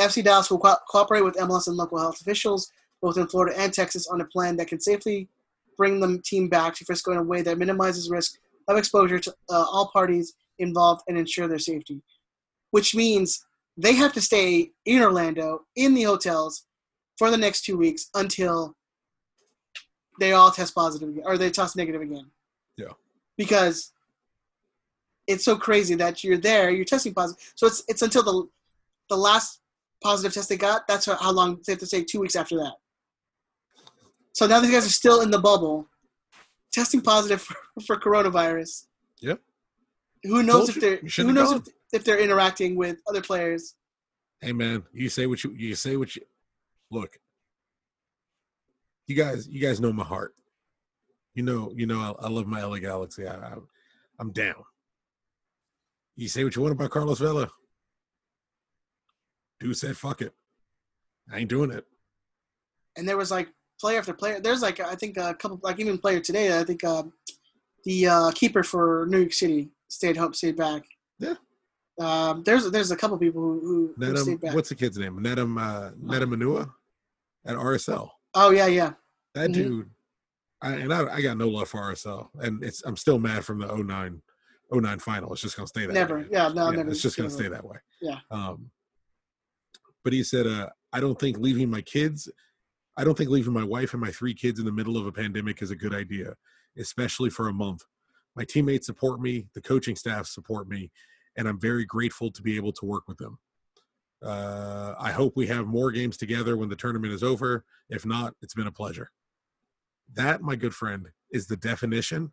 FC 0.00 0.22
Dallas 0.22 0.48
will 0.50 0.60
co- 0.60 0.76
cooperate 0.88 1.24
with 1.24 1.36
MLS 1.36 1.66
and 1.66 1.76
local 1.76 1.98
health 1.98 2.20
officials, 2.20 2.70
both 3.00 3.16
in 3.16 3.26
Florida 3.28 3.58
and 3.58 3.72
Texas, 3.72 4.08
on 4.08 4.20
a 4.20 4.24
plan 4.26 4.56
that 4.56 4.68
can 4.68 4.80
safely 4.80 5.28
bring 5.76 6.00
the 6.00 6.20
team 6.24 6.48
back 6.48 6.74
to 6.74 6.84
Frisco 6.84 7.12
in 7.12 7.18
a 7.18 7.22
way 7.22 7.42
that 7.42 7.58
minimizes 7.58 8.10
risk 8.10 8.38
of 8.66 8.76
exposure 8.76 9.18
to 9.18 9.30
uh, 9.50 9.64
all 9.70 9.90
parties 9.92 10.34
involved 10.58 11.02
and 11.08 11.16
ensure 11.16 11.48
their 11.48 11.58
safety, 11.58 12.02
which 12.72 12.94
means 12.94 13.44
they 13.76 13.94
have 13.94 14.12
to 14.12 14.20
stay 14.20 14.72
in 14.84 15.02
Orlando 15.02 15.62
in 15.76 15.94
the 15.94 16.02
hotels 16.02 16.66
for 17.16 17.30
the 17.30 17.36
next 17.36 17.62
two 17.62 17.78
weeks 17.78 18.10
until 18.14 18.74
they 20.20 20.32
all 20.32 20.50
test 20.50 20.74
positive 20.74 21.08
again, 21.08 21.22
or 21.24 21.38
they 21.38 21.50
test 21.50 21.76
negative 21.76 22.02
again. 22.02 22.26
Yeah. 22.76 22.92
Because 23.36 23.92
it's 25.28 25.44
so 25.44 25.56
crazy 25.56 25.94
that 25.94 26.24
you're 26.24 26.38
there, 26.38 26.70
you're 26.70 26.84
testing 26.84 27.14
positive. 27.14 27.52
So 27.54 27.66
it's 27.66 27.84
it's 27.86 28.02
until 28.02 28.22
the 28.22 28.48
the 29.08 29.16
last 29.16 29.60
positive 30.02 30.32
test 30.34 30.48
they 30.48 30.56
got. 30.56 30.88
That's 30.88 31.06
how 31.06 31.32
long 31.32 31.60
they 31.66 31.72
have 31.72 31.80
to 31.80 31.86
stay. 31.86 32.02
Two 32.02 32.20
weeks 32.20 32.36
after 32.36 32.56
that. 32.56 32.74
So 34.38 34.46
now 34.46 34.60
these 34.60 34.70
guys 34.70 34.86
are 34.86 34.90
still 34.90 35.22
in 35.22 35.32
the 35.32 35.40
bubble, 35.40 35.88
testing 36.72 37.00
positive 37.00 37.42
for, 37.42 37.56
for 37.84 37.96
coronavirus. 37.96 38.86
Yep. 39.20 39.40
Who 40.22 40.44
knows 40.44 40.66
Told 40.66 40.68
if 40.68 40.80
they're 40.80 41.24
who 41.24 41.32
knows 41.32 41.52
if, 41.54 41.62
if 41.92 42.04
they're 42.04 42.20
interacting 42.20 42.76
with 42.76 42.98
other 43.08 43.20
players. 43.20 43.74
Hey 44.40 44.52
man, 44.52 44.84
you 44.92 45.08
say 45.08 45.26
what 45.26 45.42
you 45.42 45.50
you 45.56 45.74
say 45.74 45.96
what 45.96 46.14
you 46.14 46.22
look. 46.88 47.18
You 49.08 49.16
guys, 49.16 49.48
you 49.48 49.60
guys 49.60 49.80
know 49.80 49.92
my 49.92 50.04
heart. 50.04 50.36
You 51.34 51.42
know, 51.42 51.72
you 51.74 51.86
know, 51.86 51.98
I, 51.98 52.26
I 52.26 52.28
love 52.28 52.46
my 52.46 52.62
LA 52.62 52.78
Galaxy. 52.78 53.26
I, 53.26 53.34
I, 53.34 53.54
I'm 54.20 54.30
down. 54.30 54.62
You 56.14 56.28
say 56.28 56.44
what 56.44 56.54
you 56.54 56.62
want 56.62 56.74
about 56.74 56.90
Carlos 56.90 57.18
Vela. 57.18 57.50
Dude 59.58 59.76
said, 59.76 59.96
"Fuck 59.96 60.22
it, 60.22 60.32
I 61.28 61.38
ain't 61.38 61.50
doing 61.50 61.72
it." 61.72 61.84
And 62.96 63.08
there 63.08 63.16
was 63.16 63.32
like 63.32 63.48
player 63.80 63.98
after 63.98 64.12
player. 64.12 64.40
There's 64.40 64.62
like 64.62 64.80
I 64.80 64.94
think 64.94 65.16
a 65.16 65.34
couple 65.34 65.60
like 65.62 65.78
even 65.80 65.98
player 65.98 66.20
today. 66.20 66.58
I 66.58 66.64
think 66.64 66.84
um, 66.84 67.12
the 67.84 68.06
uh, 68.06 68.30
keeper 68.32 68.62
for 68.62 69.06
New 69.08 69.18
York 69.20 69.32
City 69.32 69.70
stayed 69.88 70.16
home, 70.16 70.34
stayed 70.34 70.56
back. 70.56 70.82
Yeah. 71.18 71.34
Um, 72.00 72.42
there's 72.44 72.70
there's 72.70 72.90
a 72.90 72.96
couple 72.96 73.18
people 73.18 73.40
who, 73.42 73.94
who, 73.98 74.04
who 74.06 74.16
stayed 74.16 74.40
back. 74.40 74.54
what's 74.54 74.68
the 74.68 74.74
kid's 74.74 74.98
name? 74.98 75.18
Nedum, 75.18 75.60
uh, 75.60 75.90
Nedum 76.00 76.34
Onuoha 76.34 76.70
at 77.46 77.56
RSL. 77.56 78.08
oh 78.34 78.50
yeah 78.50 78.66
yeah 78.66 78.92
That 79.34 79.50
Mhm. 79.50 79.54
dude, 79.54 79.90
I, 80.62 80.72
and 80.74 80.92
I, 80.92 81.14
I 81.16 81.20
got 81.22 81.36
no 81.38 81.48
love 81.48 81.68
for 81.68 81.80
RSL, 81.80 82.28
and 82.40 82.62
it's 82.62 82.82
I'm 82.84 82.96
still 82.96 83.18
mad 83.18 83.44
from 83.44 83.58
the 83.60 83.66
09, 83.74 84.20
09 84.72 84.98
final. 85.00 85.32
It's 85.32 85.42
just 85.42 85.56
gonna 85.56 85.66
stay 85.66 85.86
that 85.86 85.92
never 85.92 86.18
way. 86.18 86.26
yeah 86.30 86.48
no 86.48 86.66
Yeah, 86.70 86.76
never. 86.76 86.90
it's 86.90 87.02
just 87.02 87.16
gonna 87.16 87.28
never. 87.30 87.40
stay 87.42 87.48
that 87.48 87.64
way. 87.64 87.78
Yeah. 88.00 88.18
Um, 88.30 88.70
but 90.04 90.12
he 90.12 90.22
said, 90.22 90.46
uh, 90.46 90.68
I 90.92 91.00
don't 91.00 91.18
think 91.18 91.38
leaving 91.38 91.68
my 91.70 91.80
kids, 91.80 92.28
I 92.98 93.04
don't 93.04 93.16
think 93.16 93.30
leaving 93.30 93.52
my 93.52 93.62
wife 93.62 93.92
and 93.92 94.02
my 94.02 94.10
three 94.10 94.34
kids 94.34 94.58
in 94.58 94.66
the 94.66 94.72
middle 94.72 94.96
of 94.96 95.06
a 95.06 95.12
pandemic 95.12 95.62
is 95.62 95.70
a 95.70 95.76
good 95.76 95.94
idea, 95.94 96.34
especially 96.76 97.30
for 97.30 97.48
a 97.48 97.52
month. 97.52 97.82
My 98.34 98.44
teammates 98.44 98.86
support 98.86 99.20
me, 99.20 99.46
the 99.54 99.62
coaching 99.62 99.94
staff 99.94 100.26
support 100.26 100.68
me, 100.68 100.90
and 101.36 101.46
I'm 101.46 101.60
very 101.60 101.84
grateful 101.84 102.32
to 102.32 102.42
be 102.42 102.56
able 102.56 102.72
to 102.72 102.84
work 102.84 103.04
with 103.06 103.18
them. 103.18 103.38
Uh, 104.20 104.94
I 104.98 105.12
hope 105.12 105.34
we 105.36 105.46
have 105.46 105.68
more 105.68 105.92
games 105.92 106.16
together 106.16 106.56
when 106.56 106.68
the 106.68 106.74
tournament 106.74 107.12
is 107.12 107.22
over. 107.22 107.64
If 107.88 108.04
not, 108.04 108.34
it's 108.42 108.54
been 108.54 108.66
a 108.66 108.72
pleasure. 108.72 109.12
That, 110.14 110.42
my 110.42 110.56
good 110.56 110.74
friend, 110.74 111.06
is 111.30 111.46
the 111.46 111.56
definition 111.56 112.32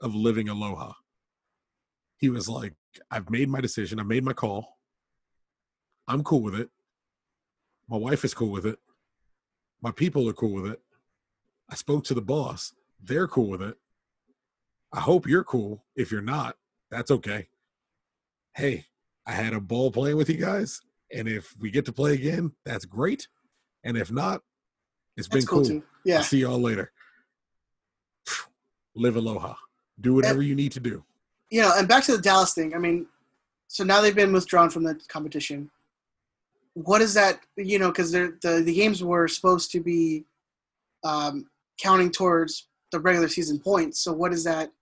of 0.00 0.14
living 0.14 0.48
aloha. 0.48 0.92
He 2.16 2.30
was 2.30 2.48
like, 2.48 2.72
I've 3.10 3.28
made 3.28 3.50
my 3.50 3.60
decision. 3.60 4.00
I 4.00 4.04
made 4.04 4.24
my 4.24 4.32
call. 4.32 4.78
I'm 6.06 6.24
cool 6.24 6.40
with 6.40 6.54
it. 6.54 6.70
My 7.90 7.98
wife 7.98 8.24
is 8.24 8.32
cool 8.32 8.50
with 8.50 8.64
it. 8.64 8.78
My 9.82 9.90
people 9.92 10.28
are 10.28 10.32
cool 10.32 10.54
with 10.62 10.72
it. 10.72 10.80
I 11.70 11.74
spoke 11.74 12.04
to 12.04 12.14
the 12.14 12.22
boss. 12.22 12.72
They're 13.02 13.28
cool 13.28 13.48
with 13.48 13.62
it. 13.62 13.76
I 14.92 15.00
hope 15.00 15.26
you're 15.26 15.44
cool. 15.44 15.84
If 15.94 16.10
you're 16.10 16.22
not, 16.22 16.56
that's 16.90 17.10
okay. 17.10 17.48
Hey, 18.54 18.86
I 19.26 19.32
had 19.32 19.52
a 19.52 19.60
ball 19.60 19.90
playing 19.92 20.16
with 20.16 20.30
you 20.30 20.38
guys, 20.38 20.80
and 21.12 21.28
if 21.28 21.54
we 21.60 21.70
get 21.70 21.84
to 21.84 21.92
play 21.92 22.14
again, 22.14 22.52
that's 22.64 22.86
great. 22.86 23.28
And 23.84 23.96
if 23.96 24.10
not, 24.10 24.42
it's 25.16 25.28
been 25.28 25.44
cool 25.44 25.64
cool. 25.64 25.82
Yeah. 26.04 26.18
I'll 26.18 26.22
see 26.22 26.38
y'all 26.40 26.58
later. 26.58 26.90
Live 28.94 29.16
aloha. 29.16 29.54
Do 30.00 30.14
whatever 30.14 30.42
you 30.42 30.54
need 30.54 30.72
to 30.72 30.80
do. 30.80 31.04
you 31.50 31.60
know, 31.60 31.72
and 31.76 31.86
back 31.86 32.04
to 32.04 32.16
the 32.16 32.22
Dallas 32.22 32.54
thing. 32.54 32.74
I 32.74 32.78
mean, 32.78 33.06
so 33.68 33.84
now 33.84 34.00
they've 34.00 34.14
been 34.14 34.32
withdrawn 34.32 34.70
from 34.70 34.82
the 34.84 34.98
competition. 35.08 35.70
What 36.84 37.02
is 37.02 37.14
that? 37.14 37.40
You 37.56 37.78
know, 37.78 37.88
because 37.88 38.12
the 38.12 38.36
the 38.40 38.74
games 38.74 39.02
were 39.02 39.26
supposed 39.26 39.72
to 39.72 39.80
be 39.80 40.24
um, 41.02 41.46
counting 41.78 42.10
towards 42.10 42.68
the 42.92 43.00
regular 43.00 43.28
season 43.28 43.58
points. 43.58 44.00
So 44.00 44.12
what 44.12 44.30
does 44.30 44.44
that? 44.44 44.72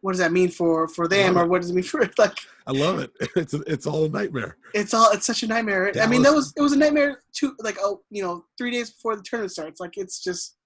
What 0.00 0.12
does 0.12 0.20
that 0.20 0.32
mean 0.32 0.48
for 0.48 0.86
for 0.88 1.08
them, 1.08 1.38
or 1.38 1.46
what 1.46 1.60
does 1.60 1.70
it 1.70 1.74
mean 1.74 1.84
for 1.92 2.08
like? 2.18 2.38
I 2.66 2.72
love 2.72 3.00
it. 3.00 3.10
It's 3.36 3.54
it's 3.54 3.86
all 3.86 4.04
a 4.04 4.08
nightmare. 4.08 4.56
It's 4.74 4.94
all 4.94 5.10
it's 5.12 5.26
such 5.26 5.42
a 5.42 5.46
nightmare. 5.46 5.92
I 6.00 6.06
mean, 6.06 6.22
that 6.22 6.34
was 6.34 6.52
it 6.56 6.62
was 6.62 6.72
a 6.72 6.78
nightmare 6.78 7.22
too. 7.32 7.56
Like 7.58 7.78
oh, 7.80 8.02
you 8.10 8.22
know, 8.22 8.44
three 8.56 8.70
days 8.70 8.90
before 8.90 9.16
the 9.16 9.22
tournament 9.22 9.52
starts. 9.52 9.80
Like 9.80 9.96
it's 9.96 10.22
just 10.22 10.56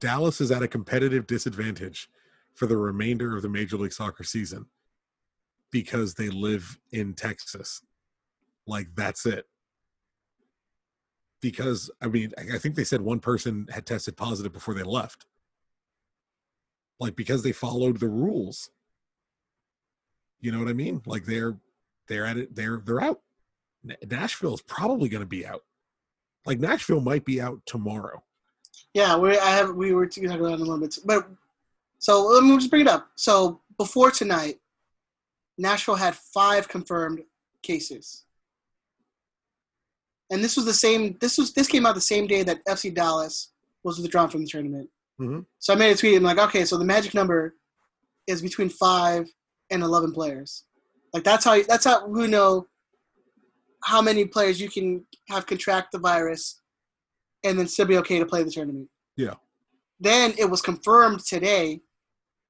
Dallas 0.00 0.40
is 0.40 0.50
at 0.50 0.62
a 0.62 0.68
competitive 0.68 1.26
disadvantage 1.26 2.08
for 2.54 2.66
the 2.66 2.76
remainder 2.76 3.34
of 3.34 3.42
the 3.42 3.48
Major 3.48 3.76
League 3.76 3.92
Soccer 3.92 4.24
season 4.24 4.66
because 5.70 6.14
they 6.14 6.28
live 6.28 6.78
in 6.90 7.14
Texas. 7.14 7.82
Like 8.66 8.88
that's 8.94 9.26
it. 9.26 9.46
Because 11.40 11.90
I 12.00 12.06
mean, 12.06 12.32
I 12.38 12.58
think 12.58 12.74
they 12.74 12.84
said 12.84 13.00
one 13.00 13.20
person 13.20 13.68
had 13.70 13.86
tested 13.86 14.16
positive 14.16 14.52
before 14.52 14.74
they 14.74 14.82
left. 14.82 15.26
Like 17.00 17.16
because 17.16 17.42
they 17.42 17.52
followed 17.52 17.98
the 17.98 18.08
rules. 18.08 18.70
You 20.40 20.52
know 20.52 20.58
what 20.58 20.68
I 20.68 20.72
mean? 20.72 21.02
Like 21.06 21.24
they're 21.24 21.56
they're 22.06 22.26
at 22.26 22.36
it. 22.36 22.54
They're 22.54 22.82
they're 22.84 23.00
out. 23.00 23.20
Na- 23.82 23.94
Nashville's 24.08 24.62
probably 24.62 25.08
going 25.08 25.22
to 25.22 25.26
be 25.26 25.46
out. 25.46 25.64
Like 26.46 26.60
Nashville 26.60 27.00
might 27.00 27.24
be 27.24 27.40
out 27.40 27.60
tomorrow. 27.66 28.22
Yeah, 28.94 29.16
we 29.16 29.38
I 29.38 29.50
have 29.50 29.74
we 29.74 29.94
were 29.94 30.06
talking 30.06 30.30
about 30.30 30.52
it 30.52 30.60
a 30.60 30.64
little 30.64 30.78
bit, 30.78 30.98
but 31.04 31.28
so 31.98 32.26
let 32.26 32.42
me 32.42 32.56
just 32.56 32.70
bring 32.70 32.82
it 32.82 32.88
up. 32.88 33.08
So 33.14 33.60
before 33.78 34.10
tonight, 34.10 34.58
Nashville 35.56 35.94
had 35.94 36.14
five 36.14 36.68
confirmed 36.68 37.22
cases, 37.62 38.24
and 40.32 40.42
this 40.42 40.56
was 40.56 40.64
the 40.64 40.74
same. 40.74 41.16
This 41.20 41.36
was 41.38 41.52
this 41.52 41.68
came 41.68 41.86
out 41.86 41.94
the 41.94 42.00
same 42.00 42.26
day 42.26 42.42
that 42.42 42.64
FC 42.66 42.92
Dallas 42.92 43.52
was 43.84 43.98
withdrawn 43.98 44.30
from 44.30 44.42
the 44.42 44.48
tournament. 44.48 44.88
Mhm. 45.20 45.44
So 45.58 45.74
I 45.74 45.76
made 45.76 45.92
a 45.92 45.96
tweet. 45.96 46.16
I'm 46.16 46.22
like, 46.22 46.38
okay, 46.38 46.64
so 46.64 46.78
the 46.78 46.84
magic 46.84 47.14
number 47.14 47.54
is 48.26 48.40
between 48.40 48.70
five 48.70 49.28
and 49.70 49.82
eleven 49.82 50.10
players. 50.12 50.64
Like 51.12 51.22
that's 51.22 51.44
how 51.44 51.62
that's 51.62 51.84
how 51.84 52.06
we 52.06 52.26
know 52.26 52.66
how 53.84 54.00
many 54.00 54.24
players 54.24 54.60
you 54.60 54.70
can 54.70 55.04
have 55.28 55.46
contract 55.46 55.92
the 55.92 55.98
virus 55.98 56.60
and 57.44 57.58
then 57.58 57.68
still 57.68 57.86
be 57.86 57.98
okay 57.98 58.18
to 58.18 58.26
play 58.26 58.42
the 58.42 58.50
tournament. 58.50 58.88
Yeah. 59.16 59.34
Then 60.00 60.34
it 60.38 60.48
was 60.48 60.62
confirmed 60.62 61.20
today, 61.20 61.82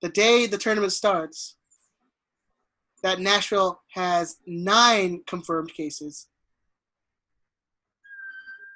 the 0.03 0.09
day 0.09 0.47
the 0.47 0.59
tournament 0.59 0.93
starts, 0.93 1.57
that 3.03 3.19
Nashville 3.19 3.81
has 3.95 4.37
nine 4.47 5.23
confirmed 5.27 5.73
cases. 5.75 6.29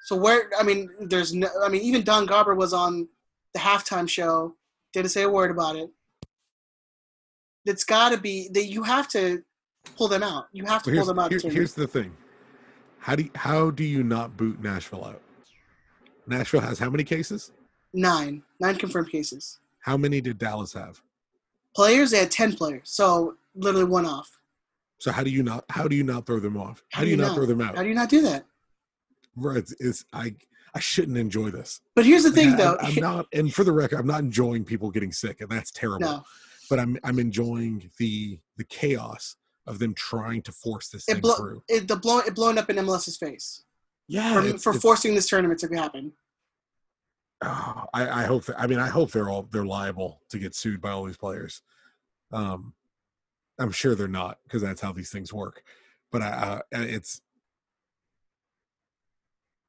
So 0.07 0.15
where 0.15 0.49
I 0.57 0.63
mean, 0.63 0.89
there's 1.01 1.35
no 1.35 1.49
I 1.65 1.69
mean, 1.69 1.83
even 1.83 2.05
Don 2.05 2.27
Garber 2.27 2.55
was 2.55 2.73
on 2.73 3.09
the 3.55 3.59
halftime 3.59 4.09
show, 4.09 4.55
didn't 4.93 5.11
say 5.11 5.25
a 5.25 5.29
word 5.29 5.51
about 5.51 5.75
it. 5.75 5.91
It's 7.65 7.83
got 7.83 8.11
to 8.13 8.17
be 8.17 8.49
that 8.53 8.67
you 8.67 8.85
have 8.85 9.09
to 9.09 9.43
pull 9.97 10.07
them 10.07 10.23
out. 10.23 10.47
You 10.53 10.65
have 10.67 10.85
to 10.85 10.91
Well, 10.93 11.01
pull 11.01 11.07
them 11.07 11.19
out. 11.19 11.33
here- 11.33 11.41
here's 11.51 11.75
the 11.75 11.89
thing. 11.89 12.17
How 13.01 13.17
do 13.17 13.25
you, 13.25 13.31
how 13.35 13.71
do 13.73 13.83
you 13.83 14.05
not 14.05 14.37
boot 14.37 14.63
Nashville 14.63 15.05
out? 15.05 15.21
Nashville 16.29 16.61
has 16.61 16.79
how 16.79 16.89
many 16.89 17.03
cases? 17.03 17.51
Nine, 17.93 18.45
nine 18.61 18.77
confirmed 18.77 19.11
cases. 19.11 19.59
How 19.81 19.97
many 19.97 20.21
did 20.21 20.39
Dallas 20.39 20.73
have? 20.75 21.03
Players, 21.75 22.13
they 22.13 22.19
had 22.19 22.31
ten 22.31 22.55
players, 22.55 22.83
so 22.85 23.35
literally 23.57 23.87
one 23.87 24.07
off. 24.07 24.39
So 24.99 25.11
how 25.11 25.25
do 25.25 25.31
you 25.31 25.43
not 25.43 25.65
how 25.69 25.89
do 25.89 25.97
you 25.97 26.05
not 26.05 26.27
throw 26.27 26.39
them 26.39 26.57
off? 26.57 26.85
How, 26.93 27.03
do 27.03 27.09
you 27.11 27.17
not, 27.17 27.35
throw 27.35 27.45
them 27.47 27.61
out? 27.61 27.75
How 27.75 27.83
do 27.83 27.89
you 27.89 27.95
not 27.95 28.09
do 28.09 28.23
that? 28.23 28.45
Right, 29.37 29.59
it's, 29.59 29.75
it's 29.79 30.05
I 30.13 30.35
I 30.75 30.81
shouldn't 30.81 31.17
enjoy 31.19 31.51
this. 31.51 31.81
But 31.95 32.05
here's 32.07 32.23
the 32.25 32.33
thing, 32.39 32.51
I- 32.55 32.57
though. 32.57 32.77
I'm, 32.81 32.87
I'm 32.95 32.95
not, 33.03 33.27
and 33.33 33.53
for 33.53 33.65
the 33.65 33.73
record, 33.73 33.99
I'm 33.99 34.07
not 34.07 34.21
enjoying 34.21 34.65
people 34.65 34.91
getting 34.91 35.13
sick, 35.13 35.41
and 35.41 35.51
that's 35.51 35.71
terrible. 35.71 36.01
no, 36.07 36.23
But 36.71 36.79
I'm 36.81 36.99
I'm 37.05 37.19
enjoying 37.19 37.91
the 37.99 38.39
the 38.57 38.65
chaos 38.65 39.37
of 39.67 39.79
them 39.79 39.95
trying 39.95 40.43
to 40.43 40.53
force 40.53 40.89
this 40.89 41.05
thing 41.07 41.17
it, 41.17 41.23
blow, 41.23 41.35
through. 41.35 41.63
it 41.69 41.89
the 41.89 41.97
blow, 41.97 42.19
it 42.21 42.35
blowing 42.35 42.57
up 42.57 42.71
in 42.71 42.77
MLS's 42.77 43.17
face 43.17 43.65
Yeah, 44.09 44.35
for, 44.35 44.47
it's- 44.47 44.63
for 44.63 44.71
it's- 44.71 44.83
forcing 44.83 45.15
this 45.15 45.29
tournament 45.29 45.61
to 45.61 45.69
happen. 45.69 46.13
Oh, 47.43 47.85
I, 47.93 48.23
I 48.23 48.25
hope. 48.25 48.47
That, 48.47 48.59
I 48.59 48.67
mean, 48.67 48.79
I 48.79 48.89
hope 48.89 49.11
they're 49.13 49.29
all 49.29 49.43
they're 49.53 49.67
liable 49.67 50.23
to 50.31 50.39
get 50.39 50.55
sued 50.55 50.81
by 50.81 50.91
all 50.91 51.05
these 51.05 51.19
players. 51.19 51.61
Um, 52.33 52.73
I'm 53.59 53.73
sure 53.73 53.95
they're 53.95 54.09
not 54.09 54.39
because 54.45 54.63
that's 54.63 54.81
how 54.81 54.93
these 54.93 55.11
things 55.11 55.33
work. 55.35 55.63
But 56.11 56.23
I, 56.23 56.29
uh, 56.29 56.61
it's 56.73 57.21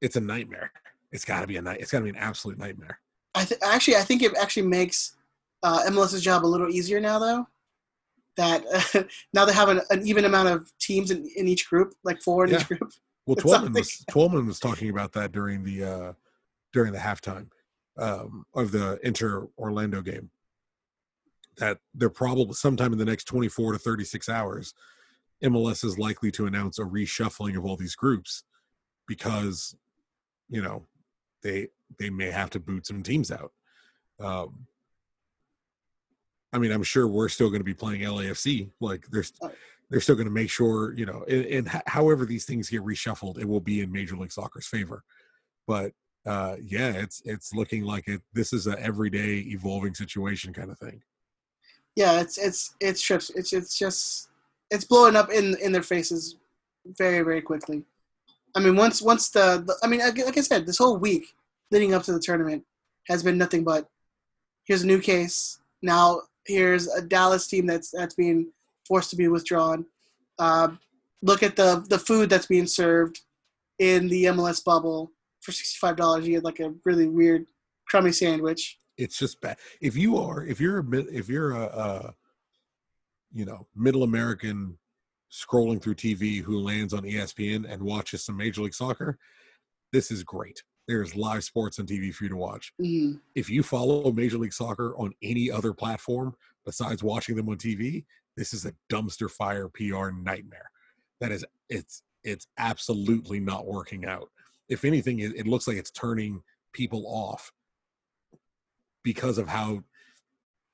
it's 0.00 0.16
a 0.16 0.20
nightmare. 0.20 0.72
It's 1.12 1.24
got 1.24 1.40
to 1.40 1.46
be 1.46 1.56
a 1.56 1.62
night. 1.62 1.80
It's 1.80 1.90
got 1.90 1.98
to 1.98 2.04
be 2.04 2.10
an 2.10 2.16
absolute 2.16 2.58
nightmare. 2.58 3.00
I 3.34 3.44
th- 3.44 3.60
actually, 3.62 3.96
I 3.96 4.02
think 4.02 4.22
it 4.22 4.32
actually 4.36 4.66
makes 4.66 5.16
uh, 5.62 5.84
MLS's 5.86 6.22
job 6.22 6.44
a 6.44 6.46
little 6.46 6.68
easier 6.68 7.00
now, 7.00 7.18
though. 7.18 7.46
That 8.36 8.64
uh, 8.94 9.02
now 9.34 9.44
they 9.44 9.52
have 9.52 9.68
an, 9.68 9.80
an 9.90 10.06
even 10.06 10.24
amount 10.24 10.48
of 10.48 10.70
teams 10.78 11.10
in, 11.10 11.28
in 11.36 11.48
each 11.48 11.68
group, 11.68 11.94
like 12.04 12.20
four 12.22 12.44
in 12.44 12.50
Yeah. 12.50 12.60
each 12.60 12.68
group. 12.68 12.92
Well, 13.26 13.36
Twellman 13.36 13.74
was 13.74 14.04
Twellman 14.10 14.46
was 14.46 14.58
talking 14.58 14.88
about 14.90 15.12
that 15.12 15.32
during 15.32 15.62
the 15.62 15.84
uh, 15.84 16.12
during 16.72 16.92
the 16.92 16.98
halftime 16.98 17.48
um, 17.98 18.46
of 18.54 18.70
the 18.70 18.98
Inter 19.02 19.48
Orlando 19.58 20.00
game. 20.00 20.30
That 21.58 21.78
they're 21.92 22.08
probably 22.08 22.54
sometime 22.54 22.92
in 22.92 22.98
the 22.98 23.04
next 23.04 23.24
24 23.24 23.72
to 23.72 23.78
36 23.78 24.28
hours, 24.28 24.74
MLS 25.44 25.84
is 25.84 25.98
likely 25.98 26.30
to 26.32 26.46
announce 26.46 26.78
a 26.78 26.82
reshuffling 26.84 27.56
of 27.56 27.64
all 27.66 27.76
these 27.76 27.96
groups 27.96 28.44
because, 29.06 29.74
you 30.48 30.62
know, 30.62 30.86
they 31.42 31.68
they 31.98 32.10
may 32.10 32.30
have 32.30 32.50
to 32.50 32.60
boot 32.60 32.86
some 32.86 33.02
teams 33.02 33.30
out. 33.30 33.52
Um, 34.20 34.66
I 36.52 36.58
mean, 36.58 36.72
I'm 36.72 36.82
sure 36.82 37.06
we're 37.06 37.28
still 37.28 37.48
going 37.48 37.60
to 37.60 37.64
be 37.64 37.74
playing 37.74 38.00
LAFC. 38.02 38.70
Like, 38.80 39.06
there's 39.10 39.32
they're 39.90 40.00
still 40.00 40.14
going 40.16 40.26
to 40.26 40.32
make 40.32 40.50
sure 40.50 40.92
you 40.94 41.06
know 41.06 41.24
and, 41.28 41.44
and 41.46 41.68
h- 41.68 41.82
however 41.86 42.26
these 42.26 42.44
things 42.44 42.68
get 42.68 42.82
reshuffled 42.82 43.38
it 43.38 43.48
will 43.48 43.60
be 43.60 43.80
in 43.80 43.90
major 43.90 44.16
league 44.16 44.32
soccer's 44.32 44.66
favor 44.66 45.02
but 45.66 45.92
uh 46.26 46.56
yeah 46.60 46.90
it's 46.90 47.22
it's 47.24 47.54
looking 47.54 47.84
like 47.84 48.06
it 48.06 48.20
this 48.34 48.52
is 48.52 48.66
a 48.66 48.78
everyday 48.82 49.38
evolving 49.48 49.94
situation 49.94 50.52
kind 50.52 50.70
of 50.70 50.78
thing 50.78 51.02
Yeah, 51.96 52.20
it's 52.20 52.38
it's 52.38 52.76
it's 52.80 53.02
trips. 53.02 53.30
It's 53.34 53.52
it's 53.52 53.76
just 53.76 54.28
it's 54.70 54.84
blowing 54.84 55.16
up 55.16 55.30
in 55.32 55.56
in 55.58 55.72
their 55.72 55.82
faces 55.82 56.36
very 56.96 57.22
very 57.22 57.42
quickly. 57.42 57.82
I 58.56 58.60
mean, 58.60 58.76
once 58.76 59.02
once 59.02 59.30
the, 59.30 59.62
the 59.66 59.76
I 59.82 59.86
mean, 59.86 60.00
like 60.00 60.38
I 60.38 60.40
said, 60.40 60.66
this 60.66 60.78
whole 60.78 60.98
week 60.98 61.26
leading 61.70 61.94
up 61.94 62.02
to 62.04 62.12
the 62.12 62.20
tournament 62.20 62.64
has 63.08 63.22
been 63.22 63.38
nothing 63.38 63.64
but 63.64 63.88
here's 64.64 64.82
a 64.82 64.86
new 64.86 65.00
case. 65.00 65.58
Now 65.82 66.22
here's 66.46 66.88
a 66.88 67.02
Dallas 67.02 67.46
team 67.46 67.66
that's 67.66 67.90
that's 67.90 68.14
being 68.14 68.52
forced 68.86 69.10
to 69.10 69.16
be 69.16 69.28
withdrawn. 69.28 69.86
Uh, 70.38 70.68
look 71.22 71.42
at 71.42 71.56
the 71.56 71.84
the 71.88 71.98
food 71.98 72.30
that's 72.30 72.46
being 72.46 72.66
served 72.66 73.20
in 73.78 74.08
the 74.08 74.24
MLS 74.24 74.64
bubble 74.64 75.12
for 75.40 75.52
sixty 75.52 75.78
five 75.78 75.96
dollars. 75.96 76.26
You 76.26 76.34
get 76.34 76.44
like 76.44 76.60
a 76.60 76.74
really 76.84 77.06
weird 77.06 77.46
crummy 77.88 78.12
sandwich. 78.12 78.78
it's 78.98 79.18
just 79.18 79.40
bad 79.40 79.56
if 79.80 79.96
you 79.96 80.16
are 80.18 80.44
if 80.44 80.60
you're 80.60 80.80
a 80.80 80.96
if 81.10 81.28
you're 81.28 81.52
a, 81.52 81.62
a 81.62 82.14
you 83.32 83.44
know 83.44 83.66
middle 83.74 84.02
american 84.02 84.76
scrolling 85.30 85.80
through 85.82 85.94
tv 85.94 86.40
who 86.42 86.58
lands 86.60 86.94
on 86.94 87.02
espn 87.02 87.70
and 87.70 87.82
watches 87.82 88.24
some 88.24 88.36
major 88.36 88.62
league 88.62 88.74
soccer 88.74 89.18
this 89.92 90.10
is 90.10 90.22
great 90.24 90.62
there's 90.86 91.14
live 91.14 91.44
sports 91.44 91.78
on 91.78 91.86
tv 91.86 92.12
for 92.14 92.24
you 92.24 92.30
to 92.30 92.36
watch 92.36 92.72
Mhm. 92.80 93.20
if 93.34 93.50
you 93.50 93.62
follow 93.62 94.10
Major 94.10 94.38
League 94.38 94.52
Soccer 94.54 94.96
on 94.96 95.12
any 95.22 95.50
other 95.50 95.72
platform 95.74 96.34
besides 96.64 97.02
watching 97.02 97.34
them 97.36 97.48
on 97.48 97.56
TV, 97.56 98.04
this 98.36 98.52
is 98.54 98.64
a 98.66 98.74
dumpster 98.90 99.30
fire 99.30 99.68
PR 99.68 100.10
nightmare. 100.10 100.70
That 101.20 101.32
is, 101.32 101.44
it's 101.68 102.02
it's 102.24 102.46
absolutely 102.58 103.40
not 103.40 103.66
working 103.66 104.04
out. 104.06 104.30
If 104.68 104.84
anything, 104.84 105.18
it, 105.20 105.34
it 105.36 105.46
looks 105.46 105.66
like 105.66 105.76
it's 105.78 105.90
turning 105.90 106.42
people 106.72 107.04
off 107.06 107.52
because 109.02 109.38
of 109.38 109.48
how 109.48 109.82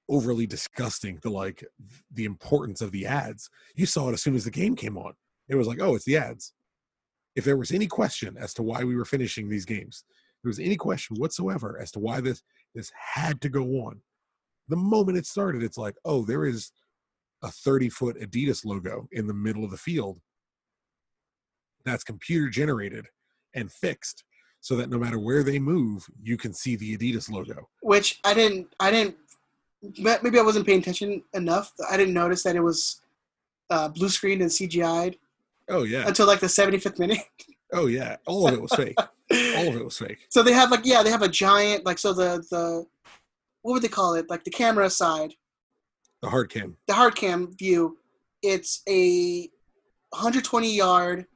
overly 0.08 0.46
disgusting 0.46 1.18
the 1.22 1.30
like 1.30 1.64
the 2.12 2.24
importance 2.24 2.80
of 2.80 2.92
the 2.92 3.06
ads. 3.06 3.48
You 3.74 3.86
saw 3.86 4.08
it 4.08 4.12
as 4.12 4.22
soon 4.22 4.34
as 4.34 4.44
the 4.44 4.50
game 4.50 4.76
came 4.76 4.98
on. 4.98 5.14
It 5.48 5.56
was 5.56 5.66
like, 5.66 5.80
oh, 5.80 5.94
it's 5.94 6.04
the 6.04 6.16
ads. 6.16 6.52
If 7.34 7.44
there 7.44 7.56
was 7.56 7.72
any 7.72 7.86
question 7.86 8.36
as 8.38 8.54
to 8.54 8.62
why 8.62 8.84
we 8.84 8.96
were 8.96 9.04
finishing 9.04 9.48
these 9.48 9.64
games, 9.64 10.04
there 10.42 10.50
was 10.50 10.58
any 10.58 10.76
question 10.76 11.16
whatsoever 11.16 11.78
as 11.80 11.90
to 11.92 11.98
why 11.98 12.20
this 12.20 12.42
this 12.74 12.90
had 13.14 13.40
to 13.42 13.48
go 13.48 13.64
on. 13.64 14.00
The 14.68 14.76
moment 14.76 15.18
it 15.18 15.26
started, 15.26 15.62
it's 15.62 15.78
like, 15.78 15.96
oh, 16.04 16.24
there 16.24 16.44
is 16.44 16.72
a 17.42 17.48
30 17.48 17.88
foot 17.90 18.20
Adidas 18.20 18.64
logo 18.64 19.08
in 19.12 19.26
the 19.26 19.34
middle 19.34 19.64
of 19.64 19.70
the 19.70 19.76
field 19.76 20.18
that's 21.84 22.04
computer 22.04 22.48
generated 22.48 23.06
and 23.54 23.70
fixed 23.70 24.24
so 24.60 24.76
that 24.76 24.88
no 24.88 24.98
matter 24.98 25.18
where 25.18 25.42
they 25.42 25.58
move, 25.58 26.06
you 26.22 26.38
can 26.38 26.54
see 26.54 26.74
the 26.74 26.96
Adidas 26.96 27.30
logo. 27.30 27.68
Which 27.82 28.18
I 28.24 28.32
didn't. 28.32 28.74
I 28.80 28.90
didn't. 28.90 29.16
Maybe 29.98 30.38
I 30.38 30.42
wasn't 30.42 30.66
paying 30.66 30.80
attention 30.80 31.22
enough. 31.34 31.72
I 31.90 31.96
didn't 31.96 32.14
notice 32.14 32.42
that 32.44 32.56
it 32.56 32.60
was 32.62 33.00
uh, 33.70 33.88
blue 33.88 34.08
screened 34.08 34.42
and 34.42 34.50
CGI'd 34.50 35.16
Oh 35.68 35.82
yeah. 35.84 36.06
until 36.06 36.26
like 36.26 36.40
the 36.40 36.46
75th 36.46 36.98
minute. 36.98 37.18
Oh 37.72 37.86
yeah. 37.86 38.16
All 38.26 38.46
of 38.46 38.54
it 38.54 38.62
was 38.62 38.72
fake. 38.72 38.94
All 38.98 39.68
of 39.68 39.74
it 39.74 39.84
was 39.84 39.98
fake. 39.98 40.18
So 40.28 40.44
they 40.44 40.52
have 40.52 40.70
like 40.70 40.82
yeah, 40.86 41.02
they 41.02 41.10
have 41.10 41.22
a 41.22 41.28
giant 41.28 41.84
like 41.84 41.98
so 41.98 42.12
the 42.12 42.44
the 42.50 42.86
what 43.62 43.72
would 43.72 43.82
they 43.82 43.88
call 43.88 44.14
it? 44.14 44.30
Like 44.30 44.44
the 44.44 44.50
camera 44.52 44.88
side, 44.90 45.34
The 46.22 46.28
hard 46.28 46.50
cam. 46.50 46.76
the 46.86 46.94
hard 46.94 47.16
cam 47.16 47.50
view. 47.56 47.98
It's 48.42 48.82
a 48.88 49.48
120 50.10 50.72
yard 50.72 51.26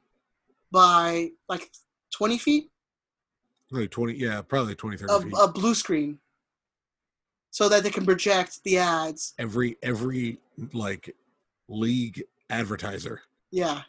by 0.71 1.31
like 1.49 1.69
20 2.13 2.37
feet 2.37 2.69
Like 3.71 3.89
20, 3.91 4.13
yeah, 4.13 4.41
probably 4.41 4.75
20, 4.75 4.95
30 4.97 5.13
of 5.13 5.23
feet. 5.23 5.33
a 5.41 5.47
blue 5.49 5.75
screen, 5.75 6.19
so 7.51 7.67
that 7.69 7.83
they 7.83 7.89
can 7.89 8.05
project 8.05 8.63
the 8.63 8.77
ads. 8.77 9.33
every 9.39 9.77
every 9.81 10.39
like 10.73 11.15
league 11.67 12.23
advertiser 12.49 13.21
Yeah, 13.51 13.81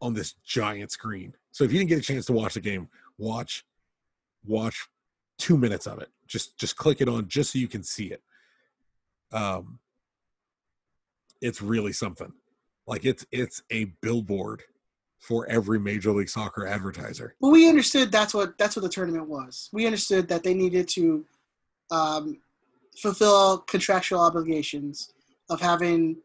on 0.00 0.14
this 0.14 0.34
giant 0.44 0.90
screen. 0.92 1.34
So 1.52 1.64
if 1.64 1.72
you 1.72 1.78
didn't 1.78 1.90
get 1.90 1.98
a 1.98 2.02
chance 2.02 2.26
to 2.26 2.32
watch 2.32 2.54
the 2.54 2.60
game, 2.60 2.88
watch 3.18 3.64
watch 4.44 4.88
two 5.38 5.56
minutes 5.58 5.86
of 5.86 5.98
it. 6.00 6.08
Just 6.26 6.56
just 6.58 6.76
click 6.76 7.00
it 7.00 7.08
on 7.08 7.28
just 7.28 7.52
so 7.52 7.58
you 7.58 7.68
can 7.68 7.82
see 7.82 8.06
it. 8.12 8.22
Um 9.32 9.78
it's 11.40 11.62
really 11.62 11.92
something. 11.92 12.32
Like 12.86 13.04
it's 13.04 13.24
it's 13.30 13.62
a 13.70 13.84
billboard 14.02 14.62
for 15.18 15.46
every 15.48 15.78
major 15.78 16.12
league 16.12 16.28
soccer 16.30 16.66
advertiser. 16.66 17.34
well, 17.40 17.52
we 17.52 17.68
understood 17.68 18.10
that's 18.10 18.32
what 18.32 18.56
that's 18.58 18.74
what 18.76 18.82
the 18.82 18.88
tournament 18.88 19.28
was. 19.28 19.68
We 19.72 19.86
understood 19.86 20.28
that 20.28 20.42
they 20.42 20.54
needed 20.54 20.88
to 20.90 21.24
um, 21.90 22.38
fulfill 23.00 23.58
contractual 23.58 24.20
obligations 24.20 25.12
of 25.48 25.60
having 25.60 26.16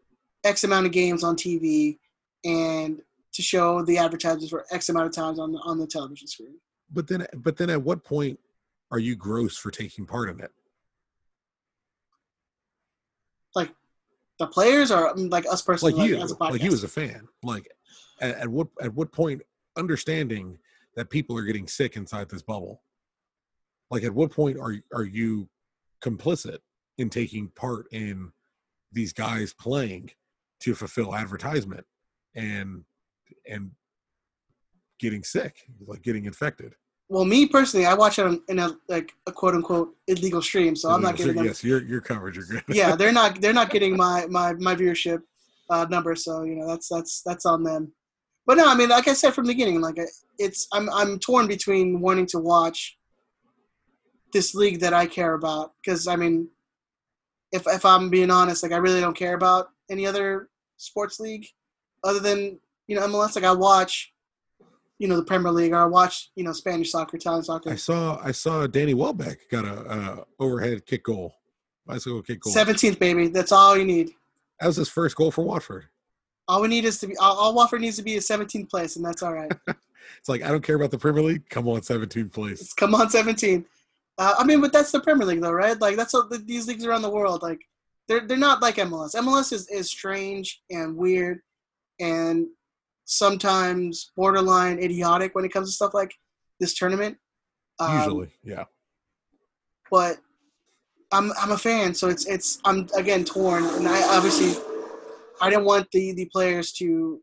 X 0.43 0.64
amount 0.64 0.85
of 0.85 0.91
games 0.91 1.23
on 1.23 1.35
TV 1.35 1.97
and 2.43 3.02
to 3.34 3.41
show 3.41 3.84
the 3.84 3.97
advertisers 3.97 4.49
for 4.49 4.65
X 4.72 4.89
amount 4.89 5.07
of 5.07 5.14
times 5.14 5.39
on 5.39 5.52
the 5.52 5.60
on 5.60 5.77
the 5.77 5.88
television 5.88 6.27
screen. 6.27 6.56
But 6.91 7.07
then 7.07 7.26
but 7.35 7.57
then 7.57 7.69
at 7.69 7.81
what 7.81 8.03
point 8.03 8.39
are 8.91 8.99
you 8.99 9.15
gross 9.15 9.57
for 9.57 9.72
taking 9.72 10.06
part 10.06 10.30
in 10.30 10.39
it? 10.39 10.52
Like 13.56 13.72
the 14.39 14.47
players 14.47 14.91
are 14.91 15.14
mm, 15.14 15.31
like 15.31 15.45
us 15.47 15.61
personally, 15.61 15.93
like 15.93 16.10
you 16.10 16.18
as 16.18 16.31
a 16.31 16.43
like 16.43 16.61
you 16.61 16.72
as 16.72 16.84
a 16.84 16.88
fan 16.88 17.27
like 17.43 17.69
at, 18.22 18.35
at 18.38 18.47
what 18.47 18.68
at 18.81 18.93
what 18.93 19.11
point 19.11 19.41
understanding 19.77 20.57
that 20.95 21.10
people 21.10 21.38
are 21.38 21.43
getting 21.43 21.68
sick 21.68 21.95
inside 21.95 22.30
this 22.30 22.41
bubble 22.41 22.81
like 23.91 24.03
at 24.03 24.14
what 24.14 24.31
point 24.31 24.57
are 24.57 24.76
are 24.93 25.03
you 25.03 25.47
complicit 26.02 26.60
in 26.97 27.09
taking 27.09 27.49
part 27.49 27.88
in 27.91 28.31
these 28.91 29.13
guys 29.13 29.53
playing 29.53 30.11
to 30.61 30.73
fulfill 30.73 31.15
advertisement 31.15 31.85
and 32.35 32.84
and 33.47 33.72
getting 34.99 35.23
sick 35.23 35.57
like 35.88 36.01
getting 36.01 36.26
infected 36.26 36.76
well, 37.07 37.26
me 37.26 37.45
personally, 37.45 37.85
I 37.85 37.93
watch 37.93 38.17
it 38.17 38.26
on, 38.26 38.41
in 38.47 38.57
a 38.57 38.72
like 38.88 39.13
a 39.27 39.31
quote 39.31 39.53
unquote 39.53 39.95
illegal 40.07 40.41
stream, 40.41 40.76
so 40.76 40.89
I'm 40.89 41.01
not 41.01 41.15
getting 41.15 41.35
them. 41.35 41.45
yes 41.45 41.63
you're 41.63 41.84
you're 41.84 42.03
you're 42.07 42.31
good 42.31 42.63
yeah, 42.69 42.95
they're 42.95 43.11
not 43.11 43.39
they're 43.41 43.53
not 43.53 43.69
getting 43.69 43.95
my 43.97 44.26
my 44.27 44.53
my 44.53 44.76
viewership 44.76 45.22
uh, 45.69 45.85
number, 45.89 46.15
so 46.15 46.43
you 46.43 46.55
know 46.55 46.67
that's 46.67 46.89
that's 46.89 47.22
that's 47.22 47.45
on 47.45 47.63
them. 47.63 47.91
But 48.47 48.57
no, 48.57 48.67
I 48.67 48.76
mean, 48.76 48.89
like 48.89 49.07
I 49.07 49.13
said 49.13 49.34
from 49.34 49.45
the 49.45 49.53
beginning, 49.53 49.81
like 49.81 49.97
it's 50.39 50.67
I'm 50.73 50.89
I'm 50.89 51.19
torn 51.19 51.47
between 51.47 52.01
wanting 52.01 52.26
to 52.27 52.39
watch 52.39 52.97
this 54.34 54.55
league 54.55 54.80
that 54.80 54.93
I 54.93 55.05
care 55.05 55.35
about 55.35 55.73
because 55.84 56.07
I 56.07 56.15
mean, 56.15 56.49
if 57.56 57.68
if 57.68 57.86
I'm 57.86 58.10
being 58.10 58.30
honest, 58.30 58.64
like 58.64 58.72
I 58.72 58.77
really 58.77 58.99
don't 59.02 59.15
care 59.15 59.34
about 59.36 59.69
any 59.90 60.06
other 60.06 60.49
sports 60.77 61.19
league 61.19 61.45
other 62.03 62.19
than 62.19 62.60
you 62.88 62.95
know 62.95 63.07
MLS. 63.07 63.36
Like 63.36 63.45
I 63.45 63.52
watch, 63.53 64.14
you 64.99 65.07
know, 65.07 65.15
the 65.15 65.23
Premier 65.23 65.52
League, 65.52 65.72
or 65.72 65.77
I 65.77 65.86
watch 65.86 66.32
you 66.36 66.44
know 66.44 66.52
Spanish 66.52 66.91
soccer, 66.91 67.18
Italian 67.18 67.44
soccer. 67.44 67.72
i 67.72 67.76
saw 67.76 68.19
i 68.23 68.32
saw 68.32 68.68
danny 68.68 68.94
welbeck 68.94 69.49
got 69.49 69.65
a, 69.65 70.26
overhead 70.40 70.86
kick 70.86 71.03
goal 71.03 71.34
bicycle 71.86 72.22
kick 72.22 72.41
goal 72.41 72.53
Seventeenth, 72.53 72.99
baby. 72.99 73.27
That's 73.27 73.52
all 73.52 73.77
you 73.77 73.86
need. 73.86 74.11
that 74.60 74.68
was 74.68 74.76
his 74.76 74.90
first 74.90 75.15
goal 75.15 75.32
for 75.32 75.44
watford 75.44 75.86
All 76.48 76.61
we 76.61 76.68
need 76.68 76.86
is 76.86 76.99
to 76.99 77.07
be 77.07 77.18
all, 77.18 77.36
all 77.38 77.56
Watford 77.56 77.82
needs 77.82 77.98
to 77.98 78.03
be 78.03 78.18
a 78.18 78.19
17th 78.19 78.69
place, 78.69 78.98
and 78.98 79.06
that's 79.06 79.23
all 79.23 79.34
right. 79.34 79.52
It's 80.19 80.30
like 80.30 80.44
I 80.44 80.49
don't 80.49 80.61
care 80.61 80.76
about 80.76 80.91
the 80.91 80.99
Premier 80.99 81.23
League. 81.23 81.49
Come 81.49 81.68
on, 81.68 81.82
17th 81.82 82.32
place. 82.32 82.61
It's 82.61 82.73
come 82.73 82.94
on 82.94 83.10
17. 83.10 83.65
Uh, 84.17 84.35
I 84.37 84.43
mean, 84.45 84.61
but 84.61 84.71
that's 84.71 84.91
the 84.91 84.99
Premier 84.99 85.25
League, 85.25 85.41
though, 85.41 85.51
right? 85.51 85.79
Like 85.79 85.97
that's 85.97 86.13
what 86.13 86.29
the, 86.29 86.37
these 86.37 86.67
leagues 86.67 86.85
around 86.85 87.01
the 87.01 87.09
world 87.09 87.41
like. 87.41 87.61
They're 88.07 88.27
they're 88.27 88.37
not 88.37 88.61
like 88.61 88.75
MLS. 88.75 89.15
MLS 89.15 89.51
is 89.51 89.67
is 89.69 89.89
strange 89.89 90.61
and 90.69 90.95
weird, 90.95 91.39
and 91.99 92.45
sometimes 93.05 94.11
borderline 94.15 94.77
idiotic 94.77 95.33
when 95.33 95.43
it 95.43 95.49
comes 95.49 95.69
to 95.69 95.73
stuff 95.73 95.95
like 95.95 96.13
this 96.59 96.75
tournament. 96.75 97.17
Um, 97.79 97.97
Usually, 97.97 98.29
yeah. 98.43 98.65
but 99.89 100.17
I'm 101.11 101.31
I'm 101.41 101.51
a 101.51 101.57
fan, 101.57 101.93
so 101.93 102.09
it's 102.09 102.25
it's 102.25 102.59
I'm 102.65 102.87
again 102.95 103.23
torn, 103.25 103.65
and 103.65 103.87
I 103.87 104.15
obviously 104.15 104.53
I 105.41 105.49
didn't 105.49 105.65
want 105.65 105.89
the 105.91 106.13
the 106.13 106.25
players 106.25 106.71
to 106.73 107.21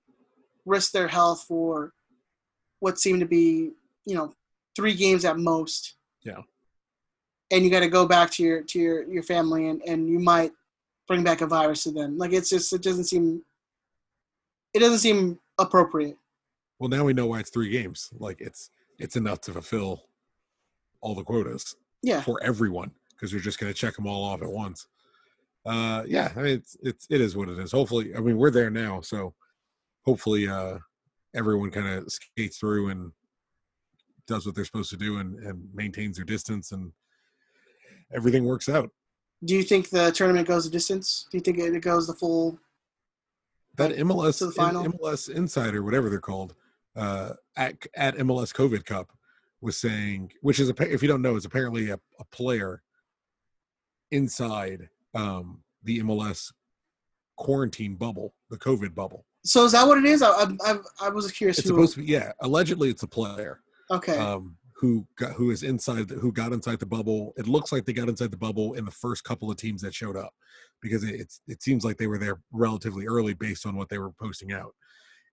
risk 0.64 0.92
their 0.92 1.08
health 1.08 1.44
for 1.48 1.92
what 2.80 2.98
seemed 2.98 3.20
to 3.20 3.26
be 3.26 3.70
you 4.04 4.14
know 4.14 4.32
three 4.76 4.94
games 4.94 5.24
at 5.24 5.38
most. 5.38 5.96
Yeah. 6.24 6.42
And 7.52 7.62
you 7.64 7.70
got 7.70 7.80
to 7.80 7.88
go 7.88 8.06
back 8.06 8.30
to 8.32 8.42
your 8.42 8.62
to 8.62 8.78
your 8.80 9.04
your 9.04 9.22
family, 9.22 9.68
and 9.68 9.80
and 9.86 10.08
you 10.08 10.18
might 10.18 10.52
bring 11.06 11.22
back 11.22 11.40
a 11.42 11.46
virus 11.46 11.84
to 11.84 11.92
them. 11.92 12.16
Like 12.18 12.32
it's 12.32 12.48
just 12.48 12.72
it 12.72 12.82
doesn't 12.82 13.04
seem 13.04 13.42
it 14.74 14.78
doesn't 14.80 14.98
seem 14.98 15.38
appropriate. 15.58 16.16
Well, 16.78 16.88
now 16.88 17.04
we 17.04 17.12
know 17.12 17.26
why 17.26 17.40
it's 17.40 17.50
three 17.50 17.68
games. 17.70 18.10
Like 18.18 18.40
it's 18.40 18.70
it's 18.98 19.16
enough 19.16 19.40
to 19.42 19.52
fulfill 19.52 20.04
all 21.00 21.14
the 21.14 21.22
quotas 21.24 21.76
Yeah. 22.02 22.20
for 22.22 22.42
everyone 22.42 22.92
because 23.10 23.32
you're 23.32 23.40
just 23.40 23.58
going 23.58 23.72
to 23.72 23.78
check 23.78 23.96
them 23.96 24.06
all 24.06 24.24
off 24.24 24.42
at 24.42 24.50
once. 24.50 24.86
Uh, 25.66 26.02
yeah, 26.06 26.32
I 26.36 26.42
mean, 26.42 26.54
it's 26.54 26.76
it's 26.82 27.06
it 27.10 27.20
is 27.20 27.36
what 27.36 27.48
it 27.48 27.58
is. 27.58 27.70
Hopefully, 27.72 28.14
I 28.16 28.20
mean 28.20 28.38
we're 28.38 28.50
there 28.50 28.70
now, 28.70 29.00
so 29.00 29.34
hopefully 30.04 30.48
uh, 30.48 30.78
everyone 31.34 31.70
kind 31.70 31.86
of 31.88 32.10
skates 32.10 32.56
through 32.58 32.88
and 32.88 33.12
does 34.26 34.46
what 34.46 34.54
they're 34.54 34.64
supposed 34.64 34.90
to 34.90 34.96
do 34.96 35.18
and, 35.18 35.38
and 35.40 35.62
maintains 35.74 36.16
their 36.16 36.24
distance 36.24 36.72
and 36.72 36.92
everything 38.14 38.44
works 38.44 38.68
out. 38.68 38.90
Do 39.44 39.54
you 39.54 39.62
think 39.62 39.90
the 39.90 40.12
tournament 40.12 40.46
goes 40.46 40.64
the 40.64 40.70
distance? 40.70 41.26
Do 41.30 41.38
you 41.38 41.42
think 41.42 41.58
it 41.58 41.80
goes 41.80 42.06
the 42.06 42.14
full? 42.14 42.58
that 43.76 43.92
MLS 43.96 44.38
to 44.38 44.46
the 44.46 44.52
final? 44.52 44.84
MLS 44.84 45.30
Insider, 45.30 45.82
whatever 45.82 46.10
they're 46.10 46.20
called, 46.20 46.54
uh, 46.96 47.30
at 47.56 47.76
at 47.96 48.16
MLS 48.16 48.54
COVID 48.54 48.84
Cup 48.84 49.10
was 49.60 49.76
saying, 49.76 50.32
which 50.40 50.60
is 50.60 50.68
a 50.68 50.92
if 50.92 51.02
you 51.02 51.08
don't 51.08 51.22
know, 51.22 51.36
is 51.36 51.44
apparently 51.44 51.90
a, 51.90 51.98
a 52.18 52.24
player 52.30 52.82
inside 54.10 54.88
um, 55.14 55.62
the 55.84 56.00
MLS 56.00 56.52
quarantine 57.36 57.94
bubble, 57.94 58.34
the 58.50 58.58
COVID 58.58 58.94
bubble. 58.94 59.24
So 59.44 59.64
is 59.64 59.72
that 59.72 59.86
what 59.86 59.98
it 59.98 60.04
is? 60.04 60.22
I 60.22 60.46
I, 60.64 60.76
I, 61.00 61.08
was 61.08 61.30
curious. 61.32 61.58
It's 61.58 61.66
supposed 61.66 61.94
to 61.94 62.00
be 62.00 62.06
yeah. 62.06 62.32
Allegedly, 62.40 62.90
it's 62.90 63.02
a 63.02 63.08
player 63.08 63.60
okay. 63.90 64.16
um, 64.18 64.56
who 64.82 65.06
got 65.16 65.30
who 65.34 65.52
is 65.52 65.62
inside 65.62 66.08
the, 66.08 66.16
who 66.16 66.32
got 66.32 66.52
inside 66.52 66.80
the 66.80 66.86
bubble. 66.86 67.32
It 67.36 67.46
looks 67.46 67.70
like 67.70 67.84
they 67.84 67.92
got 67.92 68.08
inside 68.08 68.32
the 68.32 68.36
bubble 68.36 68.74
in 68.74 68.84
the 68.84 68.90
first 68.90 69.22
couple 69.22 69.48
of 69.48 69.56
teams 69.56 69.80
that 69.82 69.94
showed 69.94 70.16
up 70.16 70.34
because 70.80 71.04
it, 71.04 71.20
it's 71.20 71.40
it 71.46 71.62
seems 71.62 71.84
like 71.84 71.98
they 71.98 72.08
were 72.08 72.18
there 72.18 72.40
relatively 72.50 73.06
early 73.06 73.32
based 73.32 73.64
on 73.64 73.76
what 73.76 73.88
they 73.88 73.98
were 73.98 74.10
posting 74.10 74.50
out, 74.50 74.74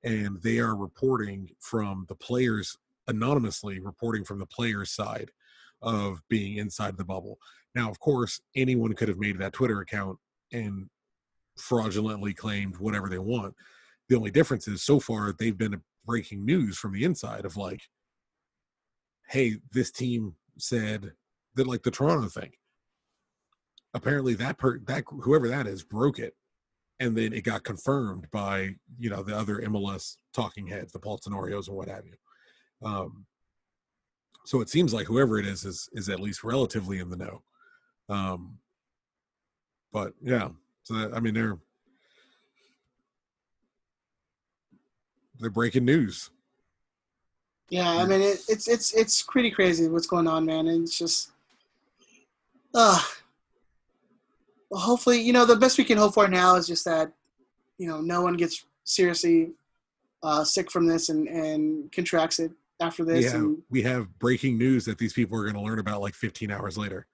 and 0.03 0.39
they 0.43 0.59
are 0.59 0.75
reporting 0.75 1.49
from 1.59 2.05
the 2.09 2.15
players 2.15 2.77
anonymously 3.07 3.79
reporting 3.79 4.23
from 4.23 4.37
the 4.37 4.45
players 4.45 4.91
side 4.91 5.31
of 5.81 6.21
being 6.29 6.57
inside 6.57 6.95
the 6.95 7.03
bubble. 7.03 7.39
Now, 7.73 7.89
of 7.89 7.99
course, 7.99 8.39
anyone 8.55 8.93
could 8.93 9.07
have 9.07 9.17
made 9.17 9.39
that 9.39 9.53
Twitter 9.53 9.79
account 9.79 10.19
and 10.53 10.91
fraudulently 11.57 12.35
claimed 12.35 12.77
whatever 12.77 13.09
they 13.09 13.17
want. 13.17 13.55
The 14.09 14.15
only 14.15 14.29
difference 14.29 14.67
is 14.67 14.83
so 14.83 14.99
far 14.99 15.33
they've 15.33 15.57
been 15.57 15.81
breaking 16.05 16.45
news 16.45 16.77
from 16.77 16.93
the 16.93 17.03
inside 17.03 17.45
of 17.45 17.57
like, 17.57 17.81
hey, 19.29 19.57
this 19.71 19.91
team 19.91 20.35
said 20.57 21.13
that 21.55 21.67
like 21.67 21.83
the 21.83 21.91
Toronto 21.91 22.27
thing. 22.27 22.51
Apparently 23.93 24.33
that 24.35 24.57
per 24.57 24.79
that 24.79 25.03
whoever 25.07 25.47
that 25.47 25.67
is 25.67 25.83
broke 25.83 26.19
it. 26.19 26.35
And 26.99 27.17
then 27.17 27.31
it 27.31 27.45
got 27.45 27.63
confirmed 27.63 28.27
by, 28.29 28.75
you 28.97 29.09
know, 29.09 29.23
the 29.23 29.35
other 29.35 29.59
MLS 29.59 30.17
talking 30.33 30.67
heads, 30.67 30.91
the 30.91 30.99
Paul 30.99 31.17
Tenorios 31.17 31.67
and 31.67 31.77
what 31.77 31.87
have 31.87 32.03
you. 32.05 32.87
Um, 32.87 33.25
so 34.45 34.59
it 34.61 34.69
seems 34.69 34.93
like 34.93 35.07
whoever 35.07 35.39
it 35.39 35.45
is 35.45 35.63
is 35.63 35.89
is 35.93 36.09
at 36.09 36.19
least 36.19 36.43
relatively 36.43 36.99
in 36.99 37.09
the 37.09 37.17
know. 37.17 37.41
Um, 38.09 38.57
but 39.91 40.13
yeah, 40.21 40.49
so 40.83 40.95
that, 40.95 41.15
I 41.15 41.19
mean 41.19 41.33
they're 41.33 41.57
they're 45.39 45.49
breaking 45.49 45.85
news. 45.85 46.31
Yeah, 47.69 47.89
I 47.89 48.05
mean 48.05 48.21
it, 48.21 48.41
it's 48.49 48.67
it's 48.67 48.93
it's 48.93 49.21
pretty 49.21 49.51
crazy 49.51 49.87
what's 49.87 50.07
going 50.07 50.27
on, 50.27 50.45
man. 50.45 50.67
And 50.67 50.83
it's 50.83 50.97
just, 50.97 51.31
uh, 52.73 52.99
well, 54.69 54.81
hopefully, 54.81 55.21
you 55.21 55.33
know, 55.33 55.45
the 55.45 55.55
best 55.55 55.77
we 55.77 55.83
can 55.83 55.97
hope 55.97 56.15
for 56.15 56.27
now 56.27 56.55
is 56.55 56.67
just 56.67 56.85
that, 56.85 57.11
you 57.77 57.87
know, 57.87 58.01
no 58.01 58.21
one 58.21 58.35
gets 58.35 58.65
seriously 58.85 59.51
uh, 60.23 60.43
sick 60.43 60.71
from 60.71 60.87
this 60.87 61.09
and 61.09 61.27
and 61.27 61.91
contracts 61.91 62.39
it 62.39 62.51
after 62.79 63.05
this. 63.05 63.25
Yeah, 63.25 63.35
And, 63.35 63.61
we 63.69 63.83
have 63.83 64.17
breaking 64.19 64.57
news 64.57 64.85
that 64.85 64.97
these 64.97 65.13
people 65.13 65.37
are 65.37 65.43
going 65.43 65.55
to 65.55 65.61
learn 65.61 65.79
about 65.79 66.01
like 66.01 66.15
15 66.15 66.51
hours 66.51 66.77
later. 66.77 67.05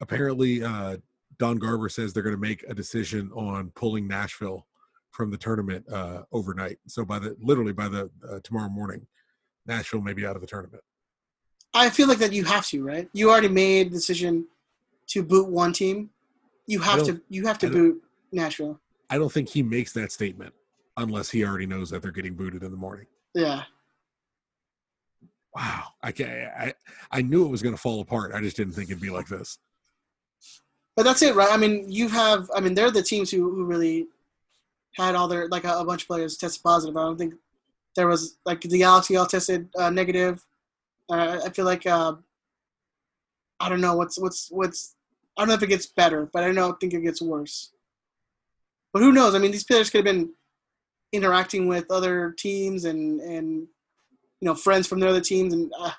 Apparently, 0.00 0.62
uh, 0.62 0.98
Don 1.38 1.58
Garber 1.58 1.88
says 1.88 2.12
they're 2.12 2.22
going 2.22 2.34
to 2.34 2.40
make 2.40 2.64
a 2.68 2.74
decision 2.74 3.30
on 3.32 3.70
pulling 3.70 4.06
Nashville 4.06 4.66
from 5.10 5.30
the 5.30 5.36
tournament 5.36 5.84
uh, 5.90 6.22
overnight. 6.32 6.78
So 6.86 7.04
by 7.04 7.18
the 7.18 7.36
literally 7.40 7.72
by 7.72 7.88
the 7.88 8.10
uh, 8.28 8.40
tomorrow 8.42 8.68
morning, 8.68 9.06
Nashville 9.66 10.00
may 10.00 10.12
be 10.12 10.26
out 10.26 10.36
of 10.36 10.42
the 10.42 10.46
tournament. 10.46 10.82
I 11.72 11.90
feel 11.90 12.06
like 12.06 12.18
that 12.18 12.32
you 12.32 12.44
have 12.44 12.66
to, 12.68 12.84
right? 12.84 13.08
You 13.12 13.30
already 13.30 13.48
made 13.48 13.88
the 13.88 13.96
decision 13.96 14.46
to 15.08 15.22
boot 15.22 15.48
one 15.48 15.72
team. 15.72 16.10
You 16.66 16.80
have 16.80 17.04
to 17.04 17.20
you 17.28 17.46
have 17.46 17.58
to 17.58 17.68
boot 17.68 18.02
Nashville. 18.32 18.80
I 19.10 19.18
don't 19.18 19.32
think 19.32 19.48
he 19.48 19.62
makes 19.62 19.92
that 19.92 20.12
statement 20.12 20.54
unless 20.96 21.30
he 21.30 21.44
already 21.44 21.66
knows 21.66 21.90
that 21.90 22.00
they're 22.00 22.12
getting 22.12 22.34
booted 22.34 22.62
in 22.62 22.70
the 22.70 22.76
morning. 22.76 23.06
Yeah. 23.34 23.64
Wow, 25.54 25.84
I 26.02 26.12
can 26.12 26.50
I 26.56 26.74
I 27.10 27.22
knew 27.22 27.44
it 27.44 27.50
was 27.50 27.62
going 27.62 27.74
to 27.74 27.80
fall 27.80 28.00
apart. 28.00 28.32
I 28.34 28.40
just 28.40 28.56
didn't 28.56 28.74
think 28.74 28.90
it'd 28.90 29.02
be 29.02 29.10
like 29.10 29.28
this. 29.28 29.58
But 30.96 31.04
that's 31.04 31.22
it, 31.22 31.34
right? 31.34 31.48
I 31.50 31.56
mean, 31.56 31.90
you 31.90 32.08
have. 32.08 32.48
I 32.54 32.60
mean, 32.60 32.74
they're 32.74 32.90
the 32.90 33.02
teams 33.02 33.30
who, 33.30 33.50
who 33.50 33.64
really 33.64 34.06
had 34.94 35.16
all 35.16 35.26
their 35.26 35.48
like 35.48 35.64
a, 35.64 35.78
a 35.78 35.84
bunch 35.84 36.02
of 36.02 36.08
players 36.08 36.36
test 36.36 36.62
positive. 36.62 36.96
I 36.96 37.02
don't 37.02 37.18
think 37.18 37.34
there 37.96 38.08
was 38.08 38.38
like 38.44 38.60
the 38.60 38.78
Galaxy 38.78 39.16
all 39.16 39.26
tested 39.26 39.68
uh, 39.78 39.90
negative. 39.90 40.44
Uh, 41.10 41.40
I 41.44 41.50
feel 41.50 41.64
like 41.64 41.86
uh, 41.86 42.14
I 43.60 43.68
don't 43.68 43.80
know 43.80 43.96
what's 43.96 44.18
what's 44.18 44.48
what's. 44.50 44.96
I 45.36 45.42
don't 45.42 45.48
know 45.48 45.54
if 45.54 45.62
it 45.62 45.68
gets 45.68 45.86
better, 45.86 46.28
but 46.32 46.44
I 46.44 46.52
don't 46.52 46.78
think 46.78 46.94
it 46.94 47.02
gets 47.02 47.20
worse. 47.20 47.72
But 48.92 49.02
who 49.02 49.12
knows? 49.12 49.34
I 49.34 49.38
mean, 49.38 49.50
these 49.50 49.64
players 49.64 49.90
could 49.90 50.06
have 50.06 50.14
been 50.14 50.32
interacting 51.12 51.68
with 51.68 51.90
other 51.90 52.34
teams 52.38 52.84
and 52.84 53.20
and 53.20 53.66
you 54.40 54.46
know 54.46 54.54
friends 54.54 54.86
from 54.86 55.00
their 55.00 55.10
other 55.10 55.20
teams, 55.20 55.52
and 55.52 55.72
uh, 55.78 55.92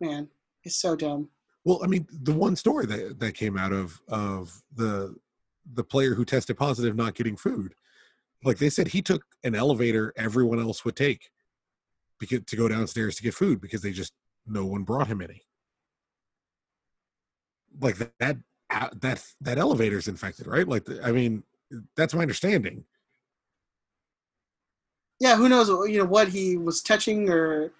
man, 0.00 0.28
it's 0.64 0.76
so 0.76 0.96
dumb. 0.96 1.28
Well, 1.64 1.80
I 1.84 1.86
mean, 1.86 2.06
the 2.10 2.32
one 2.32 2.56
story 2.56 2.86
that 2.86 3.20
that 3.20 3.34
came 3.34 3.58
out 3.58 3.72
of 3.72 4.00
of 4.08 4.62
the 4.74 5.16
the 5.74 5.84
player 5.84 6.14
who 6.14 6.24
tested 6.24 6.56
positive 6.56 6.96
not 6.96 7.14
getting 7.14 7.36
food, 7.36 7.74
like 8.44 8.58
they 8.58 8.70
said, 8.70 8.88
he 8.88 9.02
took 9.02 9.24
an 9.44 9.54
elevator 9.54 10.12
everyone 10.16 10.60
else 10.60 10.84
would 10.84 10.96
take 10.96 11.30
because 12.18 12.40
to 12.46 12.56
go 12.56 12.68
downstairs 12.68 13.16
to 13.16 13.22
get 13.22 13.34
food 13.34 13.60
because 13.60 13.82
they 13.82 13.92
just 13.92 14.12
no 14.46 14.64
one 14.64 14.82
brought 14.82 15.08
him 15.08 15.20
any. 15.20 15.42
Like 17.80 17.96
that 17.96 18.12
that 18.18 18.36
uh, 18.70 18.88
that 19.00 19.24
that 19.40 19.58
elevator's 19.58 20.08
infected, 20.08 20.46
right? 20.46 20.66
Like, 20.66 20.84
the, 20.84 21.02
I 21.04 21.12
mean, 21.12 21.42
that's 21.96 22.14
my 22.14 22.22
understanding. 22.22 22.84
Yeah, 25.18 25.36
who 25.36 25.48
knows? 25.48 25.68
You 25.90 25.98
know 25.98 26.06
what 26.06 26.28
he 26.28 26.56
was 26.56 26.82
touching 26.82 27.28
or 27.28 27.72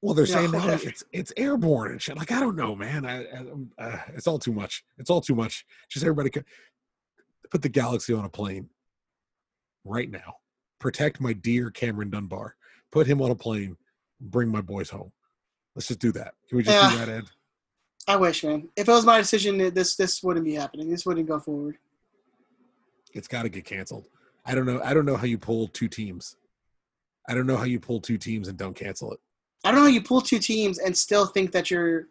Well, 0.00 0.14
they're 0.14 0.26
saying 0.26 0.52
now 0.52 0.60
whatever. 0.60 0.88
it's 0.88 1.04
it's 1.12 1.32
airborne 1.36 1.92
and 1.92 2.00
shit. 2.00 2.16
Like 2.16 2.30
I 2.30 2.40
don't 2.40 2.56
know, 2.56 2.74
man. 2.76 3.04
I, 3.04 3.24
I 3.24 3.36
um, 3.38 3.70
uh, 3.78 3.98
it's 4.14 4.26
all 4.26 4.38
too 4.38 4.52
much. 4.52 4.84
It's 4.98 5.10
all 5.10 5.20
too 5.20 5.34
much. 5.34 5.66
Just 5.88 6.04
everybody 6.04 6.30
could 6.30 6.44
put 7.50 7.62
the 7.62 7.68
Galaxy 7.68 8.14
on 8.14 8.24
a 8.24 8.28
plane 8.28 8.68
right 9.84 10.10
now. 10.10 10.34
Protect 10.78 11.20
my 11.20 11.32
dear 11.32 11.70
Cameron 11.70 12.10
Dunbar. 12.10 12.56
Put 12.90 13.06
him 13.06 13.20
on 13.22 13.30
a 13.30 13.34
plane. 13.34 13.76
Bring 14.20 14.48
my 14.48 14.60
boys 14.60 14.90
home. 14.90 15.12
Let's 15.74 15.88
just 15.88 16.00
do 16.00 16.12
that. 16.12 16.34
Can 16.48 16.58
we 16.58 16.64
just 16.64 16.90
do 16.90 16.98
that, 16.98 17.08
Ed? 17.08 17.24
I 18.08 18.16
wish, 18.16 18.44
man. 18.44 18.68
If 18.76 18.88
it 18.88 18.92
was 18.92 19.06
my 19.06 19.18
decision, 19.18 19.58
this 19.72 19.96
this 19.96 20.22
wouldn't 20.22 20.44
be 20.44 20.54
happening. 20.54 20.90
This 20.90 21.06
wouldn't 21.06 21.28
go 21.28 21.38
forward. 21.38 21.78
It's 23.12 23.28
got 23.28 23.42
to 23.42 23.48
get 23.48 23.64
canceled. 23.64 24.08
I 24.44 24.54
don't 24.54 24.66
know. 24.66 24.80
I 24.84 24.92
don't 24.92 25.06
know 25.06 25.16
how 25.16 25.24
you 25.24 25.38
pull 25.38 25.68
two 25.68 25.88
teams. 25.88 26.36
I 27.28 27.34
don't 27.34 27.46
know 27.46 27.56
how 27.56 27.64
you 27.64 27.78
pull 27.78 28.00
two 28.00 28.18
teams 28.18 28.48
and 28.48 28.58
don't 28.58 28.74
cancel 28.74 29.12
it. 29.12 29.20
I 29.64 29.70
don't 29.70 29.80
know. 29.80 29.86
how 29.86 29.92
You 29.92 30.02
pull 30.02 30.20
two 30.20 30.40
teams 30.40 30.78
and 30.78 30.96
still 30.96 31.26
think 31.26 31.52
that 31.52 31.70
you're 31.70 32.08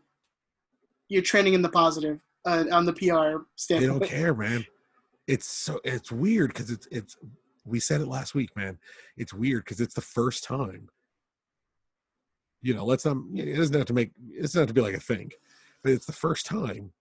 you're 1.10 1.22
trending 1.22 1.53
in 1.53 1.61
the 1.61 1.69
positive 1.69 2.22
uh, 2.45 2.65
on 2.72 2.85
the 2.85 2.93
PR 2.93 3.43
standpoint. 3.56 3.81
They 3.81 3.85
don't 3.99 4.03
care, 4.03 4.34
man. 4.34 4.65
It's 5.27 5.48
so 5.48 5.80
it's 5.84 6.11
weird 6.11 6.53
because 6.53 6.72
it's 6.72 6.88
it's 6.89 7.18
we 7.72 7.80
said 7.80 8.02
it 8.02 8.07
last 8.07 8.35
week, 8.35 8.56
man. 8.56 8.77
It's 9.18 9.34
weird 9.34 9.64
because 9.64 9.80
it's 9.81 9.95
the 9.95 10.02
first 10.02 10.43
time. 10.43 10.89
You 12.61 12.76
know, 12.76 12.85
let's 12.85 13.06
not. 13.06 13.18
It 13.34 13.56
doesn't 13.56 13.76
have 13.76 13.88
to 13.88 13.93
make. 13.93 14.11
It 14.38 14.41
doesn't 14.41 14.60
have 14.60 14.68
to 14.68 14.73
be 14.73 14.81
like 14.81 14.93
a 14.93 14.99
thing, 14.99 15.31
but 15.81 15.93
it's 15.93 16.06
the 16.06 16.11
first 16.14 16.45
time 16.45 16.91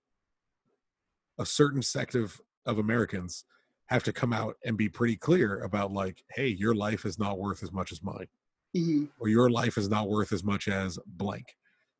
a 1.38 1.44
certain 1.44 1.82
sect 1.82 2.14
of 2.14 2.40
of 2.64 2.78
Americans 2.78 3.44
have 3.86 4.02
to 4.05 4.12
come 4.12 4.32
out 4.32 4.56
and 4.64 4.76
be 4.76 4.88
pretty 4.88 5.16
clear 5.16 5.62
about 5.64 5.92
like, 5.92 6.22
hey, 6.30 6.47
your 6.47 6.74
life 6.74 7.05
is 7.05 7.18
not 7.18 7.38
worth 7.38 7.62
as 7.62 7.72
much 7.72 7.90
as 7.90 8.02
mine, 8.02 8.28
Mhm. 8.76 9.09
or 9.18 9.28
your 9.28 9.51
life 9.51 9.76
is 9.76 9.88
not 9.90 10.09
worth 10.09 10.32
as 10.32 10.44
much 10.44 10.68
as 10.68 10.98
blank. 11.06 11.56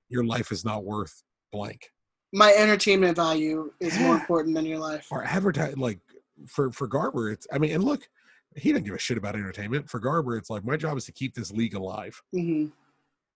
Your 0.09 0.24
life 0.24 0.52
is 0.52 0.64
not 0.64 0.84
worth 0.84 1.22
blank. 1.51 1.92
My 2.32 2.52
entertainment 2.55 3.16
value 3.16 3.72
is 3.80 3.98
more 3.98 4.14
important 4.14 4.55
than 4.55 4.64
your 4.64 4.78
life. 4.78 5.09
or 5.10 5.24
advertise 5.24 5.76
like 5.76 5.98
for 6.47 6.70
for 6.72 6.86
Garber. 6.86 7.30
It's 7.30 7.47
I 7.52 7.59
mean, 7.59 7.72
and 7.72 7.84
look, 7.84 8.09
he 8.56 8.72
didn't 8.72 8.85
give 8.85 8.94
a 8.94 8.98
shit 8.98 9.18
about 9.18 9.35
entertainment. 9.35 9.89
For 9.89 10.01
Garber, 10.01 10.36
it's 10.36 10.51
like 10.51 10.64
my 10.64 10.77
job 10.77 10.97
is 10.97 11.05
to 11.06 11.12
keep 11.12 11.35
this 11.35 11.52
league 11.52 11.74
alive. 11.74 12.20
hmm 12.32 12.66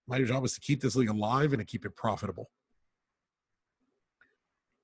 My 0.06 0.22
job 0.22 0.44
is 0.44 0.54
to 0.54 0.60
keep 0.60 0.80
this 0.80 0.96
league 0.96 1.08
alive 1.08 1.52
and 1.52 1.60
to 1.60 1.64
keep 1.64 1.84
it 1.84 1.96
profitable. 1.96 2.50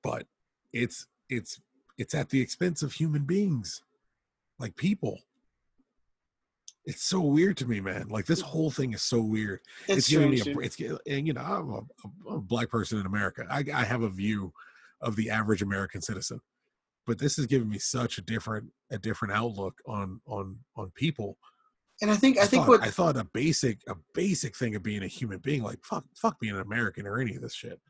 But 0.02 0.27
it's 0.73 1.07
it's 1.28 1.61
it's 1.98 2.15
at 2.15 2.31
the 2.31 2.40
expense 2.40 2.82
of 2.82 2.93
human 2.93 3.24
beings, 3.24 3.82
like 4.59 4.77
people. 4.77 5.19
It's 6.86 7.02
so 7.02 7.20
weird 7.20 7.59
to 7.59 7.66
me, 7.66 7.81
man. 7.81 8.09
Like 8.09 8.24
this 8.24 8.40
whole 8.40 8.70
thing 8.70 8.94
is 8.94 9.02
so 9.02 9.20
weird. 9.20 9.61
It's, 9.86 9.98
It's, 9.98 10.09
giving 10.09 10.31
me 10.31 10.40
a. 10.40 10.59
It's 10.61 10.81
and 11.07 11.27
you 11.27 11.35
know 11.35 11.43
I'm 11.43 11.70
a, 11.70 12.31
a, 12.31 12.35
a 12.36 12.40
black 12.40 12.70
person 12.70 12.98
in 12.98 13.07
America. 13.07 13.47
I, 13.51 13.65
I 13.74 13.85
have 13.85 14.02
a 14.02 14.09
view 14.09 14.52
of 15.02 15.16
the 15.16 15.31
average 15.31 15.62
American 15.62 16.01
citizen, 16.01 16.40
but 17.11 17.19
this 17.19 17.37
has 17.37 17.47
given 17.47 17.69
me 17.69 17.77
such 17.77 18.19
a 18.19 18.23
different 18.23 18.70
a 18.93 18.99
different 18.99 19.35
outlook 19.35 19.74
on 19.85 20.20
on 20.28 20.57
on 20.77 20.93
people. 20.95 21.37
and 22.01 22.09
I 22.09 22.15
think 22.15 22.39
I 22.39 22.47
think 22.47 22.66
thought, 22.66 22.69
what 22.69 22.82
I 22.82 22.91
thought 22.91 23.16
a 23.16 23.24
basic 23.24 23.81
a 23.89 23.97
basic 24.15 24.57
thing 24.57 24.77
of 24.77 24.85
being 24.85 25.03
a 25.03 25.09
human 25.09 25.39
being, 25.39 25.65
like 25.65 25.81
fuck 25.82 26.05
fuck 26.15 26.39
being 26.39 26.55
an 26.55 26.61
American 26.61 27.09
or 27.09 27.19
any 27.19 27.35
of 27.35 27.43
this 27.43 27.53
shit, 27.53 27.81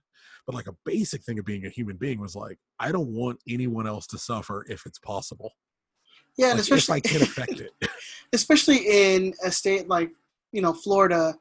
but 0.47 0.55
like 0.55 0.69
a 0.69 0.75
basic 0.87 1.23
thing 1.23 1.39
of 1.39 1.45
being 1.45 1.67
a 1.67 1.69
human 1.69 1.99
being 1.99 2.19
was 2.19 2.35
like 2.35 2.57
I 2.79 2.93
don't 2.93 3.13
want 3.13 3.41
anyone 3.47 3.87
else 3.87 4.07
to 4.07 4.19
suffer 4.19 4.65
if 4.71 4.87
it's 4.87 4.99
possible. 4.99 5.53
yeah, 6.39 6.53
and 6.53 6.71
Like, 6.71 6.79
if 6.79 6.91
I 6.91 7.01
can 7.01 7.21
affect 7.23 7.61
it. 7.61 7.73
especially 8.33 8.79
in 8.87 9.35
a 9.45 9.51
state 9.51 9.87
like 9.87 10.13
you 10.51 10.63
know 10.63 10.73
Florida, 10.73 11.35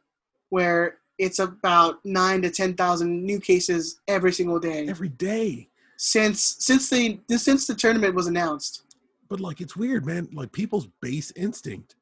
where 0.50 0.98
it's 1.18 1.40
about 1.40 2.04
nine 2.04 2.42
to 2.42 2.52
ten 2.52 2.74
thousand 2.74 3.24
new 3.24 3.40
cases 3.40 4.02
every 4.10 4.34
single 4.34 4.60
day 4.60 4.86
every 4.90 5.08
day. 5.08 5.70
Since 6.02 6.56
since 6.60 6.90
the 6.90 7.20
since 7.36 7.68
the 7.68 7.76
tournament 7.76 8.16
was 8.16 8.26
announced. 8.26 8.84
but 9.30 9.42
like 9.42 9.60
it's 9.60 9.76
weird 9.76 10.06
man. 10.06 10.30
Like 10.32 10.54
people's 10.54 10.88
base 11.02 11.32
instinct 11.36 11.96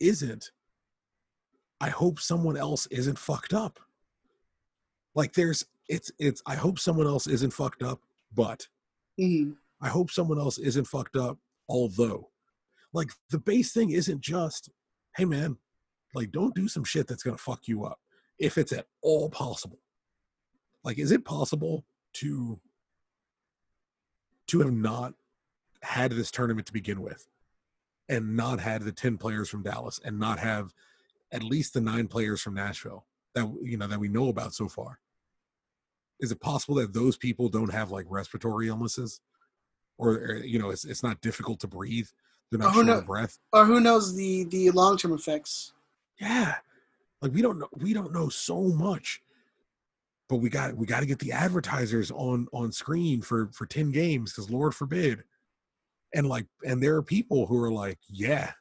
isn't 0.00 0.50
i 1.80 1.88
hope 1.88 2.18
someone 2.18 2.56
else 2.56 2.86
isn't 2.86 3.18
fucked 3.18 3.52
up. 3.52 3.78
Like 5.14 5.34
there's 5.34 5.66
it's 5.88 6.10
it's 6.18 6.42
i 6.46 6.54
hope 6.54 6.78
someone 6.78 7.06
else 7.06 7.26
isn't 7.26 7.52
fucked 7.52 7.82
up 7.82 8.00
but 8.34 8.66
hmm 9.20 9.50
i 9.82 9.88
hope 9.88 10.10
someone 10.10 10.38
else 10.38 10.56
isn't 10.56 10.86
fucked 10.86 11.16
up 11.16 11.38
although. 11.68 12.30
Like 12.94 13.10
the 13.30 13.38
base 13.38 13.72
thing 13.74 13.90
isn't 13.90 14.22
just 14.22 14.70
hey 15.18 15.26
man 15.26 15.58
like 16.14 16.32
don't 16.32 16.54
do 16.54 16.66
some 16.66 16.84
shit 16.84 17.06
that's 17.06 17.22
gonna 17.22 17.36
fuck 17.36 17.68
you 17.68 17.84
up 17.84 17.98
if 18.38 18.56
it's 18.56 18.72
at 18.72 18.86
all 19.02 19.28
possible. 19.28 19.80
Like 20.82 20.98
is 20.98 21.12
it 21.12 21.26
possible 21.26 21.84
to 22.14 22.58
to 24.48 24.60
have 24.60 24.72
not 24.72 25.14
had 25.82 26.12
this 26.12 26.30
tournament 26.30 26.66
to 26.66 26.72
begin 26.72 27.00
with 27.00 27.28
and 28.08 28.36
not 28.36 28.60
had 28.60 28.82
the 28.82 28.92
10 28.92 29.18
players 29.18 29.48
from 29.48 29.62
Dallas 29.62 30.00
and 30.04 30.18
not 30.18 30.38
have 30.38 30.72
at 31.32 31.42
least 31.42 31.74
the 31.74 31.80
nine 31.80 32.06
players 32.08 32.40
from 32.40 32.54
Nashville 32.54 33.04
that 33.34 33.46
you 33.62 33.76
know 33.76 33.86
that 33.86 34.00
we 34.00 34.08
know 34.08 34.28
about 34.28 34.54
so 34.54 34.68
far 34.68 35.00
is 36.20 36.32
it 36.32 36.40
possible 36.40 36.76
that 36.76 36.94
those 36.94 37.16
people 37.16 37.48
don't 37.48 37.72
have 37.72 37.90
like 37.90 38.06
respiratory 38.08 38.68
illnesses? 38.68 39.20
Or 39.98 40.12
or, 40.14 40.36
you 40.36 40.58
know 40.58 40.70
it's, 40.70 40.84
it's 40.84 41.02
not 41.02 41.20
difficult 41.20 41.60
to 41.60 41.66
breathe. 41.68 42.08
They're 42.50 42.58
not 42.60 42.70
Oh, 42.70 42.84
short 42.84 42.88
of 42.88 43.06
breath. 43.06 43.38
Or 43.52 43.64
who 43.66 43.80
knows 43.80 44.14
the 44.14 44.44
the 44.44 44.70
long 44.70 44.96
term 44.96 45.12
effects? 45.12 45.72
yeah. 46.20 46.56
Like 47.20 47.32
we 47.32 47.42
don't 47.42 47.58
know 47.58 47.68
we 47.76 47.92
don't 47.92 48.12
know 48.12 48.28
so 48.28 48.62
much 48.62 49.20
but 50.28 50.36
we 50.36 50.48
got 50.48 50.76
we 50.76 50.86
got 50.86 51.00
to 51.00 51.06
get 51.06 51.18
the 51.18 51.32
advertisers 51.32 52.10
on 52.10 52.48
on 52.52 52.72
screen 52.72 53.22
for 53.22 53.48
for 53.52 53.66
10 53.66 53.90
games 53.92 54.32
because 54.32 54.50
lord 54.50 54.74
forbid. 54.74 55.22
And 56.14 56.28
like 56.28 56.46
and 56.64 56.82
there 56.82 56.96
are 56.96 57.02
people 57.02 57.46
who 57.46 57.62
are 57.62 57.70
like 57.70 57.98
yeah 58.08 58.52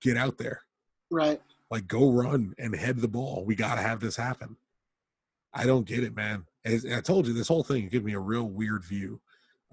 get 0.00 0.16
out 0.16 0.38
there. 0.38 0.62
Right. 1.10 1.40
like 1.70 1.86
go 1.86 2.10
run 2.10 2.54
and 2.58 2.74
head 2.74 2.98
the 2.98 3.08
ball. 3.08 3.44
We 3.44 3.54
got 3.54 3.74
to 3.74 3.82
have 3.82 4.00
this 4.00 4.16
happen. 4.16 4.56
I 5.52 5.66
don't 5.66 5.86
get 5.86 6.04
it 6.04 6.14
man. 6.14 6.44
As, 6.64 6.86
i 6.86 7.00
told 7.00 7.26
you 7.26 7.32
this 7.32 7.48
whole 7.48 7.64
thing 7.64 7.88
gives 7.88 8.04
me 8.04 8.14
a 8.14 8.20
real 8.20 8.48
weird 8.48 8.84
view 8.84 9.20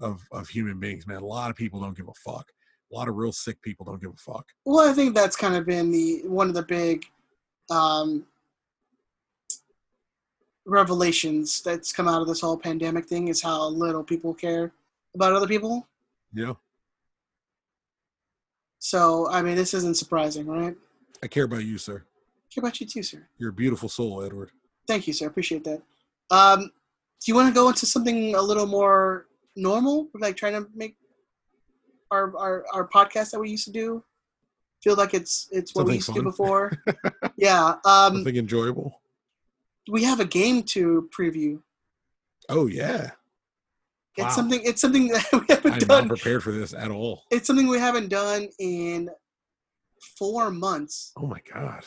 of 0.00 0.26
of 0.32 0.48
human 0.48 0.78
beings 0.80 1.06
man. 1.06 1.22
A 1.22 1.26
lot 1.26 1.50
of 1.50 1.56
people 1.56 1.80
don't 1.80 1.96
give 1.96 2.08
a 2.08 2.14
fuck. 2.14 2.50
A 2.92 2.96
lot 2.96 3.08
of 3.08 3.14
real 3.14 3.32
sick 3.32 3.62
people 3.62 3.86
don't 3.86 4.00
give 4.00 4.10
a 4.10 4.16
fuck. 4.16 4.46
Well, 4.64 4.88
I 4.88 4.92
think 4.92 5.14
that's 5.14 5.36
kind 5.36 5.54
of 5.54 5.64
been 5.64 5.92
the 5.92 6.22
one 6.24 6.48
of 6.48 6.54
the 6.54 6.62
big 6.62 7.04
um, 7.70 8.26
revelations 10.66 11.62
that's 11.62 11.92
come 11.92 12.06
out 12.08 12.20
of 12.22 12.28
this 12.28 12.40
whole 12.40 12.56
pandemic 12.56 13.06
thing 13.06 13.28
is 13.28 13.42
how 13.42 13.68
little 13.68 14.04
people 14.04 14.34
care 14.34 14.72
about 15.14 15.32
other 15.32 15.46
people. 15.48 15.86
yeah 16.32 16.52
So, 18.78 19.28
I 19.30 19.42
mean, 19.42 19.56
this 19.56 19.74
isn't 19.74 19.96
surprising, 19.96 20.46
right? 20.46 20.76
i 21.22 21.26
care 21.28 21.44
about 21.44 21.64
you 21.64 21.76
sir 21.78 22.02
Care 22.52 22.62
about 22.62 22.80
you 22.80 22.86
too, 22.86 23.02
sir. 23.02 23.26
you're 23.38 23.50
a 23.50 23.52
beautiful 23.52 23.88
soul 23.88 24.22
edward 24.24 24.50
Thank 24.86 25.06
you, 25.06 25.12
sir. 25.12 25.28
Appreciate 25.28 25.62
that. 25.64 25.80
Um, 26.32 26.62
do 26.64 27.24
you 27.26 27.34
want 27.36 27.46
to 27.48 27.54
go 27.54 27.68
into 27.68 27.86
something 27.86 28.34
a 28.34 28.42
little 28.42 28.66
more 28.66 29.26
normal, 29.54 30.08
like 30.14 30.36
trying 30.36 30.54
to 30.54 30.66
make 30.74 30.96
our 32.10 32.36
our, 32.36 32.64
our 32.72 32.88
podcast 32.88 33.30
that 33.30 33.38
we 33.38 33.50
used 33.50 33.66
to 33.66 33.70
do 33.72 34.02
feel 34.82 34.96
like 34.96 35.14
it's 35.14 35.46
it's 35.52 35.74
what 35.76 35.86
we 35.86 35.94
used 35.94 36.06
fun. 36.06 36.16
to 36.16 36.20
do 36.22 36.24
before? 36.24 36.72
yeah. 37.36 37.74
Um, 37.84 38.14
something 38.16 38.34
enjoyable 38.36 38.99
we 39.90 40.04
have 40.04 40.20
a 40.20 40.24
game 40.24 40.62
to 40.62 41.08
preview. 41.16 41.60
oh 42.48 42.66
yeah 42.66 43.10
It's 44.16 44.24
Wow. 44.24 44.28
something. 44.36 44.60
It's 44.64 44.80
something 44.80 45.08
that 45.08 45.26
we 45.32 45.40
haven't 45.48 45.72
i'm 45.72 45.78
not 45.80 45.88
done. 45.88 46.08
prepared 46.08 46.42
for 46.42 46.52
this 46.52 46.72
at 46.74 46.90
all 46.90 47.24
It's 47.30 47.46
something 47.46 47.68
we 47.68 47.78
haven't 47.78 48.08
done 48.08 48.48
in 48.58 49.10
four 50.18 50.50
months. 50.50 51.12
oh 51.16 51.26
my 51.26 51.40
god 51.52 51.84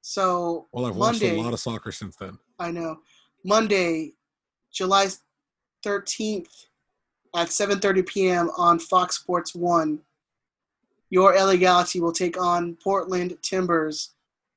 So 0.00 0.66
well 0.72 0.86
i've 0.86 0.96
watched 0.96 1.22
a 1.22 1.36
lot 1.40 1.52
of 1.52 1.60
soccer 1.60 1.92
since 1.92 2.16
then 2.16 2.38
I 2.58 2.70
know. 2.70 2.98
Monday, 3.42 4.12
July 4.70 5.06
thirteenth 5.82 6.66
at 7.34 7.50
seven 7.50 7.78
thirty 7.80 8.02
p.m. 8.02 8.50
on 8.58 8.78
Fox 8.78 9.16
Sports 9.16 9.54
One. 9.54 10.00
Your 11.08 11.34
LA 11.34 11.56
Galaxy 11.56 12.00
will 12.00 12.12
take 12.12 12.38
on 12.40 12.76
Portland 12.84 13.36
Timbers 13.42 14.10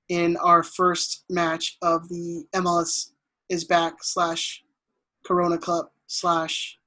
in 0.10 0.38
our 0.38 0.64
first 0.64 1.24
match 1.30 1.78
of 1.82 2.10
the 2.10 2.46
MLS 2.54 3.12
is 3.50 3.64
back 3.64 4.04
slash 4.04 4.64
Corona 5.26 5.58
Cup 5.58 5.94
slash 6.08 6.78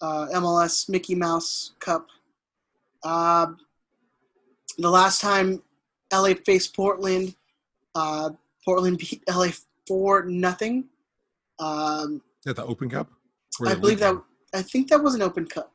uh, 0.00 0.26
MLS 0.34 0.88
Mickey 0.88 1.14
Mouse 1.14 1.72
Cup. 1.80 2.06
Uh, 3.02 3.46
the 4.78 4.90
last 4.90 5.20
time 5.20 5.62
LA 6.12 6.34
faced 6.46 6.74
Portland, 6.74 7.34
uh, 7.94 8.30
Portland 8.64 8.98
beat 8.98 9.22
LA 9.28 9.48
four 9.86 10.24
nothing. 10.24 10.84
Um, 11.58 12.22
Is 12.40 12.44
that 12.46 12.56
the 12.56 12.64
Open 12.64 12.88
Cup? 12.88 13.08
Or 13.60 13.68
I 13.68 13.74
believe 13.74 14.00
that. 14.00 14.14
Cup? 14.14 14.26
I 14.54 14.62
think 14.62 14.88
that 14.88 15.02
was 15.02 15.14
an 15.14 15.22
Open 15.22 15.46
Cup. 15.46 15.72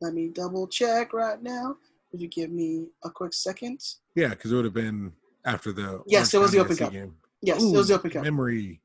Let 0.00 0.14
me 0.14 0.28
double 0.28 0.66
check 0.66 1.12
right 1.12 1.42
now. 1.42 1.76
If 2.12 2.20
you 2.20 2.28
give 2.28 2.50
me 2.50 2.86
a 3.04 3.10
quick 3.10 3.34
second. 3.34 3.80
Yeah, 4.14 4.28
because 4.28 4.52
it 4.52 4.56
would 4.56 4.64
have 4.64 4.74
been 4.74 5.12
after 5.46 5.72
the. 5.72 6.02
Yes, 6.06 6.34
it 6.34 6.38
was 6.38 6.52
the 6.52 6.58
Open 6.58 6.76
Cup. 6.76 6.92
Game. 6.92 7.14
Yes, 7.40 7.62
it 7.62 7.74
was 7.74 7.88
the 7.88 7.94
Open 7.94 8.10
Cup. 8.10 8.24
Memory. 8.24 8.80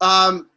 Um, 0.00 0.48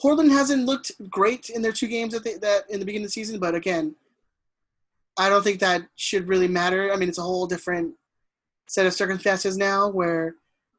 Portland 0.00 0.32
hasn't 0.32 0.64
looked 0.64 0.90
great 1.10 1.50
in 1.50 1.62
their 1.62 1.72
two 1.72 1.86
games 1.86 2.12
that 2.12 2.24
they, 2.24 2.34
that 2.38 2.64
in 2.70 2.80
the 2.80 2.86
beginning 2.86 3.04
of 3.04 3.08
the 3.08 3.12
season, 3.12 3.38
but 3.38 3.54
again, 3.54 3.94
I 5.18 5.28
don't 5.28 5.44
think 5.44 5.60
that 5.60 5.82
should 5.94 6.26
really 6.26 6.48
matter. 6.48 6.92
I 6.92 6.96
mean, 6.96 7.08
it's 7.08 7.18
a 7.18 7.22
whole 7.22 7.46
different 7.46 7.94
set 8.68 8.86
of 8.86 8.94
circumstances 8.94 9.56
now, 9.56 9.88
where 9.88 10.36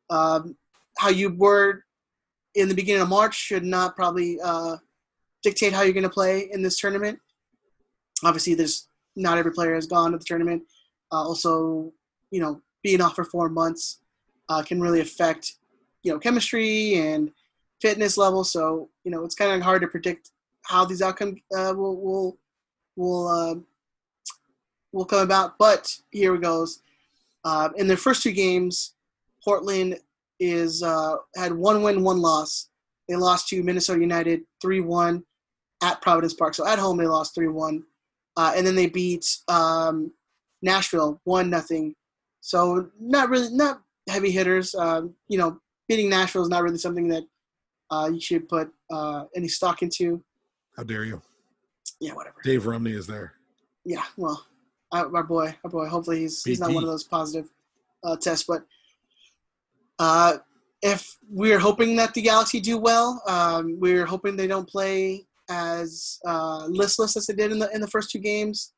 um, 0.10 0.58
how 0.98 1.10
you 1.10 1.34
were 1.34 1.86
in 2.56 2.68
the 2.68 2.76
beginning 2.76 3.02
of 3.02 3.10
March 3.10 3.36
should 3.36 3.64
not 3.64 3.96
probably 3.96 4.40
uh, 4.44 4.78
dictate 5.44 5.74
how 5.74 5.84
you're 5.84 5.94
going 5.94 6.04
to 6.04 6.10
play 6.10 6.50
in 6.52 6.62
this 6.62 6.80
tournament. 6.80 7.20
Obviously, 8.24 8.56
there's 8.56 8.88
not 9.16 9.38
every 9.38 9.52
player 9.52 9.76
has 9.76 9.86
gone 9.86 10.12
to 10.12 10.18
the 10.18 10.26
tournament. 10.26 10.64
Uh, 11.12 11.24
also, 11.24 11.94
you 12.34 12.42
know, 12.42 12.60
being 12.82 13.00
off 13.00 13.16
for 13.16 13.24
four 13.24 13.48
months 13.48 14.00
uh, 14.50 14.64
can 14.64 14.82
really 14.82 15.02
affect 15.02 15.54
you 16.02 16.12
know 16.12 16.20
chemistry 16.20 16.96
and 16.96 17.32
fitness 17.80 18.18
level. 18.18 18.44
So 18.44 18.90
you 19.04 19.12
know 19.12 19.24
it's 19.24 19.36
kind 19.36 19.52
of 19.52 19.62
hard 19.62 19.82
to 19.84 19.88
predict 19.88 20.32
how 20.64 20.84
these 20.84 21.04
outcomes 21.04 21.40
uh, 21.56 21.74
will 21.76 22.02
will 22.02 22.38
will 22.96 23.28
uh, 23.28 23.56
will 24.92 25.06
come 25.06 25.22
about. 25.22 25.60
But 25.60 25.96
here 26.10 26.34
it 26.34 26.42
goes. 26.42 26.82
Uh, 27.46 27.70
in 27.76 27.88
their 27.88 27.98
first 27.98 28.24
two 28.24 28.32
games, 28.32 28.96
Portland 29.44 30.00
is 30.40 30.82
uh, 30.82 31.18
had 31.36 31.54
one 31.54 31.84
win, 31.84 32.04
one 32.04 32.20
loss. 32.20 32.70
They 33.08 33.16
lost 33.16 33.48
to 33.50 33.62
Minnesota 33.62 34.02
United 34.02 34.42
three 34.60 34.82
one 34.82 35.24
at 35.84 36.02
Providence 36.02 36.34
Park. 36.34 36.56
So 36.56 36.66
at 36.66 36.80
home 36.80 36.98
they 36.98 37.06
lost 37.06 37.36
three 37.36 37.48
one, 37.48 37.84
uh, 38.38 38.54
and 38.56 38.66
then 38.66 38.76
they 38.76 38.88
beat 38.88 39.38
um, 39.48 40.12
Nashville 40.64 41.22
one 41.26 41.52
nothing. 41.52 41.96
So 42.44 42.90
not 43.00 43.30
really 43.30 43.56
not 43.56 43.82
heavy 44.10 44.30
hitters. 44.30 44.76
Um, 44.76 45.16
you 45.30 45.38
know, 45.38 45.62
beating 45.88 46.10
Nashville 46.10 46.42
is 46.42 46.50
not 46.50 46.62
really 46.62 46.78
something 46.78 47.08
that 47.08 47.24
uh, 47.90 48.10
you 48.14 48.20
should 48.20 48.50
put 48.50 48.70
uh, 48.92 49.24
any 49.34 49.48
stock 49.48 49.82
into. 49.82 50.22
How 50.76 50.84
dare 50.84 51.06
you? 51.06 51.22
Yeah, 52.02 52.12
whatever. 52.12 52.36
Dave 52.44 52.66
Romney 52.66 52.92
is 52.92 53.08
there. 53.08 53.36
Yeah, 53.86 54.04
well, 54.18 54.46
our 54.92 55.24
boy, 55.24 55.56
our 55.64 55.70
boy. 55.70 55.88
Hopefully, 55.88 56.20
he's 56.20 56.44
he's 56.44 56.60
not 56.60 56.74
one 56.74 56.84
of 56.84 56.90
those 56.90 57.06
positive 57.06 57.50
uh, 58.04 58.18
tests. 58.18 58.46
But 58.46 58.66
uh, 59.98 60.40
if 60.82 61.18
we're 61.30 61.60
hoping 61.60 61.96
that 61.96 62.14
the 62.14 62.24
Galaxy 62.24 62.60
do 62.60 62.78
well, 62.78 63.24
um, 63.26 63.80
we're 63.80 64.06
hoping 64.06 64.36
they 64.36 64.48
don't 64.48 64.68
play 64.68 65.26
as 65.50 66.20
uh, 66.26 66.66
listless 66.68 67.16
as 67.16 67.26
they 67.28 67.36
did 67.36 67.54
in 67.54 67.60
the 67.60 67.74
in 67.74 67.80
the 67.80 67.88
first 67.88 68.12
two 68.12 68.20
games. 68.20 68.74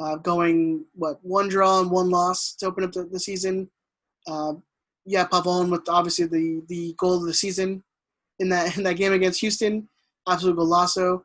Uh, 0.00 0.16
going 0.16 0.84
what 0.94 1.18
one 1.22 1.48
draw 1.48 1.80
and 1.80 1.90
one 1.90 2.08
loss 2.08 2.54
to 2.54 2.66
open 2.66 2.84
up 2.84 2.92
the, 2.92 3.04
the 3.04 3.20
season. 3.20 3.68
Uh, 4.26 4.54
yeah, 5.04 5.26
Pavon 5.26 5.70
with 5.70 5.88
obviously 5.88 6.24
the 6.26 6.62
the 6.68 6.94
goal 6.98 7.16
of 7.18 7.24
the 7.26 7.34
season 7.34 7.82
in 8.38 8.48
that 8.48 8.76
in 8.76 8.82
that 8.84 8.94
game 8.94 9.12
against 9.12 9.40
Houston, 9.40 9.88
absolute 10.28 10.56
golazo. 10.56 11.22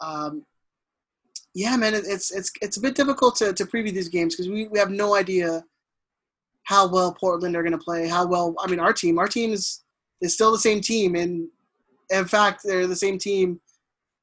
Um, 0.00 0.44
yeah, 1.54 1.76
man, 1.76 1.94
it- 1.94 2.04
it's 2.06 2.30
it's 2.30 2.52
it's 2.60 2.76
a 2.76 2.80
bit 2.80 2.94
difficult 2.94 3.36
to, 3.36 3.52
to 3.52 3.64
preview 3.64 3.92
these 3.92 4.08
games 4.08 4.34
because 4.36 4.48
we, 4.50 4.68
we 4.68 4.78
have 4.78 4.90
no 4.90 5.14
idea 5.16 5.64
how 6.64 6.86
well 6.88 7.12
Portland 7.14 7.56
are 7.56 7.62
going 7.62 7.72
to 7.72 7.78
play. 7.78 8.06
How 8.06 8.26
well, 8.26 8.54
I 8.60 8.66
mean, 8.70 8.80
our 8.80 8.92
team, 8.92 9.18
our 9.18 9.28
team 9.28 9.52
is 9.52 9.82
is 10.20 10.34
still 10.34 10.52
the 10.52 10.58
same 10.58 10.80
team, 10.80 11.14
and 11.14 11.48
in 12.10 12.26
fact, 12.26 12.60
they're 12.64 12.86
the 12.86 12.96
same 12.96 13.18
team 13.18 13.60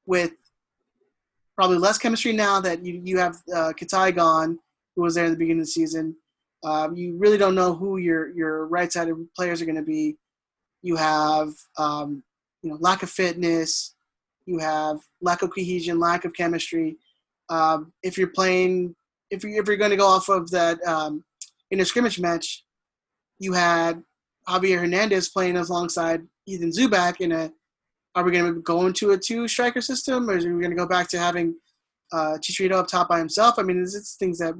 with 0.06 0.32
probably 1.58 1.76
less 1.76 1.98
chemistry 1.98 2.32
now 2.32 2.60
that 2.60 2.84
you 2.84 3.00
you 3.04 3.18
have 3.18 3.34
uh, 3.52 3.72
Katai 3.72 4.14
gone, 4.14 4.60
who 4.94 5.02
was 5.02 5.16
there 5.16 5.24
in 5.24 5.32
the 5.32 5.36
beginning 5.36 5.62
of 5.62 5.66
the 5.66 5.72
season. 5.72 6.14
Um, 6.64 6.94
you 6.94 7.16
really 7.18 7.36
don't 7.36 7.56
know 7.56 7.74
who 7.74 7.96
your 7.96 8.32
your 8.32 8.68
right 8.68 8.92
sided 8.92 9.16
players 9.36 9.60
are 9.60 9.64
going 9.64 9.74
to 9.74 9.82
be. 9.82 10.16
You 10.82 10.94
have 10.94 11.48
um, 11.76 12.22
you 12.62 12.70
know 12.70 12.76
lack 12.78 13.02
of 13.02 13.10
fitness. 13.10 13.96
You 14.46 14.58
have 14.58 15.00
lack 15.20 15.42
of 15.42 15.50
cohesion, 15.50 15.98
lack 15.98 16.24
of 16.24 16.32
chemistry. 16.32 16.96
Um, 17.48 17.92
if 18.04 18.16
you're 18.16 18.28
playing, 18.28 18.94
if 19.32 19.42
you 19.42 19.60
if 19.60 19.66
you're 19.66 19.76
going 19.76 19.90
to 19.90 19.96
go 19.96 20.06
off 20.06 20.28
of 20.28 20.48
that 20.52 20.80
um, 20.86 21.24
in 21.72 21.80
a 21.80 21.84
scrimmage 21.84 22.20
match, 22.20 22.64
you 23.40 23.52
had 23.52 24.00
Javier 24.48 24.78
Hernandez 24.78 25.28
playing 25.30 25.56
alongside 25.56 26.22
Ethan 26.46 26.70
Zubak 26.70 27.20
in 27.20 27.32
a. 27.32 27.50
Are 28.18 28.24
we 28.24 28.32
going 28.32 28.52
to 28.52 28.60
go 28.62 28.84
into 28.86 29.12
a 29.12 29.16
two 29.16 29.46
striker 29.46 29.80
system, 29.80 30.28
or 30.28 30.32
are 30.32 30.36
we 30.38 30.42
going 30.42 30.70
to 30.70 30.74
go 30.76 30.88
back 30.88 31.06
to 31.10 31.18
having 31.20 31.54
uh, 32.12 32.36
Chicharito 32.40 32.72
up 32.72 32.88
top 32.88 33.08
by 33.08 33.20
himself? 33.20 33.60
I 33.60 33.62
mean, 33.62 33.80
it's, 33.80 33.94
it's 33.94 34.16
things 34.16 34.38
that, 34.38 34.54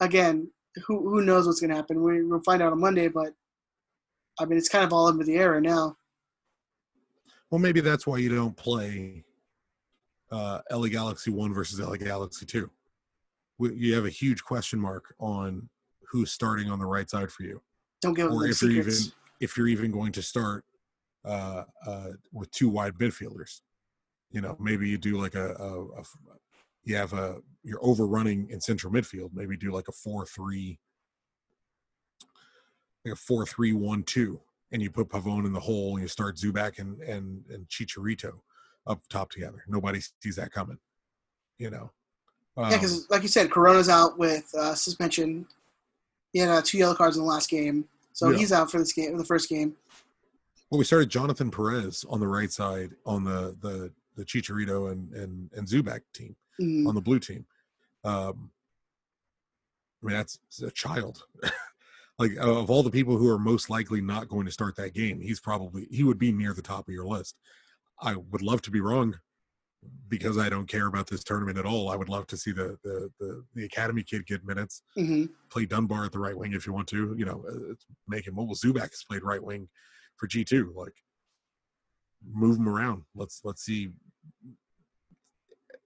again, 0.00 0.50
who 0.84 1.08
who 1.08 1.22
knows 1.24 1.46
what's 1.46 1.58
going 1.58 1.70
to 1.70 1.76
happen? 1.76 2.02
We, 2.02 2.22
we'll 2.22 2.42
find 2.42 2.60
out 2.60 2.70
on 2.72 2.80
Monday, 2.80 3.08
but 3.08 3.32
I 4.38 4.44
mean, 4.44 4.58
it's 4.58 4.68
kind 4.68 4.84
of 4.84 4.92
all 4.92 5.06
over 5.06 5.24
the 5.24 5.36
air 5.36 5.52
right 5.52 5.62
now. 5.62 5.96
Well, 7.50 7.60
maybe 7.60 7.80
that's 7.80 8.06
why 8.06 8.18
you 8.18 8.34
don't 8.34 8.54
play 8.58 9.24
uh, 10.30 10.58
LA 10.70 10.88
Galaxy 10.88 11.30
One 11.30 11.54
versus 11.54 11.80
LA 11.80 11.96
Galaxy 11.96 12.44
Two. 12.44 12.68
We- 13.56 13.74
You 13.74 13.94
have 13.94 14.04
a 14.04 14.10
huge 14.10 14.44
question 14.44 14.78
mark 14.78 15.14
on 15.18 15.66
who's 16.10 16.30
starting 16.30 16.70
on 16.70 16.78
the 16.78 16.84
right 16.84 17.08
side 17.08 17.32
for 17.32 17.44
you, 17.44 17.62
Don't 18.02 18.12
give 18.12 18.30
or 18.30 18.46
if 18.46 18.60
you're 18.60 18.70
even 18.72 18.94
if 19.40 19.56
you're 19.56 19.68
even 19.68 19.90
going 19.90 20.12
to 20.12 20.20
start 20.22 20.66
uh, 21.24 21.64
uh, 21.86 22.08
with 22.32 22.50
two 22.50 22.68
wide 22.68 22.94
midfielders. 22.94 23.60
You 24.30 24.40
know, 24.40 24.56
maybe 24.58 24.88
you 24.88 24.98
do 24.98 25.18
like 25.18 25.34
a 25.34 25.54
you 26.84 26.96
have 26.96 27.12
a 27.12 27.36
you're 27.62 27.84
overrunning 27.84 28.48
in 28.50 28.60
central 28.60 28.92
midfield. 28.92 29.30
Maybe 29.32 29.56
do 29.56 29.70
like 29.72 29.88
a 29.88 29.92
four 29.92 30.24
three, 30.26 30.78
like 33.04 33.14
a 33.14 33.16
four 33.16 33.46
three 33.46 33.72
one 33.72 34.02
two, 34.02 34.40
and 34.72 34.82
you 34.82 34.90
put 34.90 35.08
Pavone 35.08 35.46
in 35.46 35.52
the 35.52 35.60
hole 35.60 35.94
and 35.94 36.02
you 36.02 36.08
start 36.08 36.36
Zubak 36.36 36.78
and 36.78 37.00
and 37.02 37.44
and 37.50 37.68
Chicharito 37.68 38.32
up 38.86 39.00
top 39.08 39.30
together. 39.30 39.62
Nobody 39.68 40.00
sees 40.22 40.36
that 40.36 40.52
coming. 40.52 40.78
You 41.58 41.70
know. 41.70 41.90
yeah, 42.56 42.64
Um, 42.64 42.70
because 42.72 43.08
like 43.10 43.22
you 43.22 43.28
said, 43.28 43.50
Corona's 43.50 43.88
out 43.88 44.18
with 44.18 44.52
uh, 44.54 44.74
suspension. 44.74 45.46
He 46.32 46.38
had 46.40 46.48
uh, 46.48 46.62
two 46.64 46.78
yellow 46.78 46.94
cards 46.94 47.16
in 47.16 47.22
the 47.22 47.28
last 47.28 47.50
game, 47.50 47.84
so 48.12 48.30
Yeah. 48.30 48.38
he's 48.38 48.52
out 48.52 48.70
for 48.70 48.78
this 48.78 48.92
game, 48.92 49.16
the 49.18 49.24
first 49.24 49.48
game. 49.50 49.76
Well, 50.72 50.78
we 50.78 50.84
started 50.86 51.10
Jonathan 51.10 51.50
Perez 51.50 52.02
on 52.08 52.18
the 52.18 52.26
right 52.26 52.50
side 52.50 52.92
on 53.04 53.24
the 53.24 53.54
the 53.60 53.92
the 54.16 54.24
Chicharito 54.24 54.90
and 54.90 55.12
and 55.12 55.50
and 55.52 55.68
Zubak 55.68 56.00
team 56.14 56.34
Mhm. 56.58 56.88
on 56.88 56.94
the 56.94 57.00
blue 57.02 57.18
team. 57.18 57.44
Um, 58.04 58.50
I 60.02 60.06
mean, 60.06 60.16
that's 60.16 60.38
a 60.62 60.70
child. 60.70 61.24
like 62.18 62.36
of 62.36 62.70
all 62.70 62.82
the 62.82 62.90
people 62.90 63.18
who 63.18 63.28
are 63.28 63.38
most 63.38 63.68
likely 63.68 64.00
not 64.00 64.28
going 64.28 64.46
to 64.46 64.50
start 64.52 64.74
that 64.76 64.94
game, 64.94 65.20
he's 65.20 65.40
probably 65.40 65.86
he 65.90 66.04
would 66.04 66.18
be 66.18 66.32
near 66.32 66.54
the 66.54 66.62
top 66.62 66.88
of 66.88 66.94
your 66.94 67.06
list. 67.06 67.36
I 68.00 68.16
would 68.16 68.40
love 68.40 68.62
to 68.62 68.70
be 68.70 68.80
wrong 68.80 69.20
because 70.08 70.38
I 70.38 70.48
don't 70.48 70.68
care 70.68 70.86
about 70.86 71.06
this 71.08 71.22
tournament 71.22 71.58
at 71.58 71.66
all. 71.66 71.90
I 71.90 71.96
would 71.96 72.08
love 72.08 72.26
to 72.28 72.36
see 72.38 72.50
the 72.52 72.78
the 72.82 73.12
the, 73.20 73.44
the 73.54 73.64
academy 73.66 74.02
kid 74.04 74.24
get 74.26 74.42
minutes, 74.42 74.84
Mhm. 74.96 75.28
play 75.50 75.66
Dunbar 75.66 76.06
at 76.06 76.12
the 76.12 76.18
right 76.18 76.36
wing 76.38 76.54
if 76.54 76.66
you 76.66 76.72
want 76.72 76.88
to. 76.88 77.14
You 77.18 77.26
know, 77.26 77.44
make 78.08 78.26
him 78.26 78.36
mobile. 78.36 78.54
Zubak 78.54 78.88
has 78.92 79.04
played 79.06 79.22
right 79.22 79.42
wing 79.44 79.68
for 80.22 80.28
G 80.28 80.44
two. 80.44 80.72
Like, 80.76 80.94
move 82.32 82.56
them 82.56 82.68
around. 82.68 83.02
Let's 83.16 83.40
let's 83.42 83.64
see. 83.64 83.90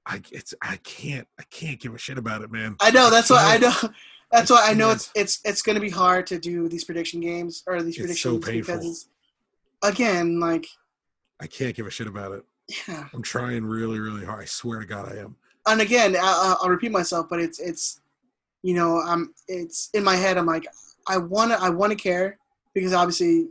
I 0.05 0.21
it's 0.31 0.55
I 0.61 0.77
can't 0.77 1.27
I 1.41 1.43
can't 1.45 1.81
give 1.81 1.95
a 1.95 1.99
shit 1.99 2.19
about 2.19 2.43
it, 2.43 2.53
man. 2.53 2.77
I 2.81 2.91
know 2.91 3.09
that's 3.09 3.31
why 3.31 3.55
I 3.55 3.59
know. 3.59 3.73
That's 4.33 4.51
why 4.51 4.67
I 4.67 4.75
know 4.75 4.91
it's 4.91 5.09
it's 5.15 5.41
it's 5.45 5.63
going 5.63 5.77
to 5.77 5.81
be 5.81 5.89
hard 5.89 6.27
to 6.27 6.39
do 6.39 6.69
these 6.69 6.83
prediction 6.83 7.21
games 7.21 7.63
or 7.65 7.81
these 7.81 7.95
so 7.95 8.03
predictions 8.03 8.45
painful. 8.45 8.75
because 8.75 9.09
again, 9.85 10.41
like 10.41 10.67
I 11.41 11.47
can't 11.47 11.77
give 11.77 11.87
a 11.87 11.91
shit 11.91 12.09
about 12.09 12.33
it. 12.33 12.45
yeah, 12.89 13.07
I'm 13.15 13.23
trying 13.23 13.65
really 13.65 14.01
really 14.01 14.27
hard. 14.27 14.43
I 14.43 14.45
swear 14.47 14.81
to 14.81 14.87
God, 14.87 15.13
I 15.13 15.21
am. 15.21 15.37
and 15.69 15.81
again, 15.81 16.17
I, 16.17 16.57
I'll 16.61 16.69
repeat 16.69 16.91
myself, 16.91 17.29
but 17.31 17.39
it's 17.39 17.61
it's 17.61 18.01
you 18.63 18.75
know 18.75 19.01
I'm 19.01 19.33
it's 19.47 19.91
in 19.95 20.03
my 20.03 20.17
head. 20.17 20.39
I'm 20.39 20.47
like 20.47 20.67
I 21.07 21.19
want 21.19 21.53
to 21.53 21.63
I 21.63 21.71
want 21.71 21.93
to 21.93 21.97
care 21.97 22.37
because 22.75 22.93
obviously 22.93 23.51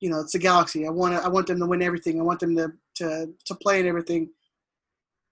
you 0.00 0.10
know 0.10 0.20
it's 0.20 0.32
the 0.32 0.38
Galaxy. 0.38 0.86
I 0.86 0.90
want 0.90 1.16
to 1.16 1.24
I 1.24 1.28
want 1.28 1.46
them 1.46 1.58
to 1.60 1.66
win 1.66 1.82
everything. 1.82 2.20
I 2.20 2.24
want 2.24 2.40
them 2.40 2.56
to 2.56 2.72
to 2.96 3.30
to 3.44 3.54
play 3.54 3.80
and 3.80 3.88
everything. 3.88 4.30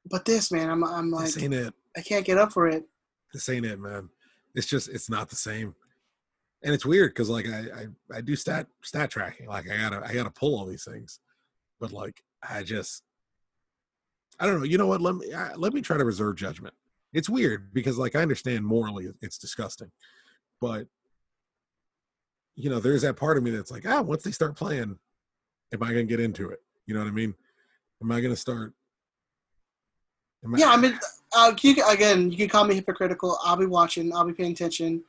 But 0.07 0.25
this 0.25 0.51
man, 0.51 0.71
I'm 0.71 0.85
I'm 0.85 1.11
like 1.11 1.27
this 1.27 1.43
ain't 1.43 1.55
it. 1.55 1.75
I 1.97 2.01
can't 2.01 2.25
get 2.25 2.39
up 2.39 2.53
for 2.53 2.69
it. 2.69 2.85
This 3.33 3.49
ain't 3.49 3.67
it, 3.67 3.79
man. 3.79 4.09
It's 4.55 4.67
just 4.67 4.89
it's 4.89 5.11
not 5.11 5.29
the 5.29 5.37
same. 5.37 5.75
And 6.63 6.73
it's 6.73 6.87
weird 6.87 7.11
because 7.11 7.29
like 7.29 7.47
I, 7.47 7.59
I 7.59 8.17
I 8.17 8.21
do 8.21 8.37
stat 8.37 8.67
stat 8.83 9.11
tracking. 9.11 9.49
Like 9.49 9.71
I 9.71 9.77
gotta 9.77 10.03
I 10.07 10.15
gotta 10.15 10.31
pull 10.31 10.59
all 10.59 10.67
these 10.67 10.85
things, 10.85 11.21
but 11.81 11.93
like 11.93 12.23
I 12.49 12.63
just 12.63 13.03
I 14.41 14.47
don't 14.47 14.61
know. 14.61 14.65
You 14.65 14.79
know 14.79 14.87
what? 14.87 15.01
Let 15.01 15.17
me 15.17 15.33
I, 15.33 15.55
let 15.55 15.75
me 15.75 15.83
try 15.83 15.97
to 15.97 16.05
reserve 16.05 16.37
judgment. 16.37 16.75
It's 17.13 17.29
weird 17.29 17.73
because 17.73 17.99
like 17.99 18.17
I 18.17 18.23
understand 18.23 18.65
morally 18.65 19.09
it's 19.21 19.39
disgusting, 19.39 19.91
but 20.61 20.87
you 22.57 22.71
know 22.71 22.81
there's 22.81 23.03
that 23.03 23.17
part 23.17 23.37
of 23.37 23.43
me 23.43 23.51
that's 23.51 23.71
like 23.71 23.87
ah 23.87 24.03
once 24.03 24.23
they 24.23 24.31
start 24.31 24.57
playing, 24.57 24.99
am 25.73 25.83
I 25.83 25.89
gonna 25.89 26.05
get 26.05 26.21
into 26.21 26.51
it? 26.51 26.61
You 26.87 26.95
know 26.95 27.01
what 27.01 27.09
I 27.09 27.13
mean? 27.13 27.35
Am 28.03 28.13
I 28.13 28.21
gonna 28.21 28.37
start? 28.37 28.73
am 30.45 30.57
Yeah, 30.57 30.71
I 30.71 30.77
mean, 30.77 30.99
uh, 31.35 31.55
you, 31.63 31.77
again, 31.89 32.31
you 32.31 32.37
can 32.37 32.49
call 32.49 32.65
me 32.65 32.75
hypocritical. 32.75 33.39
I'll 33.43 33.57
be 33.57 33.67
watching. 33.67 34.15
I'll 34.15 34.25
be 34.25 34.33
paying 34.33 34.53
attention. 34.53 35.03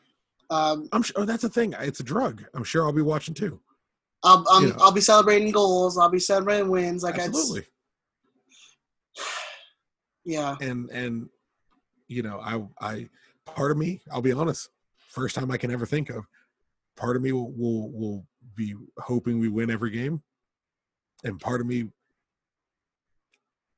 Um, 0.50 0.88
I'm 0.92 1.04
sure 1.04 1.16
oh, 1.20 1.26
that's 1.26 1.44
a 1.44 1.50
thing. 1.50 1.74
It's 1.80 2.00
a 2.00 2.04
drug. 2.04 2.44
I'm 2.54 2.64
sure 2.64 2.86
I'll 2.86 2.94
be 2.94 3.02
watching 3.02 3.34
too. 3.34 3.60
I'll, 4.24 4.44
You 4.62 4.70
know. 4.70 4.76
I'll 4.80 4.92
be 4.92 5.02
celebrating 5.02 5.52
goals. 5.52 5.98
I'll 5.98 6.10
be 6.10 6.20
celebrating 6.20 6.70
wins. 6.70 7.04
Like 7.04 7.20
Absolutely. 7.20 7.64
yeah, 10.26 10.56
and 10.62 10.90
and 10.92 11.30
you 12.08 12.22
know 12.22 12.40
i 12.40 12.62
i 12.86 13.10
part 13.46 13.72
of 13.72 13.78
me 13.78 14.02
i'll 14.12 14.22
be 14.22 14.32
honest 14.32 14.70
first 15.08 15.36
time 15.36 15.52
i 15.52 15.58
can 15.58 15.72
ever 15.72 15.86
think 15.86 16.10
of 16.10 16.26
part 16.96 17.16
of 17.16 17.22
me 17.22 17.32
will 17.32 17.52
will, 17.52 17.92
will 17.92 18.28
be 18.56 18.76
hoping 19.00 19.40
we 19.40 19.50
win 19.50 19.70
every 19.70 19.92
game 19.92 20.22
and 21.24 21.40
part 21.40 21.62
of 21.62 21.68
me 21.68 21.90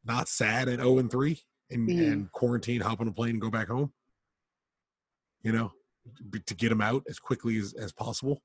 not 0.05 0.29
sad 0.29 0.69
at 0.69 0.79
0 0.79 0.99
and 0.99 1.11
3 1.11 1.39
and, 1.71 1.89
Mhm. 1.89 2.11
and 2.11 2.31
quarantine 2.31 2.81
hop 2.81 3.01
on 3.01 3.07
a 3.07 3.11
plane 3.11 3.31
and 3.31 3.41
go 3.41 3.49
back 3.49 3.67
home 3.67 3.91
you 5.41 5.51
know 5.51 5.71
to 6.45 6.53
get 6.55 6.69
them 6.69 6.81
out 6.81 7.03
as 7.09 7.19
quickly 7.19 7.57
as, 7.57 7.73
as 7.73 7.91
possible 7.91 8.41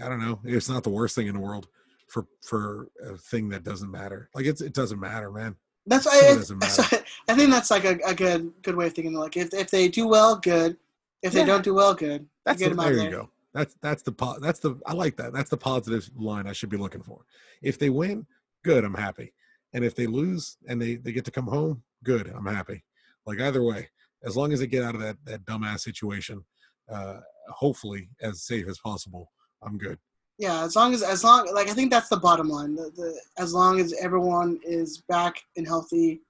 i 0.00 0.08
don't 0.08 0.20
know 0.20 0.40
it's 0.44 0.68
not 0.68 0.82
the 0.84 0.88
worst 0.90 1.14
thing 1.14 1.26
in 1.26 1.34
the 1.34 1.40
world 1.40 1.68
for 2.08 2.26
for 2.42 2.88
a 3.04 3.16
thing 3.18 3.48
that 3.48 3.64
doesn't 3.64 3.90
matter 3.90 4.30
like 4.34 4.46
it's 4.46 4.60
it 4.60 4.72
doesn't 4.72 5.00
matter 5.00 5.30
man 5.30 5.56
that's 5.86 6.06
I, 6.06 6.16
it 6.32 6.34
doesn't 6.36 6.58
matter. 6.58 7.04
I 7.28 7.34
think 7.34 7.50
that's 7.50 7.70
like 7.70 7.86
a, 7.86 7.98
a 8.04 8.14
good 8.14 8.52
good 8.62 8.76
way 8.76 8.88
of 8.88 8.92
thinking. 8.92 9.14
Like 9.14 9.38
if 9.38 9.54
if 9.54 9.70
they 9.70 9.88
do 9.88 10.06
well, 10.06 10.36
good. 10.36 10.76
If 11.22 11.32
they 11.32 11.40
Yeah. 11.40 11.46
don't 11.46 11.64
do 11.64 11.74
well, 11.74 11.94
good. 11.94 12.28
That's 12.44 12.60
the, 12.60 12.70
out 12.70 12.76
there 12.76 12.92
you 12.98 13.10
go. 13.10 13.30
That's 13.54 13.74
that's 13.80 14.02
the 14.02 14.12
po- 14.12 14.38
that's 14.40 14.60
the 14.60 14.78
I 14.86 14.92
like 14.92 15.16
that. 15.16 15.32
That's 15.32 15.50
the 15.50 15.56
positive 15.56 16.08
line 16.16 16.46
I 16.46 16.52
should 16.52 16.68
be 16.68 16.76
looking 16.76 17.02
for. 17.02 17.24
If 17.62 17.78
they 17.78 17.90
win, 17.90 18.26
good, 18.62 18.84
I'm 18.84 18.94
happy. 18.94 19.32
And 19.72 19.84
if 19.84 19.94
they 19.94 20.06
lose 20.06 20.56
and 20.68 20.80
they 20.80 20.96
they 20.96 21.12
get 21.12 21.24
to 21.24 21.30
come 21.30 21.46
home, 21.46 21.82
good, 22.04 22.28
I'm 22.34 22.46
happy. 22.46 22.84
Like 23.26 23.40
either 23.40 23.62
way, 23.62 23.88
as 24.22 24.36
long 24.36 24.52
as 24.52 24.60
they 24.60 24.66
get 24.66 24.84
out 24.84 24.94
of 24.94 25.00
that 25.00 25.16
that 25.24 25.44
dumbass 25.44 25.80
situation, 25.80 26.44
uh, 26.88 27.20
hopefully 27.48 28.10
as 28.20 28.42
safe 28.42 28.68
as 28.68 28.78
possible, 28.78 29.32
I'm 29.62 29.78
good. 29.78 29.98
Yeah, 30.38 30.62
as 30.62 30.76
long 30.76 30.94
as 30.94 31.02
as 31.02 31.24
long 31.24 31.52
like 31.52 31.68
I 31.68 31.72
think 31.72 31.90
that's 31.90 32.08
the 32.08 32.16
bottom 32.16 32.48
line. 32.48 32.76
The, 32.76 32.90
the 32.94 33.20
as 33.38 33.52
long 33.52 33.80
as 33.80 33.92
everyone 33.94 34.60
is 34.62 34.98
back 35.08 35.42
and 35.56 35.66
healthy, 35.66 36.20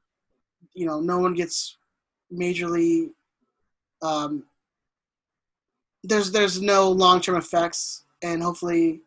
you 0.73 0.87
know, 0.87 1.01
no 1.01 1.19
one 1.19 1.35
gets 1.35 1.77
majorly. 2.33 3.11
Um, 4.01 4.45
there's 6.05 6.31
there's 6.31 6.61
no 6.61 6.91
long 6.91 7.21
term 7.21 7.37
effects, 7.37 8.05
and 8.23 8.43
hopefully, 8.43 9.03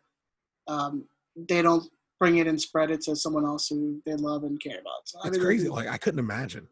um, 0.68 1.04
they 1.36 1.62
don't 1.62 1.84
bring 2.18 2.36
it 2.36 2.46
and 2.46 2.60
spread 2.60 2.90
it 2.90 3.00
to 3.02 3.16
someone 3.16 3.44
else 3.44 3.68
who 3.68 4.00
they 4.06 4.14
love 4.14 4.44
and 4.44 4.60
care 4.60 4.78
about. 4.78 5.06
So, 5.06 5.18
I 5.24 5.28
It's 5.28 5.38
mean, 5.38 5.44
crazy. 5.44 5.68
Like 5.68 5.88
I 5.88 5.96
couldn't 5.96 6.20
imagine 6.20 6.68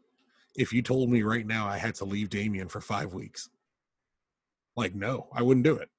if 0.55 0.71
you 0.71 0.81
told 0.81 1.09
me 1.09 1.23
right 1.23 1.45
now 1.45 1.67
I 1.67 1.77
had 1.77 1.95
to 1.95 2.05
leave 2.05 2.29
Damien 2.29 2.69
for 2.69 2.81
five 2.81 3.13
weeks. 3.13 3.49
Like 4.75 4.95
no, 4.95 5.27
I 5.33 5.41
wouldn't 5.41 5.65
do 5.65 5.75
it. 5.75 5.89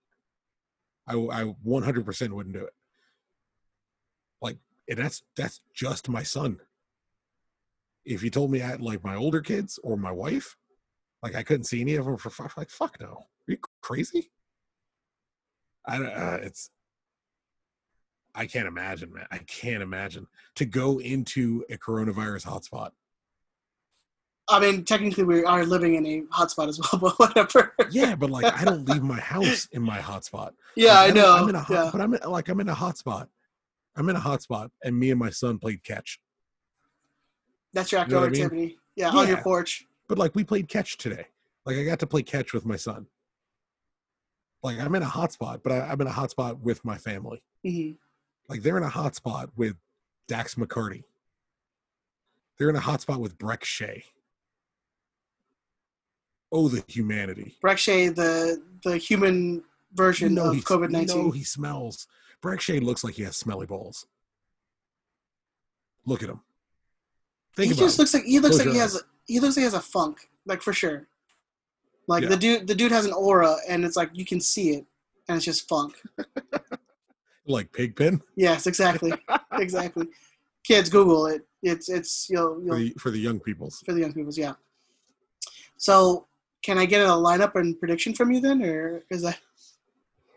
I 1.07 1.15
I 1.15 1.55
100% 1.67 2.31
wouldn't 2.31 2.55
do 2.55 2.65
it. 2.65 2.73
Like 4.41 4.59
and 4.89 4.99
that's 4.99 5.23
that's 5.37 5.61
just 5.75 6.09
my 6.09 6.23
son. 6.23 6.61
If 8.05 8.23
you 8.23 8.31
told 8.31 8.51
me 8.51 8.63
I 8.63 8.67
had 8.67 8.81
like 8.81 9.05
my 9.05 9.15
older 9.15 9.41
kids 9.41 9.79
or 9.83 9.97
my 9.97 10.11
wife, 10.11 10.57
like 11.23 11.35
I 11.35 11.43
couldn't 11.43 11.65
see 11.65 11.81
any 11.81 11.97
of 11.97 12.07
them 12.07 12.17
for 12.17 12.31
five, 12.31 12.55
like 12.57 12.71
fuck 12.71 12.99
no, 13.01 13.07
are 13.09 13.27
you 13.49 13.59
crazy? 13.83 14.31
I 15.87 15.99
don't- 15.99 16.07
uh, 16.07 16.39
it's 16.43 16.71
I 18.35 18.47
can't 18.47 18.67
imagine, 18.67 19.13
man. 19.13 19.27
I 19.31 19.39
can't 19.39 19.83
imagine 19.83 20.27
to 20.55 20.65
go 20.65 20.99
into 21.01 21.67
a 21.69 21.77
coronavirus 21.77 22.47
hotspot. 22.47 22.93
I 24.49 24.59
mean, 24.59 24.85
technically, 24.87 25.25
we 25.25 25.45
are 25.45 25.67
living 25.67 25.97
in 25.97 26.07
a 26.07 26.23
hotspot 26.35 26.69
as 26.69 26.81
well, 26.81 26.99
but 27.01 27.19
whatever. 27.19 27.75
Yeah, 27.91 28.15
but 28.15 28.31
like 28.31 28.47
I 28.59 28.65
don't 28.65 28.89
leave 28.89 29.03
my 29.03 29.21
house 29.21 29.67
in 29.73 29.83
my 29.83 29.99
hotspot. 29.99 30.53
yeah, 30.77 30.99
I 31.01 31.07
Like, 31.07 31.15
don't- 31.15 31.23
know. 31.25 31.35
I'm 31.43 31.49
in 31.51 31.55
a 31.57 31.61
hot, 31.61 31.71
yeah. 31.75 31.91
but 31.93 32.01
I'm 32.01 32.15
in, 32.15 32.21
like 32.31 32.49
I'm 32.49 32.61
in 32.61 32.69
a 32.71 32.75
hotspot. 32.75 33.29
I'm 33.97 34.09
in 34.09 34.17
a 34.17 34.21
hotspot, 34.21 34.71
and 34.83 34.99
me 34.99 35.11
and 35.11 35.21
my 35.21 35.29
son 35.29 35.59
played 35.59 35.85
catch. 35.85 36.19
That's 37.75 37.93
your 37.93 38.01
You 38.03 38.07
know 38.09 38.17
outdoor 38.17 38.27
I 38.29 38.31
mean? 38.31 38.43
activity. 38.45 38.79
Yeah, 38.97 39.11
on 39.11 39.29
your 39.29 39.37
Yeah. 39.37 39.43
porch. 39.43 39.87
But 40.09 40.17
like 40.19 40.35
we 40.35 40.43
played 40.45 40.69
catch 40.69 40.97
today. 40.97 41.27
Like 41.67 41.77
I 41.77 41.85
got 41.85 41.99
to 42.01 42.07
play 42.07 42.23
catch 42.23 42.55
with 42.55 42.65
my 42.65 42.77
son. 42.77 43.07
Like 44.63 44.79
I'm 44.79 44.95
in 44.95 45.03
a 45.03 45.07
hotspot, 45.07 45.63
but 45.63 45.73
I, 45.73 45.81
I'm 45.89 46.01
in 46.01 46.07
a 46.07 46.11
hotspot 46.13 46.61
with 46.61 46.85
my 46.85 46.97
family. 46.99 47.43
hmm 47.65 47.93
Like 48.49 48.63
they're 48.63 48.77
in 48.79 48.85
a 48.85 48.89
hotspot 48.91 49.51
with 49.57 49.77
Dax 50.29 50.55
McCarty. 50.55 51.05
They're 52.59 52.71
in 52.71 52.77
a 52.77 52.81
hotspot 52.81 53.19
with 53.19 53.39
Brek 53.39 53.65
Shea. 53.65 54.05
Oh, 56.53 56.69
the 56.69 56.85
humanity. 56.87 57.57
Brek 57.65 57.79
Shea, 57.79 58.09
the 58.09 58.63
the 58.85 58.99
human 58.99 59.65
version 59.95 60.39
of 60.39 60.53
he's- 60.55 60.65
COVID 60.65 60.91
You 61.01 61.07
know 61.23 61.31
he 61.31 61.45
smells. 61.45 62.07
Brek 62.43 62.61
Shea 62.61 62.81
looks 62.81 63.03
like 63.05 63.15
he 63.15 63.23
has 63.23 63.37
smelly 63.37 63.67
balls. 63.67 64.07
Look 66.05 66.23
at 66.23 66.29
him. 66.29 66.41
He 67.57 67.63
Think 67.63 67.73
about 67.75 67.85
just 67.85 67.99
him. 67.99 68.03
looks 68.03 68.15
like 68.15 68.25
he 68.25 68.39
looks 68.41 68.57
Close 68.57 68.67
like 68.67 68.75
he 68.75 68.81
has 68.81 69.03
he 69.27 69.41
looks 69.41 69.57
like 69.57 69.63
he 69.63 69.65
has 69.65 69.75
a 69.75 69.81
funk, 69.81 70.29
like 70.47 70.63
for 70.63 70.73
sure. 70.73 71.07
Like 72.09 72.23
Yeah. 72.25 72.29
the 72.31 72.37
dude, 72.37 72.67
the 72.67 72.75
dude 72.75 72.93
has 72.93 73.07
an 73.07 73.13
aura, 73.13 73.57
and 73.69 73.85
it's 73.85 73.97
like 73.97 74.11
you 74.13 74.25
can 74.25 74.41
see 74.41 74.71
it, 74.71 74.87
and 75.29 75.37
it's 75.37 75.45
just 75.45 75.69
funk. 75.69 75.95
like 77.47 77.73
Pigpen 77.73 78.23
Yes, 78.37 78.67
exactly, 78.67 79.13
exactly. 79.53 80.07
Kids, 80.65 80.89
Google 80.91 81.27
it. 81.27 81.47
It's 81.63 81.89
it's 81.89 82.29
you'll 82.31 82.57
for 82.57 82.61
you'll 82.63 82.77
the, 82.77 82.95
for 82.99 83.11
the 83.11 83.19
young 83.19 83.39
peoples. 83.41 83.83
for 83.85 83.93
the 83.93 84.01
young 84.01 84.13
people's 84.13 84.39
yeah. 84.39 84.55
So, 85.77 86.27
can 86.63 86.79
I 86.79 86.87
get 86.87 87.03
a 87.03 87.09
lineup 87.11 87.57
and 87.57 87.79
prediction 87.79 88.15
from 88.15 88.31
you 88.33 88.41
then, 88.41 88.63
or 88.63 89.03
is 89.11 89.23
that 89.23 89.39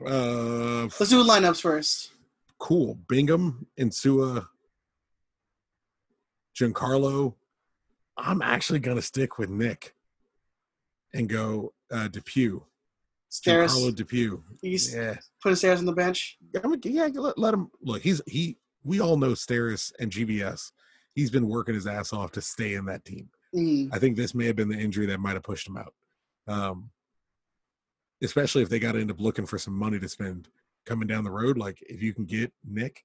Uh, 0.06 0.84
Let's 1.00 1.10
do 1.10 1.24
lineups 1.24 1.62
first. 1.62 2.12
cool. 2.60 2.96
Bingham, 3.08 3.68
Insua, 3.80 4.48
Giancarlo. 6.56 7.36
I'm 8.18 8.42
actually 8.42 8.80
going 8.80 8.98
to 8.98 9.02
stick 9.04 9.38
with 9.38 9.50
Nick 9.50 9.94
and 11.16 11.30
go 11.30 11.74
uh, 11.92 12.08
DePuy. 12.12 12.62
Steres. 13.32 13.68
Giancarlo 13.70 13.92
DePuy. 13.92 14.42
You 14.62 14.76
s- 14.76 14.94
Yeah. 14.94 15.16
put 15.42 15.54
Steres 15.54 15.78
on 15.80 15.86
the 15.86 15.94
bench. 15.94 16.38
Yeah, 16.54 16.62
I 16.64 16.68
mean, 16.68 16.80
yeah, 16.84 17.08
let, 17.14 17.38
let 17.38 17.54
him 17.54 17.70
look. 17.82 18.02
He's 18.02 18.22
he. 18.28 18.58
We 18.84 19.00
all 19.02 19.18
know 19.18 19.32
Steres 19.32 19.92
and 20.00 20.12
GBS. 20.12 20.72
He's 21.16 21.32
been 21.32 21.48
working 21.48 21.74
his 21.76 21.88
ass 21.88 22.14
off 22.14 22.32
to 22.34 22.42
stay 22.42 22.76
in 22.76 22.86
that 22.86 23.04
team. 23.06 23.30
Mm, 23.56 23.90
I 23.92 24.00
think 24.00 24.16
this 24.16 24.36
may 24.36 24.46
have 24.46 24.56
been 24.56 24.70
the 24.70 24.78
injury 24.78 25.06
that 25.08 25.20
might 25.20 25.34
have 25.34 25.44
pushed 25.44 25.68
him 25.68 25.78
out. 25.78 25.94
Um, 26.48 26.92
especially 28.22 28.62
if 28.62 28.70
they 28.70 28.80
got 28.80 28.94
to 28.94 29.00
end 29.02 29.12
up 29.12 29.20
looking 29.20 29.46
for 29.46 29.58
some 29.58 29.74
money 29.74 30.00
to 30.00 30.10
spend 30.10 30.50
coming 30.86 31.08
down 31.08 31.24
the 31.24 31.32
road. 31.32 31.58
Like 31.58 31.80
if 31.90 32.02
you 32.04 32.14
can 32.14 32.26
get 32.26 32.52
Nick 32.64 33.04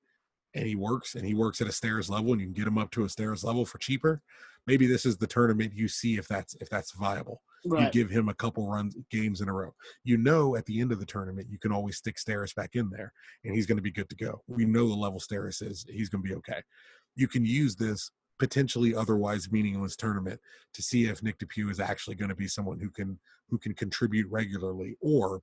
and 0.54 0.66
he 0.66 0.74
works 0.74 1.14
and 1.14 1.24
he 1.26 1.34
works 1.34 1.60
at 1.60 1.66
a 1.66 1.70
Steres 1.70 2.10
level 2.10 2.32
and 2.32 2.40
you 2.40 2.46
can 2.48 2.54
get 2.54 2.66
him 2.66 2.78
up 2.78 2.90
to 2.92 3.04
a 3.04 3.06
Steres 3.06 3.44
level 3.44 3.64
for 3.64 3.78
cheaper, 3.78 4.22
maybe 4.66 4.86
this 4.86 5.06
is 5.06 5.16
the 5.16 5.26
tournament 5.26 5.72
you 5.74 5.88
see 5.88 6.16
if 6.16 6.28
that's 6.28 6.54
if 6.60 6.68
that's 6.68 6.92
viable. 6.92 7.42
You 7.64 7.90
give 7.90 8.10
him 8.10 8.28
a 8.28 8.34
couple 8.34 8.68
runs 8.68 8.96
games 9.10 9.40
in 9.40 9.48
a 9.48 9.52
row. 9.52 9.74
You 10.04 10.16
know 10.16 10.56
at 10.56 10.66
the 10.66 10.80
end 10.80 10.92
of 10.92 11.00
the 11.00 11.06
tournament 11.06 11.48
you 11.50 11.58
can 11.58 11.72
always 11.72 11.96
stick 11.96 12.16
Steres 12.16 12.54
back 12.54 12.74
in 12.74 12.90
there 12.90 13.12
and 13.44 13.54
he's 13.54 13.66
going 13.66 13.76
to 13.76 13.82
be 13.82 13.90
good 13.90 14.08
to 14.08 14.16
go. 14.16 14.42
We 14.48 14.64
know 14.64 14.88
the 14.88 14.94
level 14.94 15.20
Steres 15.20 15.62
is. 15.62 15.84
He's 15.88 16.08
going 16.08 16.22
to 16.22 16.28
be 16.28 16.34
okay. 16.36 16.62
You 17.16 17.28
can 17.28 17.44
use 17.44 17.76
this 17.76 18.10
potentially 18.40 18.94
otherwise 18.94 19.52
meaningless 19.52 19.94
tournament 19.94 20.40
to 20.72 20.82
see 20.82 21.04
if 21.04 21.22
Nick 21.22 21.38
DePuy 21.38 21.70
is 21.70 21.78
actually 21.78 22.16
going 22.16 22.30
to 22.30 22.34
be 22.34 22.48
someone 22.48 22.80
who 22.80 22.90
can 22.90 23.18
who 23.48 23.58
can 23.58 23.74
contribute 23.74 24.30
regularly, 24.30 24.96
or 25.00 25.42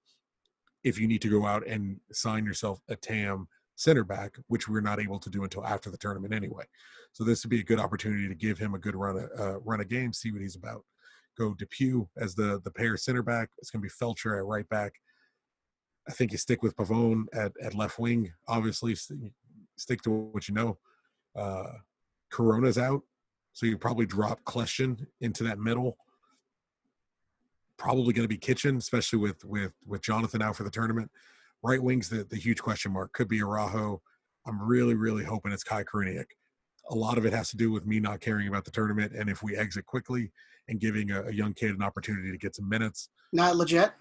if 0.84 1.00
you 1.00 1.08
need 1.08 1.22
to 1.22 1.30
go 1.30 1.46
out 1.46 1.66
and 1.68 2.00
sign 2.12 2.46
yourself 2.46 2.80
a 2.90 2.96
TAM 2.96 3.48
center 3.76 4.04
back, 4.04 4.38
which 4.48 4.68
we're 4.68 4.82
not 4.82 5.00
able 5.00 5.20
to 5.20 5.30
do 5.30 5.44
until 5.44 5.66
after 5.66 5.92
the 5.92 5.98
tournament 5.98 6.34
anyway. 6.34 6.64
So 7.12 7.24
this 7.24 7.44
would 7.44 7.52
be 7.52 7.60
a 7.60 7.64
good 7.64 7.80
opportunity 7.80 8.28
to 8.28 8.36
give 8.36 8.58
him 8.58 8.74
a 8.74 8.80
good 8.80 8.96
run 8.96 9.18
a 9.18 9.42
uh, 9.42 9.58
run 9.64 9.82
a 9.82 9.86
game, 9.86 10.12
see 10.12 10.32
what 10.32 10.42
he's 10.42 10.56
about. 10.56 10.84
Go 11.38 11.54
DePuy 11.54 12.08
as 12.18 12.36
the 12.36 12.60
the 12.64 12.72
pair 12.72 12.98
center 12.98 13.22
back. 13.22 13.50
It's 13.60 13.70
going 13.70 13.82
to 13.82 13.88
be 13.88 14.06
Feltscher 14.06 14.38
at 14.38 14.46
right 14.46 14.68
back. 14.70 14.94
I 16.08 16.14
think 16.14 16.32
you 16.32 16.38
stick 16.38 16.64
with 16.64 16.76
Pavón 16.76 17.26
at, 17.34 17.52
at 17.62 17.76
left 17.76 18.00
wing. 18.00 18.32
Obviously, 18.48 18.96
stick 19.76 20.02
to 20.04 20.10
what 20.10 20.48
you 20.48 20.54
know. 20.54 20.78
Uh, 21.36 21.74
Corona's 22.32 22.78
out, 22.78 23.02
so 23.54 23.66
you 23.66 23.78
probably 23.78 24.06
drop 24.06 24.44
Kljestan 24.44 25.06
into 25.22 25.44
that 25.44 25.60
middle. 25.60 25.98
Probably 27.78 28.14
going 28.14 28.24
to 28.24 28.28
be 28.28 28.38
Kitchen, 28.38 28.78
especially 28.78 29.20
with 29.20 29.44
with 29.46 29.74
with 29.86 30.02
Jonathan 30.02 30.42
out 30.42 30.56
for 30.56 30.64
the 30.64 30.72
tournament. 30.72 31.12
Right 31.62 31.82
wing's 31.82 32.10
the 32.10 32.24
the 32.24 32.38
huge 32.38 32.62
question 32.62 32.92
mark. 32.92 33.14
Could 33.14 33.28
be 33.28 33.42
Araujo. 33.42 34.02
I'm 34.48 34.62
really 34.62 34.96
really 34.96 35.24
hoping 35.24 35.52
it's 35.52 35.64
Kai 35.64 35.84
Koreniuk. 35.84 36.26
A 36.90 36.96
lot 36.96 37.18
of 37.18 37.26
it 37.26 37.34
has 37.34 37.50
to 37.50 37.58
do 37.58 37.72
with 37.72 37.86
me 37.86 38.00
not 38.00 38.22
caring 38.22 38.48
about 38.48 38.66
the 38.66 38.72
tournament, 38.72 39.14
and 39.14 39.30
if 39.30 39.44
we 39.44 39.56
exit 39.56 39.86
quickly 39.86 40.32
and 40.68 40.80
giving 40.80 41.12
a, 41.12 41.24
a 41.24 41.32
young 41.32 41.54
kid 41.54 41.72
an 41.72 41.82
opportunity 41.82 42.32
to 42.32 42.38
get 42.38 42.56
some 42.56 42.68
minutes. 42.68 43.10
Not 43.34 43.56
Lletget. 43.56 43.92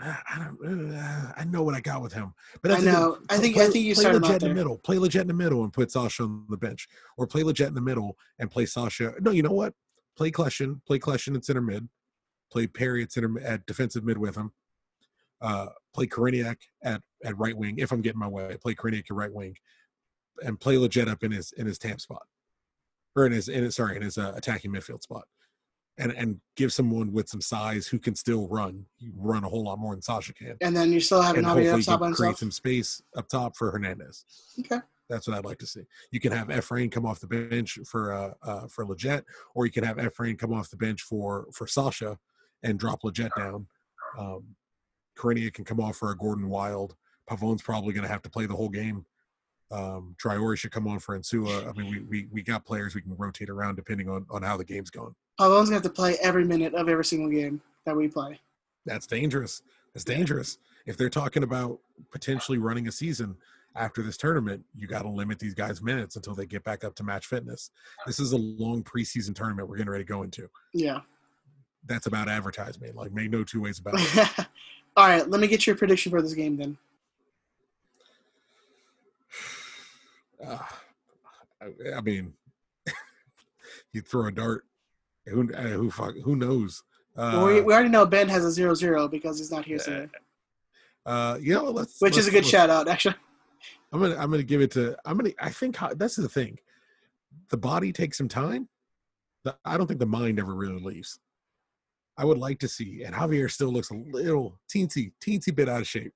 I 0.00 0.38
don't. 0.38 0.94
Uh, 0.94 1.32
I 1.36 1.44
know 1.44 1.62
what 1.62 1.74
I 1.74 1.80
got 1.80 2.02
with 2.02 2.12
him, 2.12 2.34
but 2.62 2.72
I 2.72 2.74
that's 2.74 2.84
the 2.84 2.90
thing. 2.90 3.00
know. 3.00 3.18
I 3.28 3.36
think- 3.36 3.54
play, 3.54 3.66
I 3.66 3.70
think 3.70 3.84
you 3.84 3.94
play 3.94 4.04
Lletget 4.06 4.42
in 4.42 4.48
the 4.48 4.54
middle. 4.54 4.78
Play 4.78 4.96
Lletget 4.96 5.20
in 5.20 5.26
the 5.28 5.34
middle 5.34 5.62
and 5.62 5.72
put 5.72 5.90
Sacha 5.92 6.22
on 6.24 6.46
the 6.48 6.56
bench, 6.56 6.88
or 7.16 7.26
play 7.26 7.42
Lletget 7.42 7.68
in 7.68 7.74
the 7.74 7.80
middle 7.80 8.16
and 8.38 8.50
play 8.50 8.66
Sacha. 8.66 9.14
No, 9.20 9.30
you 9.30 9.42
know 9.42 9.52
what? 9.52 9.74
Play 10.16 10.32
Kljestan. 10.32 10.80
Play 10.84 10.98
Kljestan 10.98 11.36
at 11.36 11.44
center 11.44 11.60
mid. 11.60 11.88
Play 12.50 12.66
Perry 12.66 13.04
at 13.04 13.12
center 13.12 13.38
at 13.40 13.66
defensive 13.66 14.04
mid 14.04 14.18
with 14.18 14.36
him. 14.36 14.52
Uh, 15.40 15.66
play 15.94 16.06
Koreniuk 16.06 16.56
at 16.82 17.00
at 17.24 17.38
right 17.38 17.56
wing 17.56 17.78
if 17.78 17.92
I'm 17.92 18.00
getting 18.02 18.18
my 18.18 18.26
way. 18.26 18.56
Play 18.60 18.74
Koreniuk 18.74 19.04
at 19.10 19.16
right 19.16 19.32
wing, 19.32 19.54
and 20.42 20.58
play 20.58 20.74
Lletget 20.74 21.06
up 21.08 21.22
in 21.22 21.30
his 21.30 21.52
in 21.52 21.66
his 21.66 21.78
tam 21.78 22.00
spot, 22.00 22.22
or 23.14 23.26
in 23.26 23.32
his 23.32 23.48
in 23.48 23.62
his 23.62 23.76
sorry 23.76 23.94
in 23.94 24.02
his 24.02 24.18
uh, 24.18 24.32
attacking 24.34 24.72
midfield 24.72 25.02
spot. 25.02 25.24
And, 26.00 26.12
and 26.12 26.40
give 26.54 26.72
someone 26.72 27.12
with 27.12 27.28
some 27.28 27.40
size 27.40 27.88
who 27.88 27.98
can 27.98 28.14
still 28.14 28.46
run, 28.46 28.86
run 29.16 29.42
a 29.42 29.48
whole 29.48 29.64
lot 29.64 29.80
more 29.80 29.94
than 29.94 30.02
Sacha 30.02 30.32
can 30.32 30.56
And 30.60 30.76
then 30.76 30.92
you 30.92 31.00
still 31.00 31.20
have 31.20 31.36
and 31.36 31.44
Navi 31.44 31.68
hopefully 31.68 31.94
up 31.94 32.00
top 32.00 32.14
create 32.14 32.36
some 32.36 32.52
space 32.52 33.02
up 33.16 33.28
top 33.28 33.56
for 33.56 33.72
Hernandez. 33.72 34.24
Okay. 34.60 34.78
That's 35.10 35.26
what 35.26 35.36
I'd 35.36 35.44
like 35.44 35.58
to 35.58 35.66
see. 35.66 35.82
You 36.12 36.20
can 36.20 36.30
have 36.30 36.48
Efrain 36.48 36.92
come 36.92 37.04
off 37.04 37.18
the 37.18 37.26
bench 37.26 37.80
for 37.84 38.12
uh, 38.12 38.34
uh 38.42 38.68
for 38.68 38.86
Lletget, 38.86 39.24
or 39.56 39.66
you 39.66 39.72
can 39.72 39.82
have 39.82 39.96
Efrain 39.96 40.38
come 40.38 40.52
off 40.52 40.70
the 40.70 40.76
bench 40.76 41.02
for 41.02 41.46
for 41.52 41.66
Sacha 41.66 42.16
and 42.62 42.78
drop 42.78 43.02
Lletget 43.02 43.30
down. 43.36 43.66
Um 44.16 44.54
Koreniuk 45.18 45.54
can 45.54 45.64
come 45.64 45.80
off 45.80 45.96
for 45.96 46.12
a 46.12 46.16
Gordon 46.16 46.48
Wild. 46.48 46.94
Pavón's 47.28 47.62
probably 47.62 47.92
going 47.92 48.04
to 48.04 48.08
have 48.08 48.22
to 48.22 48.30
play 48.30 48.46
the 48.46 48.54
whole 48.54 48.68
game. 48.68 49.04
Um, 49.70 50.16
Traoré 50.22 50.56
should 50.56 50.70
come 50.70 50.88
on 50.88 50.98
for 50.98 51.18
Insua. 51.18 51.68
I 51.68 51.72
mean, 51.78 51.90
we, 51.90 52.00
we 52.22 52.28
we 52.32 52.42
got 52.42 52.64
players 52.64 52.94
we 52.94 53.02
can 53.02 53.14
rotate 53.16 53.50
around 53.50 53.76
depending 53.76 54.08
on 54.08 54.26
on 54.30 54.42
how 54.42 54.56
the 54.56 54.64
game's 54.64 54.90
going. 54.90 55.14
Pavón's 55.38 55.68
gonna 55.68 55.74
have 55.74 55.82
to 55.82 55.90
play 55.90 56.16
every 56.22 56.44
minute 56.44 56.74
of 56.74 56.88
every 56.88 57.04
single 57.04 57.30
game 57.30 57.60
that 57.84 57.96
we 57.96 58.08
play. 58.08 58.40
That's 58.86 59.06
dangerous. 59.06 59.62
That's 59.94 60.04
dangerous. 60.04 60.58
If 60.86 60.96
they're 60.96 61.10
talking 61.10 61.42
about 61.42 61.80
potentially 62.10 62.58
running 62.58 62.88
a 62.88 62.92
season 62.92 63.36
after 63.76 64.02
this 64.02 64.16
tournament, 64.16 64.64
you 64.74 64.86
got 64.86 65.02
to 65.02 65.08
limit 65.08 65.38
these 65.38 65.54
guys' 65.54 65.82
minutes 65.82 66.16
until 66.16 66.34
they 66.34 66.46
get 66.46 66.64
back 66.64 66.84
up 66.84 66.94
to 66.96 67.04
match 67.04 67.26
fitness. 67.26 67.70
This 68.06 68.18
is 68.18 68.32
a 68.32 68.36
long 68.36 68.82
preseason 68.82 69.34
tournament 69.34 69.68
we're 69.68 69.76
getting 69.76 69.90
ready 69.90 70.04
to 70.04 70.08
go 70.08 70.22
into. 70.22 70.48
Yeah. 70.72 71.00
That's 71.86 72.06
about 72.06 72.28
advertisement. 72.28 72.96
Like, 72.96 73.12
make 73.12 73.30
no 73.30 73.44
two 73.44 73.60
ways 73.60 73.78
about 73.78 73.94
it. 73.96 74.46
All 74.96 75.06
right. 75.06 75.28
Let 75.28 75.40
me 75.40 75.46
get 75.46 75.66
your 75.66 75.76
prediction 75.76 76.10
for 76.10 76.20
this 76.20 76.34
game 76.34 76.56
then. 76.56 76.76
Uh, 80.44 80.58
I, 81.62 81.96
I 81.96 82.00
mean, 82.00 82.32
you 83.92 84.00
throw 84.00 84.26
a 84.26 84.32
dart. 84.32 84.64
Who 85.26 85.52
uh, 85.52 85.62
who 85.62 85.90
fuck, 85.90 86.14
who 86.24 86.36
knows? 86.36 86.82
Uh, 87.16 87.32
Well, 87.34 87.46
we, 87.46 87.60
we 87.60 87.72
already 87.74 87.88
know 87.90 88.06
Ben 88.06 88.28
has 88.28 88.44
a 88.44 88.50
zero 88.50 88.74
zero 88.74 89.08
because 89.08 89.38
he's 89.38 89.50
not 89.50 89.64
here 89.64 89.78
today, 89.78 90.08
uh, 91.04 91.36
you 91.40 91.52
know, 91.54 91.64
let's. 91.64 92.00
which 92.00 92.16
is 92.16 92.26
a 92.26 92.28
let's- 92.28 92.30
good 92.30 92.36
let's- 92.44 92.48
shout 92.50 92.70
out 92.70 92.88
actually. 92.88 93.16
I'm 93.92 94.00
gonna 94.00 94.16
I'm 94.16 94.30
gonna 94.30 94.42
give 94.42 94.60
it 94.60 94.70
to 94.72 94.96
I'm 95.04 95.16
gonna 95.16 95.32
I 95.40 95.50
think 95.50 95.76
how, 95.76 95.92
that's 95.94 96.16
the 96.16 96.28
thing. 96.28 96.58
The 97.50 97.56
body 97.56 97.92
takes 97.92 98.18
some 98.18 98.28
time. 98.28 98.68
The, 99.44 99.56
I 99.64 99.76
don't 99.76 99.86
think 99.86 100.00
the 100.00 100.06
mind 100.06 100.38
ever 100.38 100.54
really 100.54 100.80
leaves. 100.80 101.18
I 102.16 102.24
would 102.24 102.38
like 102.38 102.58
to 102.60 102.68
see, 102.68 103.02
and 103.04 103.14
Javier 103.14 103.50
still 103.50 103.70
looks 103.72 103.90
a 103.90 103.94
little 103.94 104.58
teensy, 104.72 105.12
teensy 105.24 105.54
bit 105.54 105.68
out 105.68 105.80
of 105.80 105.86
shape. 105.88 106.12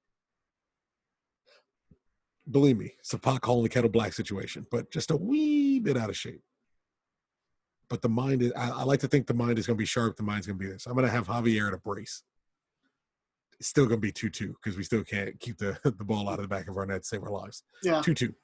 Believe 2.51 2.77
me, 2.77 2.95
it's 2.99 3.13
a 3.13 3.19
pot 3.19 3.41
calling 3.41 3.63
the 3.63 3.69
kettle 3.69 3.91
black 3.91 4.13
situation, 4.13 4.67
but 4.71 4.91
just 4.91 5.11
a 5.11 5.17
wee 5.17 5.79
bit 5.79 5.97
out 5.97 6.11
of 6.11 6.17
shape. 6.17 6.43
But 7.89 8.03
the 8.03 8.09
mind 8.09 8.43
is, 8.43 8.53
I, 8.57 8.71
I 8.71 8.83
like 8.85 9.01
to 9.01 9.09
think 9.09 9.27
the 9.27 9.35
mind 9.35 9.59
is 9.59 9.67
going 9.67 9.77
to 9.77 9.79
be 9.79 9.87
sharp. 9.87 10.17
The 10.17 10.23
mind's 10.23 10.47
going 10.47 10.59
to 10.59 10.65
be 10.65 10.71
this. 10.71 10.87
I'm 10.87 10.95
going 10.95 11.05
to 11.05 11.13
have 11.13 11.29
Javier 11.29 11.69
at 11.69 11.75
a 11.75 11.79
brace. 11.79 12.23
It's 13.61 13.69
still 13.69 13.85
going 13.85 13.99
to 13.99 14.07
be 14.07 14.11
2 14.11 14.31
2 14.31 14.57
because 14.63 14.77
we 14.77 14.83
still 14.83 15.05
can't 15.05 15.39
keep 15.39 15.59
the, 15.59 15.79
the 15.85 16.05
ball 16.05 16.29
out 16.29 16.39
of 16.39 16.43
the 16.43 16.49
back 16.49 16.69
of 16.69 16.77
our 16.77 16.87
net 16.87 17.03
to 17.03 17.07
save 17.07 17.23
our 17.23 17.31
lives. 17.31 17.63
Yeah. 17.83 18.01
2 18.03 18.15
2. 18.15 18.35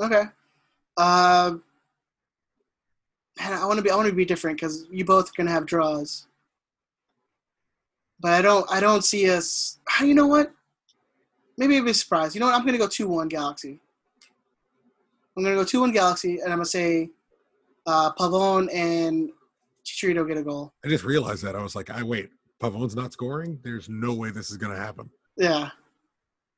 Okay. 0.00 0.22
Uh, 0.96 1.56
man, 3.38 3.52
I 3.52 3.66
want 3.66 3.78
to 3.78 3.82
be 3.82 3.90
I 3.90 3.96
want 3.96 4.08
to 4.08 4.14
be 4.14 4.24
different 4.24 4.58
because 4.58 4.86
you 4.90 5.04
both 5.04 5.30
are 5.30 5.32
gonna 5.36 5.50
have 5.50 5.66
draws. 5.66 6.26
But 8.20 8.32
I 8.32 8.42
don't 8.42 8.70
I 8.70 8.80
don't 8.80 9.04
see 9.04 9.30
us. 9.30 9.78
You 10.00 10.14
know 10.14 10.26
what? 10.26 10.52
Maybe 11.56 11.76
I'd 11.76 11.84
be 11.84 11.92
surprised. 11.92 12.34
You 12.34 12.40
know 12.40 12.46
what? 12.46 12.54
I'm 12.54 12.64
gonna 12.64 12.78
go 12.78 12.88
two 12.88 13.08
one 13.08 13.28
Galaxy. 13.28 13.80
I'm 15.36 15.42
gonna 15.42 15.56
go 15.56 15.64
two 15.64 15.80
one 15.80 15.92
Galaxy, 15.92 16.40
and 16.40 16.52
I'm 16.52 16.58
gonna 16.58 16.64
say 16.66 17.10
uh, 17.86 18.12
Pavón 18.12 18.72
and 18.72 19.30
Chicharito 19.84 20.26
get 20.26 20.36
a 20.36 20.42
goal. 20.42 20.72
I 20.84 20.88
just 20.88 21.04
realized 21.04 21.42
that. 21.44 21.56
I 21.56 21.62
was 21.62 21.74
like, 21.74 21.90
I 21.90 22.02
wait, 22.02 22.30
Pavón's 22.62 22.94
not 22.94 23.12
scoring? 23.12 23.58
There's 23.62 23.88
no 23.88 24.14
way 24.14 24.30
this 24.30 24.50
is 24.50 24.56
going 24.56 24.72
to 24.72 24.80
happen. 24.80 25.10
Yeah. 25.36 25.70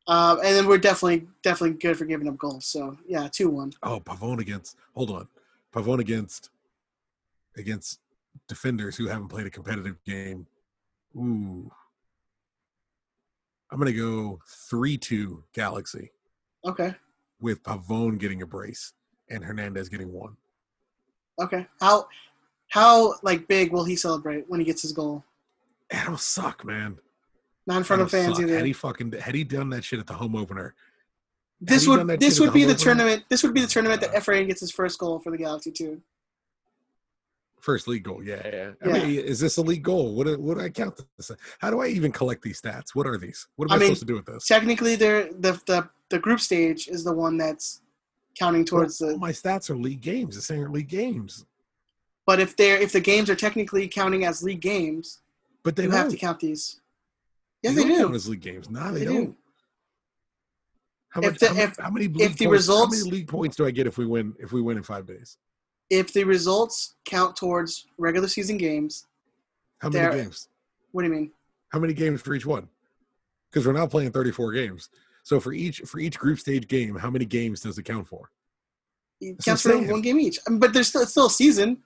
Um, 0.07 0.39
and 0.45 0.55
then 0.55 0.67
we're 0.67 0.77
definitely 0.77 1.27
definitely 1.43 1.79
good 1.79 1.97
for 1.97 2.05
giving 2.05 2.29
up 2.29 2.37
goals. 2.37 2.67
So 2.67 2.99
yeah, 3.09 3.27
two 3.33 3.49
one. 3.49 3.73
Oh, 3.83 4.01
Pavón 4.01 4.39
against, 4.39 4.77
hold 4.95 5.11
on. 5.11 5.29
Pavón 5.73 5.99
against, 5.99 6.51
against 7.57 8.01
defenders 8.47 8.97
who 8.97 9.09
haven't 9.09 9.29
played 9.29 9.47
a 9.47 9.51
competitive 9.51 9.97
game. 10.05 10.47
Ooh. 11.17 11.71
I'm 13.75 13.81
going 13.81 13.93
to 13.93 14.01
go 14.01 14.39
3 14.71 14.97
2 14.97 15.43
Galaxy 15.53 16.13
Okay. 16.65 16.95
with 17.41 17.61
Pavón 17.65 18.19
getting 18.21 18.41
a 18.41 18.47
brace 18.47 18.93
and 19.29 19.45
Hernandez 19.45 19.89
getting 19.89 20.13
one. 20.13 20.37
Okay. 21.43 21.67
How 21.81 22.07
how 22.69 23.15
like 23.25 23.49
big 23.49 23.73
will 23.73 23.83
he 23.83 23.97
celebrate 23.97 24.45
when 24.49 24.61
he 24.61 24.65
gets 24.67 24.83
his 24.83 24.93
goal? 24.93 25.25
That'll 25.91 26.17
suck, 26.17 26.65
man. 26.65 26.99
Not 27.67 27.79
in 27.79 27.83
front 27.83 28.01
of 28.03 28.13
That'll 28.13 28.27
fans 28.27 28.37
suck. 28.37 28.47
either. 28.47 28.57
Had 28.59 28.67
he 28.67 28.73
fucking, 28.73 29.13
had 29.13 29.35
he 29.35 29.43
done 29.43 29.71
that 29.71 29.83
shit 29.83 29.99
at 29.99 30.07
the 30.07 30.15
home 30.15 30.37
opener, 30.37 30.77
this 31.61 31.89
would 31.89 32.07
this 32.21 32.39
would 32.39 32.53
be 32.53 32.61
the 32.65 32.75
opener? 32.75 32.85
tournament. 32.85 33.25
This 33.29 33.43
would 33.43 33.55
be 33.55 33.61
the 33.61 33.67
tournament 33.67 34.01
that 34.03 34.13
Efrain 34.13 34.47
gets 34.47 34.61
his 34.61 34.71
first 34.71 35.01
goal 35.01 35.19
for 35.19 35.33
the 35.33 35.39
Galaxy 35.39 35.73
too. 35.73 36.01
First 37.65 37.89
league 37.89 38.03
goal. 38.03 38.23
Yeah, 38.23 38.43
yeah. 38.45 38.71
I 38.85 38.89
Yeah. 38.99 39.07
mean, 39.07 39.21
is 39.21 39.41
this 39.41 39.57
a 39.57 39.63
league 39.63 39.83
goal? 39.83 40.15
What 40.15 40.27
do, 40.27 40.39
what 40.39 40.59
do 40.59 40.65
I 40.65 40.69
count 40.69 41.01
this? 41.17 41.31
Uh, 41.31 41.35
how 41.61 41.71
do 41.71 41.81
I 41.81 41.87
even 41.87 42.13
collect 42.13 42.43
these 42.43 42.61
stats? 42.61 42.95
What 42.95 43.07
are 43.07 43.17
these? 43.17 43.47
What 43.57 43.71
am 43.71 43.73
I 43.73 43.77
I, 43.77 43.79
mean, 43.79 43.87
supposed 43.89 44.01
to 44.01 44.07
do 44.07 44.15
with 44.17 44.27
this? 44.27 44.47
Technically, 44.47 44.97
they're 44.97 45.33
the 45.33 45.53
the 45.67 45.89
the 46.11 46.19
group 46.19 46.41
stage 46.41 46.89
is 46.89 47.05
the 47.05 47.13
one 47.15 47.39
that's 47.39 47.81
counting 48.39 48.67
towards 48.67 49.01
Well, 49.01 49.13
the. 49.13 49.19
my 49.19 49.33
stats 49.33 49.71
are 49.71 49.77
league 49.77 50.03
games. 50.03 50.37
It's 50.37 50.45
saying 50.47 50.71
league 50.73 50.89
games, 50.89 51.47
But 52.27 52.39
if 52.39 52.55
they're 52.55 52.77
if 52.79 52.93
the 52.93 53.01
games 53.01 53.31
are 53.31 53.35
technically 53.47 53.89
counting 53.89 54.27
as 54.27 54.43
league 54.43 54.61
games, 54.61 55.23
but 55.63 55.75
they 55.75 55.85
you 55.85 55.91
have 55.91 56.11
to 56.11 56.19
count 56.19 56.41
these. 56.41 56.83
Yeah, 57.63 57.71
They 57.71 57.77
they 57.77 57.83
don't 57.89 57.97
do. 57.97 58.03
count 58.05 58.15
as 58.15 58.29
league 58.29 58.43
games. 58.43 58.69
No, 58.69 58.93
they, 58.93 58.99
They 59.01 59.05
don't. 59.07 59.25
do. 59.31 59.37
How, 61.09 61.21
much, 61.23 61.39
the- 61.39 61.49
how, 61.49 61.55
many- 61.55 61.65
if- 61.65 61.77
how 61.79 61.91
many 61.91 62.05
if 62.07 62.13
the 62.37 62.45
points, 62.45 62.53
results- 62.59 62.99
How 62.99 63.05
many 63.05 63.11
league 63.17 63.29
points 63.29 63.57
do 63.57 63.65
I 63.65 63.71
get 63.71 63.87
if 63.87 63.97
we 63.97 64.05
win? 64.05 64.35
If 64.39 64.53
we 64.53 64.61
win 64.61 64.77
in 64.77 64.83
five 64.83 65.07
days? 65.07 65.39
If 65.91 66.13
the 66.13 66.25
results 66.25 66.95
count 67.05 67.37
towards 67.37 67.87
regular 67.99 68.29
season 68.29 68.57
games, 68.57 69.07
How 69.79 69.89
many 69.89 70.23
games? 70.23 70.49
what 70.93 71.03
do 71.03 71.09
you 71.09 71.15
mean? 71.15 71.33
How 71.71 71.79
many 71.79 71.93
games 71.93 72.23
for 72.23 72.35
each 72.35 72.47
one? 72.47 72.69
Because 73.51 73.67
we're 73.67 73.73
now 73.73 73.87
playing 73.87 74.13
34 74.13 74.53
games. 74.53 74.89
So 75.23 75.41
for 75.41 75.53
each 75.53 75.79
for 75.81 75.99
each 75.99 76.19
group 76.19 76.39
stage 76.39 76.69
game, 76.69 76.97
how 76.97 77.11
many 77.11 77.25
games 77.25 77.61
does 77.61 77.79
it 77.79 77.85
count 77.85 78.09
for? 78.09 78.31
It 79.21 79.39
counts 79.45 79.63
for 79.63 79.77
one 79.79 80.03
game 80.03 80.19
each. 80.19 80.39
I 80.47 80.51
mean, 80.51 80.59
but 80.59 80.73
there's 80.73 80.89
still 80.89 81.07
still 81.07 81.27
a 81.27 81.31
season. 81.31 81.83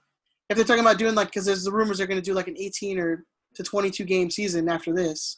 If 0.49 0.57
they're 0.57 0.65
talking 0.65 0.83
about 0.83 0.97
doing 0.97 1.15
like, 1.15 1.27
because 1.27 1.45
there's 1.45 1.63
the 1.63 1.71
rumors 1.71 1.99
they're 1.99 2.07
going 2.07 2.19
to 2.19 2.25
do 2.25 2.33
like 2.33 2.47
an 2.47 2.57
18 2.57 2.99
or 2.99 3.23
to 3.55 3.63
22 3.63 4.03
game 4.03 4.29
season 4.29 4.67
after 4.67 4.93
this. 4.93 5.37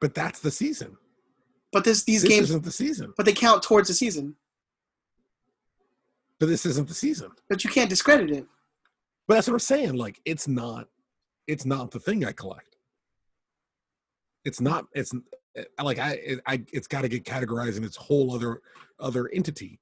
But 0.00 0.14
that's 0.14 0.40
the 0.40 0.50
season. 0.50 0.96
But 1.72 1.84
this 1.84 2.04
these 2.04 2.22
this 2.22 2.30
games, 2.30 2.50
isn't 2.50 2.64
the 2.64 2.72
season. 2.72 3.12
but 3.16 3.24
they 3.26 3.32
count 3.32 3.62
towards 3.62 3.88
the 3.88 3.94
season. 3.94 4.36
But 6.40 6.48
this 6.48 6.64
isn't 6.66 6.88
the 6.88 6.94
season. 6.94 7.30
But 7.48 7.64
you 7.64 7.70
can't 7.70 7.90
discredit 7.90 8.30
it. 8.30 8.46
But 9.26 9.34
that's 9.34 9.48
what 9.48 9.54
I'm 9.54 9.60
saying. 9.60 9.94
Like 9.94 10.20
it's 10.24 10.48
not, 10.48 10.88
it's 11.46 11.66
not 11.66 11.90
the 11.90 12.00
thing 12.00 12.24
I 12.24 12.32
collect. 12.32 12.76
It's 14.44 14.60
not. 14.60 14.86
It's 14.94 15.12
eh, 15.56 15.64
like 15.82 15.98
I. 15.98 16.12
It, 16.12 16.40
I. 16.46 16.62
It's 16.72 16.86
got 16.86 17.02
to 17.02 17.08
get 17.08 17.24
categorized 17.24 17.76
in 17.76 17.84
its 17.84 17.96
whole 17.96 18.34
other 18.34 18.62
other 18.98 19.28
entity 19.32 19.80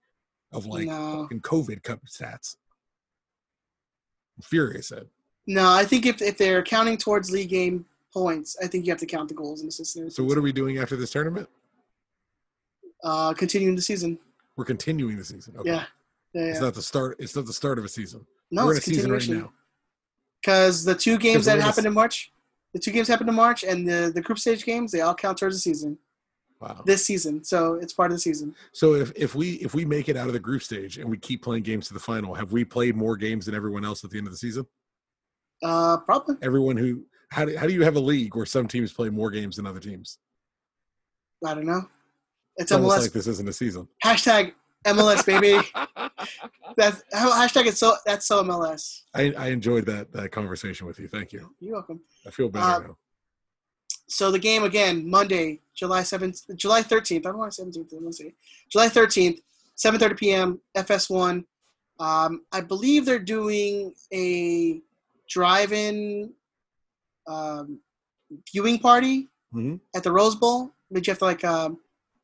of 0.52 0.66
like 0.66 0.88
no, 0.88 1.22
fucking 1.22 1.40
COVID 1.40 1.82
cup 1.82 2.00
stats. 2.06 2.56
I'm 4.36 4.42
furious 4.42 4.90
at. 4.92 5.04
no. 5.46 5.70
I 5.70 5.84
think 5.84 6.06
if 6.06 6.20
if 6.20 6.38
they're 6.38 6.62
counting 6.62 6.96
towards 6.96 7.30
league 7.30 7.50
game 7.50 7.86
points, 8.12 8.56
I 8.62 8.66
think 8.66 8.86
you 8.86 8.92
have 8.92 9.00
to 9.00 9.06
count 9.06 9.28
the 9.28 9.34
goals 9.34 9.60
and 9.60 9.68
assists. 9.68 10.16
So 10.16 10.24
what 10.24 10.38
are 10.38 10.42
we 10.42 10.52
doing 10.52 10.78
after 10.78 10.96
this 10.96 11.10
tournament? 11.10 11.48
Uh, 13.04 13.34
continuing 13.34 13.76
the 13.76 13.82
season. 13.82 14.18
We're 14.56 14.64
continuing 14.64 15.16
the 15.16 15.24
season. 15.24 15.54
Okay. 15.58 15.70
Yeah, 15.70 15.84
yeah. 16.36 16.50
It's 16.50 16.60
not 16.60 16.74
the 16.74 16.82
start. 16.82 17.16
It's 17.18 17.34
not 17.34 17.46
the 17.46 17.52
start 17.52 17.78
of 17.78 17.84
a 17.84 17.88
season. 17.88 18.26
No, 18.50 18.66
We're 18.66 18.72
in 18.72 18.78
a 18.78 18.80
season 18.80 19.10
right 19.10 19.28
now. 19.28 19.52
Because 20.40 20.84
the 20.84 20.94
two 20.94 21.18
games 21.18 21.46
that 21.46 21.60
happened 21.60 21.86
in 21.86 21.94
March, 21.94 22.32
the 22.72 22.78
two 22.78 22.90
games 22.92 23.08
happened 23.08 23.28
in 23.28 23.34
March, 23.34 23.64
and 23.64 23.88
the 23.88 24.12
the 24.14 24.20
group 24.20 24.38
stage 24.38 24.64
games, 24.64 24.92
they 24.92 25.00
all 25.00 25.14
count 25.14 25.38
towards 25.38 25.56
the 25.56 25.60
season. 25.60 25.98
Wow. 26.60 26.82
This 26.86 27.04
season, 27.04 27.44
so 27.44 27.74
it's 27.74 27.92
part 27.92 28.10
of 28.10 28.16
the 28.16 28.20
season. 28.20 28.54
So 28.72 28.94
if 28.94 29.12
if 29.16 29.34
we 29.34 29.54
if 29.54 29.74
we 29.74 29.84
make 29.84 30.08
it 30.08 30.16
out 30.16 30.26
of 30.26 30.32
the 30.32 30.40
group 30.40 30.62
stage 30.62 30.98
and 30.98 31.08
we 31.10 31.18
keep 31.18 31.42
playing 31.42 31.64
games 31.64 31.88
to 31.88 31.94
the 31.94 32.00
final, 32.00 32.34
have 32.34 32.52
we 32.52 32.64
played 32.64 32.96
more 32.96 33.16
games 33.16 33.46
than 33.46 33.54
everyone 33.54 33.84
else 33.84 34.04
at 34.04 34.10
the 34.10 34.18
end 34.18 34.26
of 34.26 34.32
the 34.32 34.38
season? 34.38 34.66
Uh, 35.62 35.98
probably. 35.98 36.36
Everyone 36.42 36.76
who 36.76 37.04
how 37.30 37.44
do, 37.44 37.56
how 37.56 37.66
do 37.66 37.72
you 37.72 37.82
have 37.82 37.96
a 37.96 38.00
league 38.00 38.34
where 38.36 38.46
some 38.46 38.68
teams 38.68 38.92
play 38.92 39.10
more 39.10 39.30
games 39.30 39.56
than 39.56 39.66
other 39.66 39.80
teams? 39.80 40.18
I 41.44 41.54
don't 41.54 41.66
know. 41.66 41.88
It's 42.56 42.70
It's 42.70 42.72
almost 42.72 42.98
MLS. 42.98 43.02
like 43.02 43.12
this 43.12 43.26
isn't 43.26 43.48
a 43.48 43.52
season. 43.52 43.88
Hashtag 44.04 44.52
MLS, 44.86 45.26
baby. 45.26 45.58
That's 46.76 47.02
hashtag. 47.14 47.66
It's 47.66 47.78
so. 47.78 47.94
That's 48.06 48.26
so 48.26 48.42
MLS. 48.42 49.02
I, 49.14 49.32
I 49.36 49.48
enjoyed 49.48 49.86
that 49.86 50.12
that 50.12 50.30
conversation 50.32 50.86
with 50.86 50.98
you. 50.98 51.08
Thank 51.08 51.32
you. 51.32 51.54
You're 51.60 51.74
welcome. 51.74 52.00
I 52.26 52.30
feel 52.30 52.48
better 52.48 52.64
Uh, 52.66 52.78
now. 52.88 52.96
So 54.08 54.30
the 54.30 54.38
game 54.38 54.62
again, 54.64 55.08
Monday, 55.08 55.60
July 55.74 56.02
seventh, 56.02 56.42
July 56.56 56.82
thirteenth. 56.82 57.26
I 57.26 57.30
don't 57.30 57.38
want 57.38 57.54
seventeenth. 57.54 57.90
To 57.90 58.12
say 58.12 58.34
July 58.70 58.88
thirteenth, 58.88 59.40
seven 59.74 59.98
thirty 60.00 60.14
p.m. 60.14 60.60
FS1. 60.76 61.44
Um, 61.98 62.42
I 62.52 62.60
believe 62.60 63.04
they're 63.06 63.18
doing 63.18 63.92
a 64.12 64.80
drive-in 65.28 66.32
um, 67.26 67.80
viewing 68.52 68.78
party 68.78 69.28
Mhm. 69.54 69.80
at 69.94 70.02
the 70.02 70.12
Rose 70.12 70.34
Bowl. 70.36 70.72
But 70.90 71.06
you 71.06 71.10
have 71.10 71.18
to 71.18 71.24
like 71.24 71.42
um, 71.44 71.78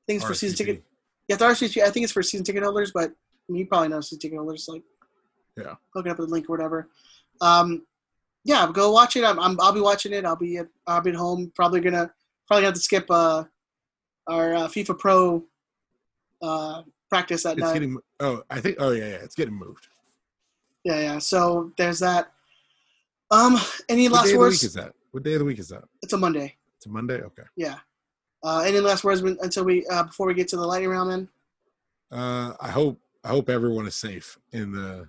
things 0.07 0.23
for 0.25 0.35
season 0.35 0.57
ticket. 0.57 0.85
You 1.29 1.37
have 1.37 1.39
to 1.41 1.45
RSVP. 1.65 1.83
I 1.83 1.91
think 1.91 2.05
it's 2.05 2.13
for 2.13 2.23
season 2.23 2.45
ticket 2.45 2.63
holders, 2.63 2.93
but 2.93 3.13
I 3.55 3.59
you 3.59 3.67
probably 3.67 3.89
know 3.89 4.01
season 4.01 4.19
ticket 4.21 4.39
holders. 4.39 4.69
Like, 4.69 4.83
Yeah. 5.57 5.75
look 5.95 6.07
up 6.07 6.17
the 6.17 6.23
link 6.27 6.49
or 6.49 6.53
whatever. 6.57 6.89
Um, 7.41 7.83
yeah, 8.45 8.69
go 8.73 8.91
watch 8.93 9.17
it. 9.17 9.25
I'm, 9.25 9.39
I'm 9.39 9.61
I'll 9.61 9.73
be 9.73 9.81
watching 9.81 10.13
it. 10.13 10.25
I'll 10.25 10.37
be 10.37 10.59
at 10.59 10.69
I'll 10.87 11.01
be 11.01 11.11
at 11.11 11.17
home. 11.17 11.53
Probably 11.55 11.81
gonna 11.81 12.11
probably 12.47 12.65
have 12.65 12.75
to 12.75 12.81
skip 12.81 13.07
uh 13.11 13.45
our 14.27 14.55
uh, 14.55 14.69
FIFA 14.69 14.99
Pro 14.99 15.45
uh 16.43 16.83
practice 17.09 17.43
that 17.45 17.53
It's 17.53 17.61
night. 17.61 17.75
getting 17.75 17.97
oh 18.21 18.43
I 18.51 18.61
think 18.61 18.77
oh 18.79 18.91
yeah 18.93 19.05
yeah 19.09 19.17
it's 19.23 19.35
getting 19.35 19.55
moved. 19.55 19.89
yeah, 20.85 21.01
yeah. 21.01 21.19
So 21.19 21.73
there's 21.77 22.01
that. 22.01 22.33
Um, 23.31 23.57
any 23.89 24.09
What 24.09 24.17
last 24.17 24.25
day 24.27 24.31
of 24.31 24.35
the 24.35 24.39
words? 24.41 24.63
week 24.63 24.65
is 24.69 24.75
that? 24.75 24.93
What 25.13 25.23
day 25.23 25.35
of 25.35 25.39
the 25.41 25.45
week 25.45 25.59
is 25.59 25.69
that? 25.69 25.85
It's 26.03 26.13
a 26.13 26.19
Monday. 26.19 26.57
It's 26.77 26.87
a 26.87 26.89
Monday. 26.91 27.21
Okay. 27.23 27.45
Yeah. 27.57 27.79
Uh, 28.43 28.63
any 28.67 28.81
last 28.81 29.05
words 29.05 29.21
until 29.23 29.65
we 29.65 29.87
uh, 29.87 30.03
before 30.03 30.27
we 30.27 30.35
get 30.35 30.49
to 30.49 30.57
the 30.57 30.67
lightning 30.67 30.91
round? 30.91 31.11
Then 31.11 31.29
Uh, 32.11 32.55
I 32.61 32.71
hope 32.71 32.99
I 33.25 33.29
hope 33.29 33.49
everyone 33.49 33.87
is 33.87 33.95
safe 33.95 34.39
in 34.53 34.73
the 34.73 35.09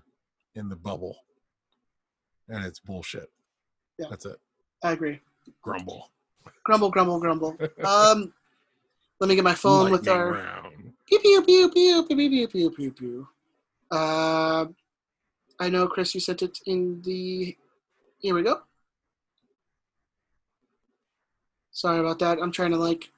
in 0.55 0.69
the 0.69 0.75
bubble, 0.75 1.17
and 2.47 2.63
it's 2.63 2.79
bullshit. 2.79 3.29
Yeah. 3.97 4.07
That's 4.09 4.25
it. 4.25 4.37
I 4.83 4.91
agree. 4.91 5.19
Grumble. 5.61 6.11
Grumble, 6.63 6.89
grumble, 6.89 7.19
grumble. 7.19 7.57
Um, 7.83 8.33
let 9.19 9.29
me 9.29 9.35
get 9.35 9.43
my 9.43 9.55
phone 9.55 9.91
with 9.91 10.07
our 10.07 10.33
round. 10.33 10.93
pew 11.07 11.19
pew 11.19 11.41
pew 11.43 11.69
pew 11.69 12.03
pew 12.03 12.17
pew 12.17 12.27
pew 12.27 12.47
pew 12.47 12.69
pew 12.71 12.91
pew. 12.91 13.27
Uh, 13.89 14.65
I 15.59 15.69
know, 15.69 15.87
Chris. 15.87 16.13
You 16.13 16.21
sent 16.21 16.41
it 16.41 16.59
in 16.65 17.01
the. 17.03 17.55
Here 18.19 18.35
we 18.35 18.43
go. 18.43 18.61
Sorry 21.71 21.99
about 21.99 22.19
that. 22.19 22.39
I'm 22.41 22.51
trying 22.51 22.71
to 22.71 22.77
like 22.77 23.09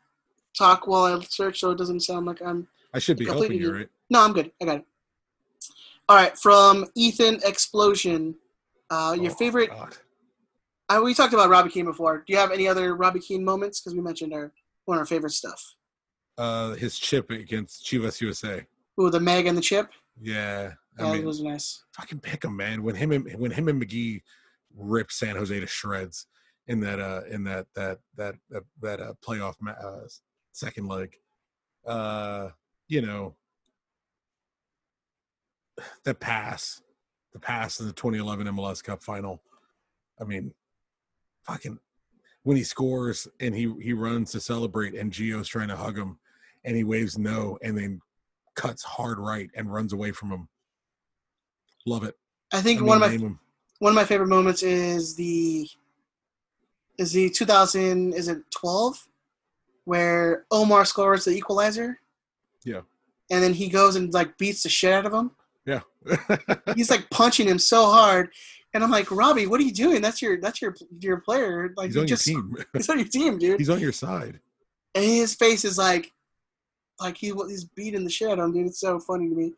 talk 0.58 0.88
while 0.88 1.06
I 1.06 1.20
search, 1.24 1.60
so 1.60 1.72
it 1.72 1.78
doesn't 1.78 2.02
sound 2.02 2.26
like 2.26 2.42
I'm. 2.42 2.68
I 2.94 3.00
should 3.00 3.18
be 3.18 3.26
helping 3.26 3.54
you, 3.54 3.74
right? 3.74 3.90
No, 4.10 4.22
I'm 4.22 4.34
good. 4.34 4.52
I 4.62 4.66
got 4.66 4.78
it. 4.78 4.86
All 6.08 6.16
right, 6.16 6.38
from 6.38 6.86
Ethan 6.96 7.40
Explosion. 7.44 8.36
Uh, 8.90 9.16
your 9.20 9.32
Oh, 9.32 9.36
favorite? 9.36 9.70
God. 9.72 9.98
Uh, 10.88 11.02
we 11.04 11.16
talked 11.16 11.34
about 11.34 11.50
Robbie 11.50 11.72
Keane 11.72 11.86
before. 11.86 12.20
Do 12.20 12.32
you 12.32 12.38
have 12.38 12.52
any 12.52 12.68
other 12.68 12.96
Robbie 12.96 13.20
Keane 13.20 13.44
moments? 13.44 13.82
Because 13.82 13.96
we 13.96 14.02
mentioned 14.02 14.34
our 14.34 14.54
one 14.86 14.98
of 14.98 15.00
our 15.00 15.06
favorite 15.08 15.32
stuff. 15.32 15.74
Uh, 16.38 16.74
his 16.76 17.00
chip 17.00 17.32
against 17.32 17.84
Chivas 17.86 18.22
USA. 18.22 18.68
Ooh, 19.02 19.10
the 19.10 19.20
Meg 19.20 19.48
and 19.48 19.58
the 19.58 19.62
chip. 19.64 19.90
Yeah, 20.22 20.74
I 21.00 21.04
That 21.04 21.14
mean, 21.14 21.26
was 21.26 21.42
nice. 21.42 21.84
fucking 21.94 22.20
pick 22.20 22.44
him, 22.46 22.56
man. 22.56 22.84
When 22.84 22.94
him 22.96 23.12
and 23.12 23.40
when 23.40 23.50
him 23.50 23.68
and 23.68 23.80
Magee 23.80 24.22
ripped 24.76 25.12
San 25.14 25.36
Jose 25.38 25.60
to 25.60 25.66
shreds 25.66 26.28
in 26.68 26.80
that 26.82 27.00
uh 27.00 27.22
in 27.32 27.44
that 27.46 27.66
that 27.74 28.00
that 28.16 28.36
that, 28.52 28.64
that 28.82 29.00
uh, 29.00 29.14
playoff 29.26 29.56
ma- 29.60 29.72
uh, 29.72 30.02
second 30.52 30.88
leg, 30.88 31.16
uh, 31.88 32.50
you 32.88 33.02
know, 33.02 33.36
that 36.04 36.20
pass, 36.20 36.82
the 37.34 37.40
pass 37.40 37.80
in 37.80 37.88
the 37.88 37.94
2011 37.94 38.48
MLS 38.48 38.84
Cup 38.84 39.04
final. 39.04 39.42
I 40.20 40.24
mean, 40.24 40.54
fucking 41.44 41.80
when 42.44 42.58
he 42.58 42.64
scores 42.64 43.28
and 43.40 43.56
he 43.56 43.74
he 43.82 43.94
runs 43.94 44.32
to 44.32 44.40
celebrate 44.40 44.94
and 44.94 45.12
Gio's 45.12 45.48
trying 45.48 45.68
to 45.68 45.76
hug 45.76 45.98
him 45.98 46.20
and 46.64 46.76
he 46.76 46.84
waves 46.84 47.18
no 47.18 47.58
and 47.64 47.78
then 47.78 48.02
cuts 48.56 48.84
hard 48.84 49.20
right 49.20 49.50
and 49.56 49.74
runs 49.74 49.94
away 49.94 50.12
from 50.12 50.32
him. 50.32 50.48
Love 51.86 52.04
it. 52.04 52.16
I 52.54 52.62
think 52.62 52.80
I 52.80 52.82
mean, 52.82 52.88
one 52.88 53.04
of 53.04 53.10
my 53.10 53.18
him. 53.18 53.40
one 53.80 53.92
of 53.92 53.96
my 53.96 54.06
favorite 54.06 54.28
moments 54.28 54.64
is 54.64 55.16
the 55.16 55.68
is 56.98 57.12
the 57.12 57.30
2000 57.30 58.14
is 58.14 58.28
it 58.28 58.40
12 58.52 59.08
where 59.86 60.46
Omar 60.52 60.86
scores 60.86 61.26
the 61.26 61.32
equalizer. 61.32 62.00
Yeah. 62.64 62.82
And 63.32 63.44
then 63.44 63.54
he 63.54 63.70
goes 63.70 63.96
and 63.96 64.14
like 64.14 64.38
beats 64.38 64.64
the 64.64 64.70
shit 64.70 64.94
out 64.94 65.06
of 65.06 65.14
him. 65.14 65.32
He's 66.76 66.90
like 66.90 67.10
punching 67.10 67.48
him 67.48 67.60
so 67.60 67.86
hard, 67.86 68.30
and 68.74 68.84
I'm 68.84 68.92
like, 68.92 69.10
Robbie, 69.12 69.48
what 69.48 69.60
are 69.60 69.64
you 69.64 69.74
doing? 69.74 70.02
That's 70.02 70.22
your 70.22 70.40
that's 70.40 70.62
your 70.62 70.76
your 71.00 71.18
player. 71.22 71.74
Like 71.78 71.88
He's 71.88 71.98
on 71.98 72.08
just 72.08 72.28
your 72.28 72.42
team. 72.42 72.56
he's 72.74 72.90
on 72.90 73.00
your 73.00 73.08
team, 73.08 73.38
dude. 73.38 73.60
He's 73.60 73.70
on 73.70 73.80
your 73.80 73.92
side. 73.92 74.40
and 74.94 75.04
his 75.06 75.36
face 75.36 75.66
is 75.66 75.78
like 75.78 76.12
like 77.00 77.18
he 77.18 77.34
he's 77.48 77.66
beating 77.66 78.04
the 78.04 78.10
shit 78.10 78.30
out 78.30 78.40
of 78.40 78.46
him, 78.46 78.54
dude. 78.54 78.68
It's 78.68 78.80
so 78.80 79.00
funny 79.00 79.30
to 79.30 79.36
me. 79.36 79.54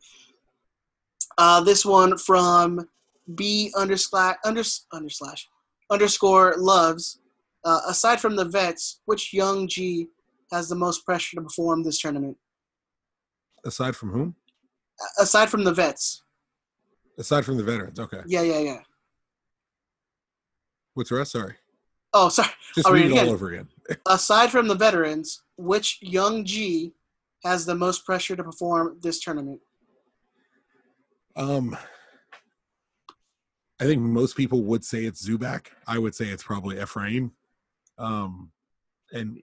Uh, 1.36 1.60
this 1.62 1.84
one 1.84 2.16
from 2.18 2.88
B 3.34 3.70
underslash 3.76 4.36
under 4.44 4.62
underslash 4.62 5.42
underscore 5.90 6.54
loves. 6.58 7.20
Uh, 7.64 7.80
aside 7.88 8.20
from 8.20 8.36
the 8.36 8.44
vets, 8.44 9.00
which 9.06 9.34
young 9.34 9.66
G 9.66 10.06
has 10.52 10.68
the 10.68 10.76
most 10.76 11.04
pressure 11.04 11.36
to 11.36 11.42
perform 11.42 11.82
this 11.82 11.98
tournament? 11.98 12.36
Aside 13.64 13.96
from 13.96 14.10
whom? 14.10 14.36
Aside 15.18 15.50
from 15.50 15.64
the 15.64 15.72
vets, 15.72 16.22
Aside 17.18 17.44
from 17.44 17.56
the 17.56 17.64
veterans. 17.64 17.98
Okay. 17.98 18.20
yeah, 18.26 18.42
yeah, 18.42 18.58
yeah. 18.58 18.80
What's 20.94 21.10
the 21.10 21.16
rest? 21.16 21.32
Sorry. 21.32 21.54
Oh, 22.12 22.28
sorry. 22.28 22.48
Just 22.74 22.86
I'll 22.86 22.94
read 22.94 23.04
read 23.04 23.12
it 23.12 23.16
it 23.16 23.28
all 23.28 23.34
over 23.34 23.50
again. 23.50 23.68
Aside 24.08 24.50
from 24.50 24.68
the 24.68 24.74
veterans, 24.74 25.42
which 25.56 25.98
young 26.00 26.44
G 26.44 26.94
has 27.44 27.66
the 27.66 27.74
most 27.74 28.04
pressure 28.04 28.36
to 28.36 28.44
perform 28.44 28.98
this 29.02 29.20
tournament? 29.20 29.60
Um, 31.36 31.76
I 33.80 33.84
think 33.84 34.02
most 34.02 34.36
people 34.36 34.62
would 34.64 34.84
say 34.84 35.04
it's 35.04 35.28
Zubak. 35.28 35.68
I 35.86 35.98
would 35.98 36.14
say 36.14 36.26
it's 36.26 36.42
probably 36.42 36.76
Efrain. 36.76 37.30
Um, 37.96 38.50
and 39.12 39.40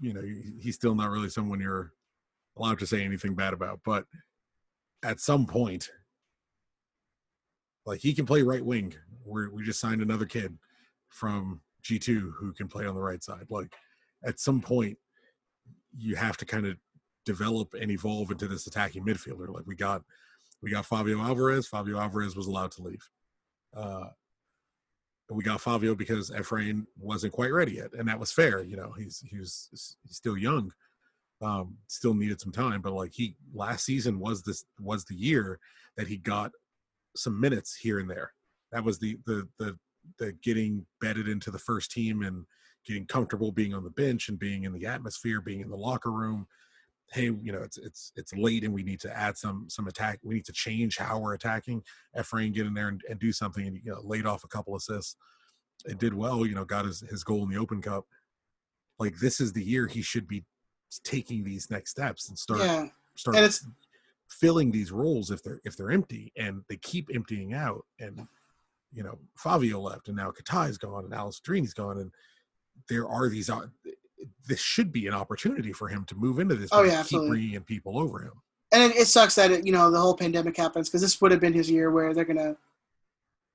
you 0.00 0.12
know 0.12 0.22
he's 0.60 0.74
still 0.74 0.94
not 0.94 1.10
really 1.10 1.28
someone 1.28 1.60
you're 1.60 1.92
allowed 2.56 2.78
to 2.80 2.86
say 2.86 3.04
anything 3.04 3.34
bad 3.34 3.52
about. 3.54 3.80
But 3.84 4.06
at 5.02 5.20
some 5.20 5.46
point, 5.46 5.90
like 7.86 8.00
he 8.00 8.14
can 8.14 8.26
play 8.26 8.42
right 8.42 8.64
wing. 8.64 8.94
We 9.24 9.48
we 9.48 9.62
just 9.62 9.80
signed 9.80 10.02
another 10.02 10.26
kid 10.26 10.58
from 11.08 11.60
G 11.82 11.98
two 11.98 12.32
who 12.38 12.52
can 12.52 12.68
play 12.68 12.86
on 12.86 12.94
the 12.94 13.00
right 13.00 13.22
side. 13.22 13.46
Like 13.48 13.72
at 14.24 14.40
some 14.40 14.60
point, 14.60 14.98
you 15.96 16.16
have 16.16 16.36
to 16.38 16.44
kind 16.44 16.66
of 16.66 16.76
develop 17.24 17.74
and 17.74 17.90
evolve 17.90 18.30
into 18.30 18.48
this 18.48 18.66
attacking 18.66 19.04
midfielder. 19.04 19.48
Like 19.48 19.66
we 19.66 19.76
got 19.76 20.02
we 20.62 20.70
got 20.70 20.86
Fabio 20.86 21.18
Alvarez. 21.20 21.66
Fabio 21.68 21.98
Alvarez 21.98 22.36
was 22.36 22.46
allowed 22.46 22.70
to 22.72 22.82
leave. 22.82 23.08
Uh, 23.74 24.08
we 25.30 25.42
got 25.42 25.60
Fabio 25.60 25.94
because 25.94 26.30
Efrain 26.30 26.86
wasn't 26.98 27.32
quite 27.32 27.52
ready 27.52 27.72
yet, 27.72 27.92
and 27.94 28.08
that 28.08 28.20
was 28.20 28.32
fair. 28.32 28.62
You 28.62 28.76
know, 28.76 28.92
he's 28.92 29.24
he's 29.28 29.96
still 30.06 30.36
young, 30.36 30.72
um, 31.40 31.76
still 31.86 32.14
needed 32.14 32.40
some 32.40 32.52
time. 32.52 32.80
But 32.80 32.92
like 32.92 33.12
he 33.12 33.36
last 33.54 33.84
season 33.84 34.18
was 34.18 34.42
this 34.42 34.64
was 34.78 35.04
the 35.04 35.14
year 35.14 35.58
that 35.96 36.06
he 36.06 36.16
got 36.16 36.52
some 37.16 37.40
minutes 37.40 37.76
here 37.76 37.98
and 37.98 38.08
there. 38.08 38.32
That 38.70 38.84
was 38.84 38.98
the 38.98 39.18
the 39.26 39.48
the 39.58 39.78
the 40.18 40.32
getting 40.42 40.86
bedded 41.00 41.28
into 41.28 41.50
the 41.50 41.58
first 41.58 41.90
team 41.90 42.22
and 42.22 42.46
getting 42.86 43.06
comfortable 43.06 43.52
being 43.52 43.74
on 43.74 43.84
the 43.84 43.90
bench 43.90 44.28
and 44.28 44.38
being 44.38 44.64
in 44.64 44.72
the 44.72 44.86
atmosphere, 44.86 45.40
being 45.40 45.60
in 45.60 45.70
the 45.70 45.76
locker 45.76 46.10
room. 46.10 46.46
Hey, 47.12 47.24
you 47.24 47.52
know, 47.52 47.62
it's 47.62 47.78
it's 47.78 48.12
it's 48.16 48.32
late 48.34 48.64
and 48.64 48.72
we 48.72 48.82
need 48.82 49.00
to 49.00 49.16
add 49.16 49.36
some 49.36 49.66
some 49.68 49.86
attack. 49.86 50.18
We 50.22 50.34
need 50.36 50.46
to 50.46 50.52
change 50.52 50.98
how 50.98 51.18
we're 51.18 51.34
attacking. 51.34 51.82
Efrain 52.16 52.52
get 52.52 52.66
in 52.66 52.74
there 52.74 52.88
and, 52.88 53.02
and 53.08 53.18
do 53.18 53.32
something 53.32 53.66
and 53.66 53.76
you 53.84 53.92
know 53.92 54.00
laid 54.02 54.26
off 54.26 54.44
a 54.44 54.48
couple 54.48 54.74
assists. 54.74 55.16
It 55.84 55.98
did 55.98 56.14
well, 56.14 56.46
you 56.46 56.54
know, 56.54 56.64
got 56.64 56.86
his 56.86 57.00
his 57.00 57.22
goal 57.22 57.44
in 57.44 57.50
the 57.50 57.58
Open 57.58 57.82
Cup. 57.82 58.06
Like 58.98 59.18
this 59.18 59.40
is 59.40 59.52
the 59.52 59.64
year 59.64 59.86
he 59.86 60.00
should 60.00 60.26
be 60.26 60.44
taking 61.04 61.44
these 61.44 61.70
next 61.70 61.90
steps 61.90 62.28
and 62.28 62.38
start 62.38 62.60
Yeah, 62.60 62.86
start 63.14 63.36
and 63.36 63.46
it's 63.46 63.66
filling 64.40 64.70
these 64.70 64.92
roles 64.92 65.30
if 65.30 65.42
they're 65.42 65.60
if 65.64 65.76
they're 65.76 65.90
empty 65.90 66.32
and 66.36 66.62
they 66.68 66.76
keep 66.76 67.08
emptying 67.14 67.54
out 67.54 67.84
and 68.00 68.26
you 68.92 69.02
know 69.02 69.18
Fabio 69.36 69.80
left 69.80 70.08
and 70.08 70.16
now 70.16 70.30
Katai's 70.30 70.78
gone 70.78 71.04
and 71.04 71.12
Alessandrini's 71.12 71.74
gone 71.74 71.98
and 71.98 72.12
there 72.88 73.08
are 73.08 73.28
these 73.28 73.50
this 74.46 74.60
should 74.60 74.92
be 74.92 75.06
an 75.06 75.14
opportunity 75.14 75.72
for 75.72 75.88
him 75.88 76.04
to 76.04 76.14
move 76.14 76.38
into 76.38 76.54
this 76.54 76.70
Oh, 76.72 76.82
yeah, 76.82 77.02
keep 77.02 77.20
bringing 77.28 77.54
in 77.54 77.62
people 77.62 77.98
over 77.98 78.20
him 78.20 78.40
and 78.72 78.82
it, 78.82 78.96
it 78.96 79.06
sucks 79.06 79.34
that 79.34 79.50
it, 79.50 79.66
you 79.66 79.72
know 79.72 79.90
the 79.90 80.00
whole 80.00 80.16
pandemic 80.16 80.56
happens 80.56 80.88
because 80.88 81.02
this 81.02 81.20
would 81.20 81.30
have 81.30 81.40
been 81.40 81.52
his 81.52 81.70
year 81.70 81.90
where 81.90 82.14
they're 82.14 82.24
gonna, 82.24 82.56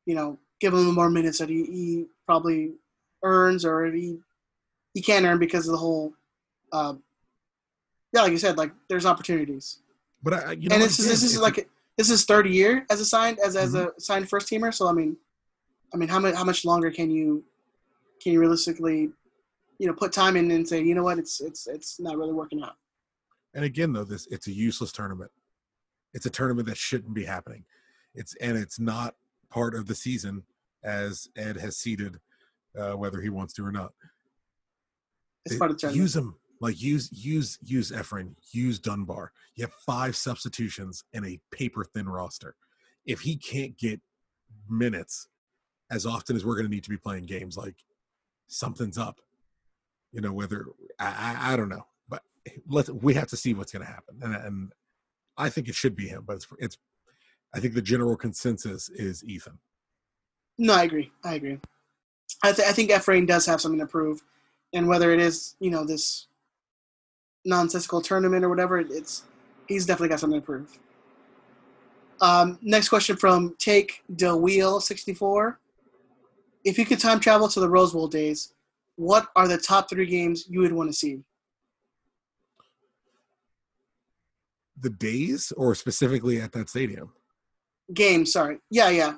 you 0.05 0.15
know, 0.15 0.37
give 0.59 0.73
him 0.73 0.93
more 0.93 1.09
minutes 1.09 1.39
that 1.39 1.49
he, 1.49 1.65
he 1.65 2.05
probably 2.25 2.73
earns 3.23 3.65
or 3.65 3.87
he 3.87 4.19
he 4.93 5.01
can 5.01 5.25
earn 5.25 5.39
because 5.39 5.67
of 5.67 5.73
the 5.73 5.77
whole, 5.77 6.13
uh, 6.71 6.93
yeah, 8.13 8.21
like 8.21 8.31
you 8.31 8.37
said, 8.37 8.57
like 8.57 8.71
there's 8.87 9.05
opportunities. 9.05 9.79
But 10.27 10.45
I, 10.45 10.51
you 10.53 10.67
know 10.67 10.75
and 10.75 10.83
this 10.83 10.99
is 10.99 11.07
this 11.07 11.23
is 11.23 11.39
like 11.39 11.69
this 11.97 12.09
is 12.09 12.25
third 12.25 12.47
year 12.47 12.85
as 12.89 12.99
a 12.99 13.05
signed 13.05 13.39
as 13.39 13.55
as 13.55 13.75
a 13.75 13.93
signed 13.97 14.27
first 14.29 14.49
teamer. 14.49 14.73
So 14.73 14.87
I 14.87 14.91
mean, 14.91 15.15
I 15.93 15.97
mean, 15.97 16.09
how 16.09 16.19
much 16.19 16.35
how 16.35 16.43
much 16.43 16.65
longer 16.65 16.91
can 16.91 17.09
you 17.09 17.45
can 18.21 18.33
you 18.33 18.39
realistically, 18.41 19.09
you 19.79 19.87
know, 19.87 19.93
put 19.93 20.11
time 20.11 20.35
in 20.35 20.51
and 20.51 20.67
say, 20.67 20.83
you 20.83 20.95
know 20.95 21.03
what, 21.03 21.17
it's 21.17 21.39
it's 21.39 21.65
it's 21.67 21.97
not 21.99 22.17
really 22.17 22.33
working 22.33 22.61
out. 22.61 22.75
and 23.53 23.63
again 23.63 23.93
though 23.93 24.03
this 24.03 24.27
it's 24.29 24.47
a 24.47 24.51
useless 24.51 24.91
tournament. 24.91 25.31
It's 26.13 26.25
a 26.25 26.29
tournament 26.29 26.67
that 26.67 26.77
shouldn't 26.77 27.13
be 27.13 27.23
happening. 27.23 27.63
It's 28.13 28.35
and 28.41 28.57
it's 28.57 28.79
not 28.81 29.15
part 29.49 29.75
of 29.75 29.85
the 29.87 29.95
season 29.95 30.43
as 30.83 31.29
ed 31.37 31.55
has 31.57 31.77
seeded 31.77 32.17
uh, 32.77 32.93
whether 32.93 33.21
he 33.21 33.29
wants 33.29 33.53
to 33.53 33.65
or 33.65 33.71
not. 33.71 33.93
It's 35.45 35.55
It- 35.55 35.59
part 35.59 35.71
of 35.71 35.77
the 35.77 35.81
tournament. 35.81 36.01
use 36.03 36.15
him 36.17 36.35
like 36.59 36.81
use 36.81 37.09
use 37.11 37.57
use 37.63 37.91
Efrain, 37.91 38.35
use 38.51 38.79
Dunbar. 38.79 39.31
You 39.55 39.65
have 39.65 39.73
five 39.73 40.15
substitutions 40.15 41.03
and 41.13 41.25
a 41.25 41.39
paper 41.51 41.83
thin 41.83 42.09
roster. 42.09 42.55
If 43.05 43.21
he 43.21 43.37
can't 43.37 43.77
get 43.77 44.01
minutes 44.69 45.27
as 45.91 46.05
often 46.05 46.35
as 46.35 46.45
we're 46.45 46.55
going 46.55 46.65
to 46.65 46.71
need 46.71 46.83
to 46.83 46.89
be 46.89 46.97
playing 46.97 47.25
games, 47.25 47.57
like 47.57 47.75
something's 48.47 48.97
up. 48.97 49.19
You 50.11 50.21
know 50.21 50.33
whether 50.33 50.65
I 50.99 51.37
I, 51.39 51.53
I 51.53 51.57
don't 51.57 51.69
know, 51.69 51.85
but 52.09 52.23
let's 52.67 52.89
we 52.89 53.13
have 53.13 53.27
to 53.27 53.37
see 53.37 53.53
what's 53.53 53.71
going 53.71 53.85
to 53.85 53.91
happen, 53.91 54.19
and 54.21 54.35
and 54.35 54.71
I 55.37 55.49
think 55.49 55.67
it 55.67 55.75
should 55.75 55.95
be 55.95 56.07
him, 56.07 56.23
but 56.25 56.37
it's 56.37 56.47
it's. 56.59 56.77
I 57.53 57.59
think 57.59 57.75
the 57.75 57.81
general 57.81 58.17
consensus 58.17 58.89
is 58.89 59.23
Ethan. 59.23 59.59
No, 60.57 60.73
I 60.73 60.83
agree. 60.83 61.11
I 61.23 61.35
agree. 61.35 61.59
I, 62.43 62.51
th- 62.51 62.67
I 62.67 62.71
think 62.71 62.91
Efrain 62.91 63.25
does 63.25 63.45
have 63.45 63.61
something 63.61 63.79
to 63.79 63.85
prove, 63.85 64.21
and 64.73 64.87
whether 64.87 65.11
it 65.11 65.19
is 65.19 65.55
you 65.59 65.69
know 65.69 65.85
this 65.85 66.26
nonsensical 67.47 68.01
tournament 68.01 68.43
or 68.45 68.49
whatever, 68.49 68.77
it's 68.79 69.23
he's 69.67 69.85
definitely 69.85 70.09
got 70.09 70.19
something 70.19 70.39
to 70.39 70.45
prove. 70.45 70.77
Um, 72.21 72.59
next 72.61 72.89
question 72.89 73.15
from 73.15 73.55
Take 73.57 74.03
Del 74.15 74.39
Wheel 74.39 74.79
sixty 74.79 75.13
four. 75.13 75.59
If 76.63 76.77
you 76.77 76.85
could 76.85 76.99
time 76.99 77.19
travel 77.19 77.47
to 77.47 77.59
the 77.59 77.69
Rose 77.69 77.93
Bowl 77.93 78.07
days, 78.07 78.53
what 78.97 79.27
are 79.35 79.47
the 79.47 79.57
top 79.57 79.89
three 79.89 80.05
games 80.05 80.45
you 80.49 80.59
would 80.59 80.73
want 80.73 80.89
to 80.89 80.93
see? 80.93 81.19
The 84.79 84.89
days, 84.89 85.53
or 85.55 85.73
specifically 85.73 86.41
at 86.41 86.51
that 86.51 86.69
stadium. 86.69 87.13
Game, 87.93 88.25
sorry. 88.25 88.59
Yeah, 88.69 88.89
yeah. 88.89 89.15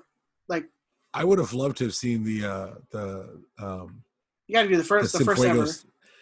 Like 0.47 0.65
I 1.13 1.23
would 1.23 1.39
have 1.39 1.53
loved 1.53 1.77
to 1.77 1.85
have 1.85 1.95
seen 1.95 2.23
the 2.23 2.45
uh 2.45 2.69
the 2.91 3.41
um 3.57 4.03
you 4.47 4.53
got 4.53 4.63
to 4.63 4.67
do 4.67 4.75
the 4.75 4.81
the 4.81 4.87
first, 4.87 5.17
the, 5.17 5.25
first 5.25 5.43
ever. 5.43 5.65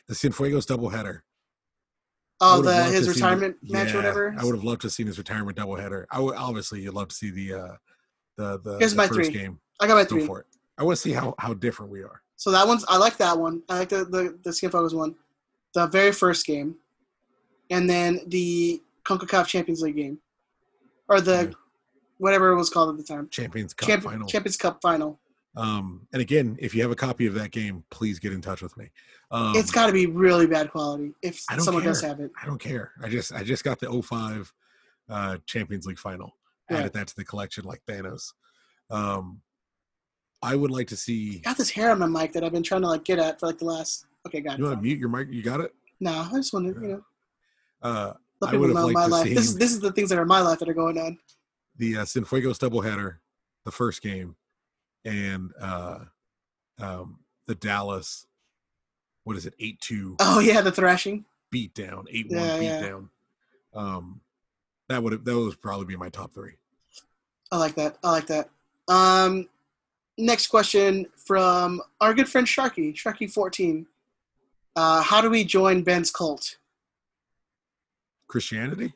The 0.07 0.13
Cienfuegos 0.13 0.65
doubleheater. 0.65 1.21
Oh, 2.39 2.61
the 2.61 2.83
his 2.83 2.93
seen 2.93 3.03
the- 3.05 3.09
retirement 3.13 3.57
match 3.63 3.93
or 3.93 3.97
whatever. 3.97 4.35
I 4.37 4.43
would 4.45 4.55
have 4.55 4.63
loved 4.63 4.81
to 4.81 4.87
have 4.87 4.93
seen 4.93 5.07
his 5.07 5.17
retirement 5.17 5.57
doubleheader. 5.57 6.05
I 6.11 6.19
would 6.19 6.35
obviously 6.35 6.81
you'd 6.81 6.93
love 6.93 7.07
to 7.09 7.15
see 7.15 7.31
the 7.31 7.53
uh 7.53 7.75
the 8.37 8.59
the, 8.59 8.77
Here's 8.77 8.91
the 8.91 8.97
my 8.97 9.07
first 9.07 9.31
three. 9.31 9.39
game. 9.39 9.59
I 9.79 9.87
got 9.87 9.95
my 9.95 10.03
Go 10.03 10.09
three. 10.09 10.25
for 10.27 10.39
it. 10.41 10.45
I 10.77 10.83
want 10.83 10.97
to 10.97 11.01
see 11.01 11.11
how 11.13 11.33
how 11.39 11.53
different 11.55 11.91
we 11.91 12.03
are. 12.03 12.21
So 12.35 12.51
that 12.51 12.67
one's 12.67 12.85
I 12.87 12.97
like 12.97 13.17
that 13.17 13.37
one. 13.37 13.63
I 13.69 13.79
like 13.79 13.89
the 13.89 14.05
the, 14.05 14.37
the 14.43 14.51
Cienfuegos 14.51 14.93
one. 14.93 15.15
The 15.73 15.87
very 15.87 16.11
first 16.11 16.45
game. 16.45 16.75
And 17.71 17.89
then 17.89 18.21
the 18.27 18.81
CONCACAF 19.05 19.47
Champions 19.47 19.81
League 19.81 19.95
game. 19.97 20.19
Or 21.09 21.19
the 21.19 21.47
Yeah. 21.49 21.53
whatever 22.19 22.49
it 22.49 22.55
was 22.57 22.69
called 22.69 22.89
at 22.91 22.97
the 22.97 23.03
time. 23.03 23.27
Champions 23.29 23.73
Cup 23.73 23.87
Champ- 23.89 24.03
final. 24.03 24.27
Champions 24.27 24.57
Cup 24.57 24.79
final. 24.81 25.19
Um 25.57 26.07
and 26.13 26.21
again, 26.21 26.55
if 26.59 26.73
you 26.75 26.81
have 26.83 26.91
a 26.91 26.95
copy 26.95 27.25
of 27.25 27.33
that 27.33 27.51
game, 27.51 27.83
please 27.89 28.19
get 28.19 28.31
in 28.31 28.41
touch 28.41 28.61
with 28.61 28.75
me. 28.77 28.89
Um 29.31 29.53
it's 29.55 29.71
got 29.71 29.87
to 29.87 29.91
be 29.93 30.05
really 30.05 30.47
bad 30.47 30.71
quality 30.71 31.13
if 31.21 31.39
someone 31.59 31.83
does 31.83 32.01
have 32.01 32.19
it. 32.19 32.31
I 32.41 32.45
don't 32.45 32.59
care. 32.59 32.91
I 33.03 33.09
just 33.09 33.33
I 33.33 33.43
just 33.43 33.63
got 33.63 33.79
the 33.79 33.89
05 34.01 34.53
uh 35.09 35.37
Champions 35.45 35.85
League 35.85 35.99
final. 35.99 36.35
Yeah. 36.69 36.77
Added 36.79 36.93
that 36.93 37.07
to 37.07 37.15
the 37.15 37.25
collection 37.25 37.65
like 37.65 37.81
Thanos. 37.87 38.33
Um 38.89 39.41
I 40.41 40.55
would 40.55 40.69
like 40.71 40.87
to 40.87 40.95
see 40.97 41.39
Got 41.39 41.57
this 41.57 41.71
hair 41.71 41.89
on 41.91 41.99
my 41.99 42.05
mic 42.07 42.31
that 42.33 42.43
I've 42.43 42.51
been 42.51 42.63
trying 42.63 42.81
to 42.81 42.87
like 42.87 43.03
get 43.03 43.17
at 43.19 43.39
for 43.39 43.47
like 43.47 43.57
the 43.57 43.65
last. 43.65 44.05
Okay, 44.27 44.39
got 44.41 44.53
it. 44.53 44.59
you 44.59 44.65
want 44.65 44.77
to 44.77 44.81
mute 44.83 44.99
your 44.99 45.09
mic? 45.09 45.27
You 45.31 45.41
got 45.41 45.61
it? 45.61 45.73
No, 45.99 46.11
I 46.11 46.29
just 46.35 46.53
want 46.53 46.73
to 46.75 46.81
you 46.81 46.87
know 46.89 47.01
Uh 47.81 48.13
I 48.45 48.55
would've 48.55 48.75
know 48.75 48.85
liked 48.85 48.93
my 48.93 49.05
to 49.05 49.11
life. 49.11 49.23
see 49.27 49.33
This 49.33 49.45
is 49.47 49.55
this 49.57 49.71
is 49.71 49.79
the 49.79 49.91
things 49.91 50.09
that 50.09 50.19
are 50.19 50.25
my 50.25 50.41
life 50.41 50.59
that 50.59 50.69
are 50.69 50.73
going 50.75 50.97
on. 50.99 51.17
the 51.77 51.97
uh, 51.97 52.01
Cienfuegos 52.05 52.59
doubleheader, 52.59 53.15
the 53.65 53.71
first 53.71 54.01
game, 54.03 54.35
and 55.05 55.51
uh, 55.59 55.99
um, 56.79 57.19
the 57.47 57.55
Dallas, 57.55 58.27
what 59.23 59.35
is 59.37 59.45
it, 59.45 59.53
eight 59.59 59.79
two 59.81 60.15
Oh 60.19 60.39
yeah, 60.39 60.61
the 60.61 60.71
thrashing. 60.71 61.25
beat 61.51 61.73
down, 61.73 62.05
eight 62.11 62.29
one 62.29 62.47
Yeah, 62.47 62.59
beat 62.59 62.65
yeah. 62.65 62.79
down. 62.79 63.09
Um, 63.73 64.21
that 64.89 65.01
would 65.03 65.13
have 65.13 65.25
that 65.25 65.37
would 65.37 65.61
probably 65.61 65.85
be 65.85 65.95
my 65.95 66.09
top 66.09 66.33
three. 66.33 66.53
I 67.51 67.57
like 67.57 67.75
that. 67.75 67.97
I 68.03 68.11
like 68.11 68.27
that. 68.27 68.49
Um, 68.87 69.47
next 70.17 70.47
question 70.47 71.05
from 71.15 71.81
our 72.01 72.13
good 72.13 72.27
friend 72.27 72.47
Sharky, 72.47 72.93
Sharky14. 72.93 73.85
Uh, 74.75 75.01
how 75.01 75.21
do 75.21 75.29
we 75.29 75.43
join 75.43 75.81
Ben's 75.81 76.11
cult? 76.11 76.57
Christianity? 78.27 78.93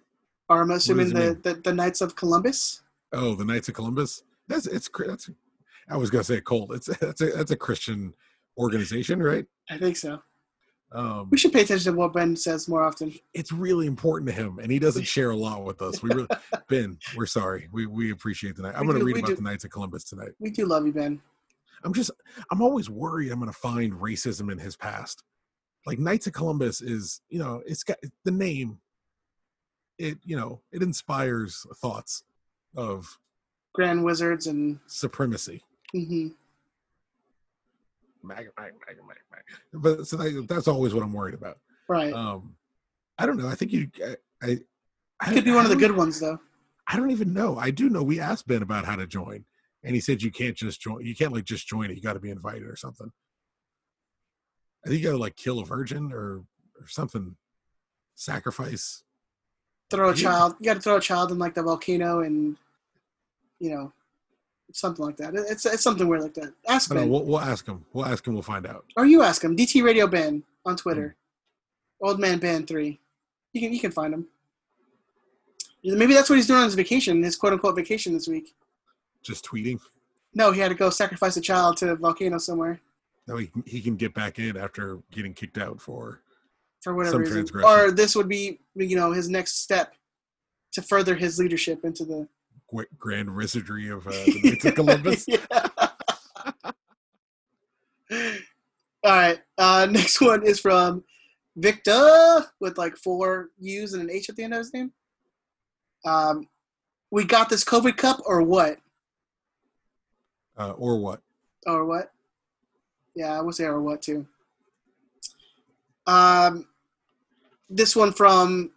Or 0.50 0.62
I'm 0.62 0.72
assuming 0.72 1.10
the, 1.14 1.38
the, 1.42 1.54
the 1.56 1.74
Knights 1.74 2.02
of 2.02 2.16
Columbus? 2.16 2.82
Oh, 3.14 3.36
the 3.36 3.46
Knights 3.46 3.70
of 3.70 3.76
Columbus. 3.76 4.24
That's 4.48 4.68
it's 4.68 4.90
that's. 5.08 5.30
I 5.92 5.98
was 5.98 6.10
gonna 6.10 6.24
say 6.24 6.38
a 6.38 6.42
cult. 6.42 6.74
It's 6.74 6.88
that's 7.00 7.22
a 7.22 7.32
that's 7.32 7.52
a 7.52 7.58
Christian 7.58 8.14
organization, 8.58 9.22
right? 9.22 9.46
I 9.70 9.78
think 9.78 9.98
so. 9.98 10.22
Um, 10.94 11.30
We 11.30 11.38
should 11.38 11.54
pay 11.54 11.62
attention 11.62 11.94
to 11.94 11.98
what 11.98 12.14
Ben 12.14 12.36
says 12.36 12.68
more 12.68 12.84
often. 12.84 13.14
it's 13.34 13.52
really 13.52 13.88
important 13.88 14.30
to 14.30 14.36
him, 14.36 14.60
and 14.60 14.72
he 14.72 14.78
doesn't 14.80 15.06
share 15.06 15.30
a 15.30 15.36
lot 15.36 15.64
with 15.64 15.82
us. 15.82 16.04
We 16.04 16.10
really, 16.10 16.28
Ben, 16.70 16.98
we're 17.16 17.26
sorry. 17.26 17.70
We 17.72 17.86
we 17.86 18.12
appreciate 18.12 18.56
the 18.56 18.64
night. 18.64 18.74
I'm 18.76 18.86
going 18.86 19.00
to 19.00 19.06
read 19.06 19.18
about 19.18 19.28
do. 19.30 19.36
the 19.36 19.42
Knights 19.42 19.64
of 19.64 19.72
Columbus 19.72 20.04
tonight. 20.04 20.32
We 20.40 20.50
do 20.50 20.66
love 20.66 20.86
you, 20.86 20.92
Ben. 20.94 21.22
I'm 21.84 21.94
just 21.94 22.12
I'm 22.52 22.62
always 22.62 22.90
worried 22.90 23.32
I'm 23.32 23.40
going 23.40 23.52
to 23.52 23.58
find 23.58 23.94
racism 23.94 24.52
in 24.52 24.58
his 24.58 24.76
past. 24.76 25.24
Like 25.86 25.98
Knights 25.98 26.28
of 26.28 26.34
Columbus 26.34 26.82
is, 26.82 27.22
you 27.30 27.40
know, 27.40 27.64
it's 27.66 27.84
got 27.84 27.98
the 28.26 28.32
name. 28.32 28.80
It 29.98 30.18
you 30.24 30.36
know 30.36 30.62
it 30.72 30.84
inspires 30.84 31.66
thoughts 31.78 32.24
of 32.76 33.18
Grand 33.74 34.04
Wizards 34.04 34.48
and 34.48 34.80
supremacy. 34.88 35.64
Hmm 35.94 36.30
mag. 38.24 38.48
But 39.74 40.08
so 40.08 40.18
that, 40.18 40.48
that's 40.48 40.68
always 40.68 40.94
what 40.94 41.04
I'm 41.04 41.14
worried 41.14 41.34
about. 41.34 41.58
right. 41.88 42.14
Um, 42.14 42.56
I 43.18 43.26
don't 43.26 43.38
know. 43.38 43.48
I 43.48 43.56
think 43.56 43.72
you. 43.72 43.90
I. 44.04 44.16
I, 44.44 44.58
I 45.20 45.34
Could 45.34 45.46
be 45.46 45.52
one 45.52 45.66
of 45.66 45.70
the 45.70 45.76
good 45.76 45.96
ones 45.96 46.20
though. 46.20 46.40
I 46.88 46.98
don't 46.98 47.12
even 47.12 47.32
know. 47.32 47.58
I 47.58 47.70
do 47.70 47.90
know 47.90 48.02
we 48.02 48.20
asked 48.20 48.48
Ben 48.48 48.64
about 48.64 48.86
how 48.86 48.96
to 48.96 49.06
join, 49.06 49.46
and 49.84 49.94
he 49.94 50.02
said 50.02 50.24
you 50.24 50.32
can't 50.32 50.58
just 50.58 50.82
join. 50.82 51.06
You 51.06 51.16
can't 51.16 51.32
like 51.32 51.44
just 51.44 51.68
join 51.68 51.92
it. 51.92 51.96
You 51.96 52.02
got 52.02 52.14
to 52.14 52.20
be 52.20 52.32
invited 52.32 52.64
or 52.64 52.76
something. 52.76 53.12
I 54.84 54.90
think 54.90 55.00
you 55.00 55.08
got 55.08 55.12
to 55.12 55.20
like 55.20 55.36
kill 55.36 55.60
a 55.60 55.66
virgin 55.66 56.12
or 56.12 56.44
or 56.80 56.88
something. 56.88 57.36
Sacrifice. 58.16 59.04
Throw 59.92 60.10
a 60.10 60.16
child. 60.16 60.56
You 60.60 60.66
got 60.66 60.76
to 60.76 60.82
throw 60.82 60.98
a 60.98 61.02
child 61.02 61.32
in 61.32 61.38
like 61.38 61.54
the 61.54 61.64
volcano 61.64 62.22
and, 62.22 62.56
you 63.60 63.72
know, 63.72 63.92
something 64.74 65.06
like 65.06 65.18
that. 65.18 65.34
It's 65.36 65.66
it's 65.66 65.84
something 65.84 66.08
weird 66.08 66.24
like 66.24 66.34
that. 66.36 66.54
Ask 66.68 66.90
Ben. 66.90 67.10
We'll, 67.10 67.24
we'll 67.24 67.40
ask 67.40 67.66
him. 67.66 67.86
We'll 67.94 68.06
ask 68.06 68.26
him. 68.26 68.34
We'll 68.34 68.44
find 68.44 68.66
out. 68.66 68.86
or 68.98 69.06
you 69.06 69.22
ask 69.22 69.44
him. 69.44 69.56
DT 69.56 69.84
Radio 69.84 70.08
Ben 70.08 70.44
on 70.66 70.76
Twitter. 70.76 71.16
Hmm. 72.00 72.08
Old 72.08 72.20
Man 72.20 72.40
Ben 72.40 72.66
three. 72.66 73.00
You 73.54 73.62
can 73.62 73.74
you 73.74 73.80
can 73.80 73.92
find 73.92 74.14
him. 74.14 74.28
Maybe 75.84 76.14
that's 76.14 76.30
what 76.30 76.36
he's 76.36 76.48
doing 76.48 76.60
on 76.60 76.66
his 76.66 76.76
vacation, 76.76 77.24
his 77.24 77.36
quote 77.36 77.54
unquote 77.54 77.76
vacation 77.76 78.14
this 78.14 78.28
week. 78.28 78.54
Just 79.24 79.46
tweeting. 79.46 79.80
No, 80.34 80.52
he 80.52 80.62
had 80.62 80.70
to 80.70 80.76
go 80.76 80.90
sacrifice 80.90 81.36
a 81.38 81.42
child 81.42 81.78
to 81.78 81.92
a 81.92 81.96
volcano 81.96 82.38
somewhere 82.38 82.80
way 83.34 83.42
he 83.42 83.48
can, 83.48 83.64
he 83.66 83.82
can 83.82 83.96
get 83.96 84.14
back 84.14 84.40
in 84.40 84.58
after 84.58 85.00
getting 85.12 85.34
kicked 85.34 85.58
out 85.58 85.82
for. 85.82 86.22
for 86.82 86.94
whatever 86.94 87.26
Some 87.26 87.36
reason. 87.36 87.64
Or 87.64 87.92
this 87.92 88.16
would 88.16 88.28
be, 88.28 88.60
you 88.76 88.96
know, 88.96 89.12
his 89.12 89.30
next 89.30 89.62
step 89.62 89.94
to 90.74 90.82
further 90.82 91.16
his 91.16 91.40
leadership 91.40 91.84
into 91.84 92.06
the 92.06 92.28
gr- 92.74 92.84
Grand 92.98 93.36
wizardry 93.36 93.90
of 93.90 94.08
uh, 94.08 94.12
the 94.12 94.42
Knights 94.44 94.66
of 94.66 94.76
Columbus. 94.76 95.28
All 99.04 99.12
right. 99.12 99.40
Uh, 99.58 99.88
next 99.90 100.22
one 100.22 100.44
is 100.44 100.60
from 100.60 101.04
Victor 101.56 102.46
with 102.60 102.78
like 102.78 102.96
four 102.98 103.50
U's 103.60 103.94
and 103.94 104.04
an 104.04 104.12
H 104.12 104.30
at 104.30 104.36
the 104.36 104.44
end 104.44 104.54
of 104.54 104.60
his 104.60 104.74
name. 104.74 104.92
Um, 106.06 106.48
we 107.10 107.24
got 107.24 107.50
this 107.50 107.64
COVID 107.64 107.98
cup 107.98 108.22
or 108.26 108.42
what? 108.42 108.78
Uh, 110.58 110.72
or 110.72 111.00
what? 111.00 111.22
Or 111.66 111.86
what? 111.86 112.12
Yeah, 113.16 113.38
I 113.38 113.42
would 113.42 113.56
say 113.56 113.66
or 113.66 113.82
what 113.82 114.02
too. 114.02 114.26
Um, 116.08 116.68
this 117.70 117.96
one 117.96 118.12
from 118.14 118.72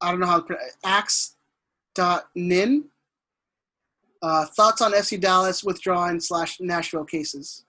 I 0.00 0.10
don't 0.10 0.20
know 0.20 0.26
how 0.26 0.40
to 0.40 0.44
pronounce 0.44 0.76
Axe 0.84 1.36
dot 1.94 2.28
Nin. 2.34 2.84
Uh, 4.26 4.44
thoughts 4.44 4.82
on 4.82 4.92
FC 4.92 5.20
Dallas 5.20 5.62
withdrawing 5.62 6.18
slash 6.18 6.58
Nashville 6.60 7.04
cases. 7.04 7.64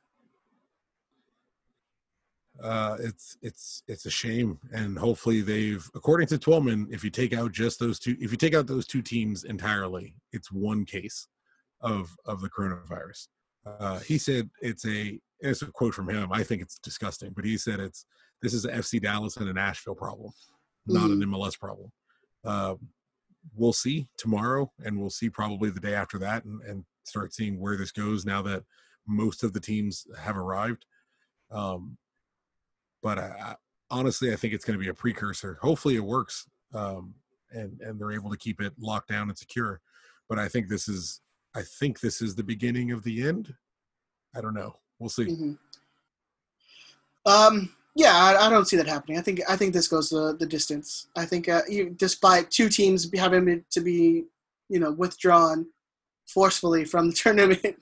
uh, 2.61 2.97
it's 2.99 3.37
it's 3.41 3.83
it's 3.87 4.05
a 4.05 4.09
shame, 4.09 4.57
and 4.73 4.97
hopefully 4.97 5.41
they've, 5.41 5.87
according 5.93 6.27
to 6.27 6.37
Twellman, 6.37 6.87
if 6.91 7.03
you 7.03 7.09
take 7.09 7.33
out 7.33 7.51
just 7.51 7.79
those 7.79 7.99
two, 7.99 8.17
if 8.19 8.31
you 8.31 8.37
take 8.37 8.55
out 8.55 8.65
those 8.65 8.87
two 8.87 9.01
teams 9.01 9.43
entirely, 9.43 10.15
it's 10.31 10.51
one 10.51 10.83
case 10.85 11.27
of 11.81 12.15
of 12.25 12.41
the 12.41 12.49
coronavirus. 12.49 13.27
Uh, 13.65 13.99
he 13.99 14.17
said 14.17 14.49
it's 14.61 14.85
a 14.87 15.19
it's 15.39 15.61
a 15.61 15.67
quote 15.67 15.93
from 15.93 16.09
him. 16.09 16.29
I 16.31 16.43
think 16.43 16.61
it's 16.61 16.79
disgusting, 16.79 17.33
but 17.35 17.45
he 17.45 17.57
said 17.57 17.79
it's 17.79 18.05
this 18.41 18.53
is 18.53 18.65
a 18.65 18.71
FC 18.71 19.01
Dallas 19.01 19.37
and 19.37 19.49
a 19.49 19.53
Nashville 19.53 19.95
problem, 19.95 20.31
not 20.87 21.11
an 21.11 21.21
MLS 21.21 21.59
problem. 21.59 21.91
Uh, 22.43 22.75
we'll 23.55 23.73
see 23.73 24.07
tomorrow, 24.17 24.71
and 24.83 24.99
we'll 24.99 25.09
see 25.09 25.29
probably 25.29 25.69
the 25.69 25.79
day 25.79 25.93
after 25.93 26.17
that, 26.19 26.45
and, 26.45 26.61
and 26.63 26.85
start 27.03 27.33
seeing 27.33 27.59
where 27.59 27.77
this 27.77 27.91
goes 27.91 28.25
now 28.25 28.41
that 28.41 28.63
most 29.07 29.43
of 29.43 29.53
the 29.53 29.59
teams 29.59 30.05
have 30.19 30.37
arrived. 30.37 30.85
Um, 31.51 31.97
but 33.01 33.17
I, 33.17 33.55
honestly, 33.89 34.33
I 34.33 34.35
think 34.35 34.53
it's 34.53 34.65
going 34.65 34.77
to 34.77 34.83
be 34.83 34.89
a 34.89 34.93
precursor. 34.93 35.57
Hopefully, 35.61 35.95
it 35.95 36.03
works, 36.03 36.47
um, 36.73 37.13
and 37.51 37.79
and 37.81 37.99
they're 37.99 38.11
able 38.11 38.29
to 38.31 38.37
keep 38.37 38.61
it 38.61 38.73
locked 38.77 39.09
down 39.09 39.29
and 39.29 39.37
secure. 39.37 39.81
But 40.27 40.39
I 40.39 40.49
think 40.49 40.67
this 40.67 40.89
is, 40.89 41.21
I 41.55 41.61
think 41.61 42.01
this 42.01 42.21
is 42.21 42.35
the 42.35 42.43
beginning 42.43 42.91
of 42.91 43.03
the 43.03 43.25
end. 43.25 43.53
I 44.35 44.41
don't 44.41 44.53
know. 44.53 44.75
We'll 44.99 45.09
see. 45.09 45.25
hmm 45.25 45.53
Um, 47.25 47.73
yeah, 47.97 48.15
I, 48.15 48.45
I 48.45 48.49
don't 48.51 48.67
see 48.67 48.77
that 48.77 48.87
happening. 48.87 49.17
I 49.17 49.21
think 49.21 49.41
I 49.49 49.55
think 49.55 49.73
this 49.73 49.87
goes 49.87 50.09
the, 50.09 50.37
the 50.39 50.45
distance. 50.45 51.07
I 51.15 51.25
think 51.25 51.49
uh, 51.49 51.61
you, 51.67 51.89
despite 51.97 52.51
two 52.51 52.69
teams 52.69 53.09
having 53.17 53.63
to 53.71 53.81
be, 53.81 54.25
you 54.69 54.79
know, 54.79 54.91
withdrawn 54.91 55.65
forcefully 56.27 56.85
from 56.85 57.09
the 57.09 57.15
tournament, 57.23 57.75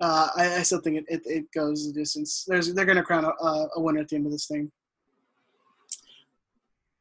uh, 0.00 0.28
I, 0.34 0.56
I 0.56 0.62
still 0.62 0.80
think 0.80 0.96
it, 0.96 1.04
it, 1.06 1.22
it 1.26 1.52
goes 1.52 1.86
the 1.86 1.92
distance. 1.92 2.46
There's 2.48 2.72
they're 2.72 2.86
going 2.86 2.96
to 2.96 3.02
crown 3.02 3.26
a, 3.26 3.66
a 3.76 3.80
winner 3.80 4.00
at 4.00 4.08
the 4.08 4.16
end 4.16 4.24
of 4.24 4.32
this 4.32 4.46
thing. 4.46 4.72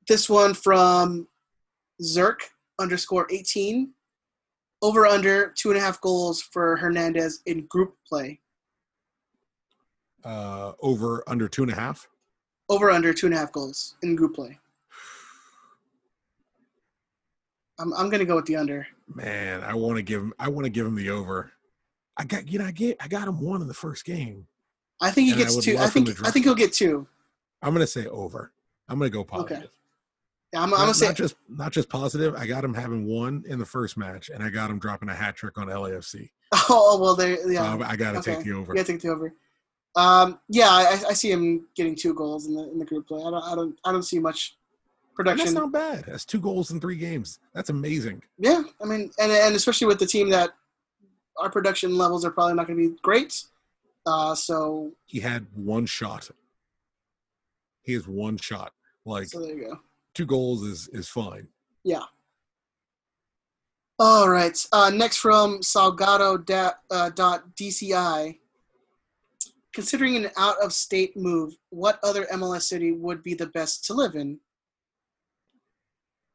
This 0.10 0.30
one 0.30 0.54
from 0.54 1.30
Zerk 2.04 2.42
underscore 2.80 3.28
eighteen. 3.32 3.94
Over 4.82 5.06
under 5.06 5.54
two 5.56 5.70
and 5.70 5.78
a 5.78 5.82
half 5.82 6.02
goals 6.02 6.42
for 6.42 6.76
Hernandez 6.76 7.42
in 7.46 7.66
group 7.68 7.96
play. 8.10 8.42
Uh, 10.26 10.74
over 10.82 11.24
under 11.28 11.48
two 11.48 11.62
and 11.64 11.72
a 11.72 11.76
half. 11.76 12.10
Over 12.72 12.90
under 12.90 13.14
two 13.14 13.26
and 13.26 13.36
a 13.36 13.38
half 13.38 13.52
goals 13.52 13.96
in 14.02 14.16
group 14.16 14.34
play. 14.34 14.58
I'm 17.78 17.94
I'm 17.94 18.10
gonna 18.10 18.24
go 18.24 18.38
with 18.38 18.46
the 18.46 18.56
under. 18.56 18.88
Man, 19.14 19.62
I 19.62 19.74
want 19.74 19.98
to 19.98 20.02
give 20.02 20.22
him. 20.22 20.34
I 20.40 20.48
want 20.48 20.64
to 20.64 20.70
give 20.70 20.86
him 20.86 20.96
the 20.96 21.10
over. 21.10 21.52
I 22.16 22.24
got 22.24 22.48
you 22.48 22.60
know 22.60 22.66
I 22.66 22.72
get 22.72 22.96
I 23.02 23.10
got 23.10 23.28
him 23.28 23.42
one 23.42 23.62
in 23.62 23.68
the 23.68 23.74
first 23.74 24.06
game. 24.06 24.48
I 25.02 25.12
think 25.12 25.26
he 25.26 25.34
And 25.34 25.42
I 25.42 25.44
gets 25.44 25.58
two. 25.58 25.78
I 25.78 25.88
think 25.88 26.10
I 26.26 26.32
think 26.32 26.46
he'll 26.46 26.56
get 26.56 26.72
two. 26.72 27.06
I'm 27.62 27.74
gonna 27.74 27.86
say 27.86 28.08
over. 28.08 28.54
I'm 28.88 28.98
gonna 29.00 29.10
go 29.10 29.26
positive. 29.26 29.70
Yeah, 30.54 30.64
I'm, 30.64 30.74
I'm 30.74 30.80
gonna 30.80 30.94
say 30.94 31.08
not 31.08 31.16
just 31.16 31.36
not 31.50 31.72
just 31.74 31.90
positive. 31.90 32.36
I 32.36 32.48
got 32.48 32.64
him 32.64 32.74
having 32.74 33.06
one 33.06 33.44
in 33.50 33.60
the 33.60 33.66
first 33.66 33.98
match, 33.98 34.30
and 34.30 34.42
I 34.42 34.50
got 34.50 34.70
him 34.70 34.80
dropping 34.80 35.10
a 35.10 35.14
hat 35.14 35.36
trick 35.36 35.58
on 35.58 35.68
LAFC. 35.68 36.30
oh 36.70 37.00
well 37.02 37.18
there 37.18 37.36
So 37.44 37.50
yeah. 37.50 37.76
I, 37.76 37.92
I 37.92 37.96
got 37.98 38.14
to 38.14 38.20
okay. 38.20 38.36
take 38.36 38.46
the 38.46 38.54
over. 38.54 38.74
Yeah, 38.74 38.84
take 38.84 39.02
the 39.02 39.10
over. 39.10 39.34
Um, 39.96 40.40
yeah, 40.48 40.70
I, 40.70 41.02
I 41.10 41.14
see 41.14 41.32
him 41.32 41.68
getting 41.76 41.96
two 41.96 42.14
goals 42.14 42.48
in 42.48 42.56
the 42.56 42.64
in 42.72 42.80
the 42.80 42.86
group 42.86 43.08
play. 43.08 43.20
I 43.20 43.30
don't 43.30 43.44
I 43.44 43.56
don't 43.56 43.80
I 43.86 43.92
don't 43.92 44.04
see 44.04 44.20
much 44.20 44.56
And 45.18 45.28
that's 45.40 45.52
not 45.52 45.72
bad. 45.72 46.06
That's 46.08 46.26
two 46.26 46.40
goals 46.40 46.72
in 46.72 46.80
three 46.80 46.96
games. 46.96 47.40
That's 47.54 47.70
amazing. 47.70 48.24
Yeah, 48.38 48.64
I 48.82 48.86
mean, 48.86 49.12
and 49.20 49.32
and 49.32 49.56
especially 49.56 49.88
with 49.88 50.00
the 50.00 50.06
team 50.06 50.30
that 50.30 50.52
our 51.38 51.50
production 51.50 51.96
levels 51.98 52.24
are 52.26 52.32
probably 52.32 52.54
not 52.56 52.68
going 52.68 52.80
to 52.80 52.90
be 52.90 52.96
great. 53.02 53.44
Uh, 54.06 54.34
so 54.34 54.92
He 55.06 55.20
had 55.20 55.46
one 55.54 55.86
shot. 55.86 56.30
He 57.84 57.94
has 57.94 58.08
one 58.08 58.38
shot. 58.38 58.72
Like 59.06 59.28
so 59.28 59.42
there 59.42 59.56
you 59.56 59.68
go. 59.68 59.80
two 60.14 60.26
goals 60.26 60.64
is 60.64 60.88
is 60.94 61.08
fine. 61.08 61.48
Yeah. 61.84 62.04
All 64.00 64.30
right. 64.30 64.58
Uh, 64.72 64.90
next 64.94 65.18
from 65.18 65.60
Salgado 65.60 66.44
da, 66.44 66.72
uh, 66.90 67.10
dot 67.12 67.44
DCI. 67.56 68.38
Considering 69.74 70.18
an 70.18 70.30
out 70.38 70.56
of 70.62 70.74
state 70.74 71.16
move, 71.16 71.54
what 71.70 72.00
other 72.04 72.26
MLS 72.34 72.64
city 72.64 72.92
would 72.92 73.24
be 73.24 73.34
the 73.34 73.48
best 73.48 73.86
to 73.86 73.94
live 73.94 74.16
in? 74.16 74.40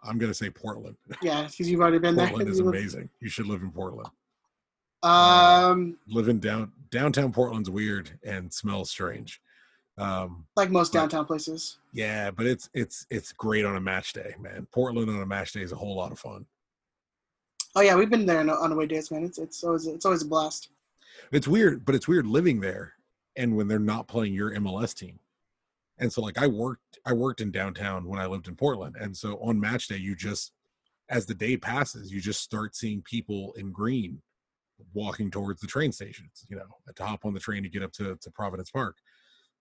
I'm 0.02 0.18
gonna 0.18 0.34
say 0.34 0.50
Portland. 0.50 0.96
Yeah, 1.22 1.42
because 1.42 1.68
you've 1.70 1.80
already 1.80 1.98
been 1.98 2.16
there. 2.16 2.28
Portland 2.28 2.50
is 2.50 2.58
amazing. 2.60 3.10
You 3.20 3.28
should 3.28 3.46
live 3.46 3.62
in 3.62 3.70
Portland. 3.70 4.08
Um, 5.02 5.98
Living 6.08 6.38
down 6.38 6.72
downtown 6.90 7.32
Portland's 7.32 7.68
weird 7.70 8.18
and 8.24 8.52
smells 8.52 8.90
strange. 8.90 9.40
Um, 9.98 10.46
like 10.56 10.70
most 10.70 10.92
but- 10.92 11.00
downtown 11.00 11.24
places. 11.26 11.78
yeah, 11.92 12.30
but 12.30 12.46
it's 12.46 12.70
it's 12.74 13.06
it's 13.10 13.32
great 13.32 13.64
on 13.64 13.76
a 13.76 13.80
match 13.80 14.12
day, 14.12 14.34
man. 14.40 14.66
Portland 14.72 15.10
on 15.10 15.20
a 15.20 15.26
match 15.26 15.52
day 15.52 15.60
is 15.62 15.72
a 15.72 15.76
whole 15.76 15.96
lot 15.96 16.12
of 16.12 16.18
fun. 16.18 16.46
Oh 17.74 17.80
yeah, 17.82 17.94
we've 17.96 18.10
been 18.10 18.24
there 18.26 18.40
on, 18.40 18.48
on 18.48 18.72
away 18.72 18.86
days, 18.86 19.10
man. 19.10 19.24
It's 19.24 19.38
it's 19.38 19.62
always 19.64 19.86
it's 19.86 20.06
always 20.06 20.22
a 20.22 20.26
blast. 20.26 20.70
It's 21.32 21.48
weird, 21.48 21.84
but 21.84 21.94
it's 21.94 22.06
weird 22.08 22.26
living 22.26 22.60
there 22.60 22.92
and 23.36 23.56
when 23.56 23.68
they're 23.68 23.78
not 23.78 24.08
playing 24.08 24.34
your 24.34 24.52
MLS 24.52 24.94
team. 24.94 25.18
And 25.98 26.12
so 26.12 26.20
like 26.20 26.38
I 26.38 26.46
worked 26.46 26.98
I 27.04 27.12
worked 27.12 27.40
in 27.40 27.50
downtown 27.50 28.06
when 28.06 28.18
I 28.18 28.26
lived 28.26 28.48
in 28.48 28.56
Portland. 28.56 28.96
And 29.00 29.16
so 29.16 29.38
on 29.38 29.58
match 29.58 29.88
day 29.88 29.96
you 29.96 30.14
just 30.14 30.52
as 31.08 31.26
the 31.26 31.34
day 31.34 31.56
passes, 31.56 32.10
you 32.10 32.20
just 32.20 32.42
start 32.42 32.74
seeing 32.74 33.02
people 33.02 33.54
in 33.56 33.70
green 33.70 34.20
walking 34.92 35.30
towards 35.30 35.60
the 35.60 35.66
train 35.66 35.92
stations, 35.92 36.44
you 36.48 36.56
know, 36.56 36.66
to 36.94 37.04
hop 37.04 37.24
on 37.24 37.32
the 37.32 37.40
train 37.40 37.62
to 37.62 37.68
get 37.68 37.82
up 37.82 37.92
to, 37.92 38.16
to 38.20 38.30
Providence 38.30 38.70
Park. 38.70 38.96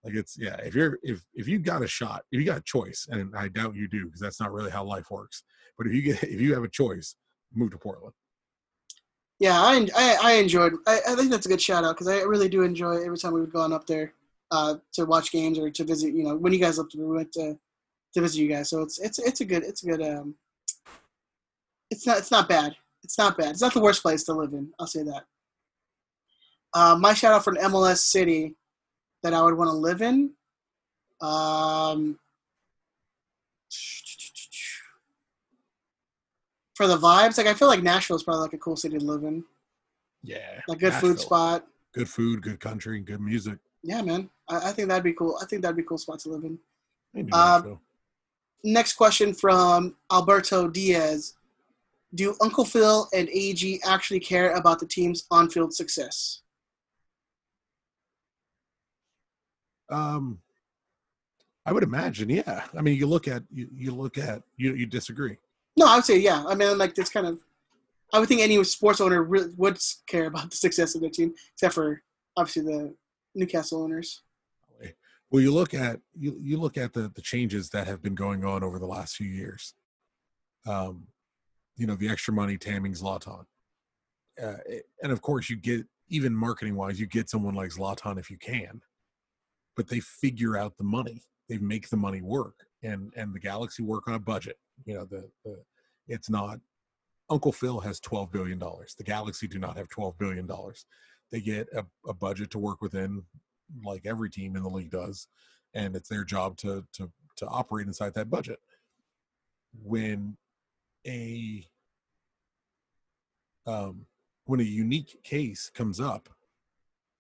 Like 0.03 0.13
it's 0.13 0.37
yeah, 0.37 0.55
if 0.57 0.75
you're 0.75 0.99
if 1.01 1.23
if 1.33 1.47
you 1.47 1.57
got 1.57 1.81
a 1.81 1.87
shot, 1.87 2.23
if 2.31 2.39
you 2.39 2.45
got 2.45 2.59
a 2.59 2.63
choice, 2.63 3.07
and 3.09 3.35
I 3.35 3.47
doubt 3.47 3.75
you 3.75 3.87
do 3.87 4.05
because 4.05 4.21
that's 4.21 4.39
not 4.39 4.51
really 4.51 4.69
how 4.69 4.83
life 4.83 5.09
works. 5.09 5.43
But 5.77 5.87
if 5.87 5.93
you 5.93 6.01
get 6.03 6.23
if 6.23 6.39
you 6.39 6.53
have 6.53 6.63
a 6.63 6.69
choice, 6.69 7.15
move 7.53 7.71
to 7.71 7.77
Portland. 7.77 8.13
Yeah, 9.39 9.59
I 9.61 9.87
I, 9.95 10.17
I 10.21 10.31
enjoyed. 10.33 10.73
I, 10.87 10.99
I 11.09 11.15
think 11.15 11.29
that's 11.29 11.45
a 11.45 11.49
good 11.49 11.61
shout 11.61 11.83
out 11.83 11.95
because 11.95 12.07
I 12.07 12.21
really 12.21 12.49
do 12.49 12.61
enjoy 12.63 13.03
every 13.03 13.17
time 13.17 13.33
we've 13.33 13.51
gone 13.51 13.73
up 13.73 13.85
there 13.85 14.13
uh, 14.51 14.75
to 14.93 15.05
watch 15.05 15.31
games 15.31 15.59
or 15.59 15.69
to 15.69 15.83
visit. 15.83 16.13
You 16.13 16.23
know, 16.23 16.35
when 16.35 16.53
you 16.53 16.59
guys 16.59 16.79
up 16.79 16.89
to 16.91 16.97
we 16.97 17.15
went 17.15 17.31
to 17.33 17.57
to 18.13 18.21
visit 18.21 18.39
you 18.39 18.47
guys, 18.47 18.69
so 18.69 18.81
it's 18.81 18.99
it's 18.99 19.19
it's 19.19 19.41
a 19.41 19.45
good 19.45 19.63
it's 19.63 19.83
a 19.83 19.87
good 19.87 20.01
um. 20.01 20.35
It's 21.91 22.07
not 22.07 22.17
it's 22.17 22.31
not 22.31 22.47
bad. 22.49 22.75
It's 23.03 23.17
not 23.17 23.37
bad. 23.37 23.51
It's 23.51 23.61
not 23.61 23.73
the 23.73 23.81
worst 23.81 24.01
place 24.01 24.23
to 24.23 24.33
live 24.33 24.53
in. 24.53 24.71
I'll 24.79 24.87
say 24.87 25.03
that. 25.03 25.25
Uh, 26.73 26.97
my 26.99 27.13
shout 27.13 27.33
out 27.33 27.43
for 27.43 27.51
an 27.51 27.61
MLS 27.71 27.99
city 27.99 28.55
that 29.23 29.33
I 29.33 29.41
would 29.41 29.57
want 29.57 29.69
to 29.69 29.75
live 29.75 30.01
in. 30.01 30.31
Um, 31.21 32.19
for 36.75 36.87
the 36.87 36.97
vibes, 36.97 37.37
like 37.37 37.47
I 37.47 37.53
feel 37.53 37.67
like 37.67 37.81
Nashville 37.81 38.17
is 38.17 38.23
probably 38.23 38.43
like 38.43 38.53
a 38.53 38.57
cool 38.57 38.75
city 38.75 38.97
to 38.97 39.03
live 39.03 39.23
in. 39.23 39.43
Yeah. 40.23 40.61
Like 40.67 40.79
good 40.79 40.93
food 40.93 41.19
spot. 41.19 41.65
Good 41.93 42.09
food, 42.09 42.41
good 42.41 42.59
country, 42.59 42.99
good 42.99 43.21
music. 43.21 43.57
Yeah, 43.81 44.01
man. 44.01 44.29
I, 44.49 44.69
I 44.69 44.71
think 44.71 44.89
that'd 44.89 45.03
be 45.03 45.13
cool. 45.13 45.39
I 45.41 45.45
think 45.45 45.61
that'd 45.61 45.77
be 45.77 45.83
a 45.83 45.85
cool 45.85 45.97
spot 45.97 46.19
to 46.19 46.29
live 46.29 46.43
in. 46.43 46.59
Um, 47.15 47.27
Nashville. 47.29 47.81
Next 48.63 48.93
question 48.93 49.33
from 49.33 49.95
Alberto 50.11 50.67
Diaz. 50.67 51.35
Do 52.13 52.35
Uncle 52.41 52.65
Phil 52.65 53.07
and 53.13 53.29
AG 53.29 53.81
actually 53.85 54.19
care 54.19 54.53
about 54.53 54.79
the 54.79 54.87
team's 54.87 55.25
on-field 55.31 55.73
success? 55.73 56.41
Um, 59.89 60.39
I 61.65 61.71
would 61.71 61.83
imagine, 61.83 62.29
yeah. 62.29 62.63
I 62.77 62.81
mean, 62.81 62.97
you 62.97 63.05
look 63.05 63.27
at 63.27 63.43
you, 63.51 63.67
you 63.73 63.91
look 63.91 64.17
at 64.17 64.41
you. 64.57 64.73
You 64.73 64.85
disagree? 64.85 65.37
No, 65.77 65.87
I 65.87 65.95
would 65.95 66.05
say 66.05 66.17
yeah. 66.17 66.43
I 66.45 66.55
mean, 66.55 66.77
like 66.77 66.97
it's 66.97 67.09
kind 67.09 67.27
of. 67.27 67.39
I 68.13 68.19
would 68.19 68.29
think 68.29 68.41
any 68.41 68.63
sports 68.63 69.01
owner 69.01 69.23
re- 69.23 69.51
would 69.57 69.77
care 70.07 70.27
about 70.27 70.51
the 70.51 70.55
success 70.55 70.95
of 70.95 71.01
their 71.01 71.09
team, 71.09 71.33
except 71.53 71.73
for 71.73 72.01
obviously 72.37 72.61
the 72.61 72.95
Newcastle 73.33 73.83
owners. 73.83 74.21
Well, 75.31 75.41
you 75.41 75.51
look 75.51 75.73
at 75.73 75.99
you 76.13 76.37
you 76.39 76.57
look 76.57 76.77
at 76.77 76.93
the 76.93 77.11
the 77.13 77.21
changes 77.21 77.69
that 77.71 77.87
have 77.87 78.01
been 78.01 78.15
going 78.15 78.45
on 78.45 78.63
over 78.63 78.79
the 78.79 78.85
last 78.85 79.15
few 79.15 79.27
years. 79.27 79.73
Um, 80.65 81.07
you 81.75 81.87
know, 81.87 81.95
the 81.95 82.09
extra 82.09 82.33
money, 82.33 82.57
Tamming 82.57 82.93
Zlatan, 82.93 83.45
uh, 84.41 84.53
and 85.03 85.11
of 85.11 85.21
course, 85.21 85.49
you 85.49 85.57
get 85.57 85.85
even 86.09 86.33
marketing 86.33 86.75
wise, 86.75 86.99
you 86.99 87.07
get 87.07 87.29
someone 87.29 87.55
like 87.55 87.71
Zlatan 87.71 88.19
if 88.19 88.29
you 88.29 88.37
can, 88.37 88.81
but 89.75 89.87
they 89.87 89.99
figure 89.99 90.57
out 90.57 90.77
the 90.77 90.83
money. 90.83 91.23
They 91.49 91.57
make 91.57 91.89
the 91.89 91.97
money 91.97 92.21
work, 92.21 92.55
and 92.85 93.11
and 93.15 93.33
the 93.33 93.39
Galaxy 93.39 93.83
work 93.83 94.07
on 94.07 94.13
a 94.13 94.19
budget. 94.19 94.57
You 94.85 94.95
know, 94.95 95.05
the 95.05 95.29
the 95.43 95.57
it's 96.07 96.29
not. 96.29 96.59
Uncle 97.29 97.51
Phil 97.51 97.79
has 97.79 97.99
twelve 97.99 98.31
billion 98.31 98.59
dollars. 98.59 98.95
The 98.95 99.03
Galaxy 99.03 99.47
do 99.47 99.59
not 99.59 99.77
have 99.77 99.89
twelve 99.89 100.17
billion 100.17 100.45
dollars. 100.45 100.85
They 101.31 101.41
get 101.41 101.67
a, 101.75 101.85
a 102.07 102.13
budget 102.13 102.51
to 102.51 102.59
work 102.59 102.81
within 102.81 103.23
like 103.83 104.05
every 104.05 104.29
team 104.29 104.55
in 104.55 104.63
the 104.63 104.69
league 104.69 104.91
does, 104.91 105.27
and 105.73 105.95
it's 105.95 106.09
their 106.09 106.23
job 106.23 106.57
to 106.57 106.85
to 106.93 107.11
to 107.37 107.47
operate 107.47 107.87
inside 107.87 108.13
that 108.13 108.29
budget. 108.29 108.59
When 109.83 110.37
a 111.07 111.65
um, 113.65 114.05
when 114.45 114.59
a 114.59 114.63
unique 114.63 115.23
case 115.23 115.71
comes 115.73 115.99
up, 115.99 116.29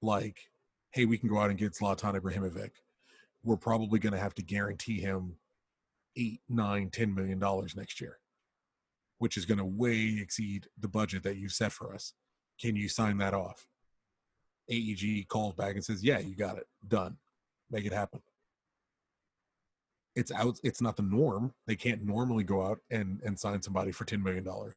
like, 0.01 0.37
hey, 0.91 1.05
we 1.05 1.17
can 1.17 1.29
go 1.29 1.39
out 1.39 1.49
and 1.49 1.57
get 1.57 1.73
Zlatan 1.73 2.19
Ibrahimovic, 2.19 2.71
we're 3.43 3.57
probably 3.57 3.99
going 3.99 4.13
to 4.13 4.19
have 4.19 4.35
to 4.35 4.43
guarantee 4.43 4.99
him 4.99 5.35
eight, 6.17 6.41
nine, 6.49 6.89
ten 6.91 7.13
million 7.13 7.39
dollars 7.39 7.75
next 7.75 8.01
year, 8.01 8.19
which 9.19 9.37
is 9.37 9.45
going 9.45 9.57
to 9.57 9.65
way 9.65 10.17
exceed 10.19 10.67
the 10.79 10.87
budget 10.87 11.23
that 11.23 11.37
you've 11.37 11.51
set 11.51 11.71
for 11.71 11.93
us. 11.93 12.13
Can 12.59 12.75
you 12.75 12.87
sign 12.89 13.17
that 13.17 13.33
off? 13.33 13.67
AEG 14.69 15.27
calls 15.27 15.55
back 15.55 15.75
and 15.75 15.83
says, 15.83 16.03
"Yeah, 16.03 16.19
you 16.19 16.35
got 16.35 16.57
it. 16.57 16.67
Done. 16.87 17.17
Make 17.69 17.85
it 17.85 17.93
happen." 17.93 18.21
It's 20.15 20.31
out. 20.31 20.59
It's 20.63 20.81
not 20.81 20.95
the 20.95 21.03
norm. 21.03 21.53
They 21.67 21.75
can't 21.75 22.03
normally 22.03 22.43
go 22.43 22.65
out 22.65 22.79
and 22.89 23.21
and 23.23 23.39
sign 23.39 23.61
somebody 23.61 23.91
for 23.91 24.05
ten 24.05 24.23
million 24.23 24.43
dollars. 24.43 24.75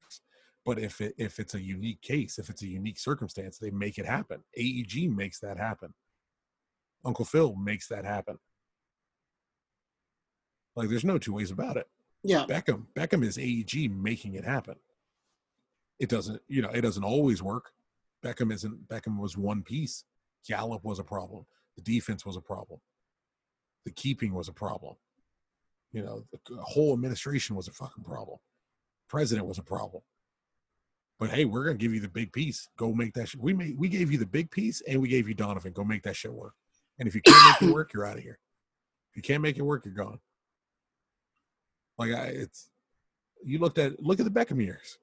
But 0.64 0.78
if 0.78 1.00
it 1.00 1.14
if 1.16 1.38
it's 1.38 1.54
a 1.54 1.62
unique 1.62 2.02
case, 2.02 2.38
if 2.38 2.50
it's 2.50 2.62
a 2.62 2.68
unique 2.68 2.98
circumstance, 2.98 3.58
they 3.58 3.70
make 3.70 3.98
it 3.98 4.04
happen. 4.06 4.44
AEG 4.56 5.10
makes 5.10 5.40
that 5.40 5.56
happen. 5.56 5.94
Uncle 7.04 7.24
Phil 7.24 7.54
makes 7.56 7.88
that 7.88 8.04
happen. 8.04 8.38
Like 10.78 10.90
there's 10.90 11.04
no 11.04 11.18
two 11.18 11.34
ways 11.34 11.50
about 11.50 11.76
it. 11.76 11.88
Yeah, 12.22 12.44
Beckham, 12.48 12.86
Beckham 12.94 13.24
is 13.24 13.36
AEG 13.36 13.90
making 13.90 14.34
it 14.34 14.44
happen. 14.44 14.76
It 15.98 16.08
doesn't, 16.08 16.40
you 16.46 16.62
know, 16.62 16.70
it 16.70 16.82
doesn't 16.82 17.02
always 17.02 17.42
work. 17.42 17.72
Beckham 18.24 18.52
isn't. 18.52 18.88
Beckham 18.88 19.18
was 19.18 19.36
one 19.36 19.64
piece. 19.64 20.04
Gallup 20.46 20.84
was 20.84 21.00
a 21.00 21.04
problem. 21.04 21.46
The 21.74 21.82
defense 21.82 22.24
was 22.24 22.36
a 22.36 22.40
problem. 22.40 22.78
The 23.86 23.90
keeping 23.90 24.32
was 24.32 24.46
a 24.46 24.52
problem. 24.52 24.94
You 25.90 26.04
know, 26.04 26.24
the 26.48 26.62
whole 26.62 26.92
administration 26.92 27.56
was 27.56 27.66
a 27.66 27.72
fucking 27.72 28.04
problem. 28.04 28.38
President 29.08 29.48
was 29.48 29.58
a 29.58 29.64
problem. 29.64 30.04
But 31.18 31.30
hey, 31.30 31.44
we're 31.44 31.64
gonna 31.64 31.76
give 31.76 31.92
you 31.92 32.00
the 32.00 32.08
big 32.08 32.32
piece. 32.32 32.68
Go 32.76 32.94
make 32.94 33.14
that. 33.14 33.30
Shit. 33.30 33.40
We 33.40 33.52
made. 33.52 33.76
We 33.76 33.88
gave 33.88 34.12
you 34.12 34.18
the 34.18 34.26
big 34.26 34.52
piece, 34.52 34.80
and 34.86 35.02
we 35.02 35.08
gave 35.08 35.26
you 35.26 35.34
Donovan. 35.34 35.72
Go 35.72 35.82
make 35.82 36.04
that 36.04 36.14
shit 36.14 36.32
work. 36.32 36.54
And 37.00 37.08
if 37.08 37.16
you 37.16 37.20
can't 37.22 37.60
make 37.60 37.68
it 37.68 37.74
work, 37.74 37.92
you're 37.92 38.06
out 38.06 38.18
of 38.18 38.22
here. 38.22 38.38
If 39.10 39.16
you 39.16 39.22
can't 39.22 39.42
make 39.42 39.58
it 39.58 39.62
work, 39.62 39.84
you're 39.84 39.94
gone. 39.94 40.20
Like 41.98 42.12
I, 42.12 42.26
it's 42.26 42.70
you 43.42 43.58
looked 43.58 43.78
at 43.78 44.02
look 44.02 44.20
at 44.20 44.24
the 44.24 44.30
Beckham 44.30 44.62
years. 44.62 44.98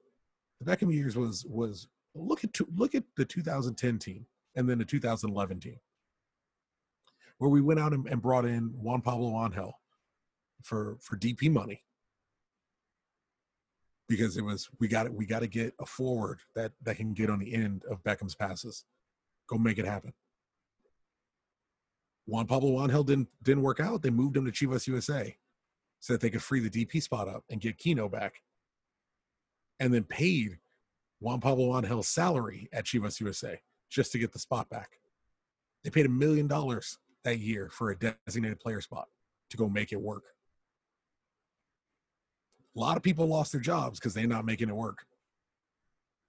The 0.60 0.70
Beckham 0.70 0.92
years 0.92 1.16
was 1.16 1.44
was 1.44 1.88
look 2.14 2.44
at 2.44 2.52
two, 2.54 2.66
look 2.74 2.94
at 2.94 3.04
the 3.16 3.24
2010 3.24 3.98
team 3.98 4.26
and 4.54 4.68
then 4.68 4.78
the 4.78 4.84
2011 4.84 5.60
team, 5.60 5.78
where 7.38 7.50
we 7.50 7.60
went 7.60 7.78
out 7.78 7.92
and, 7.92 8.06
and 8.08 8.22
brought 8.22 8.46
in 8.46 8.72
Juan 8.74 9.02
Pablo 9.02 9.44
Angel 9.44 9.78
for 10.62 10.96
for 11.00 11.16
DP 11.16 11.50
money 11.50 11.82
because 14.08 14.36
it 14.36 14.44
was 14.44 14.68
we 14.80 14.88
got 14.88 15.06
it 15.06 15.12
we 15.12 15.26
got 15.26 15.40
to 15.40 15.46
get 15.46 15.74
a 15.80 15.86
forward 15.86 16.40
that 16.54 16.72
that 16.82 16.96
can 16.96 17.12
get 17.12 17.28
on 17.28 17.38
the 17.38 17.52
end 17.52 17.84
of 17.90 18.02
Beckham's 18.02 18.34
passes. 18.34 18.84
Go 19.48 19.58
make 19.58 19.78
it 19.78 19.84
happen. 19.84 20.12
Juan 22.24 22.46
Pablo 22.46 22.82
Angel 22.82 23.04
didn't 23.04 23.28
didn't 23.42 23.62
work 23.62 23.80
out. 23.80 24.02
They 24.02 24.10
moved 24.10 24.36
him 24.36 24.46
to 24.46 24.50
Chivas 24.50 24.86
USA 24.86 25.36
so 26.00 26.12
that 26.12 26.20
they 26.20 26.30
could 26.30 26.42
free 26.42 26.60
the 26.60 26.70
DP 26.70 27.02
spot 27.02 27.28
up 27.28 27.44
and 27.50 27.60
get 27.60 27.78
Keano 27.78 28.10
back. 28.10 28.34
And 29.80 29.92
then 29.92 30.04
paid 30.04 30.58
Juan 31.20 31.40
Pablo 31.40 31.76
Angel's 31.76 32.08
salary 32.08 32.68
at 32.72 32.84
Chivas 32.84 33.20
USA 33.20 33.60
just 33.90 34.12
to 34.12 34.18
get 34.18 34.32
the 34.32 34.38
spot 34.38 34.68
back. 34.68 34.90
They 35.84 35.90
paid 35.90 36.06
a 36.06 36.10
million 36.10 36.46
dollars 36.46 36.98
that 37.24 37.38
year 37.38 37.70
for 37.72 37.90
a 37.90 37.98
designated 37.98 38.60
player 38.60 38.80
spot 38.80 39.08
to 39.50 39.56
go 39.56 39.68
make 39.68 39.92
it 39.92 40.00
work. 40.00 40.24
A 42.76 42.80
lot 42.80 42.96
of 42.96 43.02
people 43.02 43.26
lost 43.26 43.52
their 43.52 43.60
jobs 43.60 43.98
because 43.98 44.12
they're 44.12 44.26
not 44.26 44.44
making 44.44 44.68
it 44.68 44.76
work. 44.76 45.06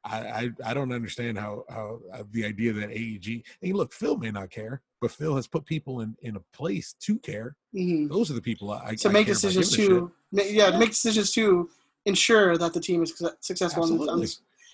I, 0.09 0.17
I, 0.65 0.71
I 0.71 0.73
don't 0.73 0.91
understand 0.91 1.37
how 1.37 1.63
how 1.69 1.99
uh, 2.13 2.23
the 2.31 2.45
idea 2.45 2.73
that 2.73 2.89
AEG 2.89 3.43
and 3.61 3.73
look 3.73 3.93
Phil 3.93 4.17
may 4.17 4.31
not 4.31 4.49
care, 4.49 4.81
but 5.01 5.11
Phil 5.11 5.35
has 5.35 5.47
put 5.47 5.65
people 5.65 6.01
in 6.01 6.15
in 6.21 6.35
a 6.35 6.39
place 6.53 6.93
to 7.01 7.19
care. 7.19 7.55
hmm 7.73 8.07
Those 8.07 8.31
are 8.31 8.33
the 8.35 8.41
people 8.41 8.71
I, 8.71 8.95
to 8.95 9.09
I 9.09 9.11
make 9.11 9.25
care 9.25 9.33
decisions 9.33 9.71
to 9.75 10.11
ma- 10.31 10.43
yeah, 10.43 10.77
make 10.77 10.89
decisions 10.89 11.31
to 11.33 11.69
ensure 12.05 12.57
that 12.57 12.73
the 12.73 12.79
team 12.79 13.03
is 13.03 13.13
successful. 13.41 13.83
on 13.83 13.89
the- 13.89 13.95
on 13.95 14.21
Absolutely. 14.21 14.27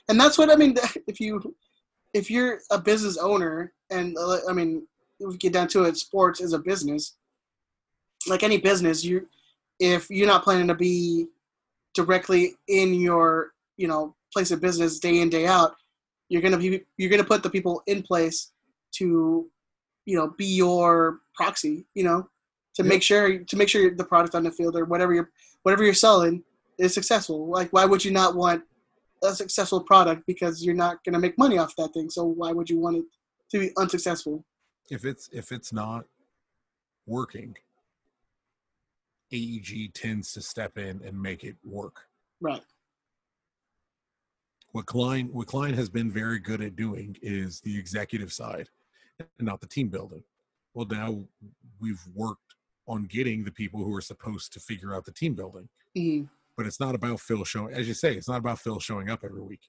and 0.10 0.20
that's 0.20 0.38
what 0.38 0.50
I 0.52 0.56
mean. 0.56 0.76
If 1.08 1.20
you 1.20 1.56
if 2.14 2.30
you're 2.30 2.60
a 2.72 2.80
business 2.80 3.18
owner, 3.18 3.74
and 3.90 4.16
uh, 4.18 4.38
I 4.50 4.54
mean, 4.54 4.88
if 5.20 5.30
we 5.32 5.38
get 5.38 5.54
down 5.54 5.68
to 5.70 5.84
it, 5.86 5.98
sports 5.98 6.42
is 6.42 6.54
a 6.54 6.60
business. 6.60 7.16
Like 8.28 8.44
any 8.44 8.58
business, 8.58 9.04
you 9.04 9.28
if 9.80 10.10
you're 10.10 10.28
not 10.28 10.44
planning 10.44 10.68
to 10.68 10.76
be 10.76 11.28
directly 11.94 12.56
in 12.68 12.94
your 12.94 13.54
you 13.78 13.88
know 13.88 14.16
place 14.34 14.52
of 14.52 14.62
business 14.62 15.00
day 15.00 15.22
in 15.22 15.30
day 15.30 15.46
out, 15.46 15.76
you're 16.30 16.42
gonna 16.42 16.58
be 16.58 16.82
you're 16.98 17.10
gonna 17.10 17.24
put 17.24 17.44
the 17.44 17.50
people 17.50 17.84
in 17.88 18.02
place 18.04 18.52
to 18.96 19.50
you 20.06 20.18
know 20.18 20.34
be 20.38 20.46
your 20.46 21.20
proxy. 21.36 21.86
You 21.96 22.04
know 22.06 22.30
to 22.76 22.84
Yep. 22.84 22.90
make 22.90 23.04
sure 23.04 23.38
to 23.40 23.56
make 23.56 23.70
sure 23.70 23.94
the 23.94 24.04
product 24.04 24.34
on 24.36 24.44
the 24.44 24.52
field 24.52 24.76
or 24.76 24.86
whatever 24.86 25.14
you're 25.14 25.32
whatever 25.62 25.84
you're 25.84 25.94
selling 25.94 26.44
is 26.80 26.94
successful. 26.94 27.48
Like 27.48 27.72
why 27.72 27.86
would 27.86 28.04
you 28.04 28.12
not 28.12 28.36
want 28.36 28.64
a 29.24 29.34
successful 29.34 29.82
product 29.82 30.24
because 30.28 30.64
you're 30.64 30.76
not 30.76 31.04
going 31.04 31.14
to 31.14 31.20
make 31.20 31.38
money 31.38 31.58
off 31.58 31.74
that 31.78 31.94
thing. 31.94 32.10
So 32.10 32.26
why 32.26 32.52
would 32.52 32.70
you 32.70 32.78
want 32.78 32.98
it 32.98 33.06
to 33.52 33.60
be 33.60 33.72
unsuccessful? 33.78 34.44
if 34.92 35.06
it's 35.06 35.30
if 35.32 35.54
it's 35.54 35.72
not 35.72 36.04
working 37.06 37.56
aeg 39.32 39.94
tends 39.94 40.34
to 40.34 40.42
step 40.42 40.78
in 40.78 41.02
and 41.06 41.20
make 41.20 41.46
it 41.46 41.56
work 41.64 42.02
Right. 42.42 42.62
What 44.74 44.86
klein 44.86 45.28
what 45.32 45.48
klein 45.48 45.74
has 45.74 45.90
been 45.90 46.12
very 46.12 46.40
good 46.40 46.62
at 46.62 46.76
doing 46.76 47.16
is 47.22 47.62
the 47.62 47.78
executive 47.78 48.32
side 48.34 48.68
and 49.20 49.30
not 49.48 49.62
the 49.62 49.68
team 49.68 49.88
building 49.88 50.24
well 50.74 50.86
now 50.90 51.24
we've 51.80 52.02
worked 52.14 52.56
on 52.88 53.04
getting 53.06 53.44
the 53.44 53.52
people 53.52 53.84
who 53.84 53.96
are 53.96 54.02
supposed 54.02 54.52
to 54.54 54.60
figure 54.60 54.94
out 54.94 55.06
the 55.06 55.12
team 55.12 55.34
building 55.36 55.70
Mhm. 55.98 56.30
but 56.58 56.66
it's 56.66 56.80
not 56.80 56.96
about 56.96 57.20
phil 57.20 57.44
showing 57.46 57.74
as 57.74 57.88
you 57.88 57.94
say 57.94 58.16
it's 58.16 58.28
not 58.28 58.40
about 58.40 58.60
phil 58.60 58.80
showing 58.80 59.10
up 59.10 59.24
every 59.24 59.42
week 59.42 59.62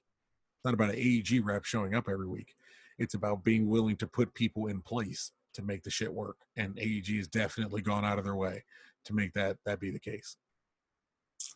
It's 0.57 0.65
not 0.65 0.73
about 0.73 0.89
an 0.89 0.99
AEG 0.99 1.39
rep 1.39 1.63
showing 1.63 1.93
up 1.93 2.09
every 2.09 2.27
week. 2.27 2.55
It's 2.97 3.13
about 3.13 3.43
being 3.43 3.67
willing 3.69 3.97
to 3.97 4.07
put 4.07 4.33
people 4.33 4.65
in 4.67 4.81
place 4.81 5.31
to 5.53 5.61
make 5.61 5.83
the 5.83 5.91
shit 5.91 6.11
work. 6.11 6.37
And 6.57 6.75
AEG 6.79 7.17
has 7.17 7.27
definitely 7.27 7.83
gone 7.83 8.03
out 8.03 8.17
of 8.17 8.23
their 8.25 8.35
way 8.35 8.63
to 9.03 9.13
make 9.13 9.31
that 9.33 9.57
that 9.65 9.79
be 9.79 9.91
the 9.91 9.99
case. 9.99 10.37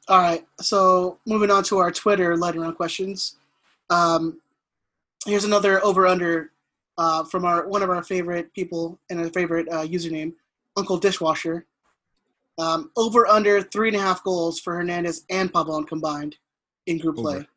All 0.08 0.20
right. 0.20 0.46
So 0.60 1.20
moving 1.26 1.52
on 1.52 1.64
to 1.66 1.78
our 1.78 1.92
Twitter 1.92 2.36
lightning 2.36 2.64
round 2.64 2.76
questions. 2.76 3.38
Um, 3.90 4.42
here's 5.26 5.44
another 5.44 5.84
over 5.86 6.08
under 6.08 6.52
uh, 6.98 7.24
from 7.24 7.46
our 7.46 7.68
one 7.68 7.82
of 7.84 7.90
our 7.90 8.04
favorite 8.04 8.54
people 8.54 9.00
and 9.10 9.20
our 9.20 9.30
favorite 9.30 9.68
uh, 9.70 9.86
username, 9.86 10.34
Uncle 10.78 10.98
Dishwasher. 10.98 11.66
Um, 12.58 12.92
over 12.98 13.26
under 13.28 13.62
three 13.62 13.88
and 13.88 13.96
a 13.96 14.02
half 14.02 14.22
goals 14.24 14.60
for 14.60 14.76
Hernandez 14.76 15.24
and 15.30 15.52
Pavon 15.52 15.88
combined 15.88 16.36
in 16.88 16.98
group 16.98 17.18
Over. 17.18 17.32
play. 17.38 17.48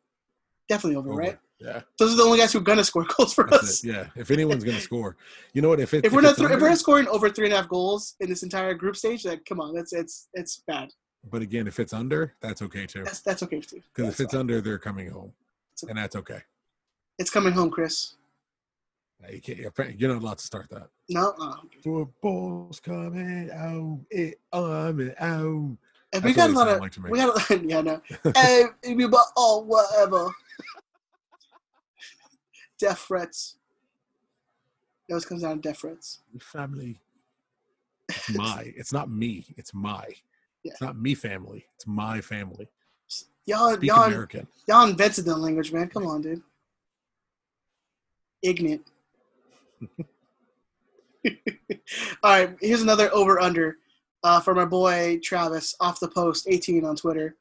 Definitely 0.69 0.95
over, 0.95 1.09
Over. 1.11 1.19
right? 1.19 1.39
Yeah. 1.59 1.81
Those 1.99 2.13
are 2.13 2.17
the 2.17 2.23
only 2.23 2.37
guys 2.37 2.53
who 2.53 2.59
are 2.59 2.63
gonna 2.63 2.83
score 2.85 3.05
goals 3.17 3.33
for 3.33 3.45
That's 3.49 3.63
us. 3.63 3.83
it. 3.83 3.87
Yeah. 3.89 4.07
If 4.15 4.31
anyone's 4.31 4.63
gonna 4.63 4.79
score, 4.79 5.17
you 5.53 5.61
know 5.61 5.69
what? 5.69 5.79
If 5.79 5.93
it 5.93 6.05
If 6.05 6.13
we're 6.13 6.21
not 6.21 6.33
it's 6.33 6.41
if 6.41 6.61
we're 6.61 6.75
scoring 6.75 7.07
over 7.07 7.29
three 7.29 7.45
and 7.47 7.53
a 7.53 7.57
half 7.57 7.67
goals 7.67 8.15
in 8.21 8.29
this 8.29 8.43
entire 8.43 8.73
group 8.73 8.95
stage, 8.95 9.23
then 9.23 9.41
come 9.47 9.59
on, 9.59 9.73
that's 9.73 9.91
it's 9.93 10.29
it's 10.33 10.61
bad. 10.67 10.89
But 11.29 11.41
again, 11.41 11.67
if 11.67 11.79
it's 11.79 11.93
under, 11.93 12.33
that's 12.41 12.61
okay 12.61 12.85
too. 12.85 13.03
That's 13.03 13.21
that's 13.21 13.43
okay 13.43 13.61
too. 13.61 13.81
Because 13.93 14.13
if 14.13 14.19
it's 14.19 14.33
fine. 14.33 14.41
under, 14.41 14.61
they're 14.61 14.79
coming 14.79 15.09
home, 15.09 15.33
It's- 15.73 15.83
and 15.89 15.97
that's 15.97 16.15
okay. 16.15 16.41
it's 17.17 17.29
coming 17.29 17.53
home, 17.53 17.69
Chris. 17.69 18.15
You 19.31 19.39
can't, 19.39 19.97
you're 19.97 20.13
not 20.13 20.21
allowed 20.21 20.39
to 20.39 20.45
start 20.45 20.69
that. 20.71 20.89
No, 21.07 21.33
uh, 21.39 21.55
okay. 21.63 21.79
Football's 21.81 22.81
coming 22.81 23.49
out, 23.51 23.99
it 24.11 24.37
coming 24.51 25.13
out. 25.17 25.77
And 26.13 26.23
we 26.23 26.33
got 26.33 26.49
a 26.49 26.53
lot 26.53 26.67
of 26.67 26.79
like 26.79 26.93
we 27.09 27.17
got 27.17 27.49
a, 27.49 27.59
yeah 27.65 27.81
no 27.81 28.01
hey 28.35 28.65
maybe 28.85 29.07
but 29.07 29.25
oh 29.35 29.59
whatever 29.61 30.29
death 32.79 32.99
threats 32.99 33.55
it 35.09 35.13
always 35.13 35.25
comes 35.25 35.41
down 35.41 35.55
to 35.59 35.69
death 35.69 35.79
threats 35.79 36.19
Family. 36.39 36.99
It's 38.09 38.29
my. 38.35 38.73
It's 38.75 38.93
not 38.93 39.09
me. 39.09 39.45
It's 39.57 39.73
my. 39.73 40.05
Yeah. 40.63 40.71
It's 40.71 40.81
not 40.81 40.97
me 40.97 41.13
family. 41.15 41.65
It's 41.75 41.87
my 41.87 42.21
family. 42.21 42.69
y'all 43.45 43.73
Speak 43.73 43.89
y'all 43.89 44.03
American. 44.03 44.47
y'all 44.67 44.87
invented 44.89 45.25
the 45.25 45.35
language 45.35 45.73
man 45.73 45.89
come 45.89 46.07
on 46.07 46.21
dude 46.21 46.41
ignorant 48.41 48.81
all 51.27 51.31
right 52.23 52.55
here's 52.61 52.81
another 52.81 53.13
over 53.13 53.41
under 53.41 53.77
uh, 54.23 54.39
from 54.39 54.57
our 54.57 54.65
boy 54.65 55.19
Travis 55.21 55.75
off 55.81 55.99
the 55.99 56.07
post 56.07 56.47
18 56.47 56.85
on 56.85 56.95
Twitter 56.95 57.35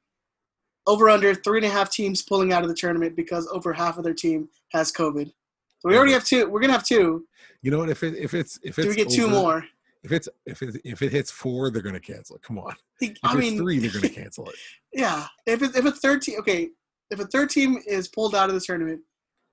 over 0.86 1.08
under 1.08 1.34
three 1.34 1.58
and 1.58 1.66
a 1.66 1.70
half 1.70 1.90
teams 1.90 2.22
pulling 2.22 2.52
out 2.52 2.62
of 2.62 2.68
the 2.68 2.74
tournament 2.74 3.16
because 3.16 3.46
over 3.52 3.72
half 3.72 3.98
of 3.98 4.04
their 4.04 4.14
team 4.14 4.48
has 4.70 4.92
COVID. 4.92 5.32
So 5.78 5.88
we 5.88 5.96
already 5.96 6.12
have 6.12 6.24
two. 6.24 6.48
We're 6.48 6.60
gonna 6.60 6.72
have 6.72 6.84
two. 6.84 7.26
You 7.62 7.70
know 7.70 7.78
what? 7.78 7.90
If 7.90 8.02
it 8.02 8.14
if 8.16 8.34
it's 8.34 8.58
if 8.62 8.78
it's 8.78 8.86
Do 8.86 8.88
we 8.88 8.96
get 8.96 9.08
two 9.08 9.28
more? 9.28 9.64
If 10.02 10.10
it's 10.12 10.28
if 10.46 10.62
it 10.62 10.80
if 10.84 11.02
it 11.02 11.12
hits 11.12 11.30
four, 11.30 11.70
they're 11.70 11.82
gonna 11.82 12.00
cancel 12.00 12.36
it. 12.36 12.42
Come 12.42 12.58
on. 12.58 12.74
If 13.00 13.10
If 13.12 13.18
I 13.22 13.34
mean, 13.34 13.56
three, 13.58 13.78
they're 13.78 13.92
gonna 13.92 14.08
cancel 14.22 14.48
it. 14.48 14.56
yeah. 14.92 15.26
If 15.46 15.62
it, 15.62 15.76
if 15.76 15.84
a 15.84 15.92
third 15.92 16.22
team, 16.22 16.38
okay, 16.40 16.70
if 17.10 17.20
a 17.20 17.26
third 17.26 17.50
team 17.50 17.78
is 17.86 18.08
pulled 18.08 18.34
out 18.34 18.48
of 18.48 18.54
the 18.54 18.60
tournament 18.60 19.00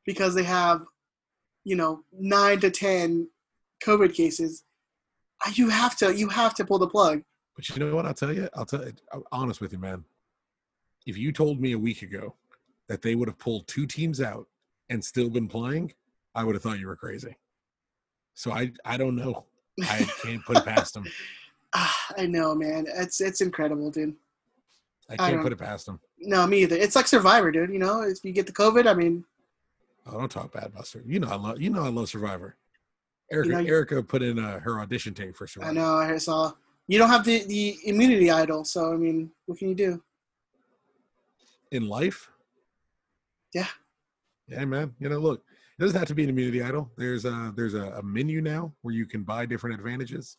because 0.05 0.33
they 0.33 0.43
have, 0.43 0.81
you 1.65 1.75
know, 1.75 2.03
nine 2.11 2.59
to 2.61 2.71
ten 2.71 3.29
COVID 3.83 4.13
cases, 4.13 4.63
you 5.53 5.69
have 5.69 5.95
to 5.97 6.15
you 6.15 6.29
have 6.29 6.55
to 6.55 6.65
pull 6.65 6.79
the 6.79 6.87
plug. 6.87 7.21
But 7.55 7.69
you 7.69 7.75
know 7.77 7.95
what? 7.95 8.05
I'll 8.05 8.13
tell 8.13 8.33
you. 8.33 8.49
I'll 8.55 8.65
tell 8.65 8.85
you. 8.85 8.93
I'm 9.13 9.23
honest 9.31 9.61
with 9.61 9.71
you, 9.73 9.79
man. 9.79 10.03
If 11.05 11.17
you 11.17 11.31
told 11.31 11.59
me 11.59 11.73
a 11.73 11.79
week 11.79 12.01
ago 12.01 12.35
that 12.87 13.01
they 13.03 13.13
would 13.13 13.27
have 13.27 13.37
pulled 13.37 13.67
two 13.67 13.85
teams 13.85 14.19
out 14.19 14.47
and 14.89 15.03
still 15.03 15.29
been 15.29 15.47
playing, 15.47 15.93
I 16.33 16.43
would 16.43 16.55
have 16.55 16.63
thought 16.63 16.79
you 16.79 16.87
were 16.87 16.95
crazy. 16.95 17.35
So 18.33 18.51
I 18.51 18.71
I 18.83 18.97
don't 18.97 19.15
know. 19.15 19.45
I 19.83 20.03
can't 20.23 20.43
put 20.45 20.57
it 20.57 20.65
past 20.65 20.93
them. 20.93 21.05
Ah, 21.75 21.95
I 22.17 22.25
know, 22.25 22.55
man. 22.55 22.87
It's 22.95 23.21
it's 23.21 23.41
incredible, 23.41 23.91
dude. 23.91 24.15
I 25.07 25.13
I 25.13 25.17
can't 25.17 25.33
don't- 25.33 25.43
put 25.43 25.51
it 25.51 25.59
past 25.59 25.87
him. 25.87 25.99
No, 26.19 26.47
me 26.47 26.63
either. 26.63 26.75
It's 26.75 26.95
like 26.95 27.05
Survivor, 27.07 27.51
dude. 27.51 27.71
You 27.71 27.77
know, 27.77 28.01
if 28.01 28.17
you 28.23 28.31
get 28.31 28.47
the 28.47 28.51
COVID, 28.53 28.87
I 28.87 28.95
mean, 28.95 29.23
Oh, 30.07 30.17
don't 30.17 30.31
talk 30.31 30.51
bad, 30.51 30.73
Buster. 30.73 31.03
You 31.05 31.19
know 31.19 31.27
I 31.29 31.35
love 31.35 31.61
you 31.61 31.69
know 31.69 31.83
I 31.83 31.89
love 31.89 32.09
Survivor. 32.09 32.55
Erica 33.31 33.49
know, 33.51 33.59
Erica 33.59 34.01
put 34.01 34.23
in 34.23 34.39
uh, 34.39 34.59
her 34.61 34.79
audition 34.79 35.13
tape 35.13 35.35
for 35.37 35.45
Survivor. 35.45 35.69
I 35.69 35.73
know. 35.75 35.95
I 35.97 36.17
saw. 36.17 36.51
You 36.87 36.97
don't 36.97 37.09
have 37.09 37.23
the 37.23 37.43
the 37.43 37.77
immunity 37.85 38.31
idol, 38.31 38.65
so 38.65 38.91
I 38.91 38.97
mean, 38.97 39.29
what 39.45 39.59
can 39.59 39.69
you 39.69 39.75
do? 39.75 40.01
In 41.71 41.87
life. 41.87 42.31
Yeah. 43.53 43.67
Yeah, 44.47 44.65
man. 44.65 44.95
You 44.99 45.09
know, 45.09 45.19
look, 45.19 45.43
it 45.79 45.83
doesn't 45.83 45.97
have 45.97 46.09
to 46.09 46.15
be 46.15 46.23
an 46.23 46.29
immunity 46.29 46.61
idol. 46.61 46.91
There's 46.97 47.23
a 47.23 47.53
there's 47.55 47.73
a, 47.73 47.91
a 47.91 48.03
menu 48.03 48.41
now 48.41 48.73
where 48.81 48.93
you 48.93 49.05
can 49.05 49.23
buy 49.23 49.45
different 49.45 49.79
advantages. 49.79 50.35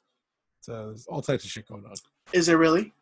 So 0.60 0.88
there's 0.88 1.06
all 1.06 1.22
types 1.22 1.44
of 1.44 1.50
shit 1.50 1.66
going 1.66 1.84
on. 1.86 1.94
Is 2.34 2.50
it 2.50 2.54
really? 2.54 2.92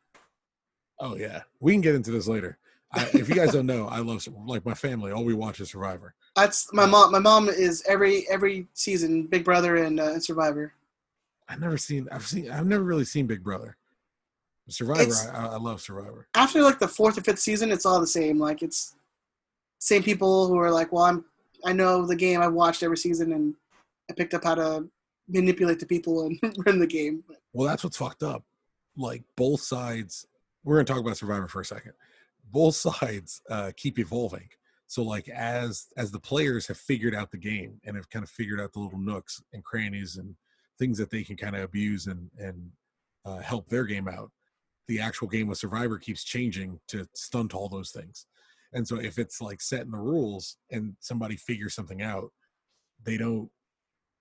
Oh 1.01 1.17
yeah, 1.17 1.43
we 1.59 1.73
can 1.73 1.81
get 1.81 1.97
into 1.97 2.13
this 2.13 2.29
later. 2.29 2.59
I, 2.93 3.03
if 3.13 3.29
you 3.29 3.35
guys 3.35 3.53
don't 3.53 3.67
know, 3.67 3.89
I 3.89 3.99
love 3.99 4.27
like 4.47 4.65
my 4.65 4.75
family. 4.75 5.11
All 5.11 5.25
we 5.25 5.35
watch 5.35 5.59
is 5.59 5.71
Survivor. 5.71 6.15
That's 6.37 6.73
my 6.73 6.87
mom. 6.87 7.11
My 7.11 7.19
mom 7.19 7.49
is 7.49 7.83
every 7.89 8.29
every 8.31 8.69
season 8.73 9.25
Big 9.25 9.45
Brother 9.45 9.77
and, 9.77 9.99
uh, 9.99 10.13
and 10.13 10.23
Survivor. 10.23 10.73
I've 11.49 11.61
never 11.61 11.77
seen. 11.77 12.09
I've 12.13 12.25
seen. 12.25 12.53
I've 12.53 12.67
never 12.67 12.85
really 12.85 13.05
seen 13.05 13.27
Big 13.27 13.43
Brother. 13.43 13.77
Survivor. 14.69 15.13
I, 15.35 15.47
I 15.47 15.57
love 15.57 15.81
Survivor. 15.81 16.29
After 16.37 16.63
like 16.63 16.79
the 16.79 16.87
fourth 16.87 17.19
or 17.19 17.23
fifth 17.23 17.41
season, 17.41 17.73
it's 17.73 17.85
all 17.85 18.01
the 18.01 18.07
same. 18.07 18.39
Like 18.39 18.63
it's 18.63 18.95
same 19.81 20.05
people 20.05 20.47
who 20.47 20.57
are 20.59 20.71
like, 20.71 20.93
well, 20.93 21.05
I'm 21.05 21.25
I 21.65 21.73
know 21.73 22.07
the 22.07 22.17
game. 22.17 22.41
I've 22.41 22.53
watched 22.53 22.83
every 22.83 22.97
season 22.97 23.33
and 23.33 23.55
I 24.11 24.15
picked 24.15 24.35
up 24.35 24.45
how 24.45 24.55
to 24.55 24.89
manipulate 25.29 25.81
the 25.81 25.87
people 25.87 26.27
and 26.27 26.39
run 26.67 26.79
the 26.79 26.87
game. 26.87 27.25
Well, 27.53 27.69
that's 27.69 27.85
what's 27.85 27.97
fucked 27.97 28.23
up. 28.23 28.45
Like 28.97 29.23
both 29.37 29.61
sides. 29.61 30.27
We're 30.65 30.77
gonna 30.77 30.85
talk 30.85 31.01
about 31.01 31.17
Survivor 31.17 31.49
for 31.49 31.61
a 31.61 31.65
second. 31.65 31.93
Both 32.51 32.75
sides 33.01 33.43
uh, 33.49 33.73
keep 33.77 33.99
evolving. 33.99 34.49
So 34.87 35.03
like 35.03 35.29
as 35.29 35.87
as 35.97 36.11
the 36.11 36.21
players 36.21 36.67
have 36.69 36.79
figured 36.79 37.15
out 37.15 37.31
the 37.31 37.39
game 37.39 37.81
and 37.85 37.97
have 37.97 38.09
kind 38.09 38.23
of 38.23 38.31
figured 38.31 38.61
out 38.61 38.73
the 38.73 38.81
little 38.81 38.99
nooks 38.99 39.43
and 39.53 39.63
crannies 39.63 40.17
and 40.17 40.35
things 40.79 40.97
that 40.99 41.11
they 41.11 41.23
can 41.23 41.37
kind 41.37 41.55
of 41.55 41.63
abuse 41.63 42.07
and 42.07 42.31
and 42.39 42.71
uh, 43.25 43.39
help 43.39 43.69
their 43.69 43.85
game 43.85 44.09
out, 44.09 44.31
the 44.87 45.01
actual 45.01 45.29
game 45.29 45.51
of 45.51 45.59
Survivor 45.59 45.99
keeps 45.99 46.25
changing 46.25 46.81
to 46.89 47.07
stunt 47.15 47.55
all 47.55 47.69
those 47.69 47.91
things. 47.91 48.27
And 48.73 48.87
so 48.87 48.97
if 48.97 49.19
it's 49.19 49.41
like 49.41 49.61
set 49.61 49.83
in 49.83 49.91
the 49.91 49.99
rules 49.99 50.57
and 50.71 50.95
somebody 51.01 51.37
figures 51.37 51.75
something 51.75 52.03
out, 52.03 52.31
they 53.03 53.17
don't 53.17 53.51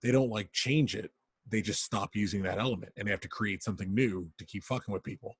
they 0.03 0.11
don't 0.11 0.30
like 0.30 0.52
change 0.52 0.95
it. 0.95 1.11
They 1.49 1.61
just 1.61 1.84
stop 1.84 2.11
using 2.15 2.44
that 2.44 2.60
element 2.60 2.94
and 2.98 3.07
they 3.07 3.11
have 3.11 3.22
to 3.22 3.28
create 3.28 3.64
something 3.64 3.94
new 3.94 4.30
to 4.38 4.45
keep 4.45 4.64
fucking 4.64 4.94
with 4.94 5.03
people. 5.03 5.36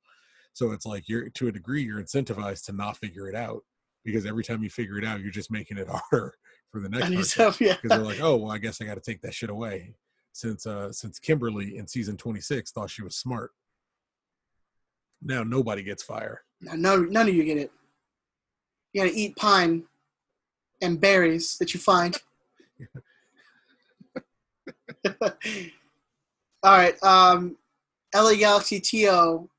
So 0.54 0.72
it's 0.72 0.86
like 0.86 1.08
you're 1.08 1.30
to 1.30 1.48
a 1.48 1.52
degree 1.52 1.84
you're 1.84 2.02
incentivized 2.02 2.66
to 2.66 2.74
not 2.74 2.98
figure 2.98 3.30
it 3.30 3.36
out 3.36 3.62
because 4.04 4.26
every 4.26 4.44
time 4.44 4.64
you 4.64 4.70
figure 4.70 4.98
it 4.98 5.06
out, 5.06 5.20
you're 5.20 5.32
just 5.32 5.52
making 5.52 5.78
it 5.78 5.88
harder 6.12 6.34
for 6.72 6.82
the 6.82 6.90
next 6.90 7.04
person 7.04 7.18
yourself, 7.18 7.62
yeah. 7.62 7.74
because 7.74 7.90
they're 7.90 8.06
like, 8.06 8.20
oh, 8.22 8.38
well, 8.38 8.52
I 8.52 8.58
guess 8.58 8.82
I 8.82 8.86
got 8.86 8.96
to 8.96 9.02
take 9.02 9.22
that 9.22 9.34
shit 9.34 9.50
away. 9.50 9.96
Since 10.32 10.66
uh, 10.66 10.92
since 10.92 11.20
Kimberly 11.20 11.78
in 11.78 11.88
season 11.88 12.16
26 12.16 12.72
thought 12.72 12.90
she 12.90 13.02
was 13.02 13.16
smart, 13.16 13.52
now 15.22 15.44
nobody 15.44 15.84
gets 15.84 16.04
fire. 16.04 16.44
No, 16.62 16.98
none 16.98 17.28
of 17.28 17.36
you 17.36 17.44
get 17.44 17.58
it. 17.58 17.72
You 18.94 19.04
gotta 19.04 19.16
eat 19.16 19.36
pine 19.36 19.84
and 20.82 21.00
berries 21.00 21.58
that 21.60 21.74
you 21.74 21.80
find. 21.80 22.18
All 26.64 26.78
right. 26.78 27.02
Um, 27.04 27.58
LA 28.16 28.36
Galaxy 28.36 28.80
TO 28.80 29.50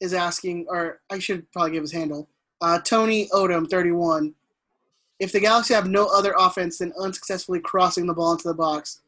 is 0.00 0.14
asking, 0.14 0.66
or 0.68 1.00
I 1.10 1.18
should 1.18 1.50
probably 1.52 1.72
give 1.72 1.82
his 1.82 1.92
handle. 1.92 2.28
Uh, 2.60 2.78
Tony 2.80 3.28
Odom, 3.32 3.68
31. 3.68 4.34
If 5.18 5.32
the 5.32 5.40
Galaxy 5.40 5.74
have 5.74 5.88
no 5.88 6.06
other 6.06 6.34
offense 6.38 6.78
than 6.78 6.92
unsuccessfully 7.00 7.60
crossing 7.60 8.06
the 8.06 8.14
ball 8.14 8.32
into 8.32 8.48
the 8.48 8.54
box, 8.54 9.00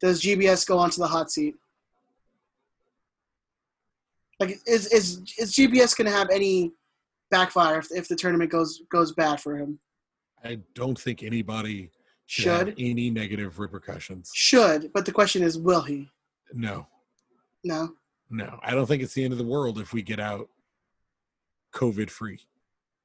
does 0.00 0.20
GBS 0.20 0.66
go 0.66 0.78
onto 0.78 0.98
the 1.00 1.06
hot 1.06 1.30
seat? 1.30 1.54
Like, 4.40 4.58
is 4.66 4.86
is 4.88 5.22
is 5.38 5.52
GBS 5.52 5.96
going 5.96 6.10
to 6.10 6.16
have 6.16 6.28
any 6.30 6.72
backfire 7.38 7.78
if, 7.80 7.88
if 7.90 8.06
the 8.08 8.14
tournament 8.16 8.50
goes 8.50 8.82
goes 8.90 9.12
bad 9.12 9.40
for 9.40 9.56
him? 9.56 9.78
I 10.44 10.60
don't 10.74 10.98
think 10.98 11.22
anybody 11.22 11.90
should, 12.26 12.68
have 12.68 12.74
any 12.78 13.10
negative 13.10 13.58
repercussions. 13.58 14.30
should, 14.34 14.92
but 14.92 15.04
the 15.06 15.12
question 15.12 15.42
is, 15.42 15.58
will 15.58 15.82
he? 15.82 16.08
No, 16.52 16.86
No. 17.64 17.94
no, 18.30 18.58
I 18.62 18.70
don't 18.74 18.86
think 18.86 19.02
it's 19.02 19.14
the 19.14 19.24
end 19.24 19.32
of 19.32 19.38
the 19.38 19.44
world 19.56 19.78
if 19.78 19.92
we 19.92 20.02
get 20.02 20.20
out 20.20 20.48
COVID 21.74 22.08
free. 22.10 22.38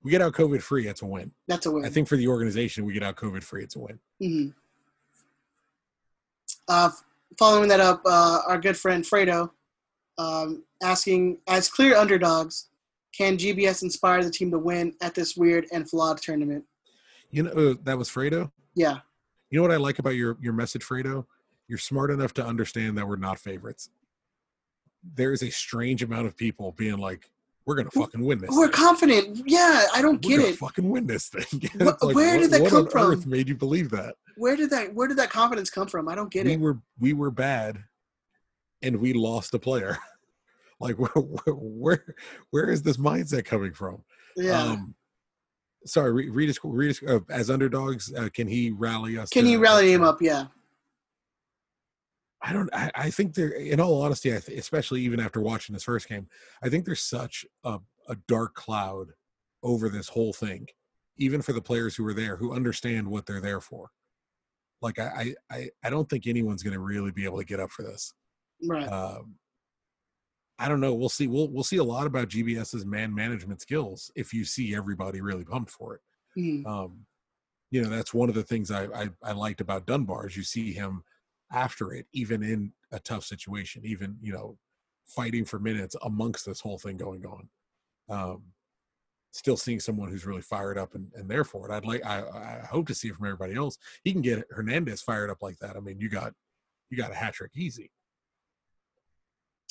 We 0.03 0.11
get 0.11 0.21
out 0.21 0.33
COVID 0.33 0.61
free, 0.61 0.87
it's 0.87 1.01
a 1.01 1.05
win. 1.05 1.31
That's 1.47 1.65
a 1.65 1.71
win. 1.71 1.85
I 1.85 1.89
think 1.89 2.07
for 2.07 2.15
the 2.17 2.27
organization, 2.27 2.85
we 2.85 2.93
get 2.93 3.03
out 3.03 3.15
COVID 3.17 3.43
free, 3.43 3.63
it's 3.63 3.75
a 3.75 3.79
win. 3.79 3.99
hmm 4.21 4.47
Uh, 6.67 6.91
following 7.37 7.67
that 7.69 7.79
up, 7.79 8.01
uh, 8.05 8.41
our 8.47 8.57
good 8.59 8.77
friend 8.77 9.03
Fredo 9.03 9.49
um, 10.17 10.63
asking, 10.83 11.39
as 11.47 11.67
clear 11.69 11.95
underdogs, 11.95 12.68
can 13.17 13.37
GBS 13.37 13.83
inspire 13.83 14.23
the 14.23 14.29
team 14.31 14.51
to 14.51 14.59
win 14.59 14.93
at 15.01 15.15
this 15.15 15.35
weird 15.35 15.65
and 15.71 15.89
flawed 15.89 16.21
tournament? 16.21 16.63
You 17.31 17.43
know, 17.43 17.51
uh, 17.51 17.73
that 17.83 17.97
was 17.97 18.09
Fredo. 18.09 18.51
Yeah. 18.75 18.99
You 19.49 19.57
know 19.57 19.61
what 19.63 19.71
I 19.71 19.77
like 19.77 19.99
about 19.99 20.11
your 20.15 20.37
your 20.41 20.53
message, 20.53 20.83
Fredo? 20.83 21.25
You're 21.67 21.77
smart 21.79 22.11
enough 22.11 22.33
to 22.35 22.45
understand 22.45 22.97
that 22.97 23.07
we're 23.07 23.15
not 23.15 23.39
favorites. 23.39 23.89
There 25.15 25.31
is 25.31 25.43
a 25.43 25.49
strange 25.49 26.03
amount 26.03 26.27
of 26.27 26.35
people 26.35 26.71
being 26.73 26.97
like, 26.97 27.29
"We're 27.65 27.75
gonna 27.75 27.91
fucking 27.91 28.23
win 28.23 28.39
this. 28.39 28.49
We're 28.51 28.65
thing. 28.67 28.73
confident. 28.73 29.41
Yeah, 29.45 29.85
I 29.93 30.01
don't 30.01 30.23
We're 30.25 30.37
get 30.37 30.49
it. 30.49 30.55
fucking 30.57 30.87
win 30.89 31.07
this 31.07 31.29
thing." 31.29 31.69
Like, 31.79 32.01
where 32.15 32.37
did 32.39 32.51
what- 32.51 32.51
that 32.51 32.61
what 32.61 32.69
come 32.69 32.85
on 32.85 32.89
from? 32.89 33.11
Earth 33.11 33.25
made 33.25 33.47
you 33.49 33.55
believe 33.55 33.89
that? 33.91 34.15
Where 34.37 34.55
did 34.55 34.69
that 34.71 34.93
where 34.93 35.07
did 35.07 35.17
that 35.17 35.29
confidence 35.29 35.69
come 35.69 35.87
from? 35.87 36.07
I 36.09 36.15
don't 36.15 36.31
get 36.31 36.45
we 36.45 36.53
it. 36.53 36.59
were 36.59 36.79
we 36.99 37.13
were 37.13 37.31
bad, 37.31 37.83
and 38.81 38.97
we 38.97 39.13
lost 39.13 39.53
a 39.53 39.59
player. 39.59 39.97
like 40.79 40.95
where, 40.99 41.53
where 41.55 42.15
where 42.51 42.69
is 42.69 42.83
this 42.83 42.97
mindset 42.97 43.45
coming 43.45 43.73
from? 43.73 44.03
Yeah. 44.35 44.61
Um, 44.61 44.95
sorry, 45.85 46.11
Re- 46.11 46.29
read 46.29 46.57
read 46.63 46.95
uh, 47.07 47.19
as 47.29 47.49
underdogs. 47.49 48.13
Uh, 48.13 48.29
can 48.33 48.47
he 48.47 48.71
rally 48.71 49.17
us? 49.17 49.29
Can 49.29 49.45
to- 49.45 49.51
you 49.51 49.59
rally 49.59 49.93
him 49.93 50.03
up? 50.03 50.21
Yeah. 50.21 50.45
I 52.41 52.53
don't. 52.53 52.69
I, 52.73 52.89
I 52.95 53.09
think 53.09 53.33
there. 53.33 53.49
In 53.49 53.81
all 53.81 54.01
honesty, 54.01 54.33
I 54.33 54.39
th- 54.39 54.57
especially 54.57 55.01
even 55.01 55.19
after 55.19 55.41
watching 55.41 55.73
this 55.73 55.83
first 55.83 56.07
game, 56.07 56.27
I 56.63 56.69
think 56.69 56.85
there's 56.85 57.01
such 57.01 57.45
a, 57.65 57.79
a 58.07 58.15
dark 58.27 58.55
cloud 58.55 59.07
over 59.61 59.89
this 59.89 60.07
whole 60.07 60.31
thing, 60.31 60.67
even 61.17 61.41
for 61.41 61.51
the 61.51 61.61
players 61.61 61.97
who 61.97 62.07
are 62.07 62.13
there 62.13 62.37
who 62.37 62.53
understand 62.53 63.07
what 63.07 63.25
they're 63.25 63.41
there 63.41 63.59
for. 63.59 63.89
Like 64.81 64.99
I, 64.99 65.33
I, 65.51 65.55
I, 65.55 65.69
I 65.83 65.89
don't 65.89 66.09
think 66.09 66.27
anyone's 66.27 66.63
going 66.63 66.73
to 66.73 66.79
really 66.79 67.11
be 67.11 67.25
able 67.25 67.39
to 67.39 67.43
get 67.43 67.59
up 67.59 67.71
for 67.71 67.83
this. 67.83 68.13
Right. 68.65 68.87
Um, 68.87 69.35
I 70.59 70.67
don't 70.67 70.81
know. 70.81 70.93
We'll 70.93 71.09
see. 71.09 71.27
We'll 71.27 71.47
we'll 71.49 71.63
see 71.63 71.77
a 71.77 71.83
lot 71.83 72.05
about 72.05 72.27
GBS's 72.27 72.85
man 72.85 73.15
management 73.15 73.61
skills 73.61 74.11
if 74.15 74.33
you 74.33 74.43
see 74.43 74.75
everybody 74.75 75.21
really 75.21 75.45
pumped 75.45 75.71
for 75.71 75.95
it. 75.95 76.01
Mhm. 76.37 76.65
Um, 76.67 77.05
you 77.71 77.81
know, 77.81 77.89
that's 77.89 78.13
one 78.13 78.29
of 78.29 78.35
the 78.35 78.43
things 78.43 78.69
I, 78.69 78.85
I 78.87 79.09
I 79.23 79.31
liked 79.31 79.61
about 79.61 79.85
Dunbar 79.87 80.27
is 80.27 80.35
you 80.35 80.43
see 80.43 80.73
him 80.73 81.03
after 81.51 81.93
it, 81.93 82.07
even 82.13 82.43
in 82.43 82.73
a 82.91 82.99
tough 82.99 83.23
situation, 83.23 83.83
even 83.85 84.17
you 84.21 84.33
know, 84.33 84.57
fighting 85.05 85.45
for 85.45 85.59
minutes 85.59 85.95
amongst 86.03 86.45
this 86.45 86.59
whole 86.61 86.77
thing 86.77 86.97
going 86.97 87.25
on. 87.25 87.49
Um, 88.09 88.43
still 89.31 89.57
seeing 89.57 89.79
someone 89.79 90.09
who's 90.09 90.25
really 90.25 90.41
fired 90.41 90.77
up 90.77 90.95
and, 90.95 91.11
and 91.15 91.29
there 91.29 91.43
for 91.43 91.69
it. 91.69 91.73
I'd 91.73 91.85
like 91.85 92.05
I, 92.05 92.21
I 92.63 92.65
hope 92.69 92.87
to 92.87 92.95
see 92.95 93.07
it 93.09 93.15
from 93.15 93.27
everybody 93.27 93.55
else. 93.55 93.77
He 94.03 94.11
can 94.11 94.21
get 94.21 94.43
Hernandez 94.51 95.01
fired 95.01 95.29
up 95.29 95.41
like 95.41 95.57
that. 95.59 95.77
I 95.77 95.79
mean, 95.79 95.99
you 95.99 96.09
got 96.09 96.33
you 96.89 96.97
got 96.97 97.11
a 97.11 97.15
hat 97.15 97.35
trick 97.35 97.51
easy. 97.55 97.91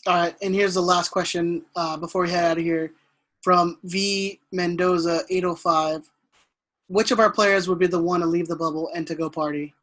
All 0.07 0.15
right, 0.15 0.35
and 0.43 0.55
here's 0.55 0.75
the 0.75 0.81
last 0.83 1.11
question 1.11 1.65
uh, 1.77 1.97
before 1.97 2.23
we 2.23 2.31
head 2.31 2.45
out 2.45 2.59
of 2.59 2.65
here 2.65 2.93
from 3.43 3.79
V 3.85 4.41
Mendoza 4.53 5.23
805. 5.29 6.09
Which 6.89 7.11
of 7.11 7.21
our 7.21 7.31
players 7.31 7.69
would 7.69 7.79
be 7.79 7.87
the 7.87 8.03
one 8.03 8.21
to 8.21 8.27
leave 8.27 8.49
the 8.49 8.57
bubble 8.57 8.91
and 8.95 9.07
to 9.07 9.15
go 9.15 9.29
party? 9.29 9.75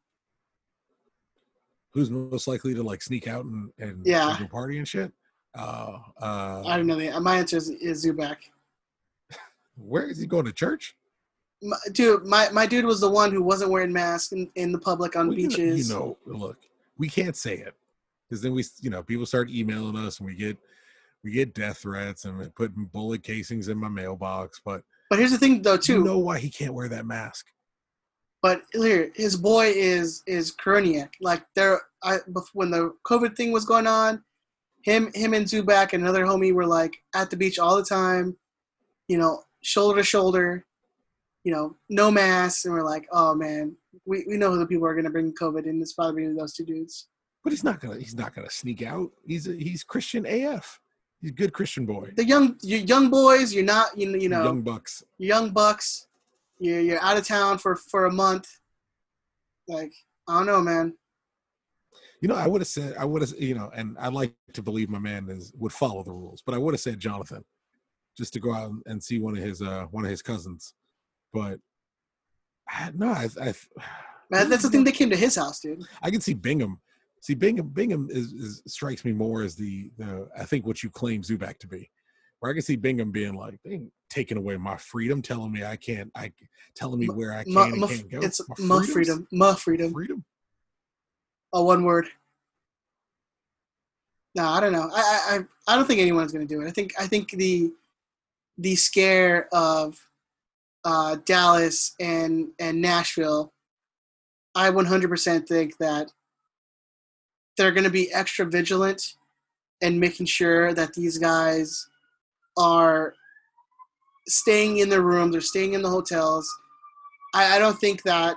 Who's 1.93 2.09
most 2.09 2.47
likely 2.47 2.73
to 2.73 2.81
like 2.81 3.01
sneak 3.03 3.27
out 3.27 3.45
and, 3.45 3.71
and, 3.77 4.05
Yeah. 4.05 4.35
go 4.39 4.47
party 4.47 4.79
and 4.79 4.87
shit? 4.87 5.11
Uh, 5.53 5.99
uh, 6.19 6.63
I 6.65 6.75
don't 6.75 6.87
know. 6.87 6.95
The, 6.97 7.17
my 7.19 7.37
answer 7.37 7.57
is, 7.57 7.69
is 7.69 8.05
Zubak. 8.05 8.37
Where 9.77 10.07
is 10.07 10.17
he 10.17 10.25
going 10.25 10.45
to 10.45 10.51
church? 10.51 10.95
My, 11.61 11.77
dude, 11.91 12.25
my, 12.25 12.49
my 12.51 12.65
dude 12.65 12.85
was 12.85 12.99
the 12.99 13.09
one 13.09 13.31
who 13.31 13.41
wasn't 13.43 13.71
wearing 13.71 13.93
masks 13.93 14.31
in, 14.33 14.49
in 14.55 14.71
the 14.71 14.79
public 14.79 15.15
on 15.15 15.27
Well, 15.27 15.37
you 15.37 15.43
know- 15.43 15.49
beaches. 15.49 15.89
You 15.89 15.95
know, 15.95 16.17
look, 16.25 16.57
we 16.97 17.07
can't 17.09 17.35
say 17.35 17.55
it 17.57 17.75
because 18.29 18.41
then 18.41 18.53
we, 18.53 18.63
you 18.81 18.89
know, 18.89 19.03
people 19.03 19.25
start 19.25 19.49
emailing 19.49 19.97
us 19.97 20.19
and 20.19 20.27
we 20.27 20.35
get 20.35 20.57
we 21.23 21.31
get 21.31 21.55
death 21.55 21.79
threats 21.79 22.25
and 22.25 22.37
we're 22.37 22.49
putting 22.49 22.85
bullet 22.85 23.23
casings 23.23 23.67
in 23.67 23.77
my 23.77 23.89
mailbox. 23.89 24.61
But 24.63 24.83
But 25.09 25.19
here's 25.19 25.31
the 25.31 25.37
thing, 25.39 25.61
though, 25.61 25.77
too. 25.77 25.93
you 25.93 26.03
know 26.03 26.19
why 26.19 26.39
he 26.39 26.49
can't 26.49 26.73
wear 26.73 26.87
that 26.89 27.05
mask? 27.05 27.47
But 28.41 28.61
here, 28.73 29.11
his 29.15 29.35
boy 29.35 29.71
is 29.75 30.21
is 30.27 30.55
Koreniuk. 30.55 31.09
Like 31.19 31.43
there, 31.55 31.81
I 32.03 32.17
when 32.53 32.69
the 32.69 32.93
COVID 33.07 33.35
thing 33.35 33.51
was 33.51 33.65
going 33.65 33.87
on, 33.87 34.23
him 34.83 35.11
him 35.15 35.33
and 35.33 35.47
Zubak 35.47 35.93
and 35.93 36.03
another 36.03 36.25
homie 36.25 36.53
were 36.53 36.67
like 36.67 36.95
at 37.15 37.31
the 37.31 37.37
beach 37.37 37.57
all 37.57 37.75
the 37.75 37.83
time, 37.83 38.37
you 39.07 39.17
know, 39.17 39.41
shoulder 39.63 40.01
to 40.01 40.03
shoulder, 40.03 40.63
you 41.43 41.51
know, 41.51 41.75
no 41.89 42.11
mask 42.11 42.65
and 42.65 42.73
we're 42.75 42.83
like, 42.83 43.07
oh 43.11 43.33
man, 43.33 43.75
we, 44.05 44.23
we 44.27 44.37
know 44.37 44.51
who 44.51 44.59
the 44.59 44.67
people 44.67 44.85
are 44.85 44.95
gonna 44.95 45.09
bring 45.09 45.33
COVID 45.33 45.65
in. 45.65 45.81
It's 45.81 45.93
probably 45.93 46.31
those 46.31 46.53
two 46.53 46.65
dudes. 46.65 47.07
But 47.45 47.53
he's 47.53 47.63
not 47.63 47.79
gonna 47.79 47.99
he's 47.99 48.15
not 48.15 48.33
gonna 48.33 48.49
sneak 48.49 48.81
out. 48.81 49.11
He's 49.23 49.47
a, 49.47 49.53
he's 49.53 49.83
Christian 49.83 50.25
AF. 50.25 50.79
He's 51.21 51.29
a 51.29 51.33
good 51.35 51.53
Christian 51.53 51.85
boy. 51.85 52.09
The 52.15 52.25
young 52.25 52.57
you 52.63 52.77
young 52.77 53.11
boys, 53.11 53.53
you're 53.53 53.63
not 53.63 53.95
you 53.95 54.07
know 54.11 54.17
you 54.17 54.29
know 54.29 54.43
young 54.43 54.63
bucks. 54.63 55.03
young 55.19 55.51
bucks. 55.51 56.07
You're 56.57 56.81
you're 56.81 57.01
out 57.03 57.17
of 57.17 57.27
town 57.27 57.59
for 57.59 57.75
for 57.75 58.05
a 58.05 58.11
month. 58.11 58.49
Like 59.67 59.93
I 60.27 60.39
don't 60.39 60.47
know, 60.47 60.59
man. 60.59 60.95
You 62.19 62.29
know, 62.29 62.35
I 62.35 62.47
would 62.47 62.61
have 62.61 62.67
said 62.67 62.95
I 62.97 63.05
would 63.05 63.21
have 63.21 63.31
you 63.39 63.53
know, 63.53 63.69
and 63.75 63.95
I 63.99 64.07
like 64.07 64.33
to 64.53 64.63
believe 64.63 64.89
my 64.89 64.97
man 64.97 65.29
is 65.29 65.53
would 65.55 65.71
follow 65.71 66.01
the 66.01 66.13
rules, 66.13 66.41
but 66.43 66.55
I 66.55 66.57
would 66.57 66.73
have 66.73 66.81
said 66.81 66.99
Jonathan, 66.99 67.45
just 68.17 68.33
to 68.33 68.39
go 68.39 68.55
out 68.55 68.71
and 68.87 69.03
see 69.03 69.19
one 69.19 69.37
of 69.37 69.43
his 69.43 69.61
uh 69.61 69.85
one 69.91 70.03
of 70.03 70.09
his 70.09 70.23
cousins. 70.23 70.73
But 71.31 71.59
I, 72.67 72.89
no, 72.95 73.09
I, 73.09 73.29
I 73.39 73.53
Man, 74.31 74.49
that's 74.49 74.63
the 74.63 74.71
thing. 74.71 74.83
They 74.83 74.91
came 74.91 75.11
to 75.11 75.15
his 75.15 75.35
house, 75.35 75.59
dude. 75.59 75.83
I 76.01 76.09
can 76.09 76.21
see 76.21 76.33
Bingham. 76.33 76.79
See 77.25 77.33
Bingham. 77.33 77.69
Bingham 77.69 78.07
is, 78.11 78.33
is 78.33 78.61
strikes 78.67 79.03
me 79.03 79.11
more 79.11 79.41
as 79.41 79.55
the 79.55 79.89
the 79.97 80.29
I 80.37 80.45
think 80.45 80.67
what 80.67 80.83
you 80.83 80.91
claim 80.91 81.23
Zubak 81.23 81.57
to 81.57 81.67
be. 81.67 81.89
Where 82.39 82.51
I 82.51 82.53
can 82.53 82.61
see 82.61 82.75
Bingham 82.75 83.11
being 83.11 83.33
like, 83.33 83.57
they 83.65 83.71
ain't 83.71 83.91
taking 84.11 84.37
away 84.37 84.57
my 84.57 84.77
freedom, 84.77 85.23
telling 85.23 85.51
me 85.51 85.65
I 85.65 85.75
can't, 85.75 86.11
I 86.13 86.31
telling 86.75 86.99
me 86.99 87.07
where 87.09 87.33
I 87.33 87.43
can 87.43 87.53
Ma- 87.53 87.63
and 87.63 87.79
ma- 87.79 87.87
can't 87.87 88.11
go. 88.11 88.19
it's 88.21 88.47
My 88.47 88.55
freedoms? 88.57 88.91
freedom. 88.91 89.27
Ma 89.31 89.55
freedom. 89.55 89.91
Freedom. 89.91 90.23
Oh, 91.51 91.63
one 91.63 91.83
word. 91.83 92.05
No, 94.35 94.45
I 94.45 94.59
don't 94.59 94.71
know. 94.73 94.87
I 94.93 95.39
I 95.67 95.73
I- 95.73 95.75
don't 95.75 95.87
think 95.87 96.01
anyone's 96.01 96.31
gonna 96.31 96.45
do 96.45 96.61
it. 96.61 96.67
I 96.67 96.71
think 96.71 96.93
I 96.99 97.07
think 97.07 97.31
the 97.31 97.73
the 98.59 98.75
scare 98.75 99.47
of 99.51 99.99
uh, 100.83 101.15
Dallas 101.25 101.95
and 101.99 102.49
and 102.59 102.79
Nashville. 102.83 103.51
I 104.53 104.69
100% 104.69 105.47
think 105.47 105.75
that 105.79 106.11
they're 107.57 107.71
going 107.71 107.83
to 107.83 107.89
be 107.89 108.11
extra 108.13 108.45
vigilant 108.45 109.01
and 109.81 109.99
making 109.99 110.25
sure 110.25 110.73
that 110.73 110.93
these 110.93 111.17
guys 111.17 111.87
are 112.57 113.13
staying 114.27 114.77
in 114.77 114.89
their 114.89 115.01
rooms 115.01 115.35
or 115.35 115.41
staying 115.41 115.73
in 115.73 115.81
the 115.81 115.89
hotels. 115.89 116.49
I, 117.33 117.55
I 117.55 117.59
don't 117.59 117.79
think 117.79 118.01
that 118.03 118.35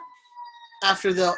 after 0.85 1.13
the 1.13 1.35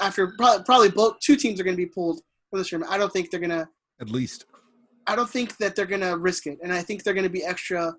after 0.00 0.32
probably, 0.36 0.64
probably 0.64 0.90
both 0.90 1.18
two 1.20 1.36
teams 1.36 1.60
are 1.60 1.64
going 1.64 1.76
to 1.76 1.82
be 1.82 1.86
pulled 1.90 2.20
from 2.50 2.58
this 2.58 2.72
room. 2.72 2.84
I 2.88 2.98
don't 2.98 3.12
think 3.12 3.30
they're 3.30 3.40
going 3.40 3.50
to. 3.50 3.68
At 4.00 4.10
least 4.10 4.44
I 5.06 5.16
don't 5.16 5.30
think 5.30 5.56
that 5.58 5.74
they're 5.76 5.86
going 5.86 6.00
to 6.02 6.16
risk 6.16 6.46
it, 6.46 6.58
and 6.62 6.72
I 6.72 6.82
think 6.82 7.02
they're 7.02 7.14
going 7.14 7.24
to 7.24 7.30
be 7.30 7.44
extra 7.44 7.94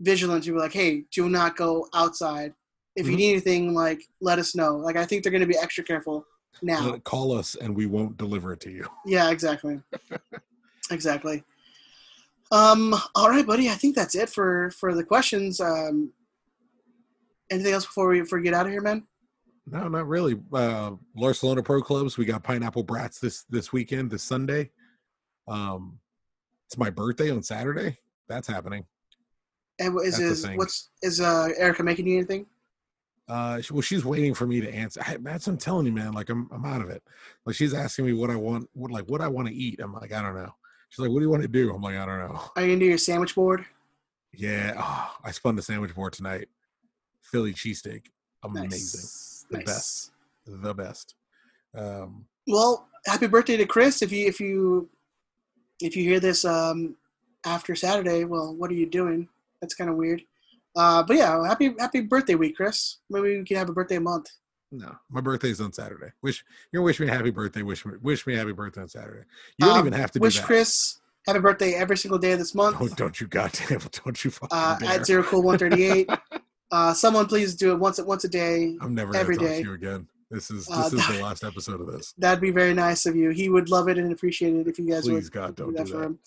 vigilant 0.00 0.44
to 0.44 0.52
be 0.52 0.58
like, 0.58 0.72
"Hey, 0.72 1.04
do 1.12 1.28
not 1.28 1.56
go 1.56 1.88
outside. 1.94 2.52
If 2.96 3.06
you 3.06 3.12
Mhm. 3.12 3.16
need 3.16 3.30
anything, 3.32 3.74
like 3.74 4.00
let 4.20 4.38
us 4.38 4.54
know." 4.54 4.76
Like 4.76 4.96
I 4.96 5.04
think 5.06 5.22
they're 5.22 5.32
going 5.32 5.40
to 5.40 5.46
be 5.46 5.56
extra 5.58 5.84
careful 5.84 6.26
now. 6.62 6.96
call 7.04 7.32
us 7.32 7.54
and 7.54 7.74
we 7.74 7.86
won't 7.86 8.16
deliver 8.16 8.52
it 8.52 8.60
to 8.60 8.70
you. 8.70 8.86
Yeah, 9.06 9.30
exactly. 9.30 9.80
exactly. 10.90 11.44
Um, 12.50 12.94
all 13.14 13.28
right, 13.28 13.46
buddy. 13.46 13.68
I 13.68 13.74
think 13.74 13.94
that's 13.94 14.14
it 14.14 14.28
for 14.28 14.70
for 14.70 14.94
the 14.94 15.04
questions. 15.04 15.60
Um, 15.60 16.12
anything 17.50 17.72
else 17.72 17.86
before 17.86 18.08
we 18.08 18.20
before 18.20 18.38
we 18.38 18.44
get 18.44 18.54
out 18.54 18.66
of 18.66 18.72
here, 18.72 18.80
man? 18.80 19.06
No, 19.66 19.88
not 19.88 20.06
really. 20.06 20.38
Uh 20.52 20.92
Barcelona 21.14 21.62
Pro 21.62 21.82
Clubs. 21.82 22.16
We 22.16 22.24
got 22.24 22.42
Pineapple 22.42 22.84
Brats 22.84 23.18
this 23.18 23.44
this 23.50 23.72
weekend, 23.72 24.10
this 24.10 24.22
Sunday. 24.22 24.70
Um 25.48 25.98
it's 26.66 26.78
my 26.78 26.90
birthday 26.90 27.30
on 27.30 27.42
Saturday. 27.42 27.98
That's 28.28 28.48
happening. 28.48 28.86
And 29.78 29.94
what 29.94 30.06
is 30.06 30.18
That's 30.18 30.44
is 30.44 30.56
what's 30.56 30.90
is 31.02 31.20
uh 31.20 31.48
Erica 31.56 31.82
making 31.82 32.06
you 32.06 32.18
anything? 32.18 32.46
Uh, 33.28 33.60
well, 33.72 33.80
she's 33.82 34.04
waiting 34.04 34.34
for 34.34 34.46
me 34.46 34.60
to 34.60 34.72
answer. 34.72 35.00
I, 35.04 35.16
that's 35.20 35.46
what 35.46 35.54
I'm 35.54 35.58
telling 35.58 35.86
you, 35.86 35.92
man. 35.92 36.12
Like 36.12 36.30
I'm, 36.30 36.48
I'm 36.52 36.64
out 36.64 36.80
of 36.80 36.90
it. 36.90 37.02
Like 37.44 37.56
she's 37.56 37.74
asking 37.74 38.06
me 38.06 38.12
what 38.12 38.30
I 38.30 38.36
want, 38.36 38.68
what 38.72 38.90
like 38.92 39.06
what 39.06 39.20
I 39.20 39.28
want 39.28 39.48
to 39.48 39.54
eat. 39.54 39.80
I'm 39.82 39.92
like, 39.92 40.12
I 40.12 40.22
don't 40.22 40.36
know. 40.36 40.54
She's 40.90 41.00
like, 41.00 41.10
what 41.10 41.18
do 41.18 41.24
you 41.24 41.30
want 41.30 41.42
to 41.42 41.48
do? 41.48 41.74
I'm 41.74 41.82
like, 41.82 41.96
I 41.96 42.06
don't 42.06 42.18
know. 42.20 42.40
Are 42.54 42.62
you 42.62 42.68
gonna 42.68 42.78
do 42.80 42.86
your 42.86 42.98
sandwich 42.98 43.34
board? 43.34 43.64
Yeah, 44.32 44.74
oh, 44.78 45.16
I 45.24 45.32
spun 45.32 45.56
the 45.56 45.62
sandwich 45.62 45.94
board 45.94 46.12
tonight. 46.12 46.48
Philly 47.22 47.52
cheesesteak, 47.52 48.06
amazing, 48.44 48.70
Nice. 48.70 49.46
The 49.50 49.56
Nice. 49.58 49.66
best. 49.66 50.10
the 50.46 50.74
best. 50.74 51.14
Um, 51.74 52.26
Well, 52.46 52.86
happy 53.06 53.26
birthday 53.26 53.56
to 53.56 53.66
Chris. 53.66 54.02
If 54.02 54.12
you 54.12 54.26
if 54.28 54.38
you 54.38 54.88
if 55.80 55.96
you 55.96 56.04
hear 56.04 56.20
this 56.20 56.44
um 56.44 56.96
after 57.44 57.74
Saturday, 57.74 58.22
well, 58.24 58.54
what 58.54 58.70
are 58.70 58.74
you 58.74 58.86
doing? 58.86 59.28
That's 59.60 59.74
kind 59.74 59.90
of 59.90 59.96
weird. 59.96 60.22
Uh, 60.76 61.02
but 61.02 61.16
yeah, 61.16 61.46
happy 61.46 61.74
happy 61.78 62.00
birthday 62.02 62.34
week, 62.34 62.56
Chris. 62.56 62.98
Maybe 63.10 63.38
we 63.38 63.44
can 63.44 63.56
have 63.56 63.68
a 63.68 63.72
birthday 63.72 63.98
month. 63.98 64.26
no, 64.70 64.94
my 65.10 65.20
birthday's 65.20 65.60
on 65.60 65.72
Saturday. 65.72 66.08
Wish 66.22 66.44
you're 66.72 66.80
gonna 66.80 66.84
wish 66.86 67.00
me 67.00 67.06
a 67.08 67.10
happy 67.10 67.30
birthday. 67.30 67.62
Wish 67.62 67.86
me, 67.86 67.92
wish 68.02 68.26
me 68.26 68.34
a 68.34 68.38
happy 68.38 68.52
birthday 68.52 68.82
on 68.82 68.88
Saturday. 68.88 69.24
You 69.58 69.66
don't 69.66 69.78
Um, 69.78 69.86
even 69.86 69.92
have 69.98 70.10
to 70.12 70.18
wish 70.18 70.34
do 70.34 70.40
that. 70.40 70.46
Chris 70.46 70.98
happy 71.26 71.40
birthday 71.40 71.72
every 71.74 71.96
single 71.96 72.18
day 72.18 72.32
of 72.32 72.38
this 72.38 72.54
month. 72.54 72.78
Don't, 72.78 72.96
don't 72.96 73.20
you 73.20 73.26
goddamn, 73.26 73.80
don't 74.04 74.24
you 74.24 74.30
fucking 74.30 74.48
uh, 74.56 74.78
dare. 74.78 74.90
at 75.00 75.06
zero 75.06 75.22
cool 75.22 75.42
one 75.42 75.58
thirty 75.58 75.84
eight. 75.84 76.10
Uh, 76.72 76.92
someone 76.92 77.26
please 77.26 77.54
do 77.54 77.70
it 77.70 77.78
once 77.78 78.00
once 78.02 78.24
a 78.24 78.28
day. 78.28 78.76
I'm 78.80 78.92
never 78.92 79.14
Every 79.14 79.36
talk 79.36 79.46
day. 79.46 79.62
to 79.62 79.68
you 79.68 79.74
again. 79.74 80.08
This 80.32 80.50
is 80.50 80.66
this 80.66 80.76
Uh, 80.76 80.90
is 80.96 81.06
the 81.06 81.22
last 81.22 81.44
episode 81.44 81.80
of 81.80 81.86
this. 81.86 82.12
That'd 82.18 82.40
be 82.40 82.50
very 82.50 82.74
nice 82.74 83.06
of 83.06 83.14
you. 83.14 83.30
He 83.30 83.48
would 83.48 83.70
love 83.70 83.88
it 83.88 83.98
and 83.98 84.10
appreciate 84.12 84.52
it 84.56 84.66
if 84.66 84.76
you 84.76 84.90
guys 84.90 85.04
Please 85.04 85.14
would 85.26 85.32
God, 85.32 85.54
do 85.54 85.62
don't 85.62 85.76
that 85.76 85.86
do 85.86 85.92
for 85.92 85.98
that. 85.98 86.04
him. 86.06 86.18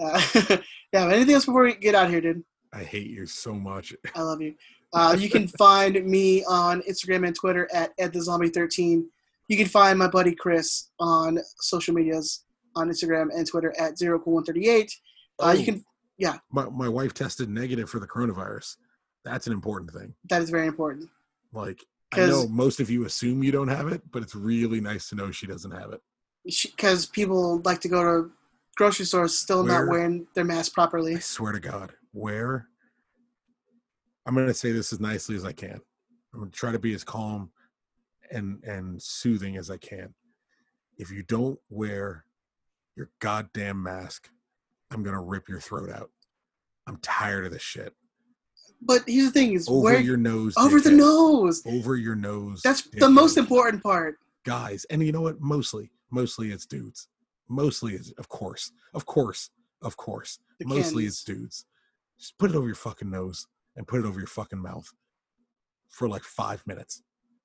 Uh, 0.00 0.56
yeah. 0.92 1.08
Anything 1.12 1.34
else 1.34 1.44
before 1.46 1.64
we 1.64 1.74
get 1.74 1.96
out 1.96 2.08
here, 2.08 2.20
dude? 2.20 2.44
I 2.74 2.82
hate 2.82 3.08
you 3.08 3.26
so 3.26 3.54
much. 3.54 3.94
I 4.14 4.22
love 4.22 4.40
you. 4.40 4.54
Uh, 4.96 5.12
you 5.18 5.28
can 5.28 5.48
find 5.48 6.04
me 6.06 6.44
on 6.44 6.80
Instagram 6.82 7.26
and 7.26 7.34
Twitter 7.34 7.68
at 7.74 7.90
edthezombie13. 7.98 9.02
You 9.48 9.56
can 9.56 9.66
find 9.66 9.98
my 9.98 10.06
buddy 10.06 10.36
Chris 10.36 10.90
on 11.00 11.40
social 11.58 11.92
medias 11.94 12.44
on 12.76 12.88
Instagram 12.90 13.36
and 13.36 13.44
Twitter 13.44 13.74
at 13.76 13.96
zerocool138. 13.96 14.92
Uh, 15.42 15.50
you 15.58 15.62
Oh. 15.62 15.64
can. 15.64 15.84
My 16.52 16.68
my 16.70 16.88
wife 16.88 17.12
tested 17.12 17.48
negative 17.48 17.90
for 17.90 17.98
the 17.98 18.06
coronavirus. 18.06 18.76
That's 19.24 19.48
an 19.48 19.52
important 19.52 19.90
thing. 19.90 20.14
That 20.28 20.42
is 20.42 20.50
very 20.50 20.68
important. 20.68 21.10
Like 21.52 21.80
I 22.12 22.26
know 22.26 22.46
most 22.46 22.78
of 22.78 22.88
you 22.88 23.04
assume 23.04 23.42
you 23.42 23.50
don't 23.50 23.66
have 23.66 23.88
it, 23.88 24.00
but 24.12 24.22
it's 24.22 24.36
really 24.36 24.80
nice 24.80 25.08
to 25.08 25.16
know 25.16 25.32
she 25.32 25.48
doesn't 25.48 25.72
have 25.72 25.90
it. 25.92 26.00
because 26.44 27.06
people 27.06 27.60
like 27.64 27.80
to 27.80 27.88
go 27.88 28.00
to 28.04 28.30
grocery 28.76 29.06
stores 29.06 29.36
still 29.36 29.64
not 29.64 29.88
wearing 29.88 30.28
their 30.36 30.44
mask 30.44 30.72
properly. 30.72 31.16
I 31.16 31.18
swear 31.18 31.50
to 31.52 31.58
God, 31.58 31.94
where 32.24 32.68
I'm 34.26 34.34
going 34.34 34.46
to 34.46 34.54
say 34.54 34.72
this 34.72 34.92
as 34.92 35.00
nicely 35.00 35.36
as 35.36 35.44
I 35.44 35.52
can. 35.52 35.80
I'm 36.32 36.40
going 36.40 36.50
to 36.50 36.56
try 36.56 36.72
to 36.72 36.78
be 36.78 36.94
as 36.94 37.04
calm 37.04 37.50
and 38.30 38.62
and 38.64 39.00
soothing 39.02 39.56
as 39.56 39.70
I 39.70 39.76
can. 39.76 40.14
If 40.96 41.10
you 41.10 41.22
don't 41.22 41.58
wear 41.68 42.24
your 42.96 43.10
goddamn 43.20 43.82
mask, 43.82 44.30
I'm 44.90 45.02
going 45.02 45.16
to 45.16 45.20
rip 45.22 45.48
your 45.48 45.60
throat 45.60 45.90
out. 45.90 46.10
I'm 46.86 46.98
tired 46.98 47.44
of 47.46 47.52
this 47.52 47.62
shit. 47.62 47.92
But 48.80 49.02
here's 49.06 49.26
the 49.26 49.32
thing: 49.32 49.52
is 49.54 49.68
Over 49.68 49.80
where 49.80 50.00
your 50.00 50.16
nose. 50.16 50.54
over 50.56 50.80
the 50.80 50.90
nose. 50.92 51.62
Over 51.66 51.96
your 51.96 52.14
nose. 52.14 52.60
That's 52.62 52.82
the 52.82 53.08
most 53.10 53.36
important 53.36 53.82
part. 53.82 54.16
guys 54.44 54.84
and 54.90 55.02
you 55.02 55.10
know 55.12 55.22
what 55.22 55.40
mostly 55.40 55.90
mostly 56.10 56.52
it's 56.52 56.66
dudes 56.66 57.08
mostly 57.48 57.94
it's 57.94 58.10
of 58.12 58.28
course 58.28 58.72
of 58.92 59.04
course 59.06 59.50
of 59.82 59.96
course 59.96 60.38
The 60.60 60.66
mostly 60.66 61.04
Kens. 61.04 61.14
it's 61.14 61.24
dudes 61.24 61.64
just 62.18 62.38
put 62.38 62.50
it 62.50 62.56
over 62.56 62.66
your 62.66 62.74
fucking 62.74 63.10
nose 63.10 63.46
and 63.76 63.86
put 63.86 64.00
it 64.00 64.06
over 64.06 64.18
your 64.18 64.26
fucking 64.26 64.60
mouth 64.60 64.92
for 65.88 66.08
like 66.08 66.22
five 66.22 66.66
minutes 66.66 67.02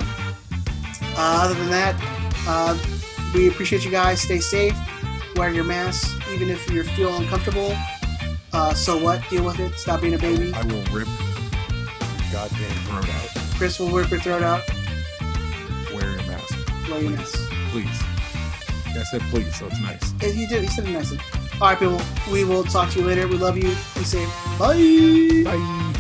Uh, 1.18 1.44
other 1.44 1.53
than 1.53 1.70
that, 1.70 1.95
uh, 2.48 2.78
we 3.34 3.49
appreciate 3.49 3.84
you 3.84 3.91
guys. 3.91 4.22
Stay 4.22 4.40
safe. 4.40 4.78
Wear 5.36 5.52
your 5.52 5.66
mask, 5.66 6.18
even 6.34 6.49
if 6.49 6.70
you 6.72 6.84
feel 6.84 7.16
uncomfortable. 7.18 7.76
Uh, 8.53 8.74
so 8.74 8.98
what? 8.98 9.22
Deal 9.30 9.44
with 9.44 9.60
it. 9.60 9.74
Stop 9.74 10.02
being 10.02 10.14
a 10.14 10.18
baby. 10.18 10.53
I 10.53 10.64
will 10.64 10.82
rip 10.94 11.10
goddamn 12.36 12.70
throat 12.84 13.10
out. 13.10 13.30
Chris 13.56 13.80
will 13.80 13.88
rip 13.88 14.12
your 14.12 14.20
throat 14.20 14.44
out. 14.44 14.62
Wear 15.94 16.12
your 16.12 16.24
mask. 16.24 16.90
Wear 16.90 17.02
your 17.02 17.12
mask. 17.12 17.49
Please. 17.72 18.02
I 18.88 19.03
said 19.03 19.22
please, 19.30 19.56
so 19.56 19.68
it's 19.68 19.80
nice. 19.80 20.14
Yeah, 20.22 20.30
You 20.30 20.45
did. 20.45 20.64
You 20.64 20.68
said 20.68 20.86
it 20.86 20.91
nicely. 20.91 21.20
All 21.62 21.70
right, 21.70 21.80
people. 21.80 22.02
We 22.30 22.44
will 22.44 22.66
talk 22.66 22.90
to 22.91 22.99
you 22.99 23.06
later. 23.06 23.26
We 23.30 23.38
love 23.38 23.56
you. 23.56 23.70
Be 23.70 24.03
safe. 24.03 24.28
Bye. 24.60 25.44
Bye. 25.45 25.94